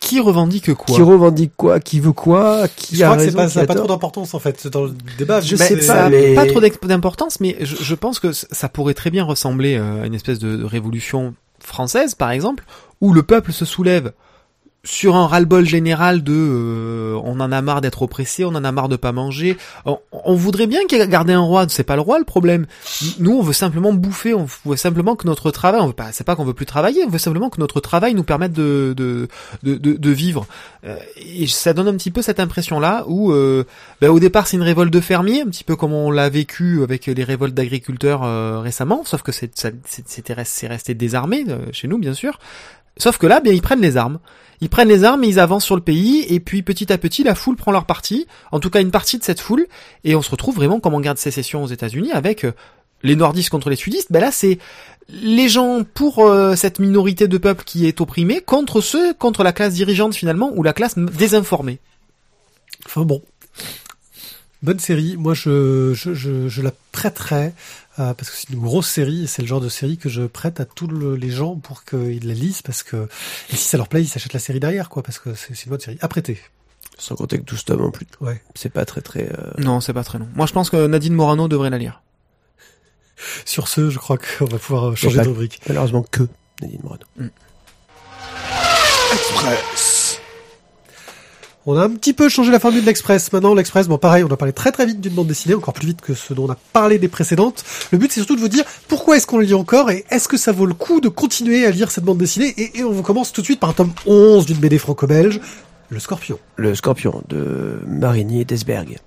Qui 0.01 0.19
revendique 0.19 0.73
quoi 0.73 0.95
qui 0.97 1.01
revendiquent 1.01 1.55
quoi, 1.55 1.79
qui 1.79 2.01
veut 2.01 2.11
quoi, 2.11 2.67
qui 2.75 2.97
Je 2.97 3.05
a 3.05 3.11
crois 3.15 3.25
que 3.25 3.31
pas, 3.31 3.47
ça 3.47 3.61
n'a 3.61 3.67
pas 3.67 3.75
trop 3.75 3.87
d'importance 3.87 4.33
en 4.33 4.39
fait 4.39 4.67
dans 4.67 4.83
le 4.83 4.93
débat. 5.17 5.39
Je 5.39 5.55
sais 5.55 5.77
pas, 5.87 6.09
mais- 6.09 6.35
pas 6.35 6.45
trop 6.45 6.59
d'importance, 6.87 7.39
mais 7.39 7.55
je, 7.61 7.77
je 7.81 7.95
pense 7.95 8.19
que 8.19 8.33
ça 8.33 8.67
pourrait 8.67 8.95
très 8.95 9.09
bien 9.09 9.23
ressembler 9.23 9.77
euh, 9.77 10.03
à 10.03 10.05
une 10.05 10.13
espèce 10.13 10.39
de, 10.39 10.57
de 10.57 10.65
révolution 10.65 11.35
française, 11.59 12.15
par 12.15 12.31
exemple, 12.31 12.65
où 12.99 13.13
le 13.13 13.23
peuple 13.23 13.53
se 13.53 13.63
soulève 13.63 14.11
sur 14.85 15.15
un 15.15 15.27
ras-le-bol 15.27 15.65
général 15.65 16.23
de 16.23 16.33
euh, 16.35 17.19
on 17.23 17.39
en 17.39 17.51
a 17.53 17.61
marre 17.61 17.79
d'être 17.79 18.01
oppressé, 18.01 18.43
on 18.43 18.49
en 18.49 18.63
a 18.65 18.71
marre 18.73 18.89
de 18.89 18.97
pas 18.97 19.13
manger. 19.13 19.57
On, 19.85 19.97
on 20.11 20.35
voudrait 20.35 20.67
bien 20.67 20.85
qu'il 20.87 21.01
garder 21.07 21.31
un 21.31 21.39
roi, 21.39 21.65
c'est 21.69 21.85
pas 21.85 21.95
le 21.95 22.01
roi 22.01 22.19
le 22.19 22.25
problème. 22.25 22.65
Nous 23.19 23.31
on 23.31 23.41
veut 23.41 23.53
simplement 23.53 23.93
bouffer, 23.93 24.33
on 24.33 24.45
veut 24.65 24.75
simplement 24.75 25.15
que 25.15 25.25
notre 25.25 25.51
travail, 25.51 25.79
on 25.81 25.87
veut 25.87 25.93
pas, 25.93 26.11
c'est 26.11 26.25
pas 26.25 26.35
qu'on 26.35 26.43
veut 26.43 26.53
plus 26.53 26.65
travailler, 26.65 27.03
on 27.05 27.09
veut 27.09 27.17
simplement 27.17 27.49
que 27.49 27.61
notre 27.61 27.79
travail 27.79 28.13
nous 28.13 28.23
permette 28.23 28.51
de 28.51 28.93
de 28.97 29.29
de, 29.63 29.77
de, 29.77 30.09
vivre. 30.11 30.45
Euh, 30.85 30.97
et 31.15 31.47
ça 31.47 31.73
donne 31.73 31.87
un 31.87 31.95
petit 31.95 32.11
peu 32.11 32.21
cette 32.21 32.41
impression 32.41 32.81
là 32.81 33.05
où 33.07 33.31
euh, 33.31 33.63
ben, 34.01 34.09
au 34.09 34.19
départ 34.19 34.47
c'est 34.47 34.57
une 34.57 34.63
révolte 34.63 34.91
de 34.91 34.99
fermiers, 34.99 35.41
un 35.43 35.45
petit 35.47 35.63
peu 35.63 35.77
comme 35.77 35.93
on 35.93 36.11
l'a 36.11 36.27
vécu 36.27 36.83
avec 36.83 37.05
les 37.05 37.23
révoltes 37.23 37.53
d'agriculteurs 37.53 38.23
euh, 38.23 38.59
récemment, 38.59 39.03
sauf 39.05 39.21
que 39.21 39.31
c'est- 39.31 39.53
c'était 39.85 40.35
c'est 40.43 40.67
resté 40.67 40.93
désarmé 40.93 41.45
euh, 41.47 41.59
chez 41.71 41.87
nous 41.87 41.97
bien 41.99 42.13
sûr. 42.13 42.37
Sauf 42.97 43.17
que 43.17 43.27
là, 43.27 43.39
bien, 43.39 43.53
ils 43.53 43.61
prennent 43.61 43.81
les 43.81 43.97
armes. 43.97 44.19
Ils 44.61 44.69
prennent 44.69 44.87
les 44.87 45.03
armes 45.03 45.23
et 45.23 45.27
ils 45.27 45.39
avancent 45.39 45.65
sur 45.65 45.75
le 45.75 45.81
pays, 45.81 46.25
et 46.29 46.39
puis 46.39 46.61
petit 46.61 46.93
à 46.93 46.97
petit, 46.97 47.23
la 47.23 47.35
foule 47.35 47.57
prend 47.57 47.71
leur 47.71 47.85
parti, 47.85 48.27
en 48.51 48.59
tout 48.59 48.69
cas 48.69 48.81
une 48.81 48.91
partie 48.91 49.17
de 49.17 49.23
cette 49.23 49.41
foule, 49.41 49.67
et 50.03 50.15
on 50.15 50.21
se 50.21 50.29
retrouve 50.29 50.55
vraiment 50.55 50.79
comme 50.79 50.93
en 50.93 51.01
guerre 51.01 51.15
de 51.15 51.19
sécession 51.19 51.63
aux 51.63 51.67
États-Unis 51.67 52.11
avec 52.11 52.45
euh, 52.45 52.53
les 53.01 53.15
nordistes 53.15 53.49
contre 53.49 53.69
les 53.69 53.75
sudistes. 53.75 54.11
Ben 54.11 54.21
là, 54.21 54.31
c'est 54.31 54.59
les 55.09 55.49
gens 55.49 55.83
pour 55.83 56.19
euh, 56.19 56.55
cette 56.55 56.79
minorité 56.79 57.27
de 57.27 57.37
peuple 57.37 57.65
qui 57.65 57.87
est 57.87 57.99
opprimée 57.99 58.39
contre 58.39 58.79
ceux 58.79 59.13
contre 59.13 59.43
la 59.43 59.51
classe 59.51 59.73
dirigeante 59.73 60.15
finalement 60.15 60.51
ou 60.55 60.63
la 60.63 60.71
classe 60.71 60.97
désinformée. 60.97 61.79
Enfin 62.85 63.01
bon. 63.01 63.21
Bonne 64.61 64.79
série. 64.79 65.17
Moi, 65.17 65.33
je, 65.33 65.93
je, 65.93 66.13
je, 66.13 66.47
je 66.47 66.61
la 66.61 66.71
prêterais 66.93 67.53
euh, 67.99 68.13
parce 68.13 68.29
que 68.29 68.35
c'est 68.35 68.49
une 68.49 68.59
grosse 68.61 68.87
série 68.89 69.23
et 69.23 69.27
c'est 69.27 69.41
le 69.41 69.47
genre 69.47 69.61
de 69.61 69.69
série 69.69 69.97
que 69.97 70.09
je 70.09 70.23
prête 70.23 70.59
à 70.59 70.65
tous 70.65 70.87
le- 70.87 71.15
les 71.15 71.29
gens 71.29 71.55
pour 71.57 71.83
qu'ils 71.85 72.27
la 72.27 72.33
lisent 72.33 72.61
parce 72.61 72.81
que 72.83 73.07
et 73.51 73.55
si 73.55 73.63
ça 73.67 73.77
leur 73.77 73.87
plaît, 73.87 74.01
ils 74.01 74.07
s'achètent 74.07 74.33
la 74.33 74.39
série 74.39 74.59
derrière 74.59 74.89
quoi 74.89 75.03
parce 75.03 75.19
que 75.19 75.33
c'est 75.35 75.65
une 75.65 75.69
bonne 75.69 75.79
série. 75.79 75.97
À 76.01 76.07
prêter. 76.07 76.39
Sans 76.97 77.15
compter 77.15 77.37
que 77.39 77.43
12 77.43 77.65
tomes 77.65 77.81
en 77.81 77.91
plus. 77.91 78.05
Ouais. 78.21 78.41
C'est 78.55 78.69
pas 78.71 78.85
très 78.85 79.01
très... 79.01 79.23
euh, 79.31 79.51
Non, 79.57 79.81
c'est 79.81 79.93
pas 79.93 80.03
très 80.03 80.19
long. 80.19 80.27
Moi, 80.35 80.45
je 80.45 80.53
pense 80.53 80.69
que 80.69 80.85
Nadine 80.87 81.13
Morano 81.13 81.47
devrait 81.47 81.69
la 81.71 81.77
lire. 81.79 82.01
Sur 83.45 83.67
ce, 83.67 83.89
je 83.89 83.97
crois 83.99 84.17
qu'on 84.17 84.45
va 84.45 84.57
pouvoir 84.59 84.95
changer 84.97 85.17
pas- 85.17 85.23
de 85.23 85.29
rubrique. 85.29 85.59
Malheureusement 85.67 86.03
que 86.03 86.27
Nadine 86.61 86.81
Morano. 86.83 87.03
Express. 89.13 89.92
On 91.65 91.77
a 91.77 91.83
un 91.85 91.89
petit 91.91 92.11
peu 92.13 92.27
changé 92.27 92.51
la 92.51 92.59
formule 92.59 92.81
de 92.81 92.85
l'Express. 92.85 93.31
Maintenant, 93.31 93.53
l'Express, 93.53 93.87
bon, 93.87 93.97
pareil, 93.97 94.23
on 94.23 94.31
a 94.33 94.35
parlé 94.37 94.51
très 94.51 94.71
très 94.73 94.85
vite 94.85 94.99
d'une 94.99 95.13
bande 95.13 95.27
dessinée, 95.27 95.55
encore 95.55 95.73
plus 95.73 95.87
vite 95.87 96.01
que 96.01 96.13
ce 96.13 96.33
dont 96.33 96.45
on 96.45 96.51
a 96.51 96.57
parlé 96.73 96.99
des 96.99 97.07
précédentes. 97.07 97.63
Le 97.91 97.97
but, 97.97 98.11
c'est 98.11 98.19
surtout 98.19 98.35
de 98.35 98.41
vous 98.41 98.49
dire 98.49 98.65
pourquoi 98.89 99.15
est-ce 99.15 99.25
qu'on 99.25 99.37
le 99.37 99.45
lit 99.45 99.53
encore 99.53 99.89
et 99.89 100.03
est-ce 100.09 100.27
que 100.27 100.35
ça 100.35 100.51
vaut 100.51 100.65
le 100.65 100.73
coup 100.73 100.99
de 100.99 101.07
continuer 101.07 101.65
à 101.65 101.71
lire 101.71 101.89
cette 101.89 102.03
bande 102.03 102.17
dessinée. 102.17 102.53
Et, 102.57 102.79
et 102.79 102.83
on 102.83 102.91
vous 102.91 103.01
commence 103.03 103.31
tout 103.31 103.39
de 103.39 103.45
suite 103.45 103.61
par 103.61 103.69
un 103.69 103.73
tome 103.73 103.93
11 104.05 104.45
d'une 104.45 104.57
BD 104.57 104.77
franco-belge, 104.77 105.39
Le 105.89 105.99
Scorpion. 105.99 106.37
Le 106.57 106.75
Scorpion 106.75 107.21
de 107.29 107.79
Marigny 107.87 108.43
Desberg. 108.43 108.97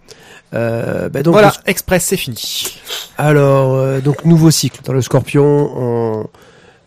Euh, 0.55 1.09
bah 1.11 1.23
donc, 1.23 1.33
voilà, 1.35 1.53
le- 1.65 1.71
Express, 1.71 2.05
c'est 2.05 2.17
fini. 2.17 2.79
Alors, 3.19 3.75
euh, 3.75 4.01
donc 4.01 4.25
nouveau 4.25 4.51
cycle 4.51 4.81
dans 4.85 4.93
le 4.95 5.03
Scorpion. 5.03 5.45
On, 5.77 6.27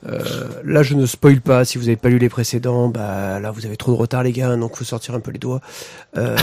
euh, 0.07 0.19
là, 0.63 0.81
je 0.83 0.93
ne 0.95 1.05
spoil 1.05 1.41
pas. 1.41 1.65
Si 1.65 1.77
vous 1.77 1.85
n'avez 1.85 1.97
pas 1.97 2.09
lu 2.09 2.19
les 2.19 2.29
précédents, 2.29 2.87
bah 2.87 3.39
là, 3.39 3.51
vous 3.51 3.65
avez 3.65 3.77
trop 3.77 3.91
de 3.91 3.97
retard, 3.97 4.23
les 4.23 4.31
gars. 4.31 4.55
Donc, 4.55 4.77
faut 4.77 4.85
sortir 4.85 5.13
un 5.13 5.19
peu 5.19 5.31
les 5.31 5.39
doigts. 5.39 5.61
Euh, 6.17 6.37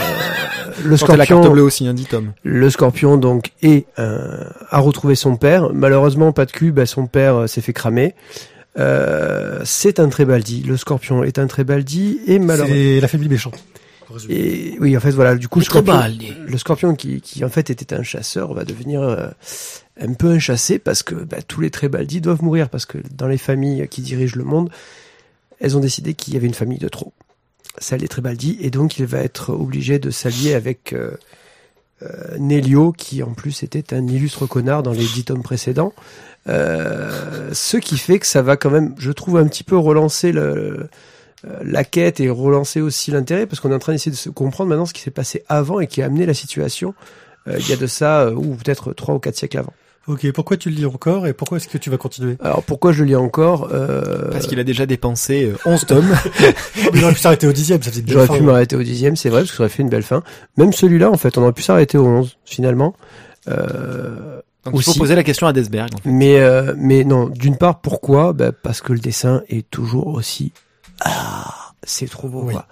le 0.83 0.97
Sortez 0.97 1.17
la 1.17 1.25
carte 1.25 1.41
Scorpion, 1.41 1.53
bleue 1.53 1.63
aussi, 1.63 1.87
hein, 1.87 1.93
dit 1.93 2.05
Tom. 2.05 2.33
le 2.43 2.69
Scorpion, 2.69 3.17
donc, 3.17 3.51
est 3.61 3.87
euh, 3.99 4.43
a 4.69 4.79
retrouvé 4.79 5.15
son 5.15 5.37
père. 5.37 5.71
Malheureusement, 5.73 6.31
pas 6.31 6.45
de 6.45 6.51
cul. 6.51 6.71
Bah, 6.71 6.85
son 6.85 7.07
père 7.07 7.35
euh, 7.35 7.47
s'est 7.47 7.61
fait 7.61 7.73
cramer. 7.73 8.13
Euh, 8.77 9.61
c'est 9.63 9.99
un 9.99 10.09
Trébaldi. 10.09 10.63
Le 10.63 10.77
Scorpion 10.77 11.23
est 11.23 11.39
un 11.39 11.47
Trébaldi 11.47 12.19
et 12.27 12.37
malheureusement. 12.39 12.75
C'est 12.75 12.99
la 12.99 13.07
famille 13.07 13.29
méchant. 13.29 13.51
Et 14.29 14.77
oui, 14.79 14.95
en 14.95 14.99
fait, 14.99 15.11
voilà. 15.11 15.35
Du 15.35 15.47
coup, 15.47 15.59
le 15.59 15.65
Scorpion, 15.65 15.99
le 16.45 16.57
scorpion 16.57 16.95
qui, 16.95 17.21
qui 17.21 17.43
en 17.43 17.49
fait 17.49 17.69
était 17.69 17.93
un 17.93 18.03
chasseur 18.03 18.53
va 18.53 18.63
devenir 18.63 19.01
euh, 19.01 19.27
un 19.99 20.13
peu 20.13 20.31
un 20.31 20.39
chassé 20.39 20.79
parce 20.79 21.03
que 21.03 21.15
bah, 21.15 21.37
tous 21.47 21.61
les 21.61 21.71
Trébaldi 21.71 22.21
doivent 22.21 22.43
mourir 22.43 22.69
parce 22.69 22.85
que 22.85 22.97
dans 23.13 23.27
les 23.27 23.37
familles 23.37 23.87
qui 23.89 24.01
dirigent 24.01 24.37
le 24.37 24.43
monde, 24.43 24.69
elles 25.59 25.75
ont 25.77 25.79
décidé 25.79 26.13
qu'il 26.13 26.33
y 26.33 26.37
avait 26.37 26.47
une 26.47 26.53
famille 26.53 26.77
de 26.77 26.89
trop, 26.89 27.13
celle 27.79 28.01
des 28.01 28.07
Trébaldi, 28.07 28.57
et 28.61 28.69
donc 28.69 28.99
il 28.99 29.05
va 29.05 29.19
être 29.19 29.51
obligé 29.51 29.99
de 29.99 30.11
s'allier 30.11 30.53
avec 30.53 30.93
euh, 30.93 31.11
euh, 32.03 32.37
Nélio 32.37 32.91
qui 32.91 33.23
en 33.23 33.33
plus 33.33 33.63
était 33.63 33.93
un 33.93 34.05
illustre 34.07 34.45
connard 34.45 34.83
dans 34.83 34.91
les 34.91 35.05
dix 35.05 35.25
tomes 35.25 35.43
précédents. 35.43 35.93
Euh, 36.47 37.49
ce 37.53 37.77
qui 37.77 37.97
fait 37.97 38.19
que 38.19 38.27
ça 38.27 38.41
va 38.41 38.55
quand 38.55 38.69
même, 38.69 38.95
je 38.97 39.11
trouve, 39.11 39.37
un 39.37 39.47
petit 39.47 39.63
peu 39.63 39.77
relancer 39.77 40.31
le, 40.31 40.89
euh, 41.45 41.59
la 41.63 41.83
quête 41.83 42.19
et 42.19 42.29
relancer 42.29 42.81
aussi 42.81 43.11
l'intérêt 43.11 43.45
parce 43.45 43.59
qu'on 43.59 43.71
est 43.71 43.75
en 43.75 43.79
train 43.79 43.93
d'essayer 43.93 44.11
de 44.11 44.17
se 44.17 44.29
comprendre 44.29 44.69
maintenant 44.69 44.85
ce 44.85 44.93
qui 44.93 45.01
s'est 45.01 45.11
passé 45.11 45.43
avant 45.49 45.79
et 45.79 45.87
qui 45.87 46.01
a 46.01 46.05
amené 46.05 46.25
la 46.25 46.33
situation 46.33 46.95
euh, 47.47 47.57
il 47.59 47.69
y 47.69 47.73
a 47.73 47.75
de 47.75 47.87
ça 47.87 48.31
ou 48.31 48.55
peut-être 48.55 48.93
trois 48.93 49.15
ou 49.15 49.19
quatre 49.19 49.35
siècles 49.35 49.59
avant. 49.59 49.73
Ok, 50.07 50.31
pourquoi 50.31 50.55
tu 50.55 50.69
le 50.69 50.75
lis 50.75 50.85
encore 50.85 51.27
et 51.27 51.33
pourquoi 51.33 51.57
est-ce 51.57 51.67
que 51.67 51.77
tu 51.77 51.89
vas 51.89 51.97
continuer? 51.97 52.37
Alors 52.41 52.63
pourquoi 52.63 52.93
je 52.93 53.03
le 53.03 53.09
lis 53.09 53.15
encore 53.17 53.69
euh, 53.73 54.31
Parce 54.31 54.47
qu'il 54.47 54.57
a 54.59 54.63
déjà 54.63 54.85
dépensé 54.85 55.45
euh, 55.45 55.57
11 55.69 55.85
tomes. 55.85 56.15
Oh, 56.25 56.29
mais 56.93 56.99
J'aurais 56.99 57.13
pu 57.13 57.19
s'arrêter 57.19 57.45
au 57.47 57.51
dixième, 57.51 57.81
ça 57.83 57.91
faisait 57.91 58.01
une 58.01 58.09
J'aurais 58.09 58.27
pu 58.27 58.33
ouais. 58.33 58.39
m'arrêter 58.41 58.75
au 58.77 58.83
dixième, 58.83 59.15
c'est 59.17 59.29
vrai, 59.29 59.41
parce 59.41 59.51
que 59.51 59.57
ça 59.57 59.63
aurait 59.63 59.69
fait 59.69 59.83
une 59.83 59.89
belle 59.89 60.03
fin. 60.03 60.23
Même 60.55 60.71
celui-là, 60.71 61.11
en 61.11 61.17
fait, 61.17 61.37
on 61.37 61.43
aurait 61.43 61.51
pu 61.51 61.61
s'arrêter 61.63 61.97
au 61.97 62.05
11, 62.05 62.37
finalement. 62.45 62.95
Euh, 63.49 64.39
Donc 64.65 64.75
il 64.75 64.83
faut 64.83 64.91
Aussi. 64.91 64.99
poser 64.99 65.15
la 65.15 65.23
question 65.23 65.45
à 65.47 65.53
Desberg. 65.53 65.89
en 65.93 65.97
fait. 65.97 66.09
mais, 66.09 66.39
euh, 66.39 66.73
mais 66.77 67.03
non, 67.03 67.27
d'une 67.27 67.57
part, 67.57 67.81
pourquoi? 67.81 68.33
Bah, 68.33 68.51
Parce 68.51 68.81
que 68.81 68.93
le 68.93 68.99
dessin 68.99 69.41
est 69.49 69.69
toujours 69.69 70.07
aussi... 70.07 70.51
Ah, 71.01 71.73
c'est 71.83 72.09
trop 72.09 72.27
beau, 72.29 72.43
Oui. 72.45 72.53
quoi. 72.53 72.65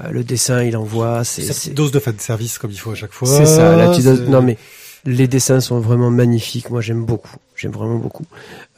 Euh, 0.00 0.10
le 0.10 0.24
dessin, 0.24 0.62
il 0.62 0.76
envoie, 0.76 1.24
c'est... 1.24 1.72
Dose 1.74 1.90
de 1.90 1.98
fan 2.00 2.18
service 2.18 2.58
comme 2.58 2.70
il 2.70 2.78
faut 2.78 2.90
à 2.90 2.94
chaque 2.96 3.12
fois. 3.12 3.28
C'est 3.28 3.46
ça, 3.46 3.74
la 3.76 3.88
petite 3.88 4.04
dose- 4.04 4.28
Non 4.28 4.42
mais 4.42 4.58
les 5.06 5.28
dessins 5.28 5.60
sont 5.60 5.80
vraiment 5.80 6.10
magnifiques. 6.10 6.70
Moi, 6.70 6.80
j'aime 6.80 7.04
beaucoup. 7.04 7.36
J'aime 7.54 7.72
vraiment 7.72 7.96
beaucoup. 7.96 8.24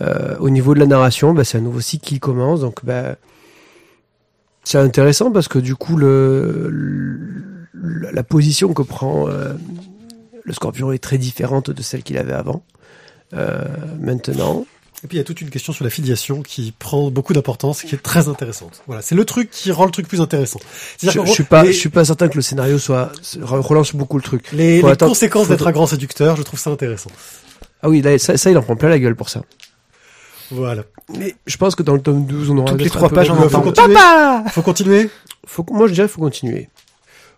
Euh, 0.01 0.37
au 0.39 0.51
niveau 0.51 0.75
de 0.75 0.79
la 0.81 0.87
narration, 0.87 1.33
bah, 1.33 1.45
c'est 1.45 1.59
un 1.59 1.63
nouveau 1.63 1.81
cycle 1.81 2.07
qui 2.07 2.21
commence, 2.21 2.61
donc 2.61 2.85
bah, 2.85 3.17
c'est 4.63 4.79
intéressant 4.79 5.33
parce 5.33 5.49
que 5.49 5.59
du 5.59 5.75
coup, 5.75 5.97
la 5.97 6.53
position 8.23 8.75
que 8.75 8.83
prend 8.83 9.29
euh, 9.29 9.55
le 10.45 10.53
Scorpion 10.53 10.93
est 10.93 11.03
très 11.03 11.19
différente 11.19 11.71
de 11.71 11.83
celle 11.83 12.03
qu'il 12.03 12.19
avait 12.19 12.33
avant. 12.33 12.63
Euh, 13.35 13.65
maintenant, 14.01 14.67
Et 15.05 15.07
puis 15.07 15.17
il 15.17 15.19
y 15.19 15.21
a 15.21 15.25
toute 15.25 15.41
une 15.41 15.51
question 15.51 15.73
sur 15.73 15.85
la 15.85 15.91
filiation 15.91 16.43
qui 16.43 16.73
prend 16.77 17.09
beaucoup 17.11 17.33
d'importance, 17.33 17.83
qui 17.83 17.95
est 17.95 18.03
très 18.03 18.27
intéressante. 18.29 18.83
Voilà, 18.89 19.01
c'est 19.01 19.15
le 19.15 19.25
truc 19.25 19.49
qui 19.51 19.71
rend 19.71 19.85
le 19.85 19.93
truc 19.93 20.09
plus 20.09 20.21
intéressant. 20.21 20.59
je, 21.01 21.09
je 21.11 21.25
suis 21.31 21.45
pas, 21.45 21.63
les, 21.63 21.73
je 21.73 21.79
suis 21.79 21.89
pas 21.89 22.05
certain 22.05 22.29
que 22.29 22.35
le 22.35 22.43
scénario 22.43 22.79
soit 22.79 23.13
relance 23.41 23.95
beaucoup 23.95 24.17
le 24.17 24.23
truc. 24.25 24.51
les, 24.53 24.83
les 24.83 24.89
attendre- 24.89 25.13
conséquences 25.13 25.49
d'être 25.49 25.67
un 25.69 25.73
grand 25.73 25.87
séducteur, 25.87 26.35
je 26.37 26.43
trouve 26.43 26.59
ça 26.59 26.71
intéressant. 26.71 27.11
Ah 27.81 27.89
oui, 27.89 28.03
là, 28.03 28.19
ça, 28.19 28.37
ça, 28.37 28.51
il 28.51 28.59
en 28.59 28.63
prend 28.63 28.75
plein 28.75 28.89
la 28.89 28.99
gueule 28.99 29.15
pour 29.15 29.29
ça. 29.29 29.43
Voilà. 30.51 30.83
Mais 31.17 31.37
je 31.47 31.57
pense 31.59 31.77
que 31.77 31.85
dans 31.85 31.95
le 31.95 32.01
tome 32.03 32.27
12, 32.27 32.51
on 32.51 32.59
aura 32.59 32.73
Toutes 32.73 32.83
les 32.83 32.91
trois 32.91 33.09
peu 33.09 33.15
pages, 33.15 33.29
de 33.29 33.35
faut 33.35 33.61
continuer. 33.61 33.95
Papa 33.95 34.45
Faut 34.51 34.63
continuer 34.63 35.11
Faut, 35.47 35.65
moi, 35.71 35.87
je 35.87 35.93
dirais 35.93 36.09
qu'il 36.09 36.15
faut 36.15 36.21
continuer. 36.23 36.69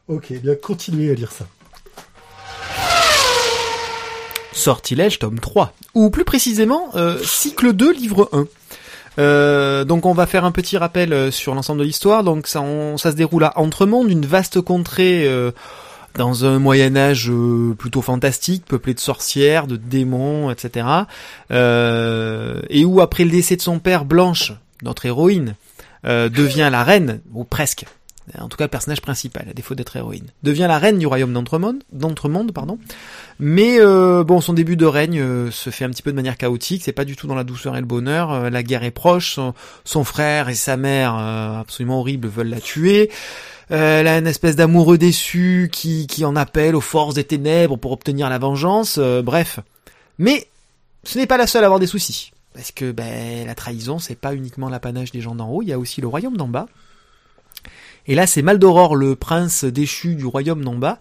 Ok, 0.08 0.32
bien 0.32 0.54
continuez 0.54 1.10
à 1.10 1.14
lire 1.14 1.30
ça. 1.30 1.46
Sortilège 4.52 5.18
tome 5.18 5.38
3. 5.38 5.72
Ou 5.94 6.10
plus 6.10 6.24
précisément, 6.24 6.90
euh, 6.94 7.18
cycle 7.22 7.72
2, 7.72 7.92
livre 7.92 8.28
1. 8.32 8.46
Euh, 9.18 9.84
donc 9.84 10.06
on 10.06 10.14
va 10.14 10.26
faire 10.26 10.44
un 10.44 10.52
petit 10.52 10.78
rappel 10.78 11.12
euh, 11.12 11.30
sur 11.30 11.54
l'ensemble 11.54 11.80
de 11.80 11.84
l'histoire. 11.84 12.24
Donc 12.24 12.46
ça, 12.46 12.64
ça 12.96 13.10
se 13.10 13.16
déroule 13.16 13.44
à 13.44 13.58
Entremonde, 13.58 14.10
une 14.10 14.26
vaste 14.26 14.60
contrée 14.60 15.28
dans 16.14 16.44
un 16.44 16.58
Moyen 16.58 16.96
Âge 16.96 17.30
plutôt 17.78 18.02
fantastique, 18.02 18.64
peuplé 18.66 18.94
de 18.94 19.00
sorcières, 19.00 19.66
de 19.66 19.76
démons, 19.76 20.50
etc. 20.50 20.86
Et 21.50 22.84
où 22.84 23.00
après 23.00 23.24
le 23.24 23.30
décès 23.30 23.56
de 23.56 23.62
son 23.62 23.78
père, 23.78 24.04
Blanche, 24.04 24.52
notre 24.82 25.06
héroïne, 25.06 25.54
devient 26.04 26.68
la 26.72 26.82
reine, 26.82 27.20
ou 27.34 27.44
presque, 27.44 27.84
en 28.38 28.48
tout 28.48 28.56
cas 28.56 28.64
le 28.64 28.70
personnage 28.70 29.00
principal, 29.00 29.46
à 29.50 29.54
défaut 29.54 29.74
d'être 29.74 29.96
héroïne, 29.96 30.26
devient 30.42 30.66
la 30.68 30.78
reine 30.78 30.98
du 30.98 31.06
royaume 31.06 31.32
d'Entremonde, 31.32 31.82
d'Entremonde, 31.92 32.52
pardon. 32.52 32.78
Mais 33.38 33.80
euh, 33.80 34.22
bon, 34.24 34.40
son 34.40 34.52
début 34.52 34.76
de 34.76 34.86
règne 34.86 35.20
euh, 35.20 35.50
se 35.50 35.70
fait 35.70 35.84
un 35.84 35.90
petit 35.90 36.02
peu 36.02 36.10
de 36.10 36.16
manière 36.16 36.36
chaotique. 36.36 36.82
C'est 36.84 36.92
pas 36.92 37.04
du 37.04 37.16
tout 37.16 37.26
dans 37.26 37.34
la 37.34 37.44
douceur 37.44 37.76
et 37.76 37.80
le 37.80 37.86
bonheur. 37.86 38.32
Euh, 38.32 38.50
la 38.50 38.62
guerre 38.62 38.84
est 38.84 38.90
proche. 38.90 39.38
Son, 39.84 40.04
frère 40.04 40.48
et 40.48 40.54
sa 40.54 40.76
mère, 40.76 41.16
euh, 41.18 41.60
absolument 41.60 42.00
horribles, 42.00 42.28
veulent 42.28 42.48
la 42.48 42.60
tuer. 42.60 43.10
Euh, 43.70 44.00
elle 44.00 44.08
a 44.08 44.18
une 44.18 44.26
espèce 44.26 44.56
d'amoureux 44.56 44.98
déçu 44.98 45.68
qui, 45.72 46.06
qui 46.06 46.24
en 46.24 46.34
appelle 46.34 46.74
aux 46.74 46.80
forces 46.80 47.14
des 47.14 47.24
ténèbres 47.24 47.76
pour 47.76 47.92
obtenir 47.92 48.28
la 48.28 48.38
vengeance. 48.38 48.98
euh, 48.98 49.22
bref. 49.22 49.60
Mais 50.18 50.48
ce 51.04 51.18
n'est 51.18 51.26
pas 51.26 51.36
la 51.36 51.46
seule 51.46 51.62
à 51.62 51.66
avoir 51.66 51.80
des 51.80 51.86
soucis. 51.86 52.32
Parce 52.52 52.72
que 52.72 52.90
ben, 52.90 53.46
la 53.46 53.54
trahison, 53.54 54.00
c'est 54.00 54.16
pas 54.16 54.34
uniquement 54.34 54.68
l'apanage 54.68 55.12
des 55.12 55.20
gens 55.20 55.36
d'en 55.36 55.48
haut, 55.48 55.62
il 55.62 55.68
y 55.68 55.72
a 55.72 55.78
aussi 55.78 56.00
le 56.00 56.08
royaume 56.08 56.36
d'en 56.36 56.48
bas. 56.48 56.66
Et 58.06 58.14
là, 58.14 58.26
c'est 58.26 58.42
Maldoror, 58.42 58.96
le 58.96 59.14
prince 59.16 59.64
déchu 59.64 60.14
du 60.14 60.26
royaume 60.26 60.64
d'en 60.64 60.74
bas, 60.74 60.98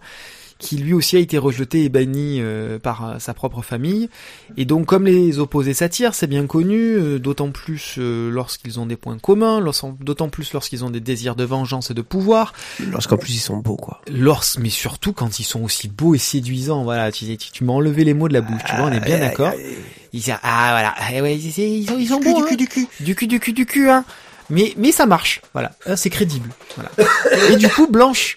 qui 0.58 0.76
lui 0.76 0.92
aussi 0.92 1.16
a 1.16 1.20
été 1.20 1.38
rejeté 1.38 1.84
et 1.84 1.88
banni 1.88 2.36
euh, 2.38 2.78
par 2.78 3.08
euh, 3.08 3.18
sa 3.18 3.32
propre 3.32 3.62
famille. 3.62 4.10
Et 4.58 4.66
donc, 4.66 4.84
comme 4.84 5.06
les 5.06 5.38
opposés 5.38 5.72
s'attirent, 5.72 6.12
c'est 6.14 6.26
bien 6.26 6.46
connu, 6.46 6.76
euh, 6.96 7.18
d'autant 7.18 7.50
plus 7.50 7.94
euh, 7.96 8.30
lorsqu'ils 8.30 8.78
ont 8.78 8.84
des 8.84 8.96
points 8.96 9.16
communs, 9.16 9.64
d'autant 10.00 10.28
plus 10.28 10.52
lorsqu'ils 10.52 10.84
ont 10.84 10.90
des 10.90 11.00
désirs 11.00 11.34
de 11.34 11.44
vengeance 11.44 11.90
et 11.90 11.94
de 11.94 12.02
pouvoir, 12.02 12.52
Lorsqu'en 12.90 13.16
plus 13.16 13.34
ils 13.36 13.38
sont 13.38 13.56
beaux, 13.56 13.76
quoi. 13.76 14.02
lors, 14.12 14.44
mais 14.58 14.68
surtout 14.68 15.14
quand 15.14 15.38
ils 15.40 15.44
sont 15.44 15.62
aussi 15.62 15.88
beaux 15.88 16.14
et 16.14 16.18
séduisants. 16.18 16.84
Voilà, 16.84 17.10
tu, 17.10 17.24
tu, 17.38 17.50
tu 17.50 17.64
m'as 17.64 17.72
enlevé 17.72 18.04
les 18.04 18.12
mots 18.12 18.28
de 18.28 18.34
la 18.34 18.42
bouche, 18.42 18.60
tu 18.68 18.76
vois, 18.76 18.84
on 18.84 18.92
est 18.92 19.00
bien 19.00 19.18
d'accord. 19.18 19.54
Ils 20.12 20.20
disent, 20.20 20.34
ah 20.42 20.68
voilà, 20.72 20.94
eh 21.14 21.22
ouais, 21.22 21.38
c'est- 21.40 21.70
ils 21.70 21.86
sont, 21.86 21.96
ils 21.98 22.08
sont 22.08 22.20
hein. 22.22 22.34
du 22.34 22.44
cul. 22.44 22.86
du 23.00 23.14
cul, 23.14 23.26
du 23.26 23.40
cul, 23.40 23.52
du 23.54 23.64
cul, 23.64 23.88
hein. 23.88 24.04
Mais, 24.50 24.74
mais 24.76 24.92
ça 24.92 25.06
marche, 25.06 25.40
voilà. 25.52 25.72
Ah, 25.86 25.96
C'est 25.96 26.10
crédible, 26.10 26.50
voilà. 26.76 26.90
Et 27.50 27.56
du 27.56 27.68
coup, 27.68 27.86
Blanche 27.86 28.36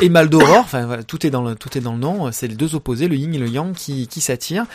et 0.00 0.08
Maldoror, 0.08 0.58
enfin, 0.60 0.86
voilà, 0.86 1.02
tout 1.02 1.26
est 1.26 1.30
dans 1.30 1.42
le, 1.42 1.54
tout 1.54 1.76
est 1.76 1.80
dans 1.80 1.92
le 1.92 1.98
nom. 1.98 2.30
C'est 2.32 2.46
les 2.48 2.54
deux 2.54 2.74
opposés, 2.74 3.08
le 3.08 3.16
yin 3.16 3.34
et 3.34 3.38
le 3.38 3.48
yang, 3.48 3.74
qui, 3.74 4.06
qui 4.08 4.20
s'attirent 4.20 4.66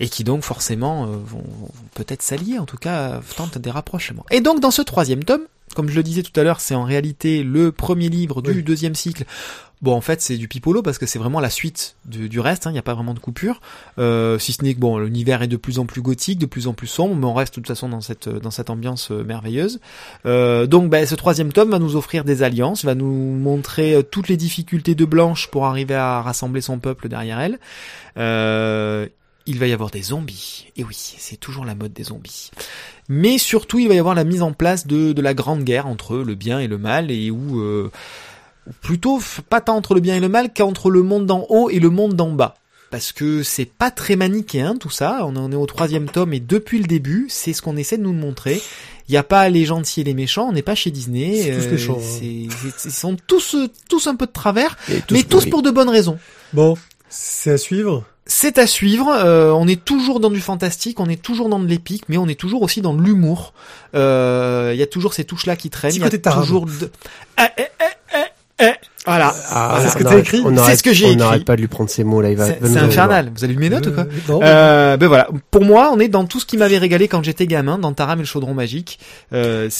et 0.00 0.08
qui 0.08 0.24
donc 0.24 0.42
forcément 0.44 1.04
euh, 1.04 1.06
vont, 1.24 1.38
vont 1.42 1.70
peut-être 1.94 2.22
s'allier, 2.22 2.58
en 2.58 2.66
tout 2.66 2.76
cas 2.76 2.98
euh, 2.98 3.20
tentent 3.36 3.58
des 3.58 3.70
rapprochements. 3.70 4.24
Et 4.30 4.40
donc 4.40 4.60
dans 4.60 4.70
ce 4.70 4.82
troisième 4.82 5.24
tome, 5.24 5.42
comme 5.74 5.88
je 5.90 5.96
le 5.96 6.02
disais 6.02 6.22
tout 6.22 6.38
à 6.40 6.42
l'heure, 6.44 6.60
c'est 6.60 6.74
en 6.74 6.84
réalité 6.84 7.42
le 7.42 7.72
premier 7.72 8.08
livre 8.08 8.40
du 8.42 8.50
Oui. 8.50 8.62
deuxième 8.62 8.94
cycle. 8.94 9.24
Bon, 9.80 9.94
en 9.94 10.00
fait, 10.00 10.20
c'est 10.20 10.36
du 10.36 10.48
pipolo 10.48 10.82
parce 10.82 10.98
que 10.98 11.06
c'est 11.06 11.18
vraiment 11.20 11.38
la 11.38 11.50
suite 11.50 11.96
du, 12.04 12.40
reste. 12.40 12.66
hein, 12.66 12.70
Il 12.70 12.72
n'y 12.72 12.78
a 12.80 12.82
pas 12.82 12.94
vraiment 12.94 13.14
de 13.14 13.20
coupure, 13.20 13.60
euh, 13.98 14.38
si 14.38 14.52
ce 14.52 14.62
n'est 14.64 14.74
que 14.74 14.80
bon, 14.80 14.98
l'univers 14.98 15.42
est 15.42 15.46
de 15.48 15.56
plus 15.56 15.78
en 15.78 15.86
plus 15.86 16.02
gothique, 16.02 16.38
de 16.38 16.46
plus 16.46 16.66
en 16.66 16.72
plus 16.72 16.88
sombre, 16.88 17.14
mais 17.14 17.26
on 17.26 17.34
reste 17.34 17.52
de 17.52 17.60
toute 17.60 17.68
façon 17.68 17.88
dans 17.88 18.00
cette 18.00 18.28
dans 18.28 18.50
cette 18.50 18.70
ambiance 18.70 19.12
euh, 19.12 19.22
merveilleuse. 19.22 19.80
Euh, 20.26 20.66
donc, 20.66 20.90
ben, 20.90 21.06
ce 21.06 21.14
troisième 21.14 21.52
tome 21.52 21.70
va 21.70 21.78
nous 21.78 21.94
offrir 21.94 22.24
des 22.24 22.42
alliances, 22.42 22.84
va 22.84 22.94
nous 22.96 23.12
montrer 23.12 23.94
euh, 23.94 24.02
toutes 24.02 24.28
les 24.28 24.36
difficultés 24.36 24.96
de 24.96 25.04
Blanche 25.04 25.46
pour 25.48 25.66
arriver 25.66 25.94
à 25.94 26.22
rassembler 26.22 26.60
son 26.60 26.78
peuple 26.80 27.08
derrière 27.08 27.38
elle. 27.38 27.58
Euh, 28.16 29.06
il 29.46 29.58
va 29.58 29.66
y 29.66 29.72
avoir 29.72 29.90
des 29.90 30.02
zombies. 30.02 30.66
Et 30.76 30.84
oui, 30.84 30.94
c'est 30.94 31.38
toujours 31.38 31.64
la 31.64 31.74
mode 31.74 31.94
des 31.94 32.04
zombies. 32.04 32.50
Mais 33.08 33.38
surtout, 33.38 33.78
il 33.78 33.88
va 33.88 33.94
y 33.94 33.98
avoir 33.98 34.14
la 34.14 34.24
mise 34.24 34.42
en 34.42 34.52
place 34.52 34.86
de, 34.86 35.14
de 35.14 35.22
la 35.22 35.32
grande 35.32 35.64
guerre 35.64 35.86
entre 35.86 36.18
le 36.18 36.34
bien 36.34 36.58
et 36.60 36.66
le 36.66 36.76
mal, 36.76 37.10
et 37.10 37.30
où 37.30 37.58
euh, 37.60 37.90
plutôt 38.80 39.20
pas 39.48 39.60
tant 39.60 39.76
entre 39.76 39.94
le 39.94 40.00
bien 40.00 40.16
et 40.16 40.20
le 40.20 40.28
mal 40.28 40.52
qu'entre 40.52 40.90
le 40.90 41.02
monde 41.02 41.26
d'en 41.26 41.46
haut 41.48 41.70
et 41.70 41.78
le 41.78 41.90
monde 41.90 42.14
d'en 42.14 42.30
bas. 42.32 42.54
Parce 42.90 43.12
que 43.12 43.42
c'est 43.42 43.66
pas 43.66 43.90
très 43.90 44.16
manichéen 44.16 44.76
tout 44.76 44.88
ça. 44.90 45.20
On 45.22 45.36
en 45.36 45.52
est 45.52 45.56
au 45.56 45.66
troisième 45.66 46.08
tome 46.08 46.32
et 46.32 46.40
depuis 46.40 46.78
le 46.78 46.86
début, 46.86 47.26
c'est 47.28 47.52
ce 47.52 47.60
qu'on 47.60 47.76
essaie 47.76 47.98
de 47.98 48.02
nous 48.02 48.14
montrer. 48.14 48.62
Il 49.08 49.12
n'y 49.12 49.18
a 49.18 49.22
pas 49.22 49.48
les 49.50 49.66
gentils 49.66 50.00
et 50.00 50.04
les 50.04 50.14
méchants. 50.14 50.48
On 50.48 50.52
n'est 50.52 50.62
pas 50.62 50.74
chez 50.74 50.90
Disney. 50.90 51.50
Euh, 51.50 51.70
méchants, 51.70 51.98
hein. 52.00 52.18
Ils 52.22 52.90
sont 52.90 53.16
tous 53.26 53.54
euh, 53.56 53.68
tous 53.90 54.06
un 54.06 54.16
peu 54.16 54.26
de 54.26 54.32
travers, 54.32 54.76
Et 54.90 55.02
mais 55.10 55.22
tous 55.22 55.46
pour 55.46 55.60
de 55.62 55.70
bonnes 55.70 55.88
raisons. 55.90 56.18
Bon, 56.54 56.76
c'est 57.10 57.52
à 57.52 57.58
suivre. 57.58 58.04
C'est 58.30 58.58
à 58.58 58.66
suivre. 58.66 59.08
euh, 59.08 59.50
on 59.52 59.66
est 59.66 59.82
toujours 59.82 60.20
dans 60.20 60.28
du 60.30 60.40
fantastique, 60.40 61.00
on 61.00 61.08
est 61.08 61.20
toujours 61.20 61.48
dans 61.48 61.58
de 61.58 61.66
l'épique, 61.66 62.04
mais 62.08 62.18
on 62.18 62.28
est 62.28 62.38
toujours 62.38 62.60
aussi 62.62 62.82
dans 62.82 62.92
de 62.94 63.02
l'humour. 63.02 63.54
Euh, 63.94 64.72
Il 64.74 64.78
y 64.78 64.82
a 64.82 64.86
toujours 64.86 65.14
ces 65.14 65.24
touches-là 65.24 65.56
qui 65.56 65.70
traînent. 65.70 65.94
Il 65.94 66.00
y 66.02 66.04
a 66.04 66.10
toujours 66.10 66.66
de... 66.66 66.90
Eh, 67.38 67.62
eh. 68.60 68.72
Voilà. 69.06 69.34
Ah, 69.50 69.78
c'est 69.82 69.88
ce 69.88 69.96
que 69.96 70.04
on 70.04 70.10
t'as 70.10 70.18
écrit 70.18 70.42
on 70.44 70.54
C'est 70.66 70.76
ce 70.76 70.82
que 70.82 70.92
j'ai 70.92 71.06
On 71.06 71.08
écrit. 71.08 71.16
n'arrête 71.18 71.44
pas 71.44 71.56
de 71.56 71.60
lui 71.62 71.68
prendre 71.68 71.88
ses 71.88 72.04
mots 72.04 72.20
là. 72.20 72.30
Il 72.30 72.36
va. 72.36 72.46
C'est 72.46 72.76
infernal. 72.78 73.30
Vous 73.34 73.44
avez 73.44 73.54
lu 73.54 73.58
mes 73.58 73.70
notes 73.70 73.86
ou 73.86 73.92
quoi 73.92 74.02
Euh, 74.04 74.28
non. 74.28 74.40
euh, 74.42 74.96
ben 74.98 75.06
voilà. 75.06 75.28
Pour 75.50 75.64
moi, 75.64 75.90
on 75.94 75.98
est 75.98 76.08
dans 76.08 76.24
tout 76.26 76.40
ce 76.40 76.46
qui 76.46 76.56
m'avait 76.58 76.76
régalé 76.78 77.08
quand 77.08 77.22
j'étais 77.22 77.46
gamin, 77.46 77.78
dans 77.78 77.92
Taram 77.94 78.18
et 78.18 78.22
le 78.22 78.26
chaudron 78.26 78.52
magique. 78.54 78.98
Euh, 79.32 79.70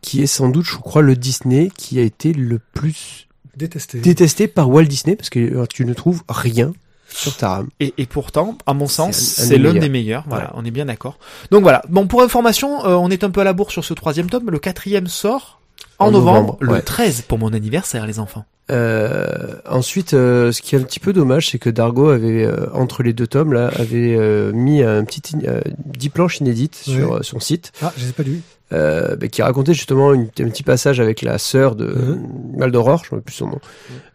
Qui 0.00 0.22
est 0.22 0.26
sans 0.26 0.48
doute, 0.48 0.66
je 0.66 0.76
crois, 0.76 1.02
le 1.02 1.14
Disney 1.14 1.70
qui 1.76 1.98
a 2.00 2.02
été 2.02 2.32
le 2.32 2.58
plus 2.74 3.28
Détesté. 3.56 4.00
détesté 4.00 4.48
par 4.48 4.68
Walt 4.68 4.84
Disney 4.84 5.14
parce 5.14 5.30
que 5.30 5.38
euh, 5.38 5.66
tu 5.72 5.84
ne 5.84 5.94
trouves 5.94 6.22
rien 6.28 6.72
sur 7.08 7.36
Taram. 7.36 7.68
et, 7.78 7.94
et 7.98 8.06
pourtant, 8.06 8.58
à 8.66 8.74
mon 8.74 8.88
sens, 8.88 9.16
C'est 9.16 9.56
l'un 9.58 9.72
des 9.74 9.88
meilleurs. 9.88 10.24
Voilà, 10.26 10.50
on 10.56 10.64
est 10.64 10.72
bien 10.72 10.86
d'accord. 10.86 11.18
Donc 11.52 11.62
voilà. 11.62 11.82
Bon, 11.88 12.08
pour 12.08 12.22
information, 12.22 12.84
euh, 12.84 12.94
on 12.96 13.10
est 13.10 13.22
un 13.22 13.30
peu 13.30 13.40
à 13.42 13.44
la 13.44 13.52
bourre 13.52 13.70
sur 13.70 13.84
ce 13.84 13.94
troisième 13.94 14.28
tome. 14.28 14.50
Le 14.50 14.58
quatrième 14.58 15.06
sort 15.06 15.60
en, 15.98 16.06
En 16.06 16.10
novembre, 16.10 16.38
novembre, 16.40 16.56
le 16.60 16.72
ouais. 16.72 16.82
13 16.82 17.22
pour 17.22 17.38
mon 17.38 17.52
anniversaire, 17.52 18.06
les 18.06 18.18
enfants. 18.18 18.44
Euh, 18.70 19.56
ensuite, 19.68 20.14
euh, 20.14 20.50
ce 20.50 20.62
qui 20.62 20.74
est 20.74 20.78
un 20.78 20.82
petit 20.82 20.98
peu 21.00 21.12
dommage, 21.12 21.50
c'est 21.50 21.58
que 21.58 21.68
Dargo 21.70 22.08
avait 22.08 22.44
euh, 22.44 22.66
entre 22.72 23.02
les 23.02 23.12
deux 23.12 23.26
tomes 23.26 23.52
là 23.52 23.68
avait 23.76 24.16
euh, 24.16 24.52
mis 24.52 24.82
un 24.82 25.04
petit 25.04 25.22
euh, 25.46 25.60
10 25.84 26.08
planches 26.08 26.40
inédites 26.40 26.82
Ouais. 26.88 26.94
sur 26.94 27.14
euh, 27.16 27.22
son 27.22 27.40
site, 27.40 27.72
Ah, 27.82 27.92
je 27.98 28.04
les 28.04 28.08
ai 28.10 28.12
pas 28.12 28.22
lus. 28.22 28.40
euh, 28.72 29.16
bah, 29.16 29.28
qui 29.28 29.42
racontait 29.42 29.74
justement 29.74 30.14
une- 30.14 30.22
un 30.40 30.48
petit 30.48 30.62
passage 30.62 30.98
avec 30.98 31.20
la 31.20 31.36
sœur 31.36 31.74
de 31.76 31.86
Mhm. 31.88 32.56
Maldoror, 32.56 33.04
je 33.04 33.14
ne 33.14 33.20
sais 33.20 33.24
plus 33.24 33.34
son 33.34 33.48
nom. 33.48 33.60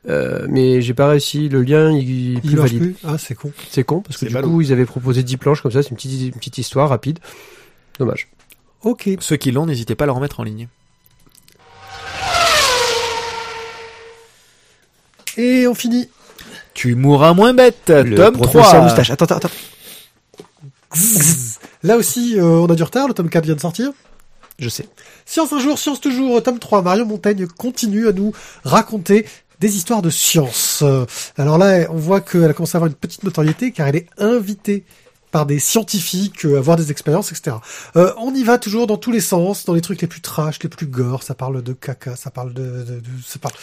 Euh, 0.09 0.47
mais 0.49 0.81
j'ai 0.81 0.95
pas 0.95 1.09
réussi, 1.09 1.47
le 1.47 1.61
lien 1.61 1.91
il, 1.91 2.09
il 2.09 2.37
est 2.37 2.41
plus 2.41 2.55
marchent 2.55 2.71
valide. 2.73 2.81
plus. 2.81 2.95
Ah, 3.07 3.17
c'est 3.19 3.35
con. 3.35 3.51
C'est 3.69 3.83
con 3.83 4.01
parce 4.01 4.17
que 4.17 4.25
du 4.25 4.33
coup 4.35 4.61
ils 4.61 4.73
avaient 4.73 4.85
proposé 4.85 5.21
10 5.21 5.37
planches 5.37 5.61
comme 5.61 5.71
ça, 5.71 5.83
c'est 5.83 5.89
une 5.91 5.95
petite 5.95 6.21
une 6.23 6.31
petite 6.39 6.57
histoire 6.57 6.89
rapide. 6.89 7.19
Dommage. 7.99 8.29
Ok. 8.83 9.09
Ceux 9.19 9.35
qui 9.37 9.51
l'ont, 9.51 9.67
n'hésitez 9.67 9.93
pas 9.93 10.05
à 10.05 10.07
le 10.07 10.13
remettre 10.13 10.39
en 10.39 10.43
ligne. 10.43 10.67
Et 15.39 15.67
on 15.67 15.73
finit. 15.73 16.09
Tu 16.73 16.95
mourras 16.95 17.33
moins 17.33 17.53
bête. 17.53 17.89
Le 17.89 18.15
tome 18.15 18.33
professeur 18.35 18.65
3. 18.65 18.81
moustache. 18.81 19.09
Attends, 19.09 19.25
attends, 19.25 19.37
attends. 19.37 19.49
Là 21.83 21.95
aussi, 21.95 22.37
euh, 22.37 22.43
on 22.43 22.65
a 22.65 22.75
du 22.75 22.83
retard. 22.83 23.07
Le 23.07 23.13
tome 23.13 23.29
4 23.29 23.45
vient 23.45 23.55
de 23.55 23.61
sortir. 23.61 23.91
Je 24.59 24.67
sais. 24.67 24.85
Science 25.25 25.53
un 25.53 25.59
jour, 25.59 25.79
science 25.79 26.01
toujours, 26.01 26.43
tome 26.43 26.59
3. 26.59 26.81
Marion 26.81 27.05
Montaigne 27.05 27.47
continue 27.47 28.09
à 28.09 28.11
nous 28.11 28.33
raconter 28.65 29.25
des 29.61 29.77
histoires 29.77 30.01
de 30.01 30.09
science. 30.09 30.81
Euh, 30.83 31.05
Alors 31.37 31.57
là, 31.57 31.87
on 31.89 31.95
voit 31.95 32.19
qu'elle 32.19 32.49
a 32.49 32.53
commencé 32.53 32.75
à 32.75 32.79
avoir 32.79 32.89
une 32.89 32.95
petite 32.95 33.23
notoriété 33.23 33.71
car 33.71 33.87
elle 33.87 33.95
est 33.95 34.07
invitée 34.17 34.83
par 35.31 35.45
des 35.45 35.59
scientifiques 35.59 36.45
euh, 36.45 36.57
avoir 36.57 36.77
des 36.77 36.91
expériences, 36.91 37.31
etc. 37.31 37.57
Euh, 37.95 38.11
on 38.19 38.33
y 38.33 38.43
va 38.43 38.57
toujours 38.57 38.87
dans 38.87 38.97
tous 38.97 39.11
les 39.11 39.19
sens, 39.19 39.65
dans 39.65 39.73
les 39.73 39.81
trucs 39.81 40.01
les 40.01 40.07
plus 40.07 40.21
trash, 40.21 40.57
les 40.63 40.69
plus 40.69 40.87
gore. 40.87 41.23
Ça 41.23 41.35
parle 41.35 41.61
de 41.61 41.73
caca, 41.73 42.15
ça 42.15 42.31
parle 42.31 42.53
de, 42.53 42.61
de, 42.63 42.83
de- 42.95 43.01
ça 43.25 43.37
parle 43.39 43.53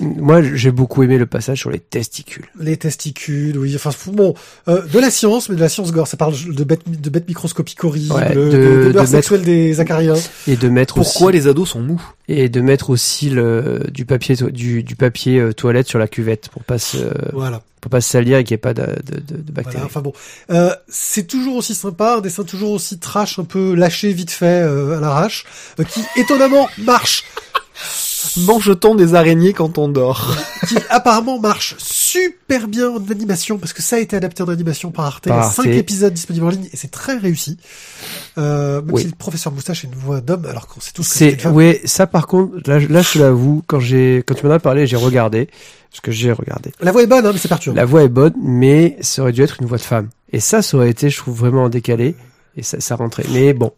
Moi, 0.00 0.42
j'ai 0.42 0.70
beaucoup 0.70 1.02
aimé 1.02 1.18
le 1.18 1.26
passage 1.26 1.58
sur 1.60 1.70
les 1.70 1.78
testicules. 1.78 2.46
les 2.58 2.76
testicules, 2.76 3.56
oui. 3.58 3.72
Enfin 3.76 3.90
bon, 4.12 4.34
euh, 4.68 4.82
de 4.86 4.98
la 4.98 5.10
science, 5.10 5.48
mais 5.48 5.56
de 5.56 5.60
la 5.60 5.68
science 5.68 5.92
gore. 5.92 6.08
Ça 6.08 6.16
parle 6.16 6.34
de 6.44 6.64
bêtes, 6.64 6.82
de 6.88 7.10
bêtes 7.10 7.28
microscopiques 7.28 7.84
horribles, 7.84 8.12
Ouais, 8.14 8.34
de, 8.34 8.40
de- 8.44 8.50
de, 8.50 8.50
de 8.50 8.92
beurre 8.92 9.02
mettre- 9.02 9.08
sexuel 9.08 9.42
des 9.42 9.80
acariens. 9.80 10.14
Et 10.46 10.56
de 10.56 10.68
mettre 10.68 10.94
Pourquoi 10.94 11.28
aussi, 11.28 11.36
les 11.36 11.46
ados 11.48 11.68
sont 11.70 11.80
mous 11.80 12.02
et 12.28 12.48
de 12.48 12.60
mettre 12.60 12.90
aussi 12.90 13.30
le, 13.30 13.84
du 13.92 14.04
papier, 14.04 14.34
du, 14.50 14.82
du 14.82 14.96
papier 14.96 15.38
euh, 15.38 15.52
toilette 15.52 15.86
sur 15.86 15.98
la 16.00 16.08
cuvette 16.08 16.48
pour 16.48 16.64
pas 16.64 16.78
se, 16.78 16.96
Voilà. 17.32 17.62
Pour 17.80 17.90
pas 17.90 18.00
se 18.00 18.10
salir 18.10 18.38
et 18.38 18.44
qu'il 18.44 18.54
n'y 18.54 18.56
ait 18.56 18.58
pas 18.58 18.74
de, 18.74 18.82
de, 18.82 19.20
de, 19.20 19.42
de 19.42 19.52
bactéries. 19.52 19.76
Voilà, 19.76 19.86
enfin 19.86 20.00
bon, 20.00 20.12
euh, 20.50 20.74
c'est 20.88 21.26
toujours 21.26 21.56
aussi 21.56 21.74
sympa, 21.74 22.16
un 22.16 22.20
dessin 22.20 22.44
toujours 22.44 22.72
aussi 22.72 22.98
trash, 22.98 23.38
un 23.38 23.44
peu 23.44 23.74
lâché 23.74 24.12
vite 24.12 24.30
fait 24.30 24.62
euh, 24.62 24.96
à 24.96 25.00
l'arrache, 25.00 25.44
euh, 25.78 25.84
qui 25.84 26.02
étonnamment 26.16 26.68
marche, 26.78 27.24
Mange-t-on 28.38 28.94
des 28.94 29.14
araignées 29.14 29.52
quand 29.52 29.78
on 29.78 29.88
dort. 29.88 30.36
Qui 30.68 30.76
apparemment 30.90 31.38
marche 31.38 31.76
super 32.06 32.68
bien 32.68 32.88
en 32.90 33.02
animation, 33.10 33.58
parce 33.58 33.72
que 33.72 33.82
ça 33.82 33.96
a 33.96 33.98
été 33.98 34.16
adapté 34.16 34.42
en 34.42 34.48
animation 34.48 34.90
par 34.90 35.06
Arte, 35.06 35.24
il 35.26 35.30
y 35.30 35.32
a 35.32 35.42
cinq 35.50 35.66
épisodes 35.66 36.12
disponibles 36.14 36.46
en 36.46 36.50
ligne, 36.50 36.68
et 36.72 36.76
c'est 36.76 36.90
très 36.90 37.16
réussi. 37.16 37.58
Euh, 38.38 38.80
même 38.82 38.94
Oui. 38.94 39.02
si 39.02 39.08
le 39.08 39.14
professeur 39.14 39.52
Moustache 39.52 39.84
est 39.84 39.88
une 39.88 39.94
voix 39.94 40.20
d'homme, 40.20 40.46
alors 40.46 40.66
qu'on 40.66 40.80
sait 40.80 40.92
tous 40.92 41.02
que 41.02 41.08
c'est 41.08 41.18
C'est, 41.30 41.32
une 41.34 41.40
femme. 41.40 41.54
ouais, 41.54 41.80
ça 41.84 42.06
par 42.06 42.26
contre, 42.26 42.68
là, 42.68 42.78
je- 42.78 42.88
là, 42.88 43.02
je 43.02 43.12
te 43.14 43.18
l'avoue, 43.18 43.62
quand 43.66 43.80
j'ai, 43.80 44.22
quand 44.26 44.34
tu 44.34 44.46
m'en 44.46 44.52
as 44.52 44.58
parlé, 44.60 44.86
j'ai 44.86 44.96
regardé, 44.96 45.48
parce 45.90 46.00
que 46.00 46.12
j'ai 46.12 46.32
regardé. 46.32 46.72
La 46.80 46.92
voix 46.92 47.02
est 47.02 47.06
bonne, 47.06 47.26
hein, 47.26 47.30
mais 47.32 47.38
c'est 47.38 47.48
perturbant. 47.48 47.76
La 47.76 47.84
voix 47.86 48.02
est 48.02 48.08
bonne, 48.08 48.34
mais 48.42 48.96
ça 49.00 49.22
aurait 49.22 49.32
dû 49.32 49.42
être 49.42 49.56
une 49.60 49.66
voix 49.66 49.78
de 49.78 49.82
femme. 49.82 50.08
Et 50.32 50.40
ça, 50.40 50.60
ça 50.62 50.76
aurait 50.76 50.90
été, 50.90 51.08
je 51.10 51.16
trouve, 51.18 51.36
vraiment 51.38 51.68
décalé. 51.68 52.14
Et 52.56 52.62
ça, 52.62 52.80
ça 52.80 52.96
rentrait. 52.96 53.24
Mais 53.32 53.52
bon. 53.52 53.70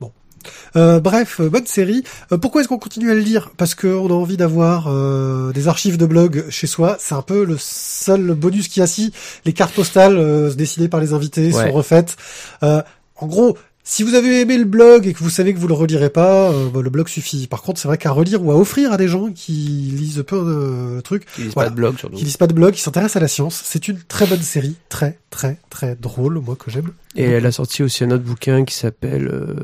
Euh, 0.77 1.01
bref, 1.01 1.41
euh, 1.41 1.49
bonne 1.49 1.67
série. 1.67 2.05
Euh, 2.33 2.39
pourquoi 2.39 2.61
est-ce 2.61 2.69
qu'on 2.69 2.79
continue 2.79 3.11
à 3.11 3.15
le 3.15 3.21
lire? 3.21 3.51
Parce 3.57 3.75
qu'on 3.75 4.09
a 4.09 4.13
envie 4.15 4.37
d'avoir 4.37 4.87
euh, 4.89 5.53
des 5.53 5.69
archives 5.69 5.97
de 5.99 6.07
blog 6.07 6.45
chez 6.51 6.67
soi. 6.67 6.97
C'est 7.01 7.15
un 7.15 7.23
peu 7.23 7.45
le 7.45 7.57
seul 7.59 8.35
bonus 8.35 8.69
qu'il 8.69 8.81
y 8.81 8.85
a 8.85 8.87
si 8.87 9.13
les 9.45 9.53
cartes 9.53 9.75
postales 9.75 10.17
euh, 10.19 10.53
dessinées 10.53 10.89
par 10.89 11.01
les 11.01 11.13
invités 11.13 11.53
Ouais. 11.53 11.53
sont 11.69 11.73
refaites. 11.73 12.17
Euh, 12.63 12.83
en 13.17 13.27
gros, 13.27 13.57
si 13.85 14.03
vous 14.03 14.15
avez 14.15 14.43
aimé 14.43 14.59
le 14.59 14.65
blog 14.67 15.07
et 15.07 15.15
que 15.15 15.21
vous 15.21 15.31
savez 15.31 15.55
que 15.55 15.59
vous 15.59 15.67
le 15.67 15.73
relirez 15.73 16.11
pas, 16.11 16.51
euh, 16.51 16.69
bah, 16.69 16.83
le 16.83 16.91
blog 16.91 17.09
suffit. 17.09 17.47
Par 17.47 17.63
contre, 17.63 17.81
c'est 17.81 17.89
vrai 17.89 17.97
qu'à 17.97 18.11
relire 18.11 18.45
ou 18.45 18.51
à 18.53 18.57
offrir 18.57 18.93
à 18.93 18.99
des 18.99 19.09
gens 19.09 19.31
qui 19.33 19.53
lisent 19.53 20.23
peu 20.27 20.37
euh, 20.37 20.97
le 20.97 21.03
truc, 21.03 21.25
Ils 21.39 21.45
lisent 21.45 21.55
Voilà. 21.55 21.71
pas 21.71 21.75
de 21.75 21.77
blog, 21.81 21.99
surtout. 21.99 22.17
qui 22.17 22.25
lisent 22.27 22.37
pas 22.37 22.47
de 22.47 22.53
blog, 22.53 22.75
qui 22.75 22.83
s'intéressent 22.83 23.17
à 23.17 23.21
la 23.21 23.29
science, 23.29 23.63
c'est 23.65 23.89
une 23.89 23.99
très 24.07 24.27
bonne 24.27 24.43
série, 24.43 24.77
très 24.91 25.19
très 25.31 25.57
très 25.71 25.97
drôle, 25.97 26.39
moi 26.39 26.55
que 26.55 26.71
j'aime. 26.71 26.91
Et 27.17 27.25
elle 27.25 27.47
a 27.47 27.53
sorti 27.53 27.83
aussi 27.83 28.05
un 28.05 28.11
autre 28.11 28.25
bouquin 28.25 28.65
qui 28.67 28.75
s'appelle 28.75 29.29
euh, 29.33 29.55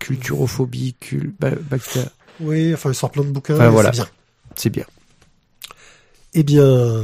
Culturophobie, 0.00 0.94
cul... 0.98 1.32
ba- 1.38 1.50
bactérie. 1.70 2.08
Oui, 2.40 2.74
enfin, 2.74 2.90
il 2.90 2.94
sort 2.96 3.10
plein 3.12 3.22
de 3.22 3.28
bouquins, 3.30 3.54
Enfin, 3.54 3.66
et 3.66 3.70
voilà. 3.70 3.92
c'est 3.92 3.98
bien. 3.98 4.08
C'est 4.56 4.70
bien. 4.70 4.84
Eh 6.34 6.42
bien, 6.42 7.02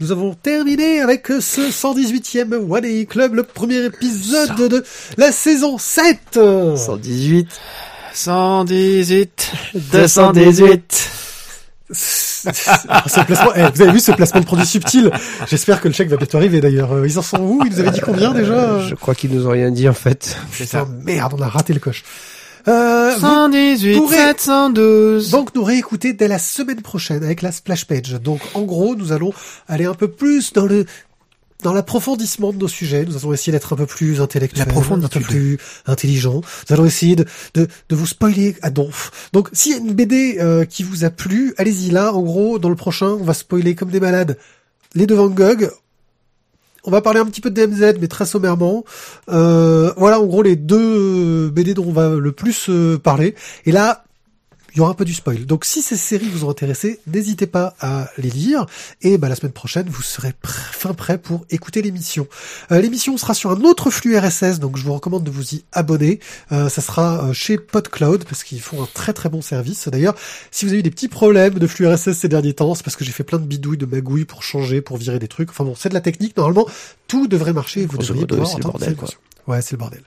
nous 0.00 0.10
avons 0.12 0.34
terminé 0.34 1.00
avec 1.00 1.26
ce 1.28 1.70
118e 1.70 2.54
One 2.68 2.80
Day 2.82 3.06
Club, 3.06 3.34
le 3.34 3.42
premier 3.44 3.84
épisode 3.84 4.68
de 4.68 4.84
la 5.16 5.32
saison 5.32 5.78
7. 5.78 6.18
118. 6.76 7.48
118, 8.12 9.52
218. 9.92 11.10
ce 13.06 13.20
placement, 13.24 13.50
eh, 13.56 13.62
vous 13.74 13.82
avez 13.82 13.92
vu 13.92 14.00
ce 14.00 14.12
placement 14.12 14.40
de 14.40 14.46
produit 14.46 14.66
subtil 14.66 15.10
J'espère 15.48 15.80
que 15.80 15.88
le 15.88 15.94
chèque 15.94 16.08
va 16.08 16.16
bientôt 16.16 16.36
arriver 16.38 16.60
d'ailleurs. 16.60 16.92
Euh, 16.92 17.06
Ils 17.06 17.18
en 17.18 17.22
sont 17.22 17.38
où 17.40 17.62
Ils 17.64 17.72
nous 17.72 17.80
avaient 17.80 17.90
dit 17.90 18.00
combien 18.00 18.32
déjà 18.32 18.80
Je 18.80 18.94
crois 18.94 19.14
qu'ils 19.14 19.30
nous 19.34 19.46
ont 19.46 19.50
rien 19.50 19.70
dit 19.70 19.88
en 19.88 19.94
fait. 19.94 20.36
Putain, 20.52 20.86
merde, 21.04 21.34
on 21.38 21.42
a 21.42 21.48
raté 21.48 21.72
le 21.72 21.80
coche. 21.80 22.02
Euh, 22.66 23.12
vous 23.16 23.20
118, 23.20 23.96
pourrez- 23.98 24.16
712. 24.16 25.30
donc 25.30 25.54
nous 25.54 25.62
réécouter 25.64 26.14
dès 26.14 26.28
la 26.28 26.38
semaine 26.38 26.80
prochaine 26.80 27.22
avec 27.22 27.42
la 27.42 27.52
splash 27.52 27.84
page. 27.84 28.12
Donc 28.22 28.40
en 28.54 28.62
gros, 28.62 28.94
nous 28.96 29.12
allons 29.12 29.32
aller 29.68 29.84
un 29.84 29.92
peu 29.94 30.08
plus 30.08 30.52
dans 30.54 30.64
le 30.64 30.86
dans 31.64 31.72
l'approfondissement 31.72 32.52
de 32.52 32.58
nos 32.58 32.68
sujets. 32.68 33.04
Nous 33.04 33.16
allons 33.16 33.32
essayer 33.32 33.50
d'être 33.50 33.72
un 33.72 33.76
peu 33.76 33.86
plus 33.86 34.20
intellectuels, 34.20 34.68
un 34.68 35.08
peu 35.08 35.20
plus 35.20 35.58
intelligents. 35.86 36.42
Nous 36.68 36.74
allons 36.74 36.84
essayer 36.84 37.16
de, 37.16 37.24
de, 37.54 37.66
de 37.88 37.96
vous 37.96 38.06
spoiler 38.06 38.54
à 38.62 38.70
donf. 38.70 39.30
Donc 39.32 39.48
s'il 39.52 39.72
y 39.72 39.74
a 39.74 39.78
une 39.78 39.94
BD 39.94 40.36
euh, 40.38 40.66
qui 40.66 40.82
vous 40.82 41.04
a 41.04 41.10
plu, 41.10 41.54
allez-y 41.56 41.90
là. 41.90 42.12
En 42.12 42.22
gros, 42.22 42.58
dans 42.58 42.68
le 42.68 42.76
prochain, 42.76 43.08
on 43.08 43.24
va 43.24 43.34
spoiler 43.34 43.74
comme 43.74 43.90
des 43.90 43.98
malades 43.98 44.38
les 44.94 45.06
deux 45.06 45.14
Van 45.14 45.28
Gogh. 45.28 45.70
On 46.84 46.90
va 46.90 47.00
parler 47.00 47.18
un 47.18 47.24
petit 47.24 47.40
peu 47.40 47.50
de 47.50 47.64
DMZ, 47.64 47.98
mais 47.98 48.08
très 48.08 48.26
sommairement. 48.26 48.84
Euh, 49.30 49.90
voilà, 49.96 50.20
en 50.20 50.26
gros, 50.26 50.42
les 50.42 50.54
deux 50.54 51.48
BD 51.48 51.72
dont 51.72 51.86
on 51.86 51.92
va 51.92 52.10
le 52.10 52.32
plus 52.32 52.66
euh, 52.68 52.98
parler. 52.98 53.34
Et 53.64 53.72
là, 53.72 54.04
il 54.74 54.78
y 54.78 54.80
aura 54.80 54.90
un 54.90 54.94
peu 54.94 55.04
du 55.04 55.14
spoil. 55.14 55.46
Donc, 55.46 55.64
si 55.64 55.82
ces 55.82 55.96
séries 55.96 56.28
vous 56.28 56.44
ont 56.44 56.50
intéressé, 56.50 56.98
n'hésitez 57.06 57.46
pas 57.46 57.74
à 57.80 58.08
les 58.18 58.28
lire. 58.30 58.66
Et 59.02 59.18
bah, 59.18 59.28
la 59.28 59.36
semaine 59.36 59.52
prochaine, 59.52 59.86
vous 59.88 60.02
serez 60.02 60.30
pr- 60.30 60.34
fin 60.72 60.94
prêt 60.94 61.16
pour 61.18 61.46
écouter 61.50 61.80
l'émission. 61.80 62.26
Euh, 62.72 62.80
l'émission 62.80 63.16
sera 63.16 63.34
sur 63.34 63.50
un 63.52 63.60
autre 63.62 63.90
flux 63.90 64.18
RSS, 64.18 64.58
donc 64.58 64.76
je 64.76 64.82
vous 64.82 64.92
recommande 64.94 65.22
de 65.24 65.30
vous 65.30 65.54
y 65.54 65.64
abonner. 65.72 66.18
Euh, 66.52 66.68
ça 66.68 66.82
sera 66.82 67.24
euh, 67.26 67.32
chez 67.32 67.56
PodCloud, 67.56 68.24
parce 68.24 68.42
qu'ils 68.42 68.60
font 68.60 68.82
un 68.82 68.88
très 68.92 69.12
très 69.12 69.28
bon 69.28 69.42
service. 69.42 69.88
D'ailleurs, 69.88 70.14
si 70.50 70.64
vous 70.64 70.72
avez 70.72 70.80
eu 70.80 70.82
des 70.82 70.90
petits 70.90 71.08
problèmes 71.08 71.54
de 71.54 71.66
flux 71.68 71.86
RSS 71.86 72.12
ces 72.18 72.28
derniers 72.28 72.54
temps, 72.54 72.74
c'est 72.74 72.82
parce 72.84 72.96
que 72.96 73.04
j'ai 73.04 73.12
fait 73.12 73.24
plein 73.24 73.38
de 73.38 73.46
bidouilles, 73.46 73.78
de 73.78 73.86
magouilles 73.86 74.24
pour 74.24 74.42
changer, 74.42 74.80
pour 74.80 74.96
virer 74.96 75.18
des 75.20 75.28
trucs. 75.28 75.50
Enfin 75.50 75.64
bon, 75.64 75.74
c'est 75.78 75.88
de 75.90 75.94
la 75.94 76.00
technique. 76.00 76.36
Normalement, 76.36 76.66
tout 77.06 77.28
devrait 77.28 77.52
marcher. 77.52 77.82
et 77.82 77.86
Vous 77.86 77.98
devriez 77.98 78.26
pouvoir 78.26 78.48
c'est 78.48 78.56
le 78.58 78.62
bordel, 78.64 78.96
quoi. 78.96 79.08
Ouais, 79.46 79.62
c'est 79.62 79.72
le 79.72 79.78
bordel. 79.78 80.02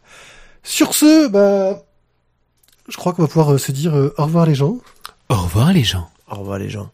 Sur 0.63 0.93
ce, 0.93 1.27
bah, 1.29 1.83
je 2.89 2.97
crois 2.97 3.13
qu'on 3.13 3.21
va 3.21 3.27
pouvoir 3.27 3.53
euh, 3.53 3.57
se 3.57 3.71
dire 3.71 3.95
euh, 3.95 4.13
au 4.17 4.23
revoir 4.25 4.45
les 4.45 4.55
gens. 4.55 4.77
Au 5.29 5.35
revoir 5.35 5.73
les 5.73 5.83
gens. 5.83 6.07
Au 6.31 6.35
revoir 6.35 6.59
les 6.59 6.69
gens. 6.69 6.89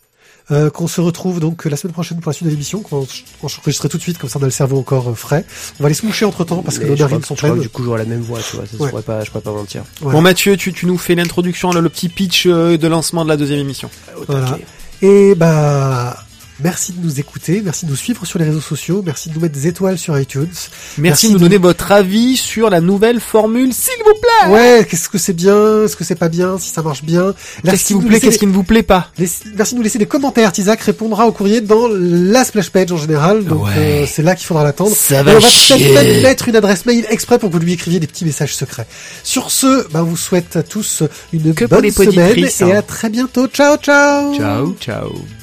Euh, 0.52 0.70
qu'on 0.70 0.88
se 0.88 0.99
retrouve 0.99 1.40
donc 1.40 1.65
euh, 1.65 1.70
la 1.70 1.78
semaine 1.78 1.94
prochaine 1.94 2.20
pour 2.20 2.30
la 2.30 2.34
suite 2.34 2.45
de 2.45 2.52
l'émission, 2.52 2.82
qu'on 2.82 3.07
qu'on 3.40 3.48
enregistrerait 3.48 3.88
tout 3.88 3.98
de 3.98 4.02
suite, 4.02 4.18
comme 4.18 4.30
ça 4.30 4.40
on 4.40 4.41
a 4.41 4.45
le 4.45 4.52
cerveau 4.52 4.78
encore 4.78 5.10
euh, 5.10 5.14
frais. 5.14 5.45
On 5.80 5.84
va 5.84 5.86
aller 5.88 5.95
se 5.95 6.06
moucher 6.06 6.26
entre 6.26 6.44
temps 6.44 6.61
parce 6.61 6.80
que 6.80 6.84
Mais 6.84 6.90
nos 6.90 6.95
narines 6.98 7.24
sont 7.24 7.36
pleines. 7.36 7.60
Du 7.61 7.70
coup, 7.70 7.82
j'aurai 7.84 7.99
la 7.99 8.06
même 8.06 8.20
voix, 8.20 8.40
tu 8.41 8.57
vois. 8.57 8.65
Ça, 8.65 8.72
Ouais. 8.78 8.86
je 8.88 8.90
pourrais 8.90 9.03
pas, 9.03 9.24
je 9.24 9.30
pourrais 9.32 9.44
pas 9.44 9.53
mentir. 9.53 9.84
Ouais. 10.02 10.11
Bon 10.11 10.22
Mathieu, 10.22 10.57
tu, 10.57 10.74
tu 10.74 10.86
nous 10.86 10.98
fais 10.98 11.15
l'introduction, 11.15 11.72
le 11.72 11.88
petit 11.88 12.10
pitch 12.10 12.45
euh, 12.45 12.78
de 12.78 12.88
lancement 12.90 13.24
de 13.24 13.30
la 13.30 13.38
deuxième 13.38 13.60
émission. 13.60 13.90
Au 14.18 14.24
Voilà. 14.28 14.57
Et 15.02 15.34
bah, 15.36 16.18
merci 16.64 16.94
de 16.94 17.03
nous 17.03 17.19
écouter, 17.19 17.61
merci 17.64 17.85
de 17.85 17.91
nous 17.91 17.95
suivre 17.98 18.26
sur 18.26 18.40
les 18.40 18.45
réseaux 18.45 18.61
sociaux, 18.61 19.03
merci 19.06 19.30
de 19.30 19.35
nous 19.35 19.41
mettre 19.41 19.53
des 19.56 19.68
étoiles 19.68 19.98
sur 19.98 20.18
iTunes. 20.19 20.48
Merci, 20.52 21.02
Merci 21.02 21.27
de 21.27 21.34
nous 21.34 21.40
donner 21.40 21.57
votre 21.57 21.91
avis 21.91 22.38
sur 22.38 22.69
la 22.69 22.81
nouvelle 22.81 23.19
formule, 23.19 23.73
s'il 23.73 23.94
vous 24.06 24.19
plaît. 24.19 24.52
Ouais, 24.53 24.88
qu'est-ce 24.90 25.10
que 25.10 25.18
c'est 25.18 25.34
bien, 25.34 25.84
est-ce 25.84 25.95
que 25.95 26.03
c'est 26.03 26.15
pas 26.15 26.30
bien, 26.30 26.57
si 26.57 26.69
ça 26.69 26.81
marche 26.81 27.03
bien. 27.03 27.34
Qu'est-ce 27.64 27.85
qui 27.85 27.94
vous 27.94 28.02
plaît, 28.02 28.19
qu'est-ce 28.19 28.40
qui 28.40 28.48
ne 28.48 28.52
vous 28.53 28.64
plaît 28.64 28.84
pas 28.84 29.11
Merci 29.18 29.73
de 29.73 29.77
nous 29.77 29.84
laisser 29.84 29.99
des 29.99 30.06
commentaires. 30.06 30.52
Isaac 30.57 30.81
répondra 30.81 31.27
au 31.27 31.31
courrier 31.31 31.61
dans 31.61 31.88
la 31.91 32.44
splash 32.45 32.69
page 32.69 32.91
en 32.91 32.98
général, 32.98 33.44
donc 33.44 33.65
Ouais. 33.65 33.72
euh, 33.77 34.06
c'est 34.07 34.23
là 34.23 34.35
qu'il 34.35 34.45
faudra 34.48 34.64
l'attendre. 34.64 34.95
Ça 34.95 35.18
Et 35.18 35.22
on 35.22 35.23
va 35.26 35.40
peut-être 35.40 35.94
même 35.94 36.22
mettre 36.22 36.48
une 36.48 36.56
adresse 36.56 36.85
mail 36.85 37.06
exprès 37.10 37.40
pour 37.40 37.49
que 37.49 37.56
vous 37.56 37.61
lui 37.61 37.73
écriviez 37.73 37.99
des 37.99 38.07
petits 38.07 38.26
messages 38.26 38.56
secrets. 38.56 38.88
Sur 39.23 39.52
ce, 39.52 39.88
bah, 39.91 40.02
on 40.02 40.06
vous 40.06 40.18
souhaite 40.18 40.56
à 40.56 40.64
tous 40.64 41.03
une 41.34 41.53
Que 41.53 41.65
bonne 41.65 41.90
semaine 41.91 42.38
et 42.38 42.64
hein. 42.64 42.77
à 42.77 42.81
très 42.81 43.10
bientôt. 43.10 43.48
Ciao, 43.48 43.77
ciao. 43.77 44.35
Ciao, 44.35 44.76
ciao. 44.80 45.43